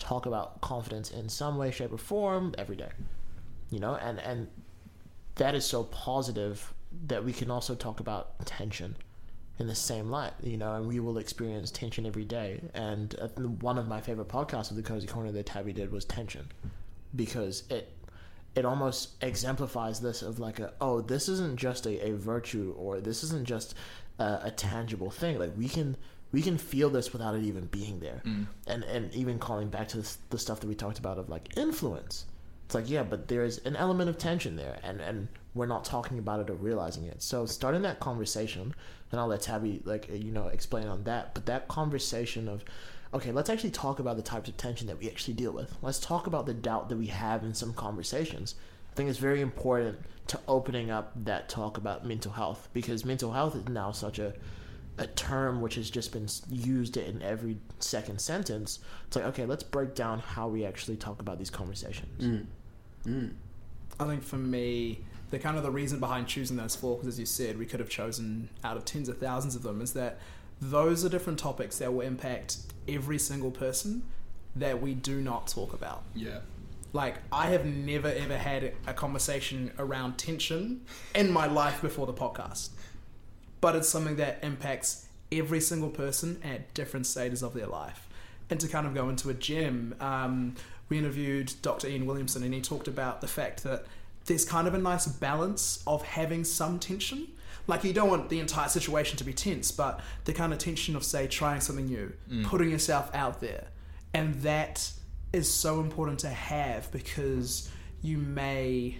talk 0.00 0.26
about 0.26 0.60
confidence 0.60 1.12
in 1.12 1.28
some 1.28 1.56
way, 1.56 1.70
shape, 1.70 1.92
or 1.92 1.98
form 1.98 2.54
every 2.58 2.76
day, 2.76 2.90
you 3.70 3.78
know, 3.78 3.94
and 3.94 4.18
and 4.18 4.48
that 5.36 5.54
is 5.54 5.64
so 5.64 5.84
positive 5.84 6.74
that 7.06 7.24
we 7.24 7.32
can 7.32 7.50
also 7.50 7.74
talk 7.74 8.00
about 8.00 8.44
tension 8.44 8.96
in 9.58 9.66
the 9.66 9.74
same 9.74 10.10
light, 10.10 10.32
you 10.42 10.56
know, 10.56 10.74
and 10.74 10.86
we 10.86 10.98
will 10.98 11.18
experience 11.18 11.70
tension 11.70 12.06
every 12.06 12.24
day. 12.24 12.60
And 12.74 13.14
uh, 13.20 13.28
one 13.60 13.78
of 13.78 13.86
my 13.86 14.00
favorite 14.00 14.28
podcasts 14.28 14.70
of 14.70 14.76
the 14.76 14.82
Cozy 14.82 15.06
Corner 15.06 15.30
that 15.32 15.46
Thabi 15.46 15.74
did 15.74 15.92
was 15.92 16.04
tension, 16.04 16.48
because 17.14 17.64
it 17.70 17.92
it 18.54 18.64
almost 18.64 19.10
exemplifies 19.22 20.00
this 20.00 20.20
of 20.22 20.38
like 20.38 20.58
a 20.58 20.72
oh 20.80 21.00
this 21.00 21.28
isn't 21.28 21.56
just 21.56 21.86
a, 21.86 22.08
a 22.08 22.16
virtue 22.16 22.74
or 22.76 23.00
this 23.00 23.24
isn't 23.24 23.46
just 23.46 23.74
a, 24.18 24.40
a 24.44 24.50
tangible 24.50 25.10
thing. 25.10 25.38
Like 25.38 25.56
we 25.56 25.68
can 25.68 25.96
we 26.32 26.42
can 26.42 26.56
feel 26.56 26.88
this 26.88 27.12
without 27.12 27.34
it 27.34 27.42
even 27.42 27.66
being 27.66 28.00
there. 28.00 28.22
And 28.66 28.84
and 28.84 29.14
even 29.14 29.38
calling 29.38 29.68
back 29.68 29.88
to 29.88 29.98
this, 29.98 30.18
the 30.30 30.38
stuff 30.38 30.60
that 30.60 30.66
we 30.66 30.74
talked 30.74 30.98
about 30.98 31.18
of 31.18 31.28
like 31.28 31.56
influence. 31.56 32.26
It's 32.66 32.74
like 32.74 32.88
yeah 32.88 33.02
but 33.02 33.28
there's 33.28 33.58
an 33.58 33.76
element 33.76 34.08
of 34.08 34.18
tension 34.18 34.56
there. 34.56 34.78
And 34.82 35.00
and 35.00 35.28
we're 35.54 35.66
not 35.66 35.84
talking 35.84 36.18
about 36.18 36.40
it 36.40 36.50
or 36.50 36.54
realizing 36.54 37.04
it. 37.04 37.22
So 37.22 37.46
starting 37.46 37.82
that 37.82 38.00
conversation 38.00 38.74
and 39.10 39.20
i'll 39.20 39.26
let 39.26 39.42
Thabi 39.42 39.86
like 39.86 40.08
uh, 40.10 40.14
you 40.14 40.32
know 40.32 40.48
explain 40.48 40.88
on 40.88 41.04
that. 41.04 41.34
But 41.34 41.46
that 41.46 41.68
conversation 41.68 42.48
of 42.48 42.64
okay 43.14 43.30
let's 43.30 43.50
actually 43.50 43.70
talk 43.70 43.98
about 43.98 44.16
the 44.16 44.22
types 44.22 44.48
of 44.48 44.56
tension 44.56 44.86
that 44.88 44.98
we 44.98 45.08
actually 45.08 45.34
deal 45.34 45.52
with. 45.52 45.76
Let's 45.82 46.00
talk 46.00 46.26
about 46.26 46.46
the 46.46 46.54
doubt 46.54 46.88
that 46.88 46.96
we 46.96 47.06
have 47.06 47.44
in 47.44 47.54
some 47.54 47.74
conversations. 47.74 48.54
I 48.90 48.94
think 48.94 49.08
it's 49.08 49.18
very 49.18 49.40
important 49.40 49.98
to 50.28 50.40
opening 50.48 50.90
up 50.90 51.12
that 51.24 51.48
talk 51.48 51.76
about 51.76 52.06
mental 52.06 52.32
health 52.32 52.68
because 52.72 53.04
mental 53.04 53.32
health 53.32 53.54
is 53.54 53.68
now 53.68 53.92
such 53.92 54.18
a 54.18 54.34
a 54.98 55.06
term 55.06 55.62
which 55.62 55.76
has 55.76 55.88
just 55.88 56.12
been 56.12 56.28
used 56.50 56.96
in 56.98 57.22
every 57.22 57.56
second 57.78 58.20
sentence. 58.20 58.80
It's 59.06 59.16
like, 59.16 59.24
okay, 59.26 59.46
let's 59.46 59.62
break 59.62 59.94
down 59.94 60.18
how 60.18 60.48
we 60.48 60.66
actually 60.66 60.96
talk 60.96 61.20
about 61.20 61.38
these 61.38 61.48
conversations. 61.48 62.22
Mm. 62.22 62.46
Mm. 63.06 63.32
I 63.98 64.04
think 64.04 64.22
for 64.22 64.36
me, 64.36 65.00
the 65.32 65.38
kind 65.38 65.56
of 65.56 65.62
the 65.62 65.70
reason 65.70 65.98
behind 65.98 66.28
choosing 66.28 66.58
those 66.58 66.76
four, 66.76 66.96
because 66.96 67.08
as 67.08 67.18
you 67.18 67.24
said, 67.24 67.58
we 67.58 67.64
could 67.64 67.80
have 67.80 67.88
chosen 67.88 68.50
out 68.62 68.76
of 68.76 68.84
tens 68.84 69.08
of 69.08 69.16
thousands 69.16 69.56
of 69.56 69.62
them, 69.62 69.80
is 69.80 69.94
that 69.94 70.18
those 70.60 71.06
are 71.06 71.08
different 71.08 71.38
topics 71.38 71.78
that 71.78 71.92
will 71.92 72.02
impact 72.02 72.58
every 72.86 73.18
single 73.18 73.50
person 73.50 74.02
that 74.54 74.82
we 74.82 74.92
do 74.92 75.22
not 75.22 75.46
talk 75.48 75.72
about. 75.72 76.02
Yeah. 76.14 76.40
Like, 76.92 77.16
I 77.32 77.46
have 77.46 77.64
never 77.64 78.08
ever 78.08 78.36
had 78.36 78.74
a 78.86 78.92
conversation 78.92 79.72
around 79.78 80.18
tension 80.18 80.82
in 81.14 81.32
my 81.32 81.46
life 81.46 81.80
before 81.80 82.06
the 82.06 82.12
podcast. 82.12 82.68
But 83.62 83.74
it's 83.74 83.88
something 83.88 84.16
that 84.16 84.38
impacts 84.42 85.06
every 85.32 85.60
single 85.60 85.88
person 85.88 86.42
at 86.44 86.74
different 86.74 87.06
stages 87.06 87.42
of 87.42 87.54
their 87.54 87.68
life. 87.68 88.06
And 88.50 88.60
to 88.60 88.68
kind 88.68 88.86
of 88.86 88.92
go 88.92 89.08
into 89.08 89.30
a 89.30 89.34
gem, 89.34 89.94
um, 89.98 90.56
we 90.90 90.98
interviewed 90.98 91.54
Dr. 91.62 91.88
Ian 91.88 92.04
Williamson 92.04 92.42
and 92.42 92.52
he 92.52 92.60
talked 92.60 92.86
about 92.86 93.22
the 93.22 93.28
fact 93.28 93.62
that 93.62 93.86
there's 94.26 94.44
kind 94.44 94.68
of 94.68 94.74
a 94.74 94.78
nice 94.78 95.06
balance 95.06 95.82
of 95.86 96.02
having 96.02 96.44
some 96.44 96.78
tension. 96.78 97.28
Like, 97.66 97.84
you 97.84 97.92
don't 97.92 98.08
want 98.08 98.28
the 98.28 98.40
entire 98.40 98.68
situation 98.68 99.16
to 99.18 99.24
be 99.24 99.32
tense, 99.32 99.70
but 99.70 100.00
the 100.24 100.32
kind 100.32 100.52
of 100.52 100.58
tension 100.58 100.96
of, 100.96 101.04
say, 101.04 101.26
trying 101.26 101.60
something 101.60 101.86
new, 101.86 102.12
mm. 102.30 102.44
putting 102.44 102.70
yourself 102.70 103.10
out 103.14 103.40
there. 103.40 103.68
And 104.12 104.34
that 104.42 104.92
is 105.32 105.52
so 105.52 105.80
important 105.80 106.18
to 106.20 106.28
have 106.28 106.90
because 106.92 107.70
you 108.02 108.18
may 108.18 108.98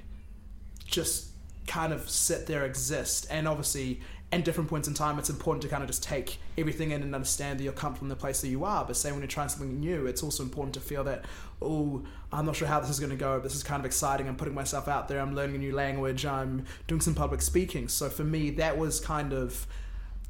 just 0.87 1.29
kind 1.67 1.93
of 1.93 2.09
sit 2.09 2.47
there 2.47 2.65
exist 2.65 3.27
and 3.31 3.47
obviously 3.47 4.01
at 4.33 4.45
different 4.45 4.69
points 4.69 4.89
in 4.89 4.95
time 4.95 5.19
it's 5.19 5.31
important 5.31 5.63
to 5.63 5.69
kind 5.69 5.83
of 5.83 5.89
just 5.89 6.03
take 6.03 6.39
everything 6.59 6.91
in 6.91 7.03
and 7.03 7.15
understand 7.15 7.59
that 7.59 7.65
you're 7.65 7.73
comfortable 7.73 8.07
in 8.07 8.09
the 8.09 8.17
place 8.17 8.41
that 8.41 8.49
you 8.49 8.65
are 8.65 8.85
but 8.85 8.97
say 8.97 9.11
when 9.11 9.21
you're 9.21 9.29
trying 9.29 9.49
something 9.49 9.79
new 9.79 10.07
it's 10.07 10.23
also 10.23 10.43
important 10.43 10.75
to 10.75 10.81
feel 10.81 11.05
that 11.05 11.25
oh 11.63 12.03
i'm 12.33 12.47
not 12.47 12.57
sure 12.57 12.69
how 12.69 12.81
this 12.81 12.91
is 12.91 12.99
going 13.01 13.11
to 13.11 13.17
go 13.17 13.41
this 13.41 13.55
is 13.55 13.63
kind 13.63 13.81
of 13.81 13.87
exciting 13.87 14.29
i'm 14.29 14.37
putting 14.37 14.55
myself 14.55 14.89
out 14.89 15.09
there 15.09 15.21
i'm 15.21 15.35
learning 15.35 15.57
a 15.57 15.59
new 15.59 15.75
language 15.75 16.25
i'm 16.27 16.65
doing 16.87 17.01
some 17.01 17.15
public 17.15 17.43
speaking 17.43 17.89
so 17.89 18.09
for 18.09 18.25
me 18.25 18.51
that 18.51 18.77
was 18.79 19.01
kind 19.01 19.33
of 19.33 19.67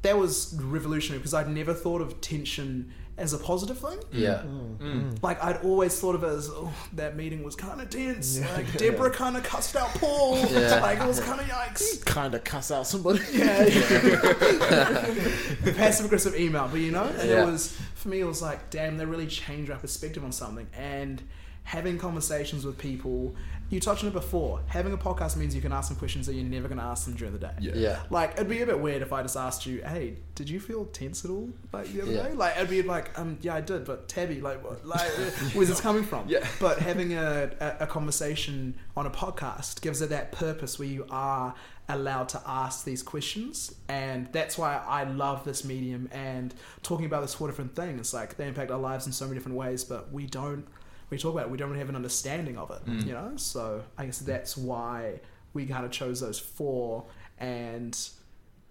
that 0.01 0.17
was 0.17 0.53
revolutionary 0.61 1.19
because 1.19 1.33
i'd 1.33 1.49
never 1.49 1.73
thought 1.73 2.01
of 2.01 2.19
tension 2.21 2.91
as 3.15 3.31
a 3.31 3.37
positive 3.37 3.77
thing 3.77 3.99
Yeah. 4.11 4.41
Mm, 4.43 4.77
mm, 4.77 4.79
mm. 5.11 5.23
like 5.23 5.41
I'd 5.43 5.57
always 5.57 5.99
thought 5.99 6.15
of 6.15 6.23
it 6.23 6.29
as 6.29 6.49
oh, 6.49 6.73
that 6.93 7.15
meeting 7.15 7.43
was 7.43 7.55
kind 7.55 7.79
of 7.79 7.87
tense. 7.91 8.39
Like 8.39 8.73
Deborah 8.79 9.11
kind 9.11 9.37
of 9.37 9.43
cussed 9.43 9.75
out 9.75 9.89
Paul. 9.89 10.35
Yeah. 10.49 10.79
Like 10.81 10.99
it 10.99 11.05
was 11.05 11.19
kind 11.19 11.39
of 11.39 11.45
yikes. 11.45 12.03
Kind 12.05 12.33
of 12.33 12.43
cuss 12.43 12.71
out 12.71 12.87
somebody. 12.87 13.19
Yeah, 13.31 13.65
The 13.65 15.73
passive 15.77 16.07
aggressive 16.07 16.35
email, 16.35 16.67
but 16.69 16.79
you 16.79 16.89
know, 16.91 17.03
and 17.03 17.29
Yeah. 17.29 17.43
it 17.43 17.45
was 17.45 17.77
for 18.03 18.09
me. 18.09 18.19
It 18.19 18.25
was 18.25 18.41
like, 18.41 18.69
damn, 18.69 18.97
they 18.97 19.05
really 19.05 19.27
changed 19.27 19.71
our 19.71 19.79
perspective 19.79 20.23
on 20.23 20.31
something. 20.31 20.67
And 20.77 21.21
having 21.63 21.97
conversations 21.97 22.65
with 22.65 22.77
people, 22.77 23.33
you 23.69 23.79
touched 23.79 24.03
on 24.03 24.09
it 24.09 24.13
before. 24.13 24.59
Having 24.67 24.91
a 24.93 24.97
podcast 24.97 25.37
means 25.37 25.55
you 25.55 25.61
can 25.61 25.71
ask 25.71 25.87
them 25.89 25.97
questions 25.97 26.27
that 26.27 26.33
you're 26.33 26.43
never 26.43 26.67
going 26.67 26.77
to 26.77 26.83
ask 26.83 27.05
them 27.05 27.15
during 27.15 27.31
the 27.33 27.39
day. 27.39 27.53
Yeah. 27.59 27.71
Yeah. 27.75 27.99
Like 28.09 28.33
it'd 28.33 28.49
be 28.49 28.61
a 28.61 28.65
bit 28.65 28.79
weird 28.79 29.01
if 29.01 29.13
I 29.13 29.21
just 29.21 29.37
asked 29.37 29.65
you, 29.65 29.81
"Hey, 29.81 30.17
did 30.35 30.49
you 30.49 30.59
feel 30.59 30.85
tense 30.85 31.23
at 31.23 31.31
all 31.31 31.49
like 31.71 31.87
the 31.93 32.01
other 32.01 32.11
Yeah. 32.11 32.23
day?" 32.27 32.33
Like 32.33 32.57
it'd 32.57 32.69
be 32.69 32.81
like, 32.83 33.17
"Um, 33.17 33.37
yeah, 33.41 33.55
I 33.55 33.61
did." 33.61 33.85
But 33.85 34.09
Thabi, 34.09 34.41
like, 34.41 34.61
what, 34.63 34.85
like, 34.85 35.09
where's 35.53 35.69
this 35.69 35.79
coming 35.81 36.03
from? 36.03 36.27
Yeah. 36.27 36.45
But 36.59 36.79
having 36.79 37.13
a, 37.13 37.49
a, 37.61 37.77
a 37.85 37.87
conversation 37.87 38.75
on 38.97 39.05
a 39.07 39.09
podcast 39.09 39.81
gives 39.81 40.01
it 40.01 40.09
that 40.09 40.33
purpose 40.33 40.77
where 40.77 40.87
you 40.89 41.07
are 41.09 41.55
allowed 41.89 42.29
to 42.29 42.41
ask 42.45 42.85
these 42.85 43.03
questions, 43.03 43.75
and 43.87 44.27
that's 44.31 44.57
why 44.57 44.81
I 44.87 45.03
love 45.03 45.43
this 45.43 45.63
medium 45.65 46.09
and 46.11 46.53
talking 46.81 47.05
about 47.05 47.21
this 47.21 47.33
four 47.33 47.47
different 47.47 47.75
things. 47.75 48.13
Like 48.13 48.37
they 48.37 48.47
impact 48.47 48.71
our 48.71 48.79
lives 48.79 49.05
in 49.05 49.11
so 49.11 49.25
many 49.25 49.37
different 49.37 49.57
ways, 49.57 49.83
but 49.83 50.11
we 50.11 50.25
don't. 50.25 50.65
We 51.09 51.17
talk 51.17 51.33
about 51.33 51.45
it, 51.45 51.51
we 51.51 51.57
don't 51.57 51.69
really 51.69 51.79
have 51.79 51.89
an 51.89 51.95
understanding 51.95 52.57
of 52.57 52.71
it, 52.71 52.85
mm. 52.85 53.05
you 53.05 53.13
know. 53.13 53.33
So 53.35 53.83
I 53.97 54.05
guess 54.05 54.19
that's 54.19 54.57
why 54.57 55.19
we 55.53 55.65
kind 55.67 55.85
of 55.85 55.91
chose 55.91 56.21
those 56.21 56.39
four 56.39 57.05
and 57.37 57.95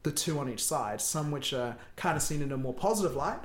the 0.02 0.10
two 0.10 0.38
on 0.40 0.48
each 0.48 0.64
side. 0.64 1.00
Some 1.00 1.30
which 1.30 1.52
are 1.52 1.76
kind 1.94 2.16
of 2.16 2.22
seen 2.22 2.42
in 2.42 2.50
a 2.50 2.56
more 2.56 2.74
positive 2.74 3.14
light, 3.14 3.40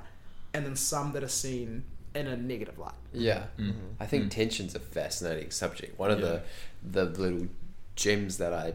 and 0.54 0.66
then 0.66 0.76
some 0.76 1.12
that 1.12 1.24
are 1.24 1.28
seen 1.28 1.84
in 2.16 2.26
a 2.26 2.36
negative 2.36 2.80
light. 2.80 2.96
Yeah, 3.14 3.44
mm-hmm. 3.60 3.78
I 4.00 4.06
think 4.06 4.26
mm. 4.26 4.32
tension's 4.32 4.74
a 4.74 4.80
fascinating 4.80 5.52
subject. 5.52 6.00
One 6.00 6.10
of 6.10 6.22
the 6.22 6.42
the 6.84 7.06
little 7.06 7.48
gems 7.96 8.38
that 8.38 8.54
I, 8.54 8.74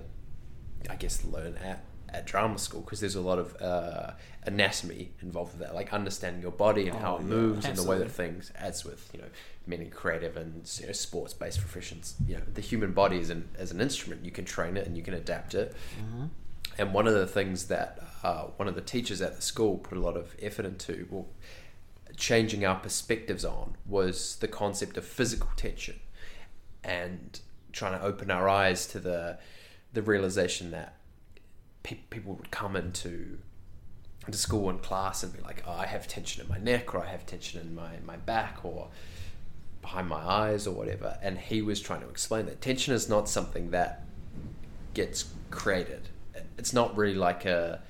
I 0.90 0.96
guess, 0.96 1.24
learn 1.24 1.56
at 1.58 1.84
at 2.08 2.26
drama 2.26 2.58
school 2.58 2.82
because 2.82 3.00
there's 3.00 3.14
a 3.14 3.20
lot 3.22 3.38
of 3.38 3.56
uh, 3.62 4.10
anatomy 4.44 5.12
involved 5.22 5.52
with 5.52 5.60
that, 5.66 5.74
like 5.74 5.94
understanding 5.94 6.42
your 6.42 6.50
body 6.50 6.86
and 6.88 6.98
how 6.98 7.14
Oh, 7.14 7.16
it 7.16 7.22
yeah, 7.22 7.26
moves 7.28 7.64
and 7.64 7.74
the 7.76 7.82
way 7.84 7.96
that 7.98 8.10
things, 8.10 8.52
as 8.54 8.84
with 8.84 9.08
you 9.14 9.20
know 9.20 9.28
many 9.66 9.86
creative 9.86 10.36
and 10.36 10.70
you 10.80 10.86
know, 10.86 10.92
sports 10.92 11.32
based 11.32 11.60
professions, 11.60 12.14
you 12.28 12.34
know 12.36 12.42
the 12.52 12.60
human 12.60 12.92
body 12.92 13.18
is 13.18 13.30
an 13.30 13.48
as 13.58 13.70
an 13.72 13.80
instrument. 13.80 14.24
You 14.24 14.30
can 14.30 14.44
train 14.44 14.76
it 14.76 14.86
and 14.86 14.96
you 14.96 15.02
can 15.02 15.14
adapt 15.14 15.54
it. 15.54 15.74
And 16.78 16.94
one 16.94 17.06
of 17.06 17.14
the 17.14 17.26
things 17.26 17.68
that 17.68 18.02
uh, 18.22 18.44
one 18.56 18.66
of 18.68 18.74
the 18.74 18.80
teachers 18.80 19.20
at 19.20 19.36
the 19.36 19.42
school 19.42 19.78
put 19.78 19.96
a 19.98 20.00
lot 20.00 20.16
of 20.16 20.34
effort 20.40 20.64
into, 20.64 21.06
well, 21.10 21.26
changing 22.16 22.64
our 22.64 22.76
perspectives 22.76 23.44
on 23.44 23.76
was 23.86 24.36
the 24.36 24.48
concept 24.48 24.96
of 24.96 25.04
physical 25.04 25.50
tension 25.56 25.98
and 26.84 27.40
trying 27.72 27.98
to 27.98 28.04
open 28.04 28.30
our 28.30 28.48
eyes 28.48 28.86
to 28.86 28.98
the 29.00 29.38
the 29.92 30.02
realization 30.02 30.70
that 30.70 30.96
pe- 31.82 32.00
people 32.10 32.34
would 32.34 32.50
come 32.50 32.76
into 32.76 33.38
into 34.26 34.38
school 34.38 34.70
and 34.70 34.80
class 34.80 35.24
and 35.24 35.32
be 35.32 35.40
like, 35.40 35.64
oh, 35.66 35.72
I 35.72 35.86
have 35.86 36.06
tension 36.06 36.42
in 36.42 36.48
my 36.48 36.58
neck 36.58 36.94
or 36.94 37.02
I 37.02 37.08
have 37.08 37.26
tension 37.26 37.60
in 37.60 37.74
my, 37.74 37.90
my 38.04 38.16
back 38.16 38.64
or 38.64 38.88
behind 39.80 40.08
my 40.08 40.20
eyes 40.20 40.64
or 40.68 40.74
whatever. 40.74 41.18
And 41.20 41.36
he 41.36 41.60
was 41.60 41.80
trying 41.80 42.02
to 42.02 42.08
explain 42.08 42.46
that 42.46 42.60
tension 42.60 42.94
is 42.94 43.08
not 43.08 43.28
something 43.28 43.72
that 43.72 44.04
gets 44.94 45.24
created. 45.50 46.08
It's 46.56 46.72
not 46.72 46.96
really 46.96 47.16
like 47.16 47.44
a 47.44 47.82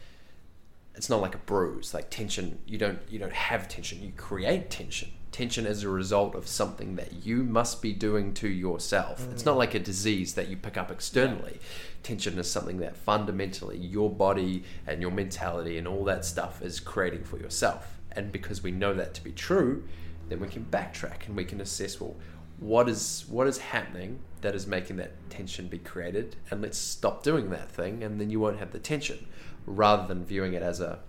it's 0.94 1.08
not 1.08 1.20
like 1.20 1.34
a 1.34 1.38
bruise 1.38 1.94
like 1.94 2.10
tension 2.10 2.58
you 2.66 2.76
don't 2.78 2.98
you 3.08 3.18
don't 3.18 3.32
have 3.32 3.66
tension 3.68 4.02
you 4.02 4.12
create 4.16 4.70
tension 4.70 5.10
tension 5.32 5.66
is 5.66 5.82
a 5.82 5.88
result 5.88 6.34
of 6.34 6.46
something 6.46 6.96
that 6.96 7.24
you 7.24 7.42
must 7.42 7.82
be 7.82 7.92
doing 7.92 8.34
to 8.34 8.48
yourself. 8.48 9.26
It's 9.32 9.44
not 9.44 9.54
mm. 9.54 9.58
like 9.58 9.74
a 9.74 9.78
disease 9.80 10.34
that 10.34 10.48
you 10.48 10.56
pick 10.56 10.76
up 10.76 10.90
externally. 10.90 11.58
Tension 12.02 12.38
is 12.38 12.50
something 12.50 12.78
that 12.78 12.96
fundamentally 12.96 13.78
your 13.78 14.10
body 14.10 14.62
and 14.86 15.00
your 15.00 15.10
mentality 15.10 15.78
and 15.78 15.88
all 15.88 16.04
that 16.04 16.24
stuff 16.24 16.62
is 16.62 16.78
creating 16.78 17.24
for 17.24 17.38
yourself. 17.38 17.98
And 18.12 18.30
because 18.30 18.62
we 18.62 18.70
know 18.70 18.92
that 18.94 19.14
to 19.14 19.24
be 19.24 19.32
true 19.32 19.84
then 20.28 20.40
we 20.40 20.48
can 20.48 20.64
backtrack 20.64 21.26
and 21.26 21.36
we 21.36 21.44
can 21.44 21.60
assess 21.60 22.00
well 22.00 22.16
what 22.58 22.88
is 22.88 23.24
what 23.28 23.46
is 23.46 23.58
happening 23.58 24.18
that 24.40 24.54
is 24.54 24.66
making 24.66 24.96
that 24.96 25.12
tension 25.30 25.68
be 25.68 25.78
created? 25.78 26.36
And 26.50 26.62
let's 26.62 26.78
stop 26.78 27.22
doing 27.22 27.50
that 27.50 27.70
thing 27.70 28.02
and 28.02 28.20
then 28.20 28.30
you 28.30 28.38
won't 28.38 28.58
have 28.58 28.70
the 28.70 28.78
tension 28.78 29.26
rather 29.66 30.06
than 30.06 30.24
viewing 30.24 30.54
it 30.54 30.62
as 30.62 30.80
a 30.80 31.00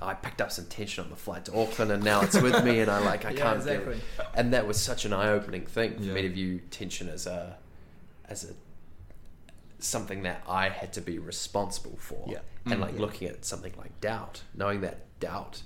I 0.00 0.14
picked 0.14 0.40
up 0.40 0.52
some 0.52 0.66
tension 0.66 1.02
on 1.04 1.10
the 1.10 1.16
flight 1.16 1.44
to 1.46 1.58
Auckland 1.60 1.90
and 1.90 2.04
now 2.04 2.20
it's 2.20 2.40
with 2.40 2.64
me 2.64 2.80
and 2.80 2.90
I 2.90 2.98
like 3.00 3.24
I 3.24 3.30
Yeah, 3.32 3.36
can't 3.42 3.56
exactly. 3.58 3.86
with 3.94 3.96
it. 3.98 4.26
and 4.34 4.52
that 4.52 4.66
was 4.66 4.80
such 4.80 5.04
an 5.04 5.12
eye-opening 5.12 5.66
thing 5.66 5.96
for 5.96 6.02
Yeah. 6.02 6.12
me 6.14 6.22
to 6.22 6.28
view 6.28 6.60
tension 6.70 7.08
as 7.08 7.26
a 7.26 7.56
as 8.28 8.44
a 8.44 8.52
something 9.80 10.22
that 10.22 10.42
I 10.48 10.68
had 10.68 10.92
to 10.94 11.00
be 11.00 11.18
responsible 11.18 11.96
for 11.98 12.24
Yeah. 12.28 12.38
and 12.66 12.74
mm. 12.74 12.80
like 12.80 12.98
looking 12.98 13.28
at 13.28 13.44
something 13.44 13.72
like 13.78 14.00
doubt 14.00 14.42
knowing 14.54 14.80
that 14.80 14.98
doubt 15.20 15.62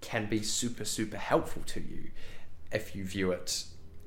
can 0.00 0.26
be 0.28 0.42
super 0.42 0.84
super 0.84 1.16
helpful 1.16 1.62
to 1.66 1.80
you 1.80 2.10
if 2.72 2.94
you 2.94 3.04
view 3.04 3.32
it 3.32 3.64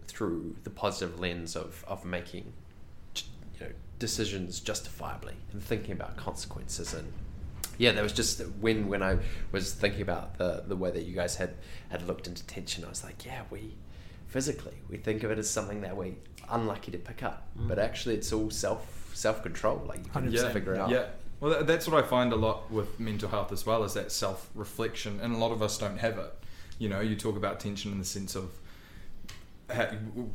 through 0.08 0.56
the 0.64 0.70
positive 0.70 1.20
lens 1.20 1.56
of 1.56 1.84
of 1.88 2.06
making 2.06 2.54
you 3.16 3.66
know 3.68 3.72
decisions 3.98 4.60
justifiably 4.62 5.36
and 5.52 5.62
thinking 5.62 5.92
about 5.92 6.16
consequences 6.16 6.94
and 6.94 7.12
yeah 7.80 7.92
there 7.92 8.04
was 8.04 8.14
just 8.14 8.40
when 8.62 8.88
when 8.88 9.02
I 9.02 9.18
was 9.52 9.74
thinking 9.74 10.04
about 10.04 10.38
the 10.38 10.64
the 10.68 10.76
way 10.76 10.92
that 10.92 11.04
you 11.04 11.16
guys 11.16 11.36
had 11.38 11.56
had 11.90 12.06
looked 12.06 12.28
into 12.28 12.46
tension 12.46 12.86
I 12.86 12.90
was 12.90 13.04
like 13.04 13.26
yeah 13.26 13.42
we 13.50 13.74
physically 14.28 14.76
we 14.88 14.98
think 14.98 15.24
of 15.24 15.32
it 15.32 15.40
as 15.40 15.50
something 15.50 15.82
that 15.82 15.98
we're 15.98 16.14
unlucky 16.52 16.92
to 16.92 17.00
pick 17.00 17.24
up 17.24 17.48
but 17.56 17.80
mm. 17.80 17.84
actually 17.84 18.14
it's 18.14 18.32
all 18.32 18.52
self 18.52 19.10
self 19.16 19.42
control 19.42 19.84
like 19.88 20.06
you 20.06 20.12
can 20.12 20.32
just 20.32 20.52
figure 20.52 20.76
it 20.76 20.80
out 20.80 20.92
Yeah. 20.92 21.06
Well, 21.40 21.64
that's 21.64 21.88
what 21.88 22.04
I 22.04 22.06
find 22.06 22.34
a 22.34 22.36
lot 22.36 22.70
with 22.70 23.00
mental 23.00 23.30
health 23.30 23.52
as 23.52 23.66
well 23.66 23.84
is 23.84 23.94
that 23.94 24.12
self 24.12 24.50
reflection, 24.56 25.20
and 25.22 25.34
a 25.34 25.38
lot 25.38 25.52
of 25.52 25.62
us 25.62 25.78
don't 25.78 25.98
have 25.98 26.18
it. 26.18 26.34
You 26.80 26.90
know, 26.90 27.00
you 27.00 27.16
talk 27.16 27.38
about 27.38 27.60
tension 27.60 27.92
in 27.92 28.00
the 28.00 28.06
sense 28.06 28.36
of 28.36 28.52
ha 29.72 29.90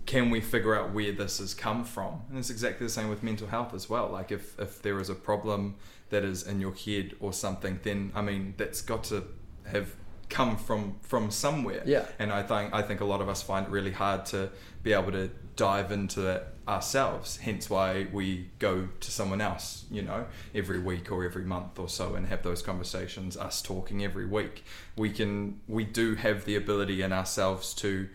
can 0.07 0.31
we 0.31 0.41
figure 0.41 0.75
out 0.75 0.93
where 0.93 1.13
this 1.13 1.39
has 1.39 1.55
come 1.55 1.85
from? 1.85 2.23
And 2.29 2.39
it's 2.39 2.51
exactly 2.51 2.87
the 2.87 2.93
same 2.93 3.09
with 3.09 3.23
mental 3.23 3.49
health 3.49 3.75
as 3.75 3.89
well. 3.89 4.09
Like 4.11 4.33
if 4.33 4.59
if 4.59 4.83
there 4.83 4.99
is 5.01 5.11
a 5.11 5.15
problem 5.15 5.77
that 6.11 6.25
is 6.25 6.43
in 6.43 6.61
your 6.61 6.75
head 6.75 7.15
or 7.21 7.33
something, 7.33 7.81
then 7.83 8.13
I 8.15 8.23
mean 8.23 8.55
that's 8.57 8.81
got 8.81 9.05
to 9.05 9.25
have 9.67 9.95
come 10.29 10.57
from 10.57 10.97
from 11.01 11.31
somewhere. 11.31 11.83
Yeah. 11.85 12.07
And 12.19 12.33
I 12.33 12.43
think 12.43 12.75
I 12.75 12.83
think 12.83 13.01
a 13.01 13.05
lot 13.05 13.21
of 13.21 13.29
us 13.29 13.43
find 13.43 13.67
it 13.67 13.71
really 13.71 13.93
hard 13.93 14.27
to 14.27 14.51
be 14.83 14.93
able 14.93 15.13
to 15.13 15.31
dive 15.57 15.93
into 15.93 16.29
it 16.29 16.47
ourselves. 16.67 17.37
Hence 17.37 17.71
why 17.71 18.07
we 18.13 18.51
go 18.59 18.89
to 19.01 19.11
someone 19.11 19.41
else, 19.41 19.85
you 19.91 20.03
know, 20.03 20.27
every 20.55 20.79
week 20.79 21.13
or 21.13 21.25
every 21.25 21.45
month 21.45 21.79
or 21.79 21.89
so 21.89 22.15
and 22.15 22.27
have 22.27 22.43
those 22.43 22.63
conversations, 22.63 23.37
us 23.37 23.63
talking 23.63 24.05
every 24.05 24.27
week. 24.27 24.65
We 24.97 25.11
can 25.11 25.61
we 25.69 25.85
do 25.85 26.15
have 26.15 26.45
the 26.45 26.57
ability 26.57 27.03
in 27.03 27.13
ourselves 27.13 27.75
to 27.75 28.09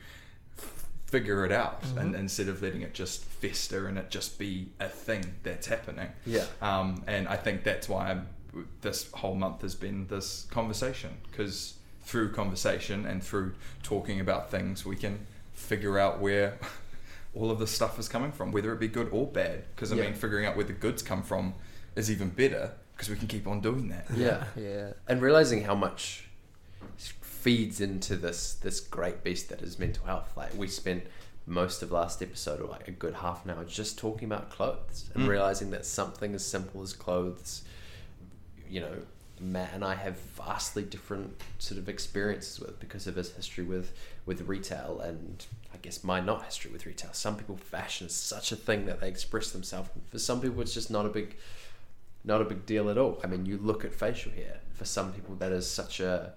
figure 1.09 1.43
it 1.43 1.51
out 1.51 1.81
and 1.97 2.13
instead 2.15 2.47
of 2.47 2.61
letting 2.61 2.81
it 2.83 2.93
just 2.93 3.23
fester 3.23 3.87
and 3.87 3.97
it 3.97 4.11
just 4.11 4.37
be 4.37 4.67
a 4.79 4.87
thing 4.87 5.23
that's 5.41 5.65
happening. 5.65 6.07
Yeah. 6.25 6.45
Um, 6.61 7.03
and 7.07 7.27
I 7.27 7.35
think 7.35 7.63
that's 7.63 7.89
why 7.89 8.11
I'm, 8.11 8.27
this 8.81 9.11
whole 9.13 9.33
month 9.33 9.61
has 9.63 9.73
been 9.73 10.05
this 10.07 10.45
conversation 10.51 11.17
because 11.31 11.73
through 12.03 12.31
conversation 12.33 13.05
and 13.07 13.23
through 13.23 13.53
talking 13.81 14.19
about 14.19 14.51
things, 14.51 14.85
we 14.85 14.95
can 14.95 15.25
figure 15.53 15.97
out 15.97 16.19
where 16.19 16.59
all 17.33 17.49
of 17.49 17.57
this 17.57 17.71
stuff 17.71 17.97
is 17.97 18.07
coming 18.07 18.31
from, 18.31 18.51
whether 18.51 18.71
it 18.71 18.79
be 18.79 18.87
good 18.87 19.09
or 19.11 19.25
bad. 19.25 19.63
Because 19.75 19.91
I 19.91 19.95
Yeah. 19.95 20.03
mean, 20.03 20.13
figuring 20.13 20.45
out 20.45 20.55
where 20.55 20.65
the 20.65 20.73
goods 20.73 21.01
come 21.01 21.23
from 21.23 21.55
is 21.95 22.11
even 22.11 22.29
better 22.29 22.71
because 22.95 23.09
we 23.09 23.15
can 23.15 23.27
keep 23.27 23.47
on 23.47 23.61
doing 23.61 23.89
that. 23.89 24.05
Yeah. 24.15 24.43
Yeah. 24.55 24.91
and 25.07 25.23
realizing 25.23 25.63
how 25.63 25.73
much 25.73 26.25
feeds 27.41 27.79
into 27.81 28.15
this 28.15 28.53
this 28.53 28.79
great 28.79 29.23
beast 29.23 29.49
that 29.49 29.61
is 29.61 29.79
mental 29.79 30.05
health. 30.05 30.35
Like 30.35 30.53
we 30.57 30.67
spent 30.67 31.03
most 31.45 31.81
of 31.81 31.91
last 31.91 32.21
episode, 32.21 32.61
or 32.61 32.67
like 32.67 32.87
a 32.87 32.91
good 32.91 33.15
half 33.15 33.43
an 33.45 33.51
hour, 33.51 33.63
just 33.65 33.97
talking 33.97 34.27
about 34.31 34.49
clothes 34.49 35.09
and 35.13 35.23
Mm. 35.23 35.29
realizing 35.29 35.71
that 35.71 35.85
something 35.85 36.35
as 36.35 36.45
simple 36.45 36.81
as 36.83 36.93
clothes, 36.93 37.63
you 38.69 38.79
know, 38.81 38.97
Matt 39.39 39.71
and 39.73 39.83
I 39.85 39.95
have 39.95 40.19
vastly 40.19 40.83
different 40.83 41.41
sort 41.57 41.79
of 41.79 41.87
experiences 41.89 42.59
with 42.59 42.79
because 42.79 43.07
of 43.07 43.15
his 43.15 43.31
history 43.31 43.63
with 43.63 43.93
with 44.25 44.41
retail 44.41 44.99
and 44.99 45.45
I 45.73 45.77
guess 45.77 46.03
my 46.03 46.19
not 46.19 46.43
history 46.45 46.71
with 46.71 46.85
retail. 46.85 47.13
Some 47.13 47.37
people 47.37 47.55
fashion 47.57 48.07
is 48.07 48.15
such 48.15 48.51
a 48.51 48.55
thing 48.55 48.85
that 48.85 48.99
they 48.99 49.07
express 49.07 49.51
themselves. 49.51 49.89
For 50.11 50.19
some 50.19 50.41
people, 50.41 50.61
it's 50.61 50.73
just 50.73 50.91
not 50.91 51.05
a 51.05 51.09
big 51.09 51.37
not 52.23 52.41
a 52.41 52.45
big 52.45 52.65
deal 52.65 52.89
at 52.89 52.97
all. 52.97 53.19
I 53.23 53.27
mean, 53.27 53.45
you 53.45 53.57
look 53.57 53.85
at 53.85 53.93
facial 53.93 54.31
hair. 54.33 54.57
For 54.73 54.85
some 54.85 55.13
people, 55.13 55.35
that 55.35 55.51
is 55.53 55.69
such 55.69 55.99
a 56.01 56.33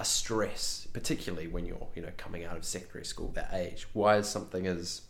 a 0.00 0.04
stress, 0.04 0.88
particularly 0.92 1.46
when 1.46 1.66
you're 1.66 1.86
you 1.94 2.02
know 2.02 2.12
coming 2.16 2.44
out 2.44 2.56
of 2.56 2.64
secondary 2.64 3.04
school, 3.04 3.28
that 3.34 3.50
age. 3.52 3.86
Why 3.92 4.16
is 4.16 4.28
something 4.28 4.66
as 4.66 5.02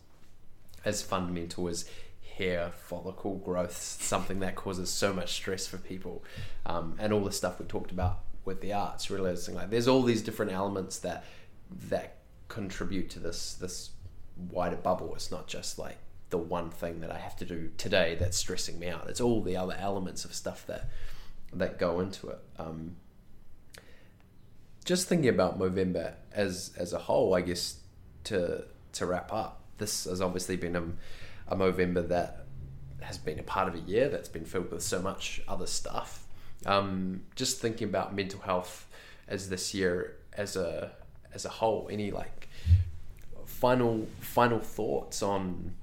as 0.84 1.02
fundamental 1.02 1.68
as 1.68 1.88
hair 2.36 2.72
follicle 2.74 3.36
growth 3.36 3.76
something 3.76 4.40
that 4.40 4.56
causes 4.56 4.90
so 4.90 5.12
much 5.12 5.32
stress 5.32 5.66
for 5.66 5.78
people, 5.78 6.24
um, 6.66 6.96
and 6.98 7.12
all 7.12 7.24
the 7.24 7.32
stuff 7.32 7.58
we 7.58 7.66
talked 7.66 7.90
about 7.90 8.20
with 8.44 8.60
the 8.60 8.72
arts, 8.72 9.10
realizing 9.10 9.54
like 9.54 9.70
there's 9.70 9.88
all 9.88 10.02
these 10.02 10.22
different 10.22 10.52
elements 10.52 10.98
that 10.98 11.24
that 11.88 12.18
contribute 12.48 13.10
to 13.10 13.18
this 13.18 13.54
this 13.54 13.90
wider 14.50 14.76
bubble. 14.76 15.14
It's 15.14 15.30
not 15.30 15.46
just 15.46 15.78
like 15.78 15.98
the 16.30 16.38
one 16.38 16.70
thing 16.70 17.00
that 17.00 17.10
I 17.10 17.18
have 17.18 17.36
to 17.36 17.44
do 17.44 17.70
today 17.78 18.16
that's 18.18 18.36
stressing 18.36 18.78
me 18.78 18.88
out. 18.88 19.08
It's 19.08 19.20
all 19.20 19.40
the 19.40 19.56
other 19.56 19.76
elements 19.78 20.24
of 20.24 20.34
stuff 20.34 20.66
that 20.66 20.90
that 21.52 21.78
go 21.78 22.00
into 22.00 22.28
it. 22.28 22.40
Um, 22.58 22.96
just 24.84 25.08
thinking 25.08 25.28
about 25.28 25.58
Movember 25.58 26.14
as 26.32 26.72
as 26.76 26.92
a 26.92 26.98
whole, 26.98 27.34
I 27.34 27.40
guess 27.40 27.78
to 28.24 28.64
to 28.92 29.06
wrap 29.06 29.32
up, 29.32 29.60
this 29.78 30.04
has 30.04 30.20
obviously 30.20 30.56
been 30.56 30.76
a, 30.76 30.84
a 31.48 31.56
Movember 31.56 32.06
that 32.08 32.46
has 33.00 33.18
been 33.18 33.38
a 33.38 33.42
part 33.42 33.68
of 33.68 33.74
a 33.74 33.80
year 33.80 34.08
that's 34.08 34.28
been 34.28 34.44
filled 34.44 34.70
with 34.70 34.82
so 34.82 35.00
much 35.00 35.42
other 35.46 35.66
stuff. 35.66 36.26
Um, 36.64 37.22
just 37.34 37.60
thinking 37.60 37.88
about 37.88 38.14
mental 38.14 38.40
health 38.40 38.86
as 39.28 39.48
this 39.48 39.74
year 39.74 40.16
as 40.32 40.56
a 40.56 40.92
as 41.32 41.44
a 41.44 41.48
whole, 41.48 41.88
any 41.90 42.10
like 42.10 42.48
final 43.46 44.06
final 44.20 44.58
thoughts 44.58 45.22
on 45.22 45.74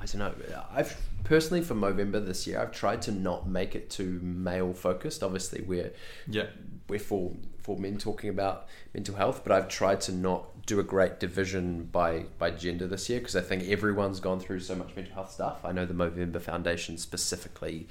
I 0.00 0.06
don't 0.06 0.18
know. 0.18 0.64
I've 0.72 0.98
personally 1.24 1.62
for 1.62 1.74
Movember 1.74 2.24
this 2.24 2.46
year, 2.46 2.60
I've 2.60 2.72
tried 2.72 3.02
to 3.02 3.12
not 3.12 3.46
make 3.46 3.74
it 3.74 3.90
too 3.90 4.18
male 4.22 4.72
focused. 4.72 5.22
Obviously, 5.22 5.62
we're 5.62 5.92
Yeah. 6.26 6.46
we're 6.88 6.98
for 6.98 7.32
for 7.58 7.76
men 7.76 7.98
talking 7.98 8.30
about 8.30 8.66
mental 8.94 9.14
health, 9.16 9.42
but 9.44 9.52
I've 9.52 9.68
tried 9.68 10.00
to 10.02 10.12
not 10.12 10.64
do 10.64 10.80
a 10.80 10.82
great 10.82 11.20
division 11.20 11.84
by 11.84 12.24
by 12.38 12.50
gender 12.50 12.86
this 12.86 13.10
year 13.10 13.18
because 13.18 13.36
I 13.36 13.42
think 13.42 13.64
everyone's 13.64 14.20
gone 14.20 14.40
through 14.40 14.60
so 14.60 14.74
much 14.74 14.96
mental 14.96 15.14
health 15.14 15.32
stuff. 15.32 15.64
I 15.64 15.72
know 15.72 15.84
the 15.84 15.94
Movember 15.94 16.40
Foundation 16.40 16.96
specifically 16.96 17.86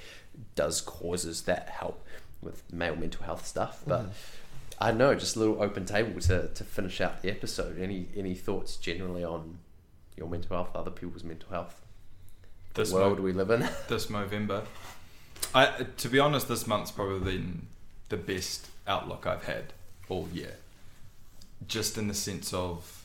does 0.56 0.82
causes 0.82 1.44
that 1.44 1.70
help 1.70 2.04
with 2.42 2.64
male 2.74 2.96
mental 2.96 3.24
health 3.24 3.46
stuff, 3.46 3.82
mm-hmm. 3.82 3.90
but. 3.90 4.06
I 4.82 4.92
don't 4.92 4.98
know, 4.98 5.14
just 5.14 5.36
a 5.36 5.40
little 5.40 5.62
open 5.62 5.84
table 5.84 6.22
to, 6.22 6.48
to 6.48 6.64
finish 6.64 7.02
out 7.02 7.22
the 7.22 7.30
episode. 7.30 7.78
Any 7.78 8.08
any 8.16 8.34
thoughts 8.34 8.78
generally 8.78 9.26
on 9.26 9.60
your 10.16 10.30
mental 10.30 10.56
health, 10.56 10.74
other 10.74 10.90
people's 10.90 11.26
mental 11.26 11.50
health, 11.50 11.82
This 12.80 12.94
world 12.94 13.18
mo- 13.18 13.26
we 13.26 13.34
live 13.34 13.52
in? 13.52 13.60
this 13.90 14.06
Movember. 14.06 14.64
I 15.54 15.86
to 15.98 16.08
be 16.08 16.18
honest, 16.18 16.48
this 16.48 16.66
month's 16.66 16.92
probably 16.92 17.38
been 17.38 17.68
the 18.08 18.16
best 18.16 18.68
outlook 18.88 19.28
I've 19.28 19.44
had 19.44 19.74
all 20.08 20.30
year. 20.34 20.56
Just 21.68 21.98
in 21.98 22.08
the 22.08 22.14
sense 22.14 22.54
of 22.54 23.04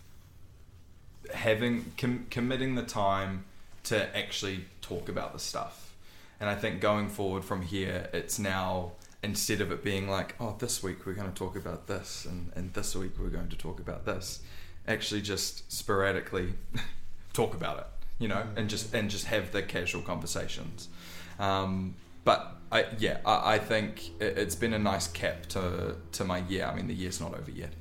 having 1.33 1.93
com- 1.99 2.27
committing 2.31 2.77
the 2.77 2.85
time 2.85 3.47
to 3.85 4.17
actually 4.17 4.67
talk 4.81 5.09
about 5.09 5.33
the 5.33 5.41
stuff, 5.41 5.93
and 6.39 6.49
I 6.49 6.55
think 6.55 6.81
going 6.81 7.09
forward 7.09 7.45
from 7.45 7.63
here, 7.63 8.09
it's 8.13 8.39
now 8.39 8.93
instead 9.25 9.61
of 9.61 9.73
it 9.73 9.83
being 9.83 10.09
like, 10.09 10.37
oh, 10.39 10.55
this 10.57 10.85
week 10.85 11.05
we're 11.05 11.15
going 11.15 11.33
to 11.33 11.35
talk 11.35 11.57
about 11.57 11.89
this, 11.89 12.27
and, 12.27 12.53
and 12.55 12.73
this 12.75 12.95
week 12.95 13.19
we're 13.19 13.29
going 13.29 13.49
to 13.49 13.57
talk 13.57 13.81
about 13.81 14.05
this, 14.05 14.41
actually 14.87 15.23
just 15.23 15.73
sporadically 15.73 16.55
talk 17.33 17.55
about 17.55 17.79
it, 17.79 17.87
you 18.19 18.29
know, 18.29 18.47
and 18.57 18.69
just 18.69 18.95
and 18.95 19.11
just 19.11 19.27
have 19.27 19.53
the 19.53 19.63
casual 19.63 20.03
conversations. 20.03 20.89
Um, 21.39 21.95
but 22.25 22.57
I, 22.73 22.87
yeah, 22.99 23.19
I, 23.27 23.55
I 23.55 23.59
think 23.59 24.09
it, 24.21 24.39
it's 24.39 24.55
been 24.55 24.73
a 24.73 24.79
nice 24.79 25.09
cap 25.09 25.47
to 25.47 25.97
to 26.13 26.25
my 26.25 26.39
year. 26.39 26.67
I 26.67 26.75
mean, 26.75 26.87
the 26.87 26.95
year's 26.95 27.21
not 27.21 27.35
over 27.35 27.51
yet, 27.51 27.73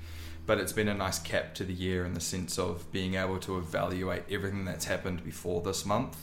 but 0.46 0.60
it's 0.60 0.74
been 0.74 0.88
a 0.88 0.94
nice 0.94 1.20
cap 1.20 1.54
to 1.56 1.64
the 1.64 1.74
year 1.74 2.06
in 2.06 2.14
the 2.14 2.22
sense 2.22 2.58
of 2.60 2.92
being 2.92 3.16
able 3.16 3.40
to 3.40 3.58
evaluate 3.58 4.24
everything 4.30 4.66
that's 4.66 4.86
happened 4.86 5.24
before 5.24 5.62
this 5.62 5.86
month, 5.86 6.18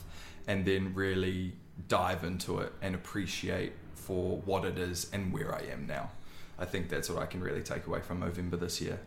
and 0.46 0.64
then 0.64 0.94
really 0.94 1.52
dive 1.88 2.24
into 2.24 2.58
it 2.58 2.72
and 2.82 2.94
appreciate 2.94 3.72
for 3.94 4.38
what 4.44 4.64
it 4.64 4.78
is 4.78 5.08
and 5.12 5.32
where 5.32 5.54
I 5.54 5.62
am 5.72 5.86
now. 5.86 6.10
I 6.58 6.66
think 6.66 6.88
that's 6.90 7.08
what 7.08 7.22
I 7.22 7.26
can 7.26 7.40
really 7.40 7.62
take 7.62 7.86
away 7.86 8.00
from 8.00 8.20
November 8.20 8.56
this 8.56 8.80
year. 8.80 9.00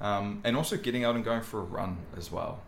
Um, 0.00 0.40
and 0.44 0.56
also 0.56 0.76
getting 0.76 1.04
out 1.04 1.14
and 1.14 1.24
going 1.24 1.42
for 1.42 1.60
a 1.60 1.64
run 1.64 1.98
as 2.16 2.30
well. 2.30 2.62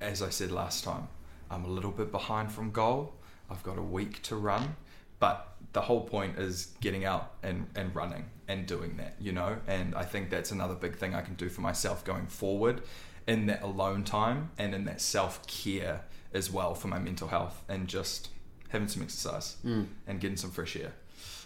As 0.00 0.22
I 0.22 0.30
said 0.30 0.50
last 0.50 0.84
time, 0.84 1.08
I'm 1.50 1.64
a 1.64 1.68
little 1.68 1.90
bit 1.90 2.12
behind 2.12 2.52
from 2.52 2.70
goal. 2.70 3.14
I've 3.50 3.62
got 3.62 3.78
a 3.78 3.82
week 3.82 4.22
to 4.24 4.36
run, 4.36 4.76
but 5.18 5.54
the 5.72 5.80
whole 5.80 6.02
point 6.02 6.38
is 6.38 6.74
getting 6.80 7.04
out 7.04 7.32
and, 7.42 7.66
and 7.74 7.94
running 7.94 8.26
and 8.46 8.66
doing 8.66 8.96
that, 8.98 9.14
you 9.20 9.32
know? 9.32 9.58
And 9.66 9.94
I 9.94 10.04
think 10.04 10.30
that's 10.30 10.50
another 10.50 10.74
big 10.74 10.96
thing 10.96 11.14
I 11.14 11.22
can 11.22 11.34
do 11.34 11.48
for 11.48 11.60
myself 11.60 12.04
going 12.04 12.26
forward 12.26 12.82
in 13.26 13.46
that 13.46 13.62
alone 13.62 14.04
time 14.04 14.50
and 14.58 14.74
in 14.74 14.84
that 14.86 15.00
self 15.00 15.46
care 15.46 16.02
as 16.32 16.50
well 16.50 16.74
for 16.74 16.88
my 16.88 16.98
mental 16.98 17.28
health 17.28 17.62
and 17.68 17.88
just 17.88 18.28
having 18.68 18.88
some 18.88 19.02
exercise 19.02 19.56
mm. 19.64 19.86
and 20.06 20.20
getting 20.20 20.36
some 20.36 20.50
fresh 20.50 20.76
air. 20.76 20.92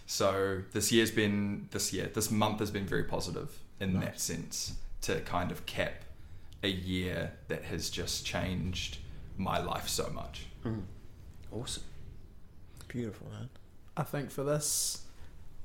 So 0.06 0.62
this 0.72 0.92
year's 0.92 1.10
been 1.10 1.68
this 1.70 1.92
year, 1.92 2.10
this 2.12 2.30
month 2.30 2.58
has 2.58 2.70
been 2.70 2.86
very 2.86 3.04
positive 3.04 3.58
in 3.80 3.98
that 4.00 4.20
sense 4.20 4.74
to 5.02 5.20
kind 5.20 5.50
of 5.50 5.66
cap 5.66 6.04
a 6.62 6.68
year 6.68 7.32
that 7.48 7.64
has 7.64 7.90
just 7.90 8.24
changed 8.24 8.98
my 9.36 9.60
life 9.60 9.88
so 9.88 10.10
much. 10.10 10.46
Mm. 10.64 10.82
Awesome. 11.50 11.82
Beautiful, 12.88 13.28
man. 13.30 13.48
I 13.96 14.02
think 14.02 14.30
for 14.30 14.44
this 14.44 15.02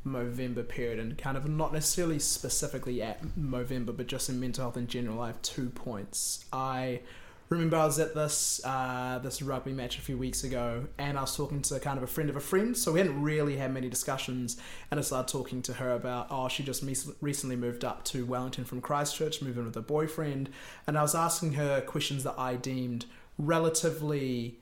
Movember 0.05 0.67
period, 0.67 0.99
and 0.99 1.17
kind 1.17 1.37
of 1.37 1.47
not 1.47 1.73
necessarily 1.73 2.19
specifically 2.19 3.01
at 3.01 3.21
Movember, 3.37 3.95
but 3.95 4.07
just 4.07 4.29
in 4.29 4.39
mental 4.39 4.63
health 4.63 4.77
in 4.77 4.87
general, 4.87 5.21
I 5.21 5.27
have 5.27 5.41
two 5.41 5.69
points. 5.69 6.45
I 6.51 7.01
remember 7.49 7.77
I 7.77 7.85
was 7.85 7.99
at 7.99 8.13
this 8.13 8.61
uh, 8.63 9.19
this 9.23 9.41
rugby 9.41 9.71
match 9.71 9.97
a 9.97 10.01
few 10.01 10.17
weeks 10.17 10.43
ago, 10.43 10.85
and 10.97 11.17
I 11.17 11.21
was 11.21 11.35
talking 11.35 11.61
to 11.63 11.79
kind 11.79 11.97
of 11.97 12.03
a 12.03 12.07
friend 12.07 12.29
of 12.29 12.35
a 12.35 12.41
friend, 12.41 12.75
so 12.75 12.91
we 12.91 12.99
hadn't 12.99 13.21
really 13.21 13.57
had 13.57 13.73
many 13.73 13.89
discussions. 13.89 14.57
And 14.91 14.99
I 14.99 15.03
started 15.03 15.31
talking 15.31 15.61
to 15.63 15.73
her 15.73 15.91
about, 15.91 16.27
oh, 16.29 16.47
she 16.49 16.63
just 16.63 16.83
recently 17.21 17.55
moved 17.55 17.85
up 17.85 18.03
to 18.05 18.25
Wellington 18.25 18.65
from 18.65 18.81
Christchurch, 18.81 19.41
moving 19.41 19.65
with 19.65 19.75
her 19.75 19.81
boyfriend, 19.81 20.49
and 20.85 20.97
I 20.97 21.01
was 21.01 21.15
asking 21.15 21.53
her 21.53 21.81
questions 21.81 22.23
that 22.23 22.35
I 22.37 22.55
deemed 22.55 23.05
relatively 23.37 24.59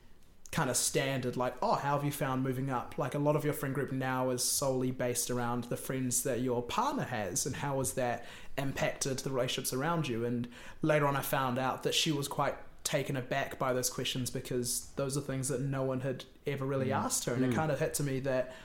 kind 0.51 0.69
of 0.69 0.77
standard 0.77 1.35
like 1.35 1.53
oh 1.61 1.73
how 1.73 1.97
have 1.97 2.05
you 2.05 2.11
found 2.11 2.41
moving 2.41 2.69
up 2.69 2.97
like 2.97 3.13
a 3.13 3.19
lot 3.19 3.35
of 3.35 3.43
your 3.43 3.53
friend 3.53 3.75
group 3.75 3.91
now 3.91 4.29
is 4.29 4.41
solely 4.41 4.89
based 4.89 5.29
around 5.29 5.65
the 5.65 5.75
friends 5.75 6.23
that 6.23 6.39
your 6.39 6.61
partner 6.61 7.03
has 7.03 7.45
and 7.45 7.57
how 7.57 7.79
has 7.79 7.93
that 7.93 8.25
impacted 8.57 9.17
the 9.19 9.29
relationships 9.29 9.73
around 9.73 10.07
you 10.07 10.23
and 10.23 10.47
later 10.81 11.05
on 11.07 11.15
i 11.17 11.21
found 11.21 11.59
out 11.59 11.83
that 11.83 11.93
she 11.93 12.09
was 12.09 12.29
quite 12.29 12.55
taken 12.85 13.17
aback 13.17 13.59
by 13.59 13.73
those 13.73 13.89
questions 13.89 14.29
because 14.29 14.87
those 14.95 15.17
are 15.17 15.21
things 15.21 15.49
that 15.49 15.59
no 15.59 15.83
one 15.83 15.99
had 15.99 16.23
ever 16.47 16.65
really 16.65 16.87
mm. 16.87 16.95
asked 16.95 17.25
her 17.25 17.33
and 17.33 17.43
it 17.43 17.51
mm. 17.51 17.55
kind 17.55 17.71
of 17.71 17.79
hit 17.79 17.93
to 17.95 18.03
me 18.03 18.21
that 18.21 18.55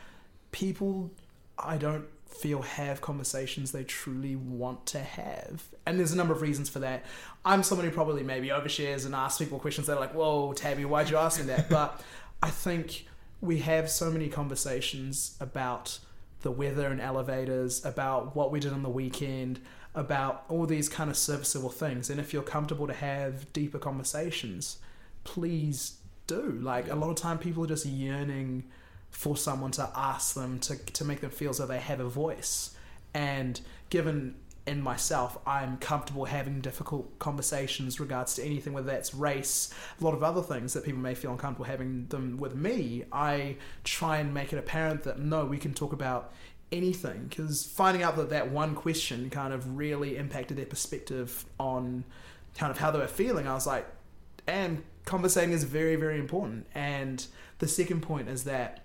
people 0.52 1.10
I 1.58 1.76
don't 1.76 2.06
feel 2.26 2.62
have 2.62 3.00
conversations 3.00 3.72
they 3.72 3.84
truly 3.84 4.36
want 4.36 4.86
to 4.86 5.00
have. 5.00 5.64
And 5.84 5.98
there's 5.98 6.12
a 6.12 6.16
number 6.16 6.32
of 6.32 6.42
reasons 6.42 6.68
for 6.68 6.78
that. 6.78 7.04
I'm 7.44 7.62
someone 7.62 7.86
who 7.86 7.92
probably 7.92 8.22
maybe 8.22 8.48
overshares 8.48 9.04
and 9.04 9.14
asks 9.14 9.38
people 9.38 9.58
questions 9.58 9.88
that 9.88 9.96
are 9.96 10.00
like, 10.00 10.14
whoa, 10.14 10.52
Thabi, 10.52 10.84
why'd 10.84 11.10
you 11.10 11.16
ask 11.16 11.40
me 11.40 11.46
that? 11.46 11.68
But 11.70 12.00
I 12.42 12.50
think 12.50 13.06
we 13.40 13.58
have 13.58 13.90
so 13.90 14.10
many 14.10 14.28
conversations 14.28 15.36
about 15.40 15.98
the 16.42 16.50
weather 16.50 16.86
and 16.86 17.00
elevators, 17.00 17.84
about 17.84 18.34
what 18.34 18.50
we 18.50 18.60
did 18.60 18.72
on 18.72 18.82
the 18.82 18.88
weekend, 18.88 19.60
about 19.94 20.44
all 20.48 20.66
these 20.66 20.88
kind 20.88 21.10
of 21.10 21.16
serviceable 21.16 21.70
things. 21.70 22.10
And 22.10 22.20
if 22.20 22.32
you're 22.32 22.42
comfortable 22.42 22.86
to 22.86 22.92
have 22.92 23.52
deeper 23.52 23.78
conversations, 23.78 24.78
please 25.24 25.98
do. 26.26 26.58
Like 26.62 26.88
a 26.88 26.94
lot 26.94 27.10
of 27.10 27.16
time 27.16 27.38
people 27.38 27.64
are 27.64 27.68
just 27.68 27.86
yearning 27.86 28.64
for 29.10 29.36
someone 29.36 29.72
to 29.72 29.90
ask 29.94 30.34
them 30.34 30.60
to 30.60 30.76
to 30.76 31.04
make 31.04 31.20
them 31.20 31.30
feel 31.30 31.50
as 31.50 31.58
though 31.58 31.66
they 31.66 31.80
have 31.80 32.00
a 32.00 32.08
voice. 32.08 32.76
And 33.12 33.60
given 33.90 34.36
in 34.66 34.80
myself, 34.80 35.38
I'm 35.46 35.78
comfortable 35.78 36.26
having 36.26 36.60
difficult 36.60 37.18
conversations 37.18 37.98
regards 37.98 38.34
to 38.34 38.44
anything, 38.44 38.72
whether 38.72 38.86
that's 38.86 39.14
race, 39.14 39.72
a 40.00 40.04
lot 40.04 40.14
of 40.14 40.22
other 40.22 40.42
things 40.42 40.74
that 40.74 40.84
people 40.84 41.00
may 41.00 41.14
feel 41.14 41.32
uncomfortable 41.32 41.64
having 41.64 42.06
them 42.06 42.36
with 42.38 42.54
me. 42.54 43.04
I 43.10 43.56
try 43.82 44.18
and 44.18 44.32
make 44.32 44.52
it 44.52 44.58
apparent 44.58 45.02
that 45.04 45.18
no, 45.18 45.44
we 45.44 45.58
can 45.58 45.74
talk 45.74 45.92
about 45.92 46.32
anything 46.72 47.26
because 47.28 47.64
finding 47.64 48.02
out 48.02 48.16
that 48.16 48.30
that 48.30 48.50
one 48.50 48.74
question 48.74 49.30
kind 49.30 49.52
of 49.52 49.76
really 49.76 50.16
impacted 50.16 50.56
their 50.56 50.66
perspective 50.66 51.44
on 51.58 52.04
kind 52.56 52.70
of 52.70 52.78
how 52.78 52.90
they 52.90 52.98
were 52.98 53.06
feeling, 53.06 53.46
I 53.46 53.54
was 53.54 53.66
like, 53.66 53.86
and 54.46 54.82
conversating 55.04 55.52
is 55.52 55.64
very, 55.64 55.96
very 55.96 56.18
important. 56.18 56.66
And 56.74 57.24
the 57.58 57.68
second 57.68 58.02
point 58.02 58.28
is 58.28 58.44
that 58.44 58.84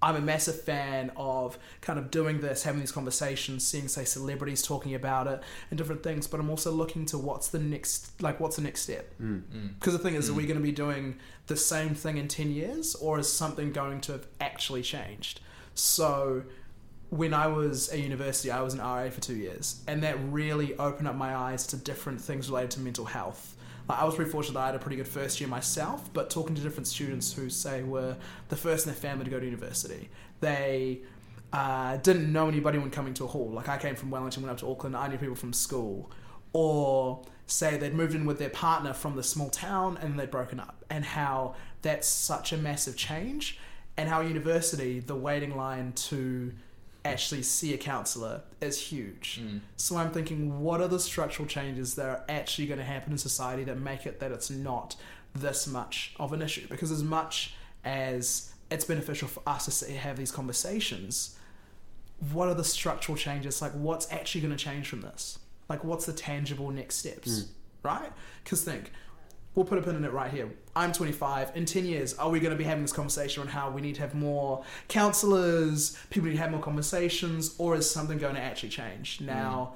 I'm 0.00 0.14
a 0.14 0.20
massive 0.20 0.62
fan 0.62 1.10
of 1.16 1.58
kind 1.80 1.98
of 1.98 2.10
doing 2.10 2.40
this, 2.40 2.62
having 2.62 2.80
these 2.80 2.92
conversations, 2.92 3.66
seeing 3.66 3.88
say 3.88 4.04
celebrities 4.04 4.62
talking 4.62 4.94
about 4.94 5.26
it 5.26 5.42
and 5.70 5.78
different 5.78 6.04
things. 6.04 6.28
But 6.28 6.38
I'm 6.38 6.50
also 6.50 6.70
looking 6.70 7.04
to 7.06 7.18
what's 7.18 7.48
the 7.48 7.58
next, 7.58 8.22
like 8.22 8.38
what's 8.38 8.56
the 8.56 8.62
next 8.62 8.82
step? 8.82 9.12
Mm. 9.20 9.42
Mm. 9.42 9.74
Because 9.74 9.94
the 9.94 9.98
thing 9.98 10.14
is, 10.14 10.30
are 10.30 10.34
we 10.34 10.44
mm. 10.44 10.48
going 10.48 10.60
to 10.60 10.62
be 10.62 10.72
doing 10.72 11.18
the 11.48 11.56
same 11.56 11.94
thing 11.94 12.16
in 12.16 12.28
ten 12.28 12.52
years, 12.52 12.94
or 12.94 13.18
is 13.18 13.32
something 13.32 13.72
going 13.72 14.00
to 14.02 14.12
have 14.12 14.26
actually 14.40 14.82
changed? 14.82 15.40
So 15.74 16.44
when 17.10 17.32
I 17.32 17.46
was 17.46 17.88
at 17.88 18.00
university, 18.00 18.50
I 18.50 18.60
was 18.60 18.74
an 18.74 18.80
RA 18.80 19.08
for 19.10 19.20
two 19.20 19.34
years, 19.36 19.82
and 19.86 20.02
that 20.02 20.16
really 20.30 20.76
opened 20.78 21.08
up 21.08 21.16
my 21.16 21.34
eyes 21.34 21.66
to 21.68 21.76
different 21.76 22.20
things 22.20 22.48
related 22.50 22.72
to 22.72 22.80
mental 22.80 23.06
health. 23.06 23.56
Like, 23.88 24.00
I 24.00 24.04
was 24.04 24.14
pretty 24.14 24.30
fortunate 24.30 24.54
that 24.54 24.60
I 24.60 24.66
had 24.66 24.74
a 24.74 24.78
pretty 24.78 24.96
good 24.96 25.08
first 25.08 25.40
year 25.40 25.48
myself, 25.48 26.12
but 26.12 26.28
talking 26.28 26.54
to 26.54 26.60
different 26.60 26.86
students 26.86 27.32
who 27.32 27.48
say 27.48 27.82
were 27.82 28.16
the 28.50 28.56
first 28.56 28.86
in 28.86 28.92
their 28.92 29.00
family 29.00 29.24
to 29.24 29.30
go 29.30 29.40
to 29.40 29.44
university, 29.44 30.10
they 30.40 31.00
uh, 31.54 31.96
didn't 31.96 32.30
know 32.30 32.48
anybody 32.48 32.76
when 32.76 32.90
coming 32.90 33.14
to 33.14 33.24
a 33.24 33.26
hall. 33.26 33.50
Like 33.50 33.70
I 33.70 33.78
came 33.78 33.94
from 33.94 34.10
Wellington, 34.10 34.42
went 34.42 34.52
up 34.52 34.58
to 34.58 34.70
Auckland, 34.70 34.94
I 34.94 35.08
knew 35.08 35.16
people 35.16 35.34
from 35.34 35.54
school, 35.54 36.10
or 36.52 37.24
say 37.46 37.78
they'd 37.78 37.94
moved 37.94 38.14
in 38.14 38.26
with 38.26 38.38
their 38.38 38.50
partner 38.50 38.92
from 38.92 39.16
the 39.16 39.22
small 39.22 39.48
town 39.48 39.98
and 40.02 40.18
they'd 40.18 40.30
broken 40.30 40.60
up, 40.60 40.84
and 40.90 41.06
how 41.06 41.54
that's 41.80 42.06
such 42.06 42.52
a 42.52 42.58
massive 42.58 42.96
change, 42.96 43.58
and 43.96 44.10
how 44.10 44.20
university 44.20 45.00
the 45.00 45.16
waiting 45.16 45.56
line 45.56 45.92
to 45.94 46.52
actually 47.12 47.42
see 47.42 47.74
a 47.74 47.78
counselor 47.78 48.42
is 48.60 48.80
huge. 48.80 49.40
Mm. 49.42 49.60
So 49.76 49.96
I'm 49.96 50.10
thinking, 50.10 50.60
what 50.60 50.80
are 50.80 50.88
the 50.88 51.00
structural 51.00 51.48
changes 51.48 51.94
that 51.96 52.06
are 52.06 52.24
actually 52.28 52.66
going 52.66 52.78
to 52.78 52.84
happen 52.84 53.12
in 53.12 53.18
society 53.18 53.64
that 53.64 53.78
make 53.78 54.06
it 54.06 54.20
that 54.20 54.32
it's 54.32 54.50
not 54.50 54.96
this 55.34 55.66
much 55.66 56.14
of 56.18 56.32
an 56.32 56.42
issue? 56.42 56.66
Because 56.68 56.90
as 56.90 57.02
much 57.02 57.54
as 57.84 58.52
it's 58.70 58.84
beneficial 58.84 59.28
for 59.28 59.42
us 59.46 59.80
to 59.80 59.92
have 59.92 60.16
these 60.16 60.30
conversations, 60.30 61.36
what 62.32 62.48
are 62.48 62.54
the 62.54 62.64
structural 62.64 63.16
changes? 63.16 63.62
Like, 63.62 63.72
what's 63.72 64.10
actually 64.12 64.40
going 64.42 64.56
to 64.56 64.62
change 64.62 64.88
from 64.88 65.02
this? 65.02 65.38
Like, 65.68 65.84
what's 65.84 66.06
the 66.06 66.12
tangible 66.12 66.70
next 66.70 66.96
steps? 66.96 67.40
Mm. 67.40 67.48
Right? 67.82 68.12
Because 68.42 68.64
think, 68.64 68.90
we'll 69.58 69.66
put 69.66 69.76
a 69.76 69.82
pin 69.82 69.96
in 69.96 70.04
it 70.04 70.12
right 70.12 70.30
here. 70.30 70.48
I'm 70.76 70.92
25. 70.92 71.56
In 71.56 71.64
10 71.64 71.84
years, 71.84 72.14
are 72.14 72.30
we 72.30 72.38
going 72.38 72.52
to 72.52 72.56
be 72.56 72.62
having 72.62 72.84
this 72.84 72.92
conversation 72.92 73.42
on 73.42 73.48
how 73.48 73.70
we 73.70 73.80
need 73.80 73.96
to 73.96 74.02
have 74.02 74.14
more 74.14 74.64
counselors, 74.86 75.98
people 76.10 76.28
need 76.28 76.36
to 76.36 76.40
have 76.42 76.52
more 76.52 76.60
conversations, 76.60 77.56
or 77.58 77.74
is 77.74 77.90
something 77.90 78.18
going 78.18 78.36
to 78.36 78.40
actually 78.40 78.68
change? 78.68 79.18
Mm. 79.18 79.26
Now, 79.26 79.74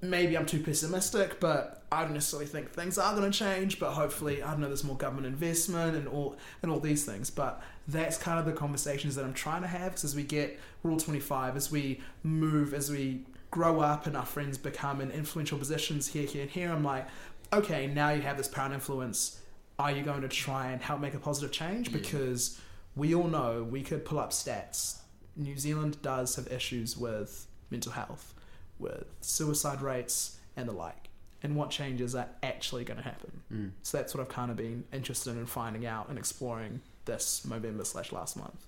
maybe 0.00 0.34
I'm 0.34 0.46
too 0.46 0.60
pessimistic, 0.60 1.40
but 1.40 1.84
I 1.92 2.04
don't 2.04 2.14
necessarily 2.14 2.46
think 2.46 2.70
things 2.70 2.96
are 2.96 3.14
going 3.14 3.30
to 3.30 3.38
change. 3.38 3.78
But 3.78 3.92
hopefully, 3.92 4.42
I 4.42 4.52
don't 4.52 4.60
know, 4.60 4.68
there's 4.68 4.82
more 4.82 4.96
government 4.96 5.26
investment 5.26 5.94
and 5.94 6.08
all 6.08 6.36
and 6.62 6.72
all 6.72 6.80
these 6.80 7.04
things. 7.04 7.28
But 7.28 7.62
that's 7.86 8.16
kind 8.16 8.38
of 8.38 8.46
the 8.46 8.52
conversations 8.52 9.14
that 9.16 9.26
I'm 9.26 9.34
trying 9.34 9.60
to 9.60 9.68
have. 9.68 9.92
'cause 9.92 10.04
as 10.04 10.16
we 10.16 10.22
get 10.22 10.58
Rule 10.82 10.96
25, 10.96 11.54
as 11.54 11.70
we 11.70 12.00
move, 12.22 12.72
as 12.72 12.90
we 12.90 13.26
grow 13.50 13.80
up, 13.80 14.06
and 14.06 14.16
our 14.16 14.24
friends 14.24 14.56
become 14.56 15.02
in 15.02 15.10
influential 15.10 15.58
positions 15.58 16.08
here, 16.08 16.26
here, 16.26 16.40
and 16.40 16.50
here, 16.50 16.72
I'm 16.72 16.82
like, 16.82 17.06
okay, 17.52 17.86
now 17.86 18.10
you 18.10 18.22
have 18.22 18.36
this 18.36 18.48
power 18.48 18.66
and 18.66 18.74
influence. 18.74 19.40
Are 19.78 19.90
you 19.90 20.02
going 20.02 20.22
to 20.22 20.28
try 20.28 20.70
and 20.70 20.80
help 20.80 21.00
make 21.00 21.14
a 21.14 21.18
positive 21.18 21.50
change? 21.52 21.92
Because 21.92 22.60
we 22.94 23.14
all 23.14 23.28
know 23.28 23.66
we 23.68 23.82
could 23.82 24.04
pull 24.04 24.18
up 24.18 24.30
stats. 24.30 24.98
New 25.36 25.56
Zealand 25.56 25.96
does 26.02 26.36
have 26.36 26.46
issues 26.48 26.96
with 26.96 27.46
mental 27.70 27.92
health, 27.92 28.34
with 28.78 29.04
suicide 29.20 29.80
rates 29.80 30.36
and 30.56 30.68
the 30.68 30.72
like, 30.72 31.08
and 31.42 31.56
what 31.56 31.70
changes 31.70 32.14
are 32.14 32.28
actually 32.42 32.84
going 32.84 32.98
to 32.98 33.04
happen. 33.04 33.40
Mm. 33.52 33.70
So 33.82 33.96
that's 33.96 34.14
what 34.14 34.20
I've 34.20 34.28
kind 34.28 34.50
of 34.50 34.56
been 34.56 34.84
interested 34.92 35.30
in 35.30 35.46
finding 35.46 35.86
out 35.86 36.08
and 36.08 36.18
exploring 36.18 36.80
this 37.06 37.44
November 37.46 37.84
slash 37.84 38.12
last 38.12 38.36
month. 38.36 38.66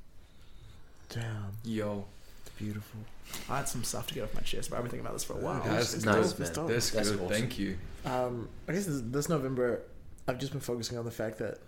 Damn, 1.10 1.52
Yo, 1.64 2.06
it's 2.22 2.23
beautiful. 2.58 3.00
I 3.48 3.58
had 3.58 3.68
some 3.68 3.84
stuff 3.84 4.06
to 4.08 4.14
get 4.14 4.24
off 4.24 4.34
my 4.34 4.40
chest, 4.42 4.70
but 4.70 4.76
I've 4.76 4.82
been 4.82 4.90
thinking 4.90 5.06
about 5.06 5.14
this 5.14 5.24
for 5.24 5.34
a 5.34 5.36
while. 5.36 5.62
That's 5.64 5.94
It's 5.94 6.04
nice, 6.04 6.30
dope, 6.32 6.38
man. 6.40 6.52
dope. 6.52 6.68
that's, 6.68 6.90
That's 6.90 7.10
good. 7.10 7.20
awesome. 7.20 7.28
Thank 7.34 7.58
you. 7.58 7.76
Um, 8.04 8.48
I 8.68 8.72
guess 8.72 8.86
this, 8.86 9.00
this 9.04 9.28
November, 9.28 9.82
I've 10.28 10.38
just 10.38 10.52
been 10.52 10.60
focusing 10.60 10.98
on 10.98 11.04
the 11.04 11.10
fact 11.10 11.38
that, 11.38 11.58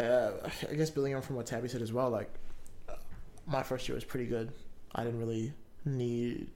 uh, 0.00 0.48
I 0.70 0.74
guess 0.74 0.90
building 0.90 1.14
on 1.14 1.22
from 1.22 1.36
what 1.36 1.46
Thabi 1.46 1.70
said 1.70 1.82
as 1.82 1.92
well, 1.92 2.10
like, 2.10 2.30
uh, 2.88 2.94
my 3.46 3.62
first 3.62 3.88
year 3.88 3.94
was 3.94 4.04
pretty 4.04 4.26
good. 4.26 4.50
I 4.94 5.04
didn't 5.04 5.20
really 5.20 5.52
need 5.84 6.48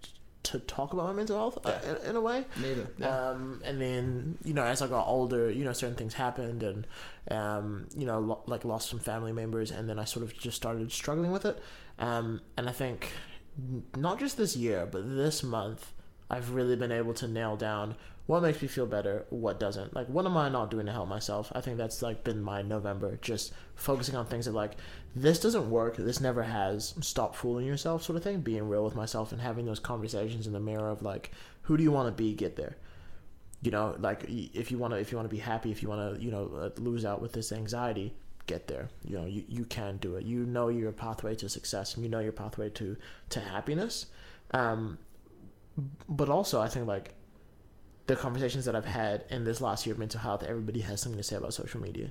to 0.44 0.60
talk 0.60 0.92
about 0.92 1.06
my 1.06 1.12
mental 1.12 1.36
health 1.36 1.58
uh, 1.66 1.78
in, 2.04 2.10
in 2.10 2.16
a 2.16 2.20
way. 2.20 2.44
Neither. 2.60 2.86
Um, 3.08 3.60
and 3.64 3.80
then 3.80 4.38
you 4.44 4.54
know, 4.54 4.62
as 4.62 4.80
I 4.80 4.86
got 4.86 5.06
older, 5.08 5.50
you 5.50 5.64
know, 5.64 5.72
certain 5.72 5.96
things 5.96 6.14
happened, 6.14 6.62
and 6.62 6.86
um, 7.30 7.86
you 7.96 8.06
know, 8.06 8.20
lo- 8.20 8.42
like 8.46 8.64
lost 8.64 8.88
some 8.88 9.00
family 9.00 9.32
members, 9.32 9.70
and 9.72 9.88
then 9.88 9.98
I 9.98 10.04
sort 10.04 10.24
of 10.24 10.36
just 10.38 10.56
started 10.56 10.92
struggling 10.92 11.32
with 11.32 11.44
it. 11.46 11.58
Um, 11.98 12.40
and 12.56 12.68
I 12.68 12.72
think 12.72 13.10
n- 13.10 13.10
not 13.96 14.18
just 14.18 14.36
this 14.36 14.56
year, 14.56 14.86
but 14.90 15.16
this 15.16 15.42
month, 15.42 15.92
I've 16.30 16.50
really 16.50 16.76
been 16.76 16.92
able 16.92 17.14
to 17.14 17.28
nail 17.28 17.56
down 17.56 17.96
what 18.26 18.42
makes 18.42 18.60
me 18.60 18.66
feel 18.66 18.86
better, 18.86 19.24
what 19.30 19.60
doesn't. 19.60 19.94
Like, 19.94 20.08
what 20.08 20.26
am 20.26 20.36
I 20.36 20.48
not 20.48 20.70
doing 20.70 20.86
to 20.86 20.92
help 20.92 21.08
myself? 21.08 21.52
I 21.54 21.60
think 21.60 21.76
that's 21.76 22.02
like 22.02 22.24
been 22.24 22.42
my 22.42 22.60
November, 22.60 23.18
just 23.22 23.52
focusing 23.76 24.16
on 24.16 24.26
things 24.26 24.46
that 24.46 24.52
like 24.52 24.72
this 25.14 25.38
doesn't 25.38 25.70
work, 25.70 25.96
this 25.96 26.20
never 26.20 26.42
has. 26.42 26.94
Stop 27.00 27.36
fooling 27.36 27.66
yourself, 27.66 28.02
sort 28.02 28.16
of 28.16 28.24
thing. 28.24 28.40
Being 28.40 28.68
real 28.68 28.84
with 28.84 28.96
myself 28.96 29.30
and 29.30 29.40
having 29.40 29.64
those 29.64 29.78
conversations 29.78 30.48
in 30.48 30.52
the 30.52 30.60
mirror 30.60 30.90
of 30.90 31.02
like, 31.02 31.30
who 31.62 31.76
do 31.76 31.84
you 31.84 31.92
want 31.92 32.08
to 32.08 32.22
be? 32.22 32.34
Get 32.34 32.56
there 32.56 32.76
you 33.62 33.70
know 33.70 33.96
like 33.98 34.24
if 34.28 34.70
you 34.70 34.76
want 34.76 34.92
to 34.92 34.98
if 34.98 35.10
you 35.10 35.16
want 35.16 35.28
to 35.28 35.34
be 35.34 35.40
happy 35.40 35.70
if 35.70 35.82
you 35.82 35.88
want 35.88 36.14
to 36.14 36.22
you 36.22 36.30
know 36.30 36.50
uh, 36.54 36.80
lose 36.80 37.06
out 37.06 37.22
with 37.22 37.32
this 37.32 37.52
anxiety 37.52 38.14
get 38.46 38.68
there. 38.68 38.88
You 39.04 39.18
know 39.18 39.26
you, 39.26 39.44
you 39.48 39.64
can 39.64 39.96
do 39.98 40.16
it. 40.16 40.24
You 40.24 40.44
know 40.46 40.68
your 40.68 40.92
pathway 40.92 41.34
to 41.36 41.48
success 41.48 41.94
and 41.94 42.04
you 42.04 42.10
know 42.10 42.20
your 42.20 42.32
pathway 42.32 42.70
to 42.70 42.96
to 43.30 43.40
happiness. 43.40 44.06
Um 44.52 44.98
but 46.08 46.30
also 46.30 46.58
i 46.58 46.68
think 46.68 46.86
like 46.86 47.12
the 48.06 48.16
conversations 48.16 48.64
that 48.64 48.74
i've 48.74 48.86
had 48.86 49.24
in 49.28 49.44
this 49.44 49.60
last 49.60 49.84
year 49.84 49.92
of 49.92 49.98
mental 49.98 50.18
health 50.18 50.42
everybody 50.42 50.80
has 50.80 51.02
something 51.02 51.18
to 51.18 51.22
say 51.22 51.36
about 51.36 51.52
social 51.52 51.80
media. 51.82 52.10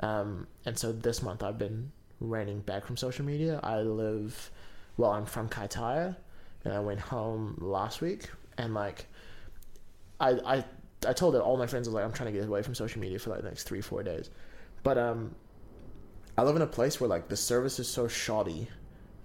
Um 0.00 0.46
and 0.66 0.78
so 0.78 0.92
this 0.92 1.22
month 1.22 1.42
i've 1.42 1.56
been 1.56 1.92
reining 2.20 2.60
back 2.60 2.84
from 2.84 2.98
social 2.98 3.24
media. 3.24 3.58
I 3.62 3.80
live 3.80 4.50
well 4.98 5.12
i'm 5.12 5.24
from 5.24 5.48
kaitaia 5.48 6.16
and 6.64 6.74
i 6.74 6.80
went 6.80 7.00
home 7.00 7.56
last 7.60 8.00
week. 8.02 8.28
And 8.58 8.74
like 8.74 9.06
I, 10.20 10.30
I 10.44 10.64
I 11.06 11.12
told 11.14 11.34
it 11.34 11.40
all 11.40 11.56
my 11.56 11.66
friends 11.66 11.88
I 11.88 11.90
was 11.90 11.94
like 11.94 12.04
I'm 12.04 12.12
trying 12.12 12.32
to 12.32 12.38
get 12.38 12.46
away 12.46 12.62
from 12.62 12.74
social 12.74 13.00
media 13.00 13.18
for 13.18 13.30
like 13.30 13.40
the 13.40 13.48
next 13.48 13.62
three 13.62 13.80
four 13.80 14.02
days, 14.02 14.28
but 14.82 14.98
um, 14.98 15.34
I 16.36 16.42
live 16.42 16.56
in 16.56 16.62
a 16.62 16.66
place 16.66 17.00
where 17.00 17.08
like 17.08 17.28
the 17.28 17.36
service 17.36 17.78
is 17.78 17.88
so 17.88 18.08
shoddy 18.08 18.68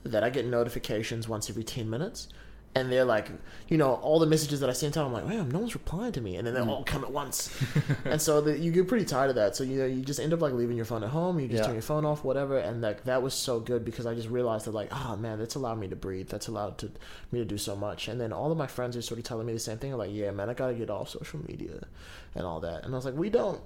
that 0.03 0.23
I 0.23 0.30
get 0.30 0.45
notifications 0.45 1.27
once 1.27 1.49
every 1.49 1.64
ten 1.64 1.90
minutes, 1.90 2.27
and 2.76 2.91
they're 2.91 3.06
like 3.06 3.30
you 3.69 3.77
know 3.77 3.94
all 3.95 4.19
the 4.19 4.26
messages 4.26 4.60
that 4.60 4.69
I 4.69 4.73
sent 4.73 4.98
out 4.98 5.06
I'm 5.06 5.14
like 5.14 5.26
man 5.26 5.48
no 5.49 5.60
one's 5.60 5.73
replying 5.73 6.11
to 6.11 6.22
me 6.22 6.36
and 6.36 6.45
then 6.45 6.53
they 6.53 6.60
all 6.60 6.84
mm. 6.84 6.86
come 6.86 7.03
at 7.03 7.11
once, 7.11 7.49
and 8.06 8.22
so 8.22 8.41
the, 8.41 8.60
you 8.60 8.72
get 8.72 8.88
pretty 8.88 9.06
tired 9.06 9.30
of 9.30 9.36
that. 9.38 9.56
So 9.56 9.64
you 9.64 9.80
know 9.80 9.86
you 9.86 10.02
just 10.02 10.19
end 10.19 10.34
up 10.34 10.41
like 10.41 10.53
leaving 10.53 10.76
your 10.76 10.86
phone 10.86 11.03
at 11.03 11.10
home 11.10 11.40
you 11.40 11.48
just 11.48 11.61
Yeah. 11.61 11.68
turn 11.68 11.76
your 11.76 11.82
phone 11.82 12.06
off 12.06 12.23
whatever 12.23 12.57
and 12.60 12.82
like 12.82 13.06
that 13.06 13.23
was 13.23 13.34
so 13.34 13.60
good 13.60 13.86
because 13.86 14.06
I 14.06 14.14
just 14.14 14.30
realized 14.30 14.65
that 14.65 14.73
like 14.73 14.90
oh 14.91 15.15
man 15.15 15.40
that's 15.40 15.56
allowed 15.56 15.80
me 15.80 15.88
to 15.88 15.95
breathe. 15.95 16.27
That's 16.27 16.48
allowed 16.48 16.77
to 16.80 16.91
me 17.32 17.40
to 17.40 17.45
do 17.45 17.57
so 17.57 17.76
much. 17.76 18.07
And 18.10 18.19
then 18.19 18.34
all 18.34 18.52
of 18.52 18.57
my 18.57 18.68
friends 18.68 18.98
are 18.98 19.02
sort 19.02 19.19
of 19.19 19.23
telling 19.23 19.48
me 19.48 19.53
the 19.53 19.60
same 19.60 19.77
thing 19.77 19.94
like 19.94 20.11
yeah 20.14 20.32
man 20.32 20.49
I 20.49 20.53
gotta 20.53 20.73
get 20.73 20.90
off 20.90 21.10
social 21.10 21.40
media 21.48 21.88
and 22.36 22.45
all 22.45 22.60
that. 22.60 22.84
And 22.84 22.94
I 22.94 22.98
was 22.98 23.06
like 23.06 23.15
we 23.15 23.30
don't. 23.30 23.61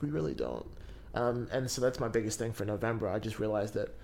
We 0.00 0.10
really 0.10 0.34
don't 0.34 0.64
um, 1.18 1.48
and 1.50 1.70
so 1.70 1.80
that's 1.80 1.98
my 1.98 2.08
biggest 2.08 2.38
thing 2.38 2.52
for 2.52 2.64
November. 2.64 3.08
I 3.08 3.18
just 3.18 3.38
realized 3.38 3.74
that 3.74 3.94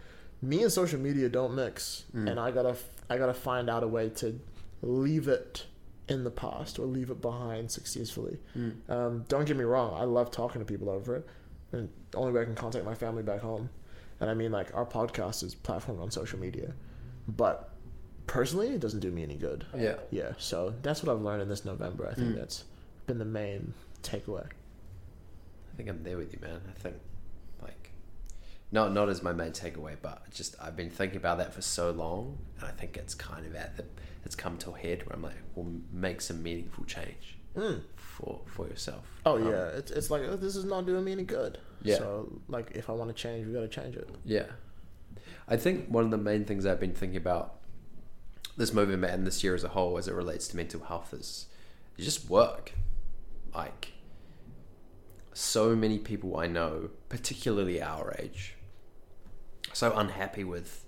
me 0.43 0.63
and 0.63 0.73
social 0.73 0.99
media 0.99 1.29
don't 1.29 1.55
mix. 1.55 2.05
And 2.29 2.41
I 2.41 2.51
gotta 2.51 2.77
I 3.09 3.17
gotta 3.19 3.35
find 3.35 3.71
out 3.71 3.83
a 3.83 3.89
way 3.89 4.09
to 4.17 4.39
leave 4.83 5.29
it 5.29 5.67
in 6.09 6.25
the 6.25 6.31
past 6.31 6.79
or 6.79 6.87
leave 6.87 7.11
it 7.11 7.21
behind 7.23 7.71
successfully. 7.71 8.39
Um, 8.89 9.25
don't 9.29 9.47
get 9.47 9.57
me 9.57 9.65
wrong. 9.65 9.95
I 9.99 10.05
love 10.05 10.31
talking 10.31 10.61
to 10.61 10.65
people 10.67 10.91
over 10.91 11.17
it. 11.17 11.27
And 11.73 11.89
the 12.11 12.19
only 12.19 12.33
way 12.33 12.43
I 12.43 12.45
can 12.45 12.55
contact 12.55 12.85
my 12.85 12.95
family 12.95 13.23
back 13.23 13.41
home 13.41 13.69
and 14.21 14.31
I 14.31 14.35
mean 14.35 14.53
like 14.53 14.75
our 14.75 14.87
podcast 14.87 15.43
is 15.43 15.55
platformed 15.55 16.01
on 16.01 16.11
social 16.11 16.39
media 16.39 16.73
but 17.27 17.71
personally 18.27 18.69
it 18.69 18.81
doesn't 18.81 19.01
do 19.01 19.11
me 19.11 19.23
any 19.23 19.35
good. 19.37 19.65
Yeah. 19.77 19.97
yeah 20.11 20.33
so 20.39 20.75
that's 20.83 21.03
what 21.03 21.15
I've 21.15 21.23
learned 21.23 21.43
in 21.43 21.49
this 21.49 21.65
November. 21.65 22.09
I 22.11 22.15
think 22.15 22.37
that's 22.37 22.65
been 23.07 23.19
the 23.19 23.25
main 23.25 23.75
takeaway 24.03 24.47
I 25.75 25.77
think 25.77 25.89
I'm 25.89 26.05
there 26.05 26.17
with 26.17 26.33
you, 26.33 26.39
man. 26.41 26.61
I 26.69 26.79
think, 26.79 26.97
like, 27.61 27.91
not 28.71 28.93
not 28.93 29.09
as 29.09 29.23
my 29.23 29.33
main 29.33 29.51
takeaway, 29.51 29.97
but 30.01 30.31
just 30.31 30.55
I've 30.63 30.77
been 30.77 30.91
thinking 30.91 31.17
about 31.17 31.39
that 31.39 31.53
for 31.53 31.63
so 31.63 31.91
long, 31.91 32.39
and 32.61 32.69
I 32.69 32.71
think 32.71 32.97
it's 32.97 33.15
kind 33.15 33.45
of 33.45 33.57
at 33.57 33.77
the 33.77 33.85
it's 34.25 34.37
come 34.37 34.57
to 34.59 34.71
a 34.71 34.79
head 34.79 35.05
where 35.07 35.17
I'm 35.17 35.23
like, 35.23 35.35
well, 35.55 35.67
make 35.93 36.21
some 36.21 36.43
meaningful 36.43 36.85
change 36.85 37.39
for 37.97 38.41
for 38.47 38.69
yourself. 38.69 39.05
Oh 39.27 39.37
Um, 39.37 39.49
yeah, 39.49 39.67
it's 39.69 39.91
it's 39.91 40.11
like 40.11 40.23
oh, 40.23 40.37
this 40.37 40.55
is 40.55 40.65
not 40.65 40.87
doing 40.87 41.05
me 41.05 41.13
any 41.13 41.25
good. 41.25 41.59
Yeah. 41.83 41.99
So 41.99 42.41
like, 42.49 42.71
if 42.75 42.89
I 42.89 42.93
want 42.93 43.15
to 43.15 43.21
change, 43.21 43.47
we 43.47 43.53
got 43.53 43.61
to 43.61 43.69
change 43.69 43.97
it. 43.97 44.09
Yeah. 44.25 44.47
I 45.49 45.57
think 45.57 45.89
one 45.89 46.05
of 46.05 46.11
the 46.11 46.17
main 46.19 46.45
things 46.45 46.65
I've 46.65 46.81
been 46.81 46.95
thinking 46.95 47.17
about 47.19 47.57
this 48.57 48.71
Movember 48.71 49.13
and 49.13 49.27
this 49.27 49.43
year 49.43 49.55
as 49.55 49.65
a 49.65 49.69
whole 49.69 49.99
as 49.99 50.07
it 50.09 50.15
relates 50.15 50.49
to 50.49 50.57
mental 50.57 50.83
health 50.85 51.13
is 51.13 51.47
just 51.99 52.31
work. 52.31 52.73
Like 53.55 53.93
so 55.35 55.75
many 55.77 55.99
people 55.99 56.37
I 56.39 56.47
know, 56.47 56.91
particularly 57.09 57.83
our 57.83 58.15
age, 58.19 58.55
so 59.73 59.93
unhappy 59.97 60.45
with 60.45 60.85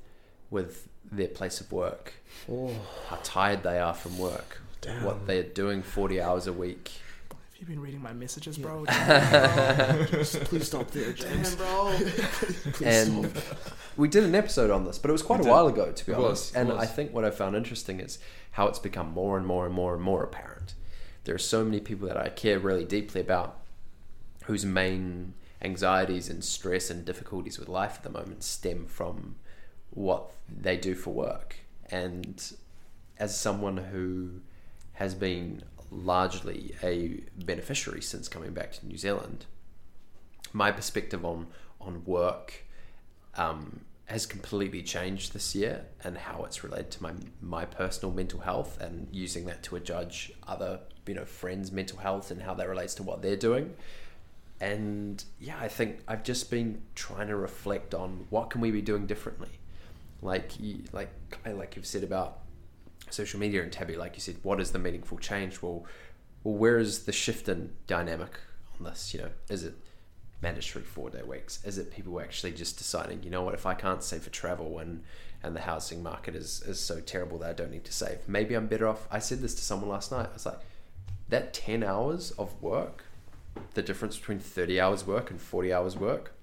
with 0.51 0.89
their 1.11 1.29
place 1.29 1.61
of 1.61 1.71
work. 1.73 2.15
Oh. 2.51 2.73
How 3.09 3.19
tired 3.23 3.63
they 3.63 3.79
are 3.79 3.95
from 3.95 4.19
work. 4.19 4.61
What 5.03 5.27
they're 5.27 5.43
doing 5.43 5.83
forty 5.83 6.21
hours 6.21 6.47
a 6.47 6.53
week. 6.53 6.93
Have 7.31 7.61
you 7.61 7.67
been 7.67 7.81
reading 7.81 8.03
my 8.03 8.13
messages, 8.13 8.59
bro? 8.59 8.85
Please 8.89 10.67
stop 10.67 10.91
there, 10.91 11.13
James. 11.13 11.55
bro. 11.57 11.97
and 12.85 13.33
we 13.97 14.09
did 14.09 14.25
an 14.25 14.35
episode 14.35 14.71
on 14.71 14.85
this, 14.85 14.99
but 14.99 15.09
it 15.09 15.13
was 15.13 15.23
quite 15.23 15.39
We 15.41 15.45
a 15.45 15.45
did. 15.45 15.51
while 15.53 15.67
ago, 15.67 15.91
to 15.91 16.07
be 16.07 16.13
It 16.13 16.17
honest. 16.17 16.53
was, 16.53 16.55
and 16.55 16.69
was. 16.69 16.79
I 16.79 16.87
think 16.87 17.13
what 17.15 17.25
I 17.25 17.31
found 17.31 17.57
interesting 17.57 17.99
is 17.99 18.19
how 18.53 18.69
it's 18.69 18.79
become 18.79 19.11
more 19.11 19.39
and 19.39 19.47
more 19.47 19.65
and 19.65 19.75
more 19.75 19.95
and 19.95 20.03
more 20.03 20.23
apparent. 20.23 20.75
There 21.25 21.35
are 21.35 21.39
so 21.39 21.65
many 21.65 21.81
people 21.81 22.07
that 22.09 22.17
I 22.19 22.29
care 22.29 22.59
really 22.59 22.85
deeply 22.85 23.23
about 23.23 23.59
whose 24.47 24.65
main 24.65 25.35
anxieties 25.63 26.29
and 26.29 26.45
stress 26.45 26.91
and 26.91 27.05
difficulties 27.05 27.59
with 27.59 27.69
life 27.69 27.97
at 27.97 28.03
the 28.03 28.11
moment 28.11 28.43
stem 28.43 28.87
from 28.87 29.37
what 29.91 30.33
they 30.49 30.77
do 30.77 30.95
for 30.95 31.13
work. 31.13 31.57
And 31.91 32.43
as 33.19 33.39
someone 33.39 33.77
who 33.77 34.41
has 34.95 35.15
been 35.15 35.63
largely 35.91 36.75
a 36.83 37.23
beneficiary 37.45 38.03
since 38.03 38.29
coming 38.29 38.53
back 38.53 38.73
to 38.73 38.87
New 38.87 38.97
Zealand, 38.97 39.47
my 40.53 40.71
perspective 40.71 41.25
on 41.25 41.49
on 41.81 42.05
work 42.05 42.65
um, 43.37 43.81
has 44.07 44.27
completely 44.27 44.83
changed 44.83 45.33
this 45.33 45.55
year 45.55 45.87
and 46.03 46.17
how 46.17 46.45
it's 46.45 46.63
related 46.63 46.91
to 46.93 47.03
my 47.03 47.13
my 47.41 47.65
personal 47.65 48.15
mental 48.15 48.41
health 48.41 48.81
and 48.81 49.09
using 49.11 49.47
that 49.47 49.63
to 49.65 49.79
judge 49.81 50.33
other 50.47 50.81
you 51.07 51.15
know 51.15 51.25
friends' 51.25 51.73
mental 51.73 51.99
health 51.99 52.31
and 52.31 52.43
how 52.43 52.55
that 52.55 52.69
relates 52.69 52.95
to 52.95 53.03
what 53.03 53.23
they're 53.23 53.37
doing. 53.37 53.75
And 54.61 55.23
yeah, 55.39 55.59
I 55.61 55.69
think 55.69 56.01
I've 56.09 56.23
just 56.23 56.51
been 56.51 56.83
trying 56.95 57.29
to 57.29 57.37
reflect 57.37 57.95
on 57.95 58.27
what 58.31 58.51
can 58.51 58.61
we 58.61 58.71
be 58.71 58.83
doing 58.83 59.07
differently. 59.07 59.51
Like 60.23 60.59
you, 60.59 60.85
like 60.93 61.11
like 61.45 61.77
you've 61.77 61.87
said 61.87 62.03
about 62.03 62.39
social 63.11 63.39
media 63.39 63.63
and 63.63 63.71
Thabi, 63.71 63.97
like 63.97 64.15
you 64.15 64.21
said, 64.21 64.37
what 64.43 64.61
is 64.61 64.71
the 64.71 64.79
meaningful 64.79 65.19
change? 65.19 65.61
Well, 65.63 65.85
well, 66.43 66.55
where 66.55 66.79
is 66.79 67.05
the 67.05 67.13
shift 67.13 67.49
in 67.49 67.73
dynamic 67.87 68.39
on 68.79 68.87
this? 68.87 69.13
You 69.13 69.21
know, 69.23 69.31
is 69.51 69.65
it 69.65 69.75
mandatory 70.41 70.85
four 70.85 71.11
day 71.11 71.23
weeks? 71.23 71.65
Is 71.65 71.79
it 71.79 71.91
people 71.91 72.21
actually 72.21 72.53
just 72.53 72.79
deciding, 72.79 73.23
you 73.23 73.31
know 73.31 73.43
what, 73.43 73.55
if 73.55 73.67
I 73.67 73.75
can't 73.75 74.03
save 74.03 74.23
for 74.23 74.31
travel 74.31 74.79
and 74.79 75.03
and 75.43 75.55
the 75.55 75.61
housing 75.61 76.03
market 76.03 76.35
is 76.35 76.63
is 76.63 76.81
so 76.81 77.01
terrible 77.01 77.39
that 77.39 77.51
I 77.51 77.53
don't 77.53 77.71
need 77.71 77.85
to 77.85 77.93
save, 77.93 78.27
maybe 78.29 78.55
I'm 78.55 78.69
better 78.69 78.89
off. 78.89 79.07
I 79.11 79.19
said 79.19 79.41
this 79.41 79.55
to 79.57 79.63
someone 79.63 79.91
last 79.91 80.11
night. 80.13 80.29
I 80.31 80.33
was 80.33 80.47
like, 80.47 80.61
that 81.29 81.53
ten 81.53 81.83
hours 81.83 82.31
of 82.33 82.61
work, 82.63 83.05
the 83.75 83.83
difference 83.83 84.19
between 84.19 84.39
thirty 84.39 84.81
hours 84.81 85.07
work 85.07 85.31
and 85.31 85.41
forty 85.41 85.73
hours 85.73 85.97
work, 85.97 86.35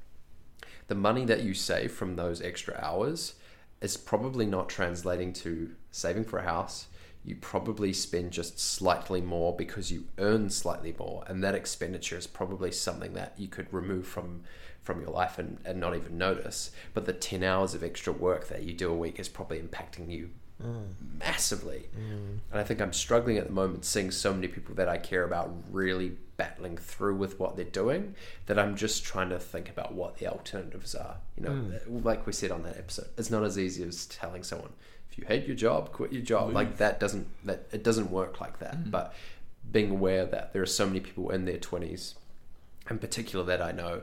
the 0.88 0.96
money 0.96 1.26
that 1.26 1.44
you 1.44 1.54
save 1.54 1.92
from 1.92 2.16
those 2.16 2.42
extra 2.42 2.78
hours 2.82 3.36
is 3.82 3.98
probably 3.98 4.46
not 4.46 4.70
translating 4.70 5.34
to 5.34 5.72
saving 5.92 6.24
for 6.24 6.40
a 6.40 6.44
house. 6.44 6.88
You 7.26 7.38
probably 7.38 7.94
spend 7.94 8.32
just 8.32 8.60
slightly 8.60 9.22
more 9.22 9.56
because 9.56 9.92
you 9.92 10.06
earn 10.18 10.50
slightly 10.50 10.94
more, 10.98 11.24
and 11.28 11.44
that 11.44 11.56
expenditure 11.56 12.18
is 12.18 12.28
probably 12.28 12.72
something 12.72 13.14
that 13.14 13.34
you 13.38 13.48
could 13.48 13.74
remove 13.74 14.08
from 14.08 14.44
from 14.82 15.00
your 15.00 15.12
life 15.12 15.40
and, 15.40 15.60
and 15.64 15.80
not 15.80 15.96
even 15.96 16.18
notice. 16.18 16.72
But 16.94 17.06
the 17.06 17.14
ten 17.14 17.42
hours 17.42 17.74
of 17.74 17.84
extra 17.84 18.12
work 18.12 18.50
that 18.50 18.64
you 18.64 18.74
do 18.74 18.92
a 18.92 18.96
week 18.96 19.20
is 19.20 19.30
probably 19.30 19.60
impacting 19.60 20.12
you 20.12 20.32
massively. 21.20 21.90
Mm. 21.98 22.40
And 22.52 22.60
I 22.60 22.64
think 22.64 22.82
I'm 22.82 22.94
struggling 22.94 23.38
at 23.38 23.48
the 23.48 23.54
moment 23.54 23.86
seeing 23.86 24.12
so 24.12 24.34
many 24.34 24.48
people 24.48 24.76
that 24.76 24.88
I 24.88 24.98
care 24.98 25.24
about 25.24 25.54
really 25.72 26.14
battling 26.38 26.78
through 26.78 27.16
with 27.16 27.40
what 27.40 27.56
they're 27.56 27.66
doing 27.66 28.16
that 28.48 28.58
I'm 28.58 28.76
just 28.76 29.04
trying 29.04 29.30
to 29.30 29.40
think 29.40 29.70
about 29.70 29.94
what 29.94 30.18
the 30.18 30.28
alternatives 30.28 30.96
are. 30.96 31.18
You 31.38 31.44
know, 31.44 31.52
mm. 31.52 31.76
uh, 31.76 32.00
like 32.04 32.26
we 32.26 32.34
said 32.34 32.52
on 32.52 32.64
that 32.64 32.78
episode, 32.78 33.08
it's 33.18 33.30
not 33.30 33.44
as 33.44 33.58
easy 33.58 33.84
as 33.84 34.06
telling 34.08 34.44
someone 34.44 34.72
if 35.12 35.20
you 35.20 35.26
hate 35.28 35.46
your 35.46 35.56
job, 35.56 35.92
quit 35.92 36.12
your 36.12 36.24
job. 36.24 36.50
Mm. 36.50 36.54
Like 36.54 36.78
that 36.78 37.00
doesn't 37.00 37.28
that 37.46 37.68
it 37.72 37.84
doesn't 37.84 38.10
work 38.10 38.42
like 38.42 38.60
that. 38.60 38.90
But 38.90 39.14
being 39.72 39.92
aware 39.92 40.26
that 40.26 40.54
there 40.54 40.62
are 40.62 40.68
so 40.68 40.86
many 40.86 41.00
people 41.00 41.30
in 41.30 41.46
their 41.46 41.58
20s, 41.58 42.16
in 42.90 43.00
particular 43.00 43.46
that 43.46 43.62
I 43.62 43.72
know, 43.72 44.02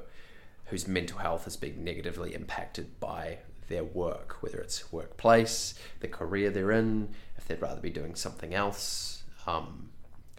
whose 0.66 0.86
mental 0.86 1.18
health 1.18 1.46
is 1.46 1.56
being 1.56 1.82
negatively 1.84 2.34
impacted 2.34 2.98
by 3.00 3.38
their 3.70 3.84
work, 3.84 4.42
whether 4.42 4.58
it's 4.58 4.92
workplace, 4.92 5.74
the 6.00 6.08
career 6.08 6.50
they're 6.50 6.72
in, 6.72 7.08
if 7.38 7.46
they'd 7.48 7.62
rather 7.62 7.80
be 7.80 7.88
doing 7.88 8.14
something 8.14 8.52
else. 8.52 9.22
Um, 9.46 9.88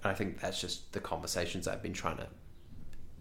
and 0.04 0.12
I 0.12 0.14
think 0.14 0.40
that's 0.40 0.62
just 0.62 0.94
the 0.94 1.00
conversations 1.00 1.68
I've 1.68 1.82
been 1.82 1.94
trying 1.94 2.18
to 2.18 2.28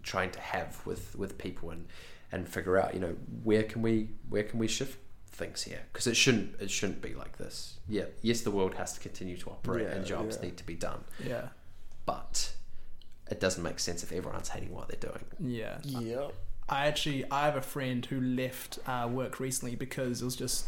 trying 0.03 0.31
to 0.31 0.39
have 0.39 0.85
with 0.85 1.15
with 1.15 1.37
people 1.37 1.71
and 1.71 1.87
and 2.31 2.47
figure 2.47 2.77
out, 2.77 2.93
you 2.93 2.99
know, 2.99 3.15
where 3.43 3.63
can 3.63 3.81
we 3.81 4.09
where 4.29 4.43
can 4.43 4.59
we 4.59 4.67
shift 4.67 4.99
things 5.27 5.63
here 5.63 5.79
because 5.91 6.07
it 6.07 6.15
shouldn't 6.15 6.59
it 6.61 6.69
shouldn't 6.69 7.01
be 7.01 7.13
like 7.13 7.37
this. 7.37 7.79
Yeah, 7.87 8.05
yes, 8.21 8.41
the 8.41 8.51
world 8.51 8.75
has 8.75 8.93
to 8.93 8.99
continue 8.99 9.37
to 9.37 9.49
operate 9.49 9.87
and 9.87 10.05
jobs 10.05 10.37
yeah. 10.37 10.47
need 10.47 10.57
to 10.57 10.65
be 10.65 10.75
done, 10.75 11.03
Yeah. 11.25 11.47
but 12.05 12.53
it 13.29 13.39
doesn't 13.39 13.63
make 13.63 13.79
sense 13.79 14.03
if 14.03 14.11
everyone's 14.11 14.49
hating 14.49 14.73
what 14.73 14.89
they're 14.89 15.09
doing. 15.09 15.25
Yeah. 15.39 15.77
Yep. 15.83 16.33
I 16.71 16.87
actually 16.87 17.29
I 17.29 17.45
have 17.45 17.57
a 17.57 17.61
friend 17.61 18.05
who 18.05 18.19
left 18.21 18.79
uh, 18.87 19.07
work 19.11 19.39
recently 19.39 19.75
because 19.75 20.21
it 20.21 20.25
was 20.25 20.35
just 20.35 20.65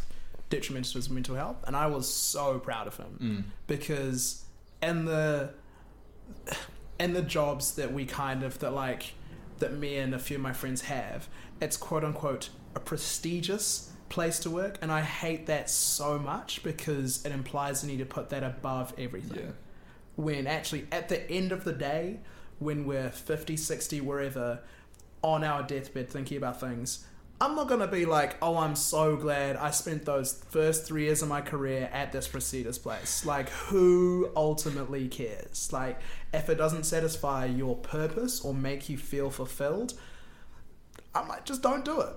detrimental 0.50 0.92
to 0.92 0.98
his 0.98 1.08
mental 1.10 1.34
health, 1.34 1.56
and 1.66 1.74
I 1.74 1.86
was 1.86 2.08
so 2.12 2.58
proud 2.58 2.86
of 2.86 2.96
him 2.98 3.52
because 3.66 4.44
in 4.82 5.06
the 5.06 5.50
in 7.00 7.12
the 7.12 7.22
jobs 7.22 7.74
that 7.76 7.92
we 7.92 8.04
kind 8.04 8.42
of 8.42 8.58
that 8.60 8.72
like 8.72 9.14
that 9.58 9.72
me 9.72 9.96
and 9.96 10.14
a 10.14 10.18
few 10.18 10.36
of 10.36 10.42
my 10.42 10.52
friends 10.52 10.82
have, 10.82 11.28
it's 11.60 11.76
quote 11.76 12.04
unquote 12.04 12.50
a 12.74 12.80
prestigious 12.80 13.90
place 14.08 14.38
to 14.40 14.50
work, 14.50 14.78
and 14.82 14.92
I 14.92 15.00
hate 15.00 15.46
that 15.46 15.70
so 15.70 16.18
much 16.18 16.62
because 16.62 17.24
it 17.24 17.32
implies 17.32 17.80
the 17.80 17.86
need 17.88 17.98
to 17.98 18.04
put 18.04 18.28
that 18.30 18.42
above 18.42 18.92
everything 18.98 19.38
Yeah. 19.46 19.50
when 20.16 20.46
actually 20.46 20.86
at 20.92 21.08
the 21.08 21.28
end 21.30 21.50
of 21.52 21.64
the 21.64 21.72
day 21.72 22.18
when 22.58 22.84
we're 22.86 23.10
50 23.10 23.56
60 23.56 24.00
wherever 24.00 24.60
on 25.24 25.42
our 25.42 25.62
deathbed 25.62 26.10
thinking 26.10 26.36
about 26.36 26.60
things. 26.60 27.06
I'm 27.40 27.56
not 27.56 27.66
going 27.66 27.80
to 27.80 27.88
be 27.88 28.04
like 28.04 28.36
oh 28.40 28.56
i'm 28.58 28.76
so 28.76 29.16
glad 29.16 29.56
i 29.56 29.70
spent 29.70 30.04
those 30.04 30.44
first 30.50 30.86
three 30.86 31.04
years 31.04 31.20
of 31.20 31.28
my 31.28 31.40
career 31.40 31.90
at 31.92 32.12
this 32.12 32.28
prestigious 32.28 32.78
place. 32.78 33.26
Like 33.26 33.48
who 33.48 34.30
ultimately 34.36 35.08
cares? 35.08 35.72
Like 35.72 35.98
if 36.32 36.48
it 36.48 36.56
doesn't 36.56 36.84
satisfy 36.84 37.46
your 37.46 37.74
purpose 37.76 38.44
or 38.44 38.54
make 38.54 38.88
you 38.88 38.96
feel 38.96 39.30
fulfilled 39.30 39.94
i'm 41.14 41.26
like 41.28 41.44
just 41.44 41.62
don't 41.62 41.84
do 41.84 42.00
it. 42.02 42.14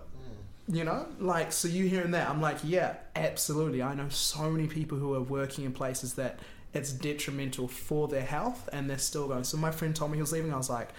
Mm. 0.70 0.76
You 0.76 0.84
know? 0.84 1.08
Like 1.20 1.52
so 1.52 1.68
you 1.68 1.88
hearing 1.88 2.12
that 2.12 2.30
i'm 2.30 2.42
like 2.42 2.58
yeah 2.64 2.98
absolutely. 3.16 3.82
I 3.82 3.96
know 3.96 4.10
so 4.10 4.52
many 4.52 4.68
people 4.68 4.98
who 4.98 5.14
are 5.16 5.22
working 5.22 5.64
in 5.64 5.72
places 5.72 6.14
that 6.16 6.40
it's 6.74 6.92
detrimental 6.92 7.68
for 7.68 8.08
their 8.08 8.22
health 8.26 8.70
and 8.72 8.90
they're 8.90 8.98
still 8.98 9.28
going. 9.28 9.46
So 9.46 9.58
my 9.58 9.72
friend 9.72 9.96
told 9.96 10.12
me 10.12 10.18
he 10.18 10.22
was 10.22 10.32
leaving 10.34 10.54
i 10.54 10.58
was 10.58 10.70
like 10.70 10.90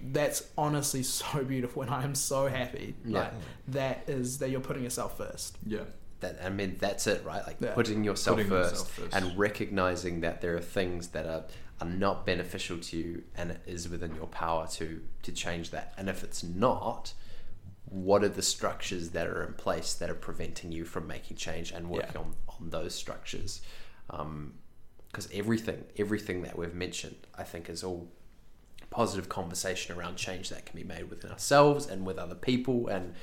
that's 0.00 0.42
honestly 0.56 1.02
so 1.20 1.42
beautiful 1.44 1.82
and 1.82 1.90
i 1.90 2.02
am 2.04 2.14
so 2.14 2.46
happy 2.46 2.94
like 3.04 3.32
that 3.68 4.04
is 4.08 4.38
that 4.38 4.50
you're 4.50 4.60
putting 4.60 4.82
yourself 4.84 5.16
first 5.18 5.58
Yeah. 5.66 5.80
that 6.20 6.38
I 6.44 6.48
mean 6.50 6.76
that's 6.80 7.06
it, 7.06 7.24
right? 7.24 7.46
Like 7.46 7.56
Yeah. 7.60 7.74
putting, 7.74 8.02
yourself, 8.04 8.36
Putting 8.38 8.50
first 8.50 8.70
yourself 8.72 8.90
first. 8.90 9.14
and 9.16 9.38
recognizing 9.38 10.20
that 10.22 10.40
there 10.40 10.56
are 10.56 10.60
things 10.60 11.08
that 11.08 11.26
are, 11.26 11.44
are 11.80 11.86
not 11.88 12.26
beneficial 12.26 12.78
to 12.78 12.96
you 12.96 13.22
and 13.36 13.52
it 13.52 13.60
is 13.66 13.88
within 13.88 14.14
your 14.16 14.26
power 14.26 14.66
to 14.78 15.00
to 15.22 15.30
change 15.32 15.70
that. 15.70 15.94
And 15.96 16.08
if 16.08 16.24
it's 16.24 16.42
not, 16.42 17.12
what 17.84 18.24
are 18.24 18.28
the 18.40 18.42
structures 18.42 19.10
that 19.10 19.26
are 19.28 19.44
in 19.44 19.54
place 19.54 19.94
that 19.94 20.10
are 20.10 20.14
preventing 20.28 20.72
you 20.72 20.84
from 20.84 21.06
making 21.06 21.36
change 21.36 21.70
and 21.70 21.88
working 21.88 22.10
Yeah. 22.14 22.20
on, 22.22 22.34
on 22.48 22.70
those 22.70 22.94
structures? 22.96 23.60
Um, 24.10 24.54
because 25.06 25.28
everything, 25.32 25.84
everything 25.96 26.42
that 26.42 26.58
we've 26.58 26.74
mentioned, 26.74 27.16
I 27.36 27.44
think 27.44 27.68
is 27.70 27.82
all 27.84 28.10
positive 28.90 29.28
conversation 29.28 29.96
around 29.96 30.16
change 30.16 30.48
that 30.48 30.66
can 30.66 30.78
be 30.78 30.84
made 30.84 31.10
within 31.10 31.30
ourselves 31.30 31.86
and 31.86 32.06
with 32.06 32.18
other 32.18 32.34
people 32.34 32.88
and 32.88 33.14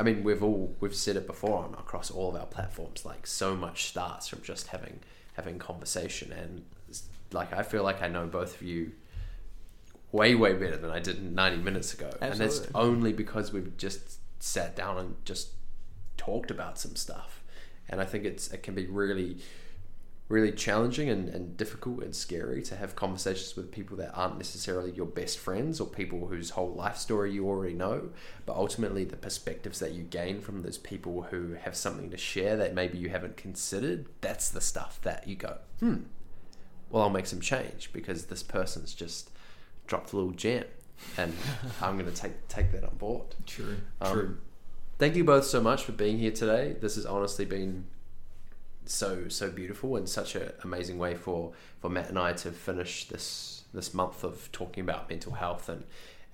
I 0.00 0.04
mean, 0.04 0.24
we've 0.24 0.42
all 0.42 0.74
we've 0.80 0.94
said 0.94 1.16
it 1.16 1.26
before 1.26 1.58
on 1.58 1.74
across 1.74 2.10
all 2.10 2.30
of 2.30 2.36
our 2.36 2.46
platforms. 2.46 3.04
Like 3.04 3.26
so 3.26 3.54
much 3.54 3.84
starts 3.84 4.28
from 4.28 4.42
just 4.42 4.68
having 4.68 5.00
having 5.34 5.58
conversation, 5.58 6.32
and 6.32 6.64
like 7.32 7.52
I 7.52 7.62
feel 7.62 7.82
like 7.82 8.02
I 8.02 8.08
know 8.08 8.26
both 8.26 8.54
of 8.54 8.62
you 8.62 8.92
way 10.10 10.34
way 10.34 10.54
better 10.54 10.76
than 10.76 10.90
I 10.90 10.98
did 10.98 11.22
ninety 11.22 11.58
minutes 11.58 11.92
ago, 11.92 12.10
and 12.20 12.34
that's 12.34 12.66
only 12.74 13.12
because 13.12 13.52
we've 13.52 13.76
just 13.76 14.18
sat 14.42 14.74
down 14.74 14.98
and 14.98 15.16
just 15.24 15.50
talked 16.16 16.50
about 16.50 16.78
some 16.78 16.96
stuff. 16.96 17.42
And 17.88 18.00
I 18.00 18.04
think 18.06 18.24
it's 18.24 18.50
it 18.50 18.62
can 18.62 18.74
be 18.74 18.86
really 18.86 19.38
really 20.32 20.50
challenging 20.50 21.10
and, 21.10 21.28
and 21.28 21.58
difficult 21.58 22.02
and 22.02 22.16
scary 22.16 22.62
to 22.62 22.74
have 22.74 22.96
conversations 22.96 23.54
with 23.54 23.70
people 23.70 23.98
that 23.98 24.10
aren't 24.14 24.38
necessarily 24.38 24.90
your 24.92 25.04
best 25.04 25.38
friends 25.38 25.78
or 25.78 25.86
people 25.86 26.26
whose 26.28 26.50
whole 26.50 26.72
life 26.72 26.96
story 26.96 27.30
you 27.30 27.46
already 27.46 27.74
know. 27.74 28.08
But 28.46 28.56
ultimately, 28.56 29.04
the 29.04 29.18
perspectives 29.18 29.78
that 29.80 29.92
you 29.92 30.04
gain 30.04 30.40
from 30.40 30.62
those 30.62 30.78
people 30.78 31.26
who 31.30 31.52
have 31.52 31.76
something 31.76 32.08
to 32.08 32.16
share 32.16 32.56
that 32.56 32.72
maybe 32.72 32.96
you 32.96 33.10
haven't 33.10 33.36
considered, 33.36 34.06
that's 34.22 34.48
the 34.48 34.62
stuff 34.62 34.98
that 35.02 35.28
you 35.28 35.36
go, 35.36 35.58
hmm, 35.80 35.96
well, 36.88 37.02
I'll 37.02 37.10
make 37.10 37.26
some 37.26 37.40
change 37.42 37.90
because 37.92 38.26
this 38.26 38.42
person's 38.42 38.94
just 38.94 39.30
dropped 39.86 40.14
a 40.14 40.16
little 40.16 40.32
gem. 40.32 40.64
And 41.18 41.36
I'm 41.82 41.98
going 41.98 42.10
to 42.10 42.16
take 42.16 42.48
take 42.48 42.72
that 42.72 42.84
on 42.84 42.96
board. 42.96 43.34
True. 43.46 43.76
Um, 44.00 44.12
True. 44.12 44.38
Thank 44.98 45.14
you 45.14 45.24
both 45.24 45.44
so 45.44 45.60
much 45.60 45.84
for 45.84 45.92
being 45.92 46.18
here 46.18 46.30
today. 46.30 46.76
This 46.80 46.94
has 46.94 47.04
honestly 47.04 47.44
been 47.44 47.84
so 48.84 49.28
so 49.28 49.50
beautiful 49.50 49.96
and 49.96 50.08
such 50.08 50.34
an 50.34 50.52
amazing 50.64 50.98
way 50.98 51.14
for 51.14 51.52
for 51.80 51.88
Matt 51.88 52.08
and 52.08 52.18
I 52.18 52.32
to 52.34 52.50
finish 52.50 53.06
this 53.06 53.64
this 53.72 53.94
month 53.94 54.24
of 54.24 54.50
talking 54.52 54.82
about 54.82 55.08
mental 55.08 55.32
health 55.32 55.68
and 55.68 55.84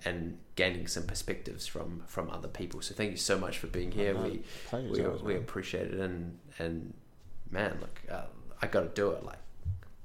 and 0.05 0.39
gaining 0.55 0.87
some 0.87 1.05
perspectives 1.05 1.67
from 1.67 2.03
from 2.07 2.31
other 2.31 2.49
people. 2.49 2.81
So 2.81 2.95
thank 2.95 3.11
you 3.11 3.17
so 3.17 3.39
much 3.39 3.59
for 3.59 3.67
being 3.67 3.93
here. 3.93 4.17
Uh, 4.17 4.23
we 4.23 4.43
we, 4.73 5.05
ours, 5.05 5.23
we 5.23 5.35
appreciate 5.37 5.89
it 5.93 6.01
and 6.01 6.39
and 6.59 6.95
man, 7.51 7.79
look, 7.81 8.01
uh, 8.11 8.23
I 8.63 8.67
got 8.67 8.81
to 8.81 8.89
do 8.89 9.11
it. 9.11 9.25
Like 9.25 9.39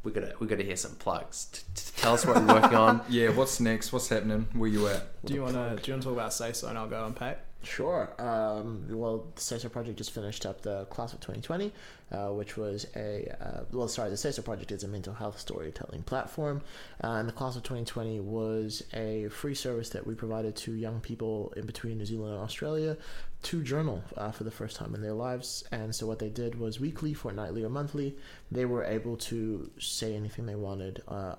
we 0.03 0.11
got 0.11 0.22
to 0.22 0.34
we 0.40 0.48
got 0.48 0.57
to 0.57 0.64
hear 0.65 0.76
some 0.76 0.95
plugs. 0.95 1.45
T- 1.45 1.61
t- 1.76 1.91
tell 2.02 2.14
us 2.14 2.26
what 2.26 2.38
you're 2.38 2.48
working 2.48 2.76
on. 2.78 3.02
Yeah, 3.10 3.30
what's 3.30 3.60
next? 3.60 3.94
What's 3.94 4.10
happening? 4.10 4.48
Where 4.53 4.70
you 4.70 4.88
at? 4.88 5.24
Do 5.26 5.34
you 5.34 5.41
want 5.44 5.53
to 5.53 5.82
do 5.82 5.91
you 5.91 5.94
want 5.94 6.03
to 6.03 6.10
talk 6.10 6.14
about 6.14 6.34
say 6.34 6.53
so 6.53 6.68
and 6.68 6.78
I'll 6.78 6.90
go 6.90 7.06
unpack? 7.06 7.45
Sure. 7.64 8.14
Um, 8.19 8.85
well, 8.90 9.26
the 9.35 9.41
CESO 9.41 9.72
project 9.72 9.98
just 9.98 10.11
finished 10.11 10.45
up 10.45 10.61
the 10.61 10.84
class 10.85 11.14
of 11.14 11.22
2020, 11.22 11.72
uh, 12.11 12.27
which 12.27 12.57
was 12.57 12.85
a 12.95 13.34
uh, 13.40 13.61
well, 13.72 13.88
sorry, 13.88 14.10
the 14.10 14.18
CESO 14.18 14.44
project 14.44 14.72
is 14.73 14.84
a 14.84 14.88
mental 14.88 15.14
health 15.14 15.40
storytelling 15.40 16.03
platform, 16.03 16.61
uh, 17.03 17.11
and 17.11 17.27
the 17.27 17.34
class 17.34 17.56
of 17.56 17.64
2020 17.64 18.19
was 18.19 18.84
a 18.94 19.30
free 19.30 19.56
service 19.56 19.90
that 19.90 20.06
we 20.06 20.14
provided 20.14 20.57
to 20.57 20.73
young 20.73 20.99
people 20.99 21.53
in 21.56 21.65
between 21.65 21.98
New 21.98 22.06
Zealand 22.06 22.34
and 22.34 22.44
Australia 22.44 22.98
to 23.44 23.61
journal 23.61 24.03
uh, 24.18 24.32
for 24.32 24.44
the 24.44 24.52
first 24.52 24.76
time 24.76 24.95
in 24.95 25.02
their 25.02 25.14
lives. 25.14 25.64
And 25.72 25.94
so 25.94 26.07
what 26.07 26.20
they 26.20 26.30
did 26.30 26.60
was 26.60 26.80
weekly, 26.80 27.14
fortnightly, 27.14 27.64
or 27.64 27.70
monthly, 27.70 28.15
they 28.52 28.65
were 28.65 28.84
able 28.84 29.18
to 29.18 29.70
say 29.80 30.15
anything 30.15 30.45
they 30.45 30.56
wanted. 30.56 31.02
Uh, 31.07 31.36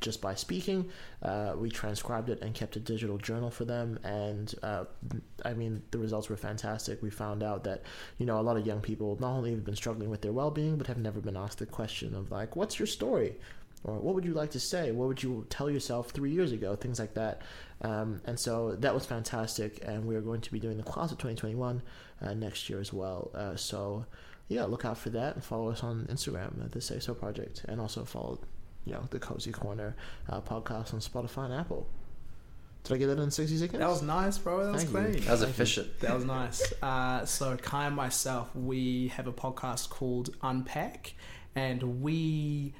just 0.00 0.20
by 0.20 0.34
speaking. 0.34 0.90
Uh, 1.22 1.54
we 1.56 1.70
transcribed 1.70 2.28
it 2.28 2.42
and 2.42 2.54
kept 2.54 2.76
a 2.76 2.80
digital 2.80 3.16
journal 3.16 3.50
for 3.50 3.64
them, 3.64 3.98
and 4.04 4.54
uh, 4.62 4.84
I 5.44 5.54
mean 5.54 5.82
the 5.90 5.98
results 5.98 6.28
were 6.28 6.36
fantastic. 6.36 7.02
We 7.02 7.10
found 7.10 7.42
out 7.42 7.64
that 7.64 7.82
you 8.18 8.26
know 8.26 8.38
a 8.38 8.42
lot 8.42 8.56
of 8.58 8.66
young 8.66 8.80
people 8.80 9.16
not 9.20 9.30
only 9.30 9.52
have 9.52 9.64
been 9.64 9.76
struggling 9.76 10.10
with 10.10 10.20
their 10.20 10.32
well-being, 10.32 10.76
but 10.76 10.86
have 10.88 10.98
never 10.98 11.20
been 11.20 11.36
asked 11.36 11.58
the 11.58 11.66
question 11.66 12.14
of 12.14 12.30
like, 12.30 12.54
"What's 12.54 12.78
your 12.78 12.86
story?" 12.86 13.36
Or 13.84 13.98
"What 13.98 14.14
would 14.14 14.24
you 14.24 14.34
like 14.34 14.50
to 14.52 14.60
say?" 14.60 14.90
"What 14.92 15.08
would 15.08 15.22
you 15.22 15.46
tell 15.50 15.70
yourself 15.70 16.10
three 16.10 16.30
years 16.32 16.52
ago?" 16.52 16.74
Things 16.74 16.98
like 16.98 17.14
that. 17.14 17.42
Um, 17.82 18.20
and 18.24 18.38
so 18.38 18.76
that 18.76 18.94
was 18.94 19.04
fantastic, 19.06 19.82
and 19.86 20.06
we 20.06 20.16
are 20.16 20.20
going 20.22 20.40
to 20.40 20.50
be 20.52 20.58
doing 20.58 20.76
the 20.78 20.82
class 20.82 21.12
of 21.12 21.18
2021 21.18 21.82
uh, 22.22 22.34
next 22.34 22.68
year 22.70 22.80
as 22.80 22.92
well. 22.92 23.30
Uh, 23.34 23.56
so 23.56 24.06
yeah, 24.48 24.64
look 24.64 24.84
out 24.84 24.96
for 24.98 25.10
that 25.10 25.34
and 25.34 25.44
follow 25.44 25.68
us 25.70 25.82
on 25.82 26.06
Instagram 26.10 26.64
at 26.64 26.72
the 26.72 26.80
Say 26.80 26.98
So 26.98 27.14
Project, 27.14 27.64
and 27.68 27.80
also 27.80 28.04
follow 28.04 28.38
you 28.86 28.92
know 28.94 29.04
the 29.10 29.18
Cozy 29.18 29.52
Corner 29.52 29.94
uh, 30.28 30.40
podcast 30.40 30.92
on 30.94 31.00
Spotify 31.00 31.44
and 31.46 31.54
Apple. 31.54 31.86
Did 32.84 32.94
I 32.94 32.98
get 32.98 33.06
that 33.08 33.18
in 33.18 33.30
sixty 33.30 33.56
seconds? 33.56 33.78
That 33.80 33.88
was 33.88 34.02
nice, 34.02 34.36
bro. 34.38 34.64
That 34.64 34.72
was 34.72 34.84
Thank 34.84 34.94
you. 34.94 35.12
clean. 35.12 35.24
That 35.24 35.30
was 35.32 35.40
Thank 35.40 35.40
you. 35.40 35.46
efficient. 35.62 36.00
That 36.00 36.14
was 36.14 36.24
nice. 36.24 36.72
Uh, 36.82 37.24
so 37.24 37.56
Kii 37.56 37.86
and 37.86 37.96
myself, 37.96 38.54
we 38.54 39.08
have 39.08 39.26
a 39.26 39.32
podcast 39.32 39.88
called 39.90 40.34
Unpack, 40.42 41.14
and 41.54 42.02
we 42.02 42.74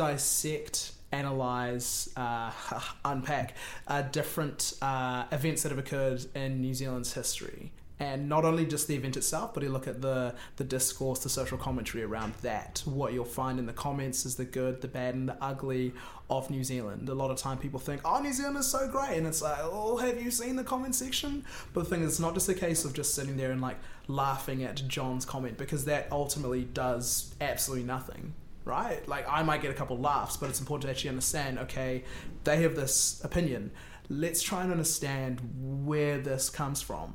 dissect, 0.00 0.92
analyze, 1.12 2.10
uh, 2.16 2.50
unpack 3.04 3.54
uh, 3.86 4.00
different 4.00 4.72
uh, 4.80 5.24
events 5.30 5.62
that 5.62 5.68
have 5.68 5.78
occurred 5.78 6.24
in 6.34 6.62
New 6.62 6.72
Zealand's 6.72 7.12
history. 7.12 7.70
And 7.98 8.26
not 8.26 8.46
only 8.46 8.64
just 8.64 8.88
the 8.88 8.94
event 8.94 9.18
itself, 9.18 9.52
but 9.52 9.62
you 9.62 9.68
look 9.68 9.86
at 9.86 10.00
the 10.00 10.34
the 10.56 10.64
discourse, 10.64 11.18
the 11.18 11.28
social 11.28 11.58
commentary 11.58 12.02
around 12.02 12.32
that. 12.40 12.82
What 12.86 13.12
you'll 13.12 13.26
find 13.26 13.58
in 13.58 13.66
the 13.66 13.74
comments 13.74 14.24
is 14.24 14.36
the 14.36 14.46
good, 14.46 14.80
the 14.80 14.88
bad, 14.88 15.14
and 15.14 15.28
the 15.28 15.36
ugly 15.38 15.92
of 16.30 16.48
New 16.48 16.64
Zealand. 16.64 17.10
A 17.10 17.14
lot 17.14 17.30
of 17.30 17.36
time 17.36 17.58
people 17.58 17.78
think, 17.78 18.00
"Oh, 18.02 18.22
New 18.22 18.32
Zealand 18.32 18.56
is 18.56 18.68
so 18.68 18.88
great," 18.88 19.18
and 19.18 19.26
it's 19.26 19.42
like, 19.42 19.58
"Oh, 19.60 19.98
have 19.98 20.18
you 20.18 20.30
seen 20.30 20.56
the 20.56 20.64
comment 20.64 20.94
section?" 20.94 21.44
But 21.74 21.84
the 21.84 21.90
thing 21.90 22.00
is, 22.00 22.12
it's 22.12 22.20
not 22.20 22.32
just 22.32 22.48
a 22.48 22.54
case 22.54 22.86
of 22.86 22.94
just 22.94 23.14
sitting 23.14 23.36
there 23.36 23.50
and 23.50 23.60
like 23.60 23.76
laughing 24.08 24.64
at 24.64 24.76
John's 24.88 25.26
comment 25.26 25.58
because 25.58 25.84
that 25.84 26.08
ultimately 26.10 26.64
does 26.64 27.34
absolutely 27.38 27.84
nothing, 27.84 28.32
right? 28.64 29.06
Like 29.08 29.26
I 29.28 29.42
might 29.42 29.62
get 29.62 29.70
a 29.70 29.74
couple 29.74 29.98
laughs, 29.98 30.36
but 30.36 30.48
it's 30.48 30.60
important 30.60 30.84
to 30.84 30.90
actually 30.90 31.10
understand. 31.10 31.58
Okay, 31.60 32.04
they 32.44 32.62
have 32.62 32.76
this 32.76 33.20
opinion. 33.24 33.70
Let's 34.08 34.42
try 34.42 34.62
and 34.62 34.72
understand 34.72 35.40
where 35.86 36.18
this 36.18 36.50
comes 36.50 36.82
from 36.82 37.14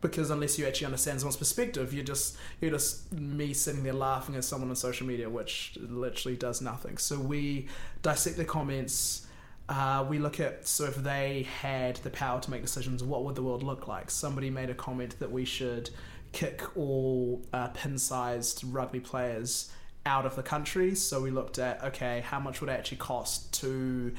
because 0.00 0.30
unless 0.30 0.58
you 0.58 0.66
actually 0.66 0.86
understand 0.86 1.20
someone's 1.20 1.36
perspective, 1.36 1.92
you're 1.92 2.04
just 2.04 2.36
you're 2.60 2.70
just 2.70 3.12
me 3.12 3.52
sitting 3.52 3.82
there 3.82 3.92
laughing 3.92 4.36
at 4.36 4.44
someone 4.44 4.70
on 4.70 4.76
social 4.76 5.06
media, 5.06 5.28
which 5.28 5.76
literally 5.80 6.36
does 6.36 6.60
nothing. 6.60 6.98
So 6.98 7.18
we 7.18 7.68
dissect 8.02 8.36
the 8.36 8.44
comments. 8.44 9.26
Uh, 9.68 10.06
we 10.08 10.18
look 10.18 10.38
at 10.38 10.68
so 10.68 10.84
if 10.84 10.96
they 10.96 11.46
had 11.60 11.96
the 11.96 12.10
power 12.10 12.40
to 12.40 12.50
make 12.50 12.62
decisions, 12.62 13.02
what 13.02 13.24
would 13.24 13.34
the 13.34 13.42
world 13.42 13.62
look 13.62 13.88
like? 13.88 14.10
Somebody 14.10 14.50
made 14.50 14.70
a 14.70 14.74
comment 14.74 15.18
that 15.18 15.30
we 15.30 15.44
should 15.44 15.90
kick 16.32 16.62
all 16.76 17.42
uh, 17.52 17.68
pin-sized 17.68 18.62
rugby 18.64 19.00
players 19.00 19.72
out 20.06 20.24
of 20.24 20.36
the 20.36 20.42
country. 20.42 20.94
So 20.94 21.20
we 21.20 21.30
looked 21.30 21.58
at 21.58 21.84
okay, 21.84 22.22
how 22.24 22.40
much 22.40 22.60
would 22.60 22.70
it 22.70 22.74
actually 22.74 22.98
cost 22.98 23.52
to 23.60 24.14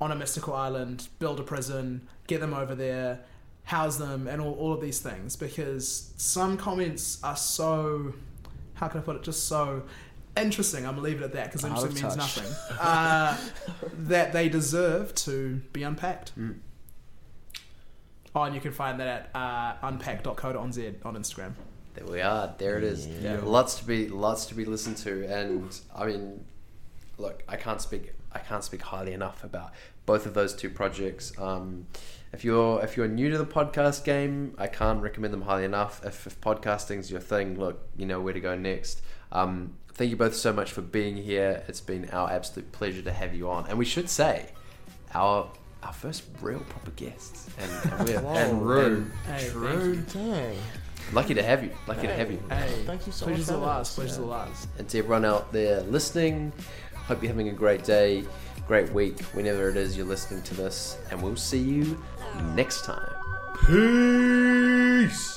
on 0.00 0.12
a 0.12 0.14
mystical 0.14 0.54
island 0.54 1.08
build 1.18 1.40
a 1.40 1.42
prison, 1.42 2.06
get 2.26 2.40
them 2.40 2.54
over 2.54 2.74
there, 2.74 3.20
house 3.64 3.96
them, 3.96 4.26
and 4.26 4.40
all, 4.40 4.54
all 4.54 4.72
of 4.72 4.80
these 4.80 5.00
things 5.00 5.36
because 5.36 6.12
some 6.16 6.56
comments 6.56 7.18
are 7.22 7.36
so 7.36 8.14
how 8.74 8.88
can 8.88 9.00
I 9.00 9.02
put 9.02 9.16
it 9.16 9.22
just 9.22 9.48
so 9.48 9.82
interesting. 10.36 10.86
I'm 10.86 10.94
gonna 10.94 11.02
leave 11.02 11.20
it 11.20 11.24
at 11.24 11.32
that 11.32 11.46
because 11.46 11.64
interesting 11.64 11.94
means 12.02 12.16
touch. 12.16 12.36
nothing. 12.36 12.52
Uh, 12.80 13.36
that 14.00 14.32
they 14.32 14.48
deserve 14.48 15.14
to 15.14 15.56
be 15.72 15.82
unpacked. 15.82 16.32
Oh, 18.34 18.42
and 18.42 18.54
you 18.54 18.60
can 18.60 18.72
find 18.72 19.00
that 19.00 19.30
at 19.34 19.40
uh, 19.40 19.76
unpack.co.nz 19.82 21.06
on 21.06 21.16
Instagram. 21.16 21.52
There 21.96 22.06
we 22.06 22.20
are. 22.20 22.54
There 22.58 22.76
it 22.78 22.84
is. 22.84 23.06
Yeah. 23.06 23.40
Lots 23.42 23.78
to 23.78 23.84
be 23.84 24.08
lots 24.08 24.46
to 24.46 24.54
be 24.54 24.64
listened 24.64 24.98
to, 24.98 25.26
and 25.26 25.78
I 25.94 26.06
mean, 26.06 26.44
look, 27.18 27.42
I 27.48 27.56
can't 27.56 27.80
speak 27.80 28.12
I 28.32 28.38
can't 28.38 28.62
speak 28.62 28.82
highly 28.82 29.12
enough 29.12 29.42
about 29.44 29.72
both 30.04 30.26
of 30.26 30.34
those 30.34 30.54
two 30.54 30.68
projects. 30.68 31.32
Um, 31.38 31.86
if 32.32 32.44
you're 32.44 32.82
if 32.82 32.96
you're 32.96 33.08
new 33.08 33.30
to 33.30 33.38
the 33.38 33.46
podcast 33.46 34.04
game, 34.04 34.54
I 34.58 34.66
can't 34.66 35.00
recommend 35.00 35.32
them 35.32 35.42
highly 35.42 35.64
enough. 35.64 36.04
If, 36.04 36.26
if 36.26 36.38
podcasting's 36.40 37.10
your 37.10 37.20
thing, 37.20 37.58
look, 37.58 37.80
you 37.96 38.04
know 38.04 38.20
where 38.20 38.34
to 38.34 38.40
go 38.40 38.54
next. 38.54 39.00
Um, 39.32 39.74
thank 39.94 40.10
you 40.10 40.16
both 40.16 40.36
so 40.36 40.52
much 40.52 40.72
for 40.72 40.82
being 40.82 41.16
here. 41.16 41.64
It's 41.66 41.80
been 41.80 42.10
our 42.10 42.30
absolute 42.30 42.72
pleasure 42.72 43.02
to 43.02 43.12
have 43.12 43.34
you 43.34 43.48
on, 43.48 43.66
and 43.68 43.78
we 43.78 43.86
should 43.86 44.10
say, 44.10 44.50
our 45.14 45.50
our 45.82 45.92
first 45.94 46.24
real 46.42 46.60
proper 46.60 46.90
guests, 46.90 47.48
and, 47.58 47.92
and 47.92 48.08
we're 48.08 48.20
Whoa. 48.20 48.34
And 48.34 48.62
Rue. 48.62 49.10
Hey, 49.26 49.48
True. 49.48 50.02
Dang. 51.06 51.14
lucky 51.14 51.34
to 51.34 51.42
have 51.42 51.64
you. 51.64 51.70
Lucky 51.86 52.06
to 52.06 52.12
have 52.14 52.30
you. 52.30 52.38
Hey, 52.50 52.82
Thank 52.86 53.06
you 53.06 53.12
so 53.12 53.26
pleasure's 53.26 53.46
much. 53.46 53.46
the 53.46 53.52
for 53.54 53.60
having 53.60 53.66
last. 53.68 53.88
us. 53.90 53.94
Pleasure's 53.94 54.16
Yeah. 54.16 54.20
the 54.20 54.26
last. 54.26 54.68
and 54.78 54.88
to 54.88 54.98
everyone 54.98 55.24
out 55.24 55.52
there 55.52 55.80
listening, 55.82 56.52
hope 56.94 57.22
you're 57.22 57.30
having 57.32 57.48
a 57.48 57.52
great 57.52 57.84
day, 57.84 58.24
great 58.66 58.92
week, 58.92 59.20
whenever 59.32 59.68
it 59.68 59.76
is 59.76 59.96
you're 59.96 60.06
listening 60.06 60.42
to 60.42 60.54
this, 60.54 60.96
and 61.10 61.22
we'll 61.22 61.36
see 61.36 61.58
you 61.60 61.96
next 62.54 62.84
time. 62.84 63.08
Peace. 63.66 65.35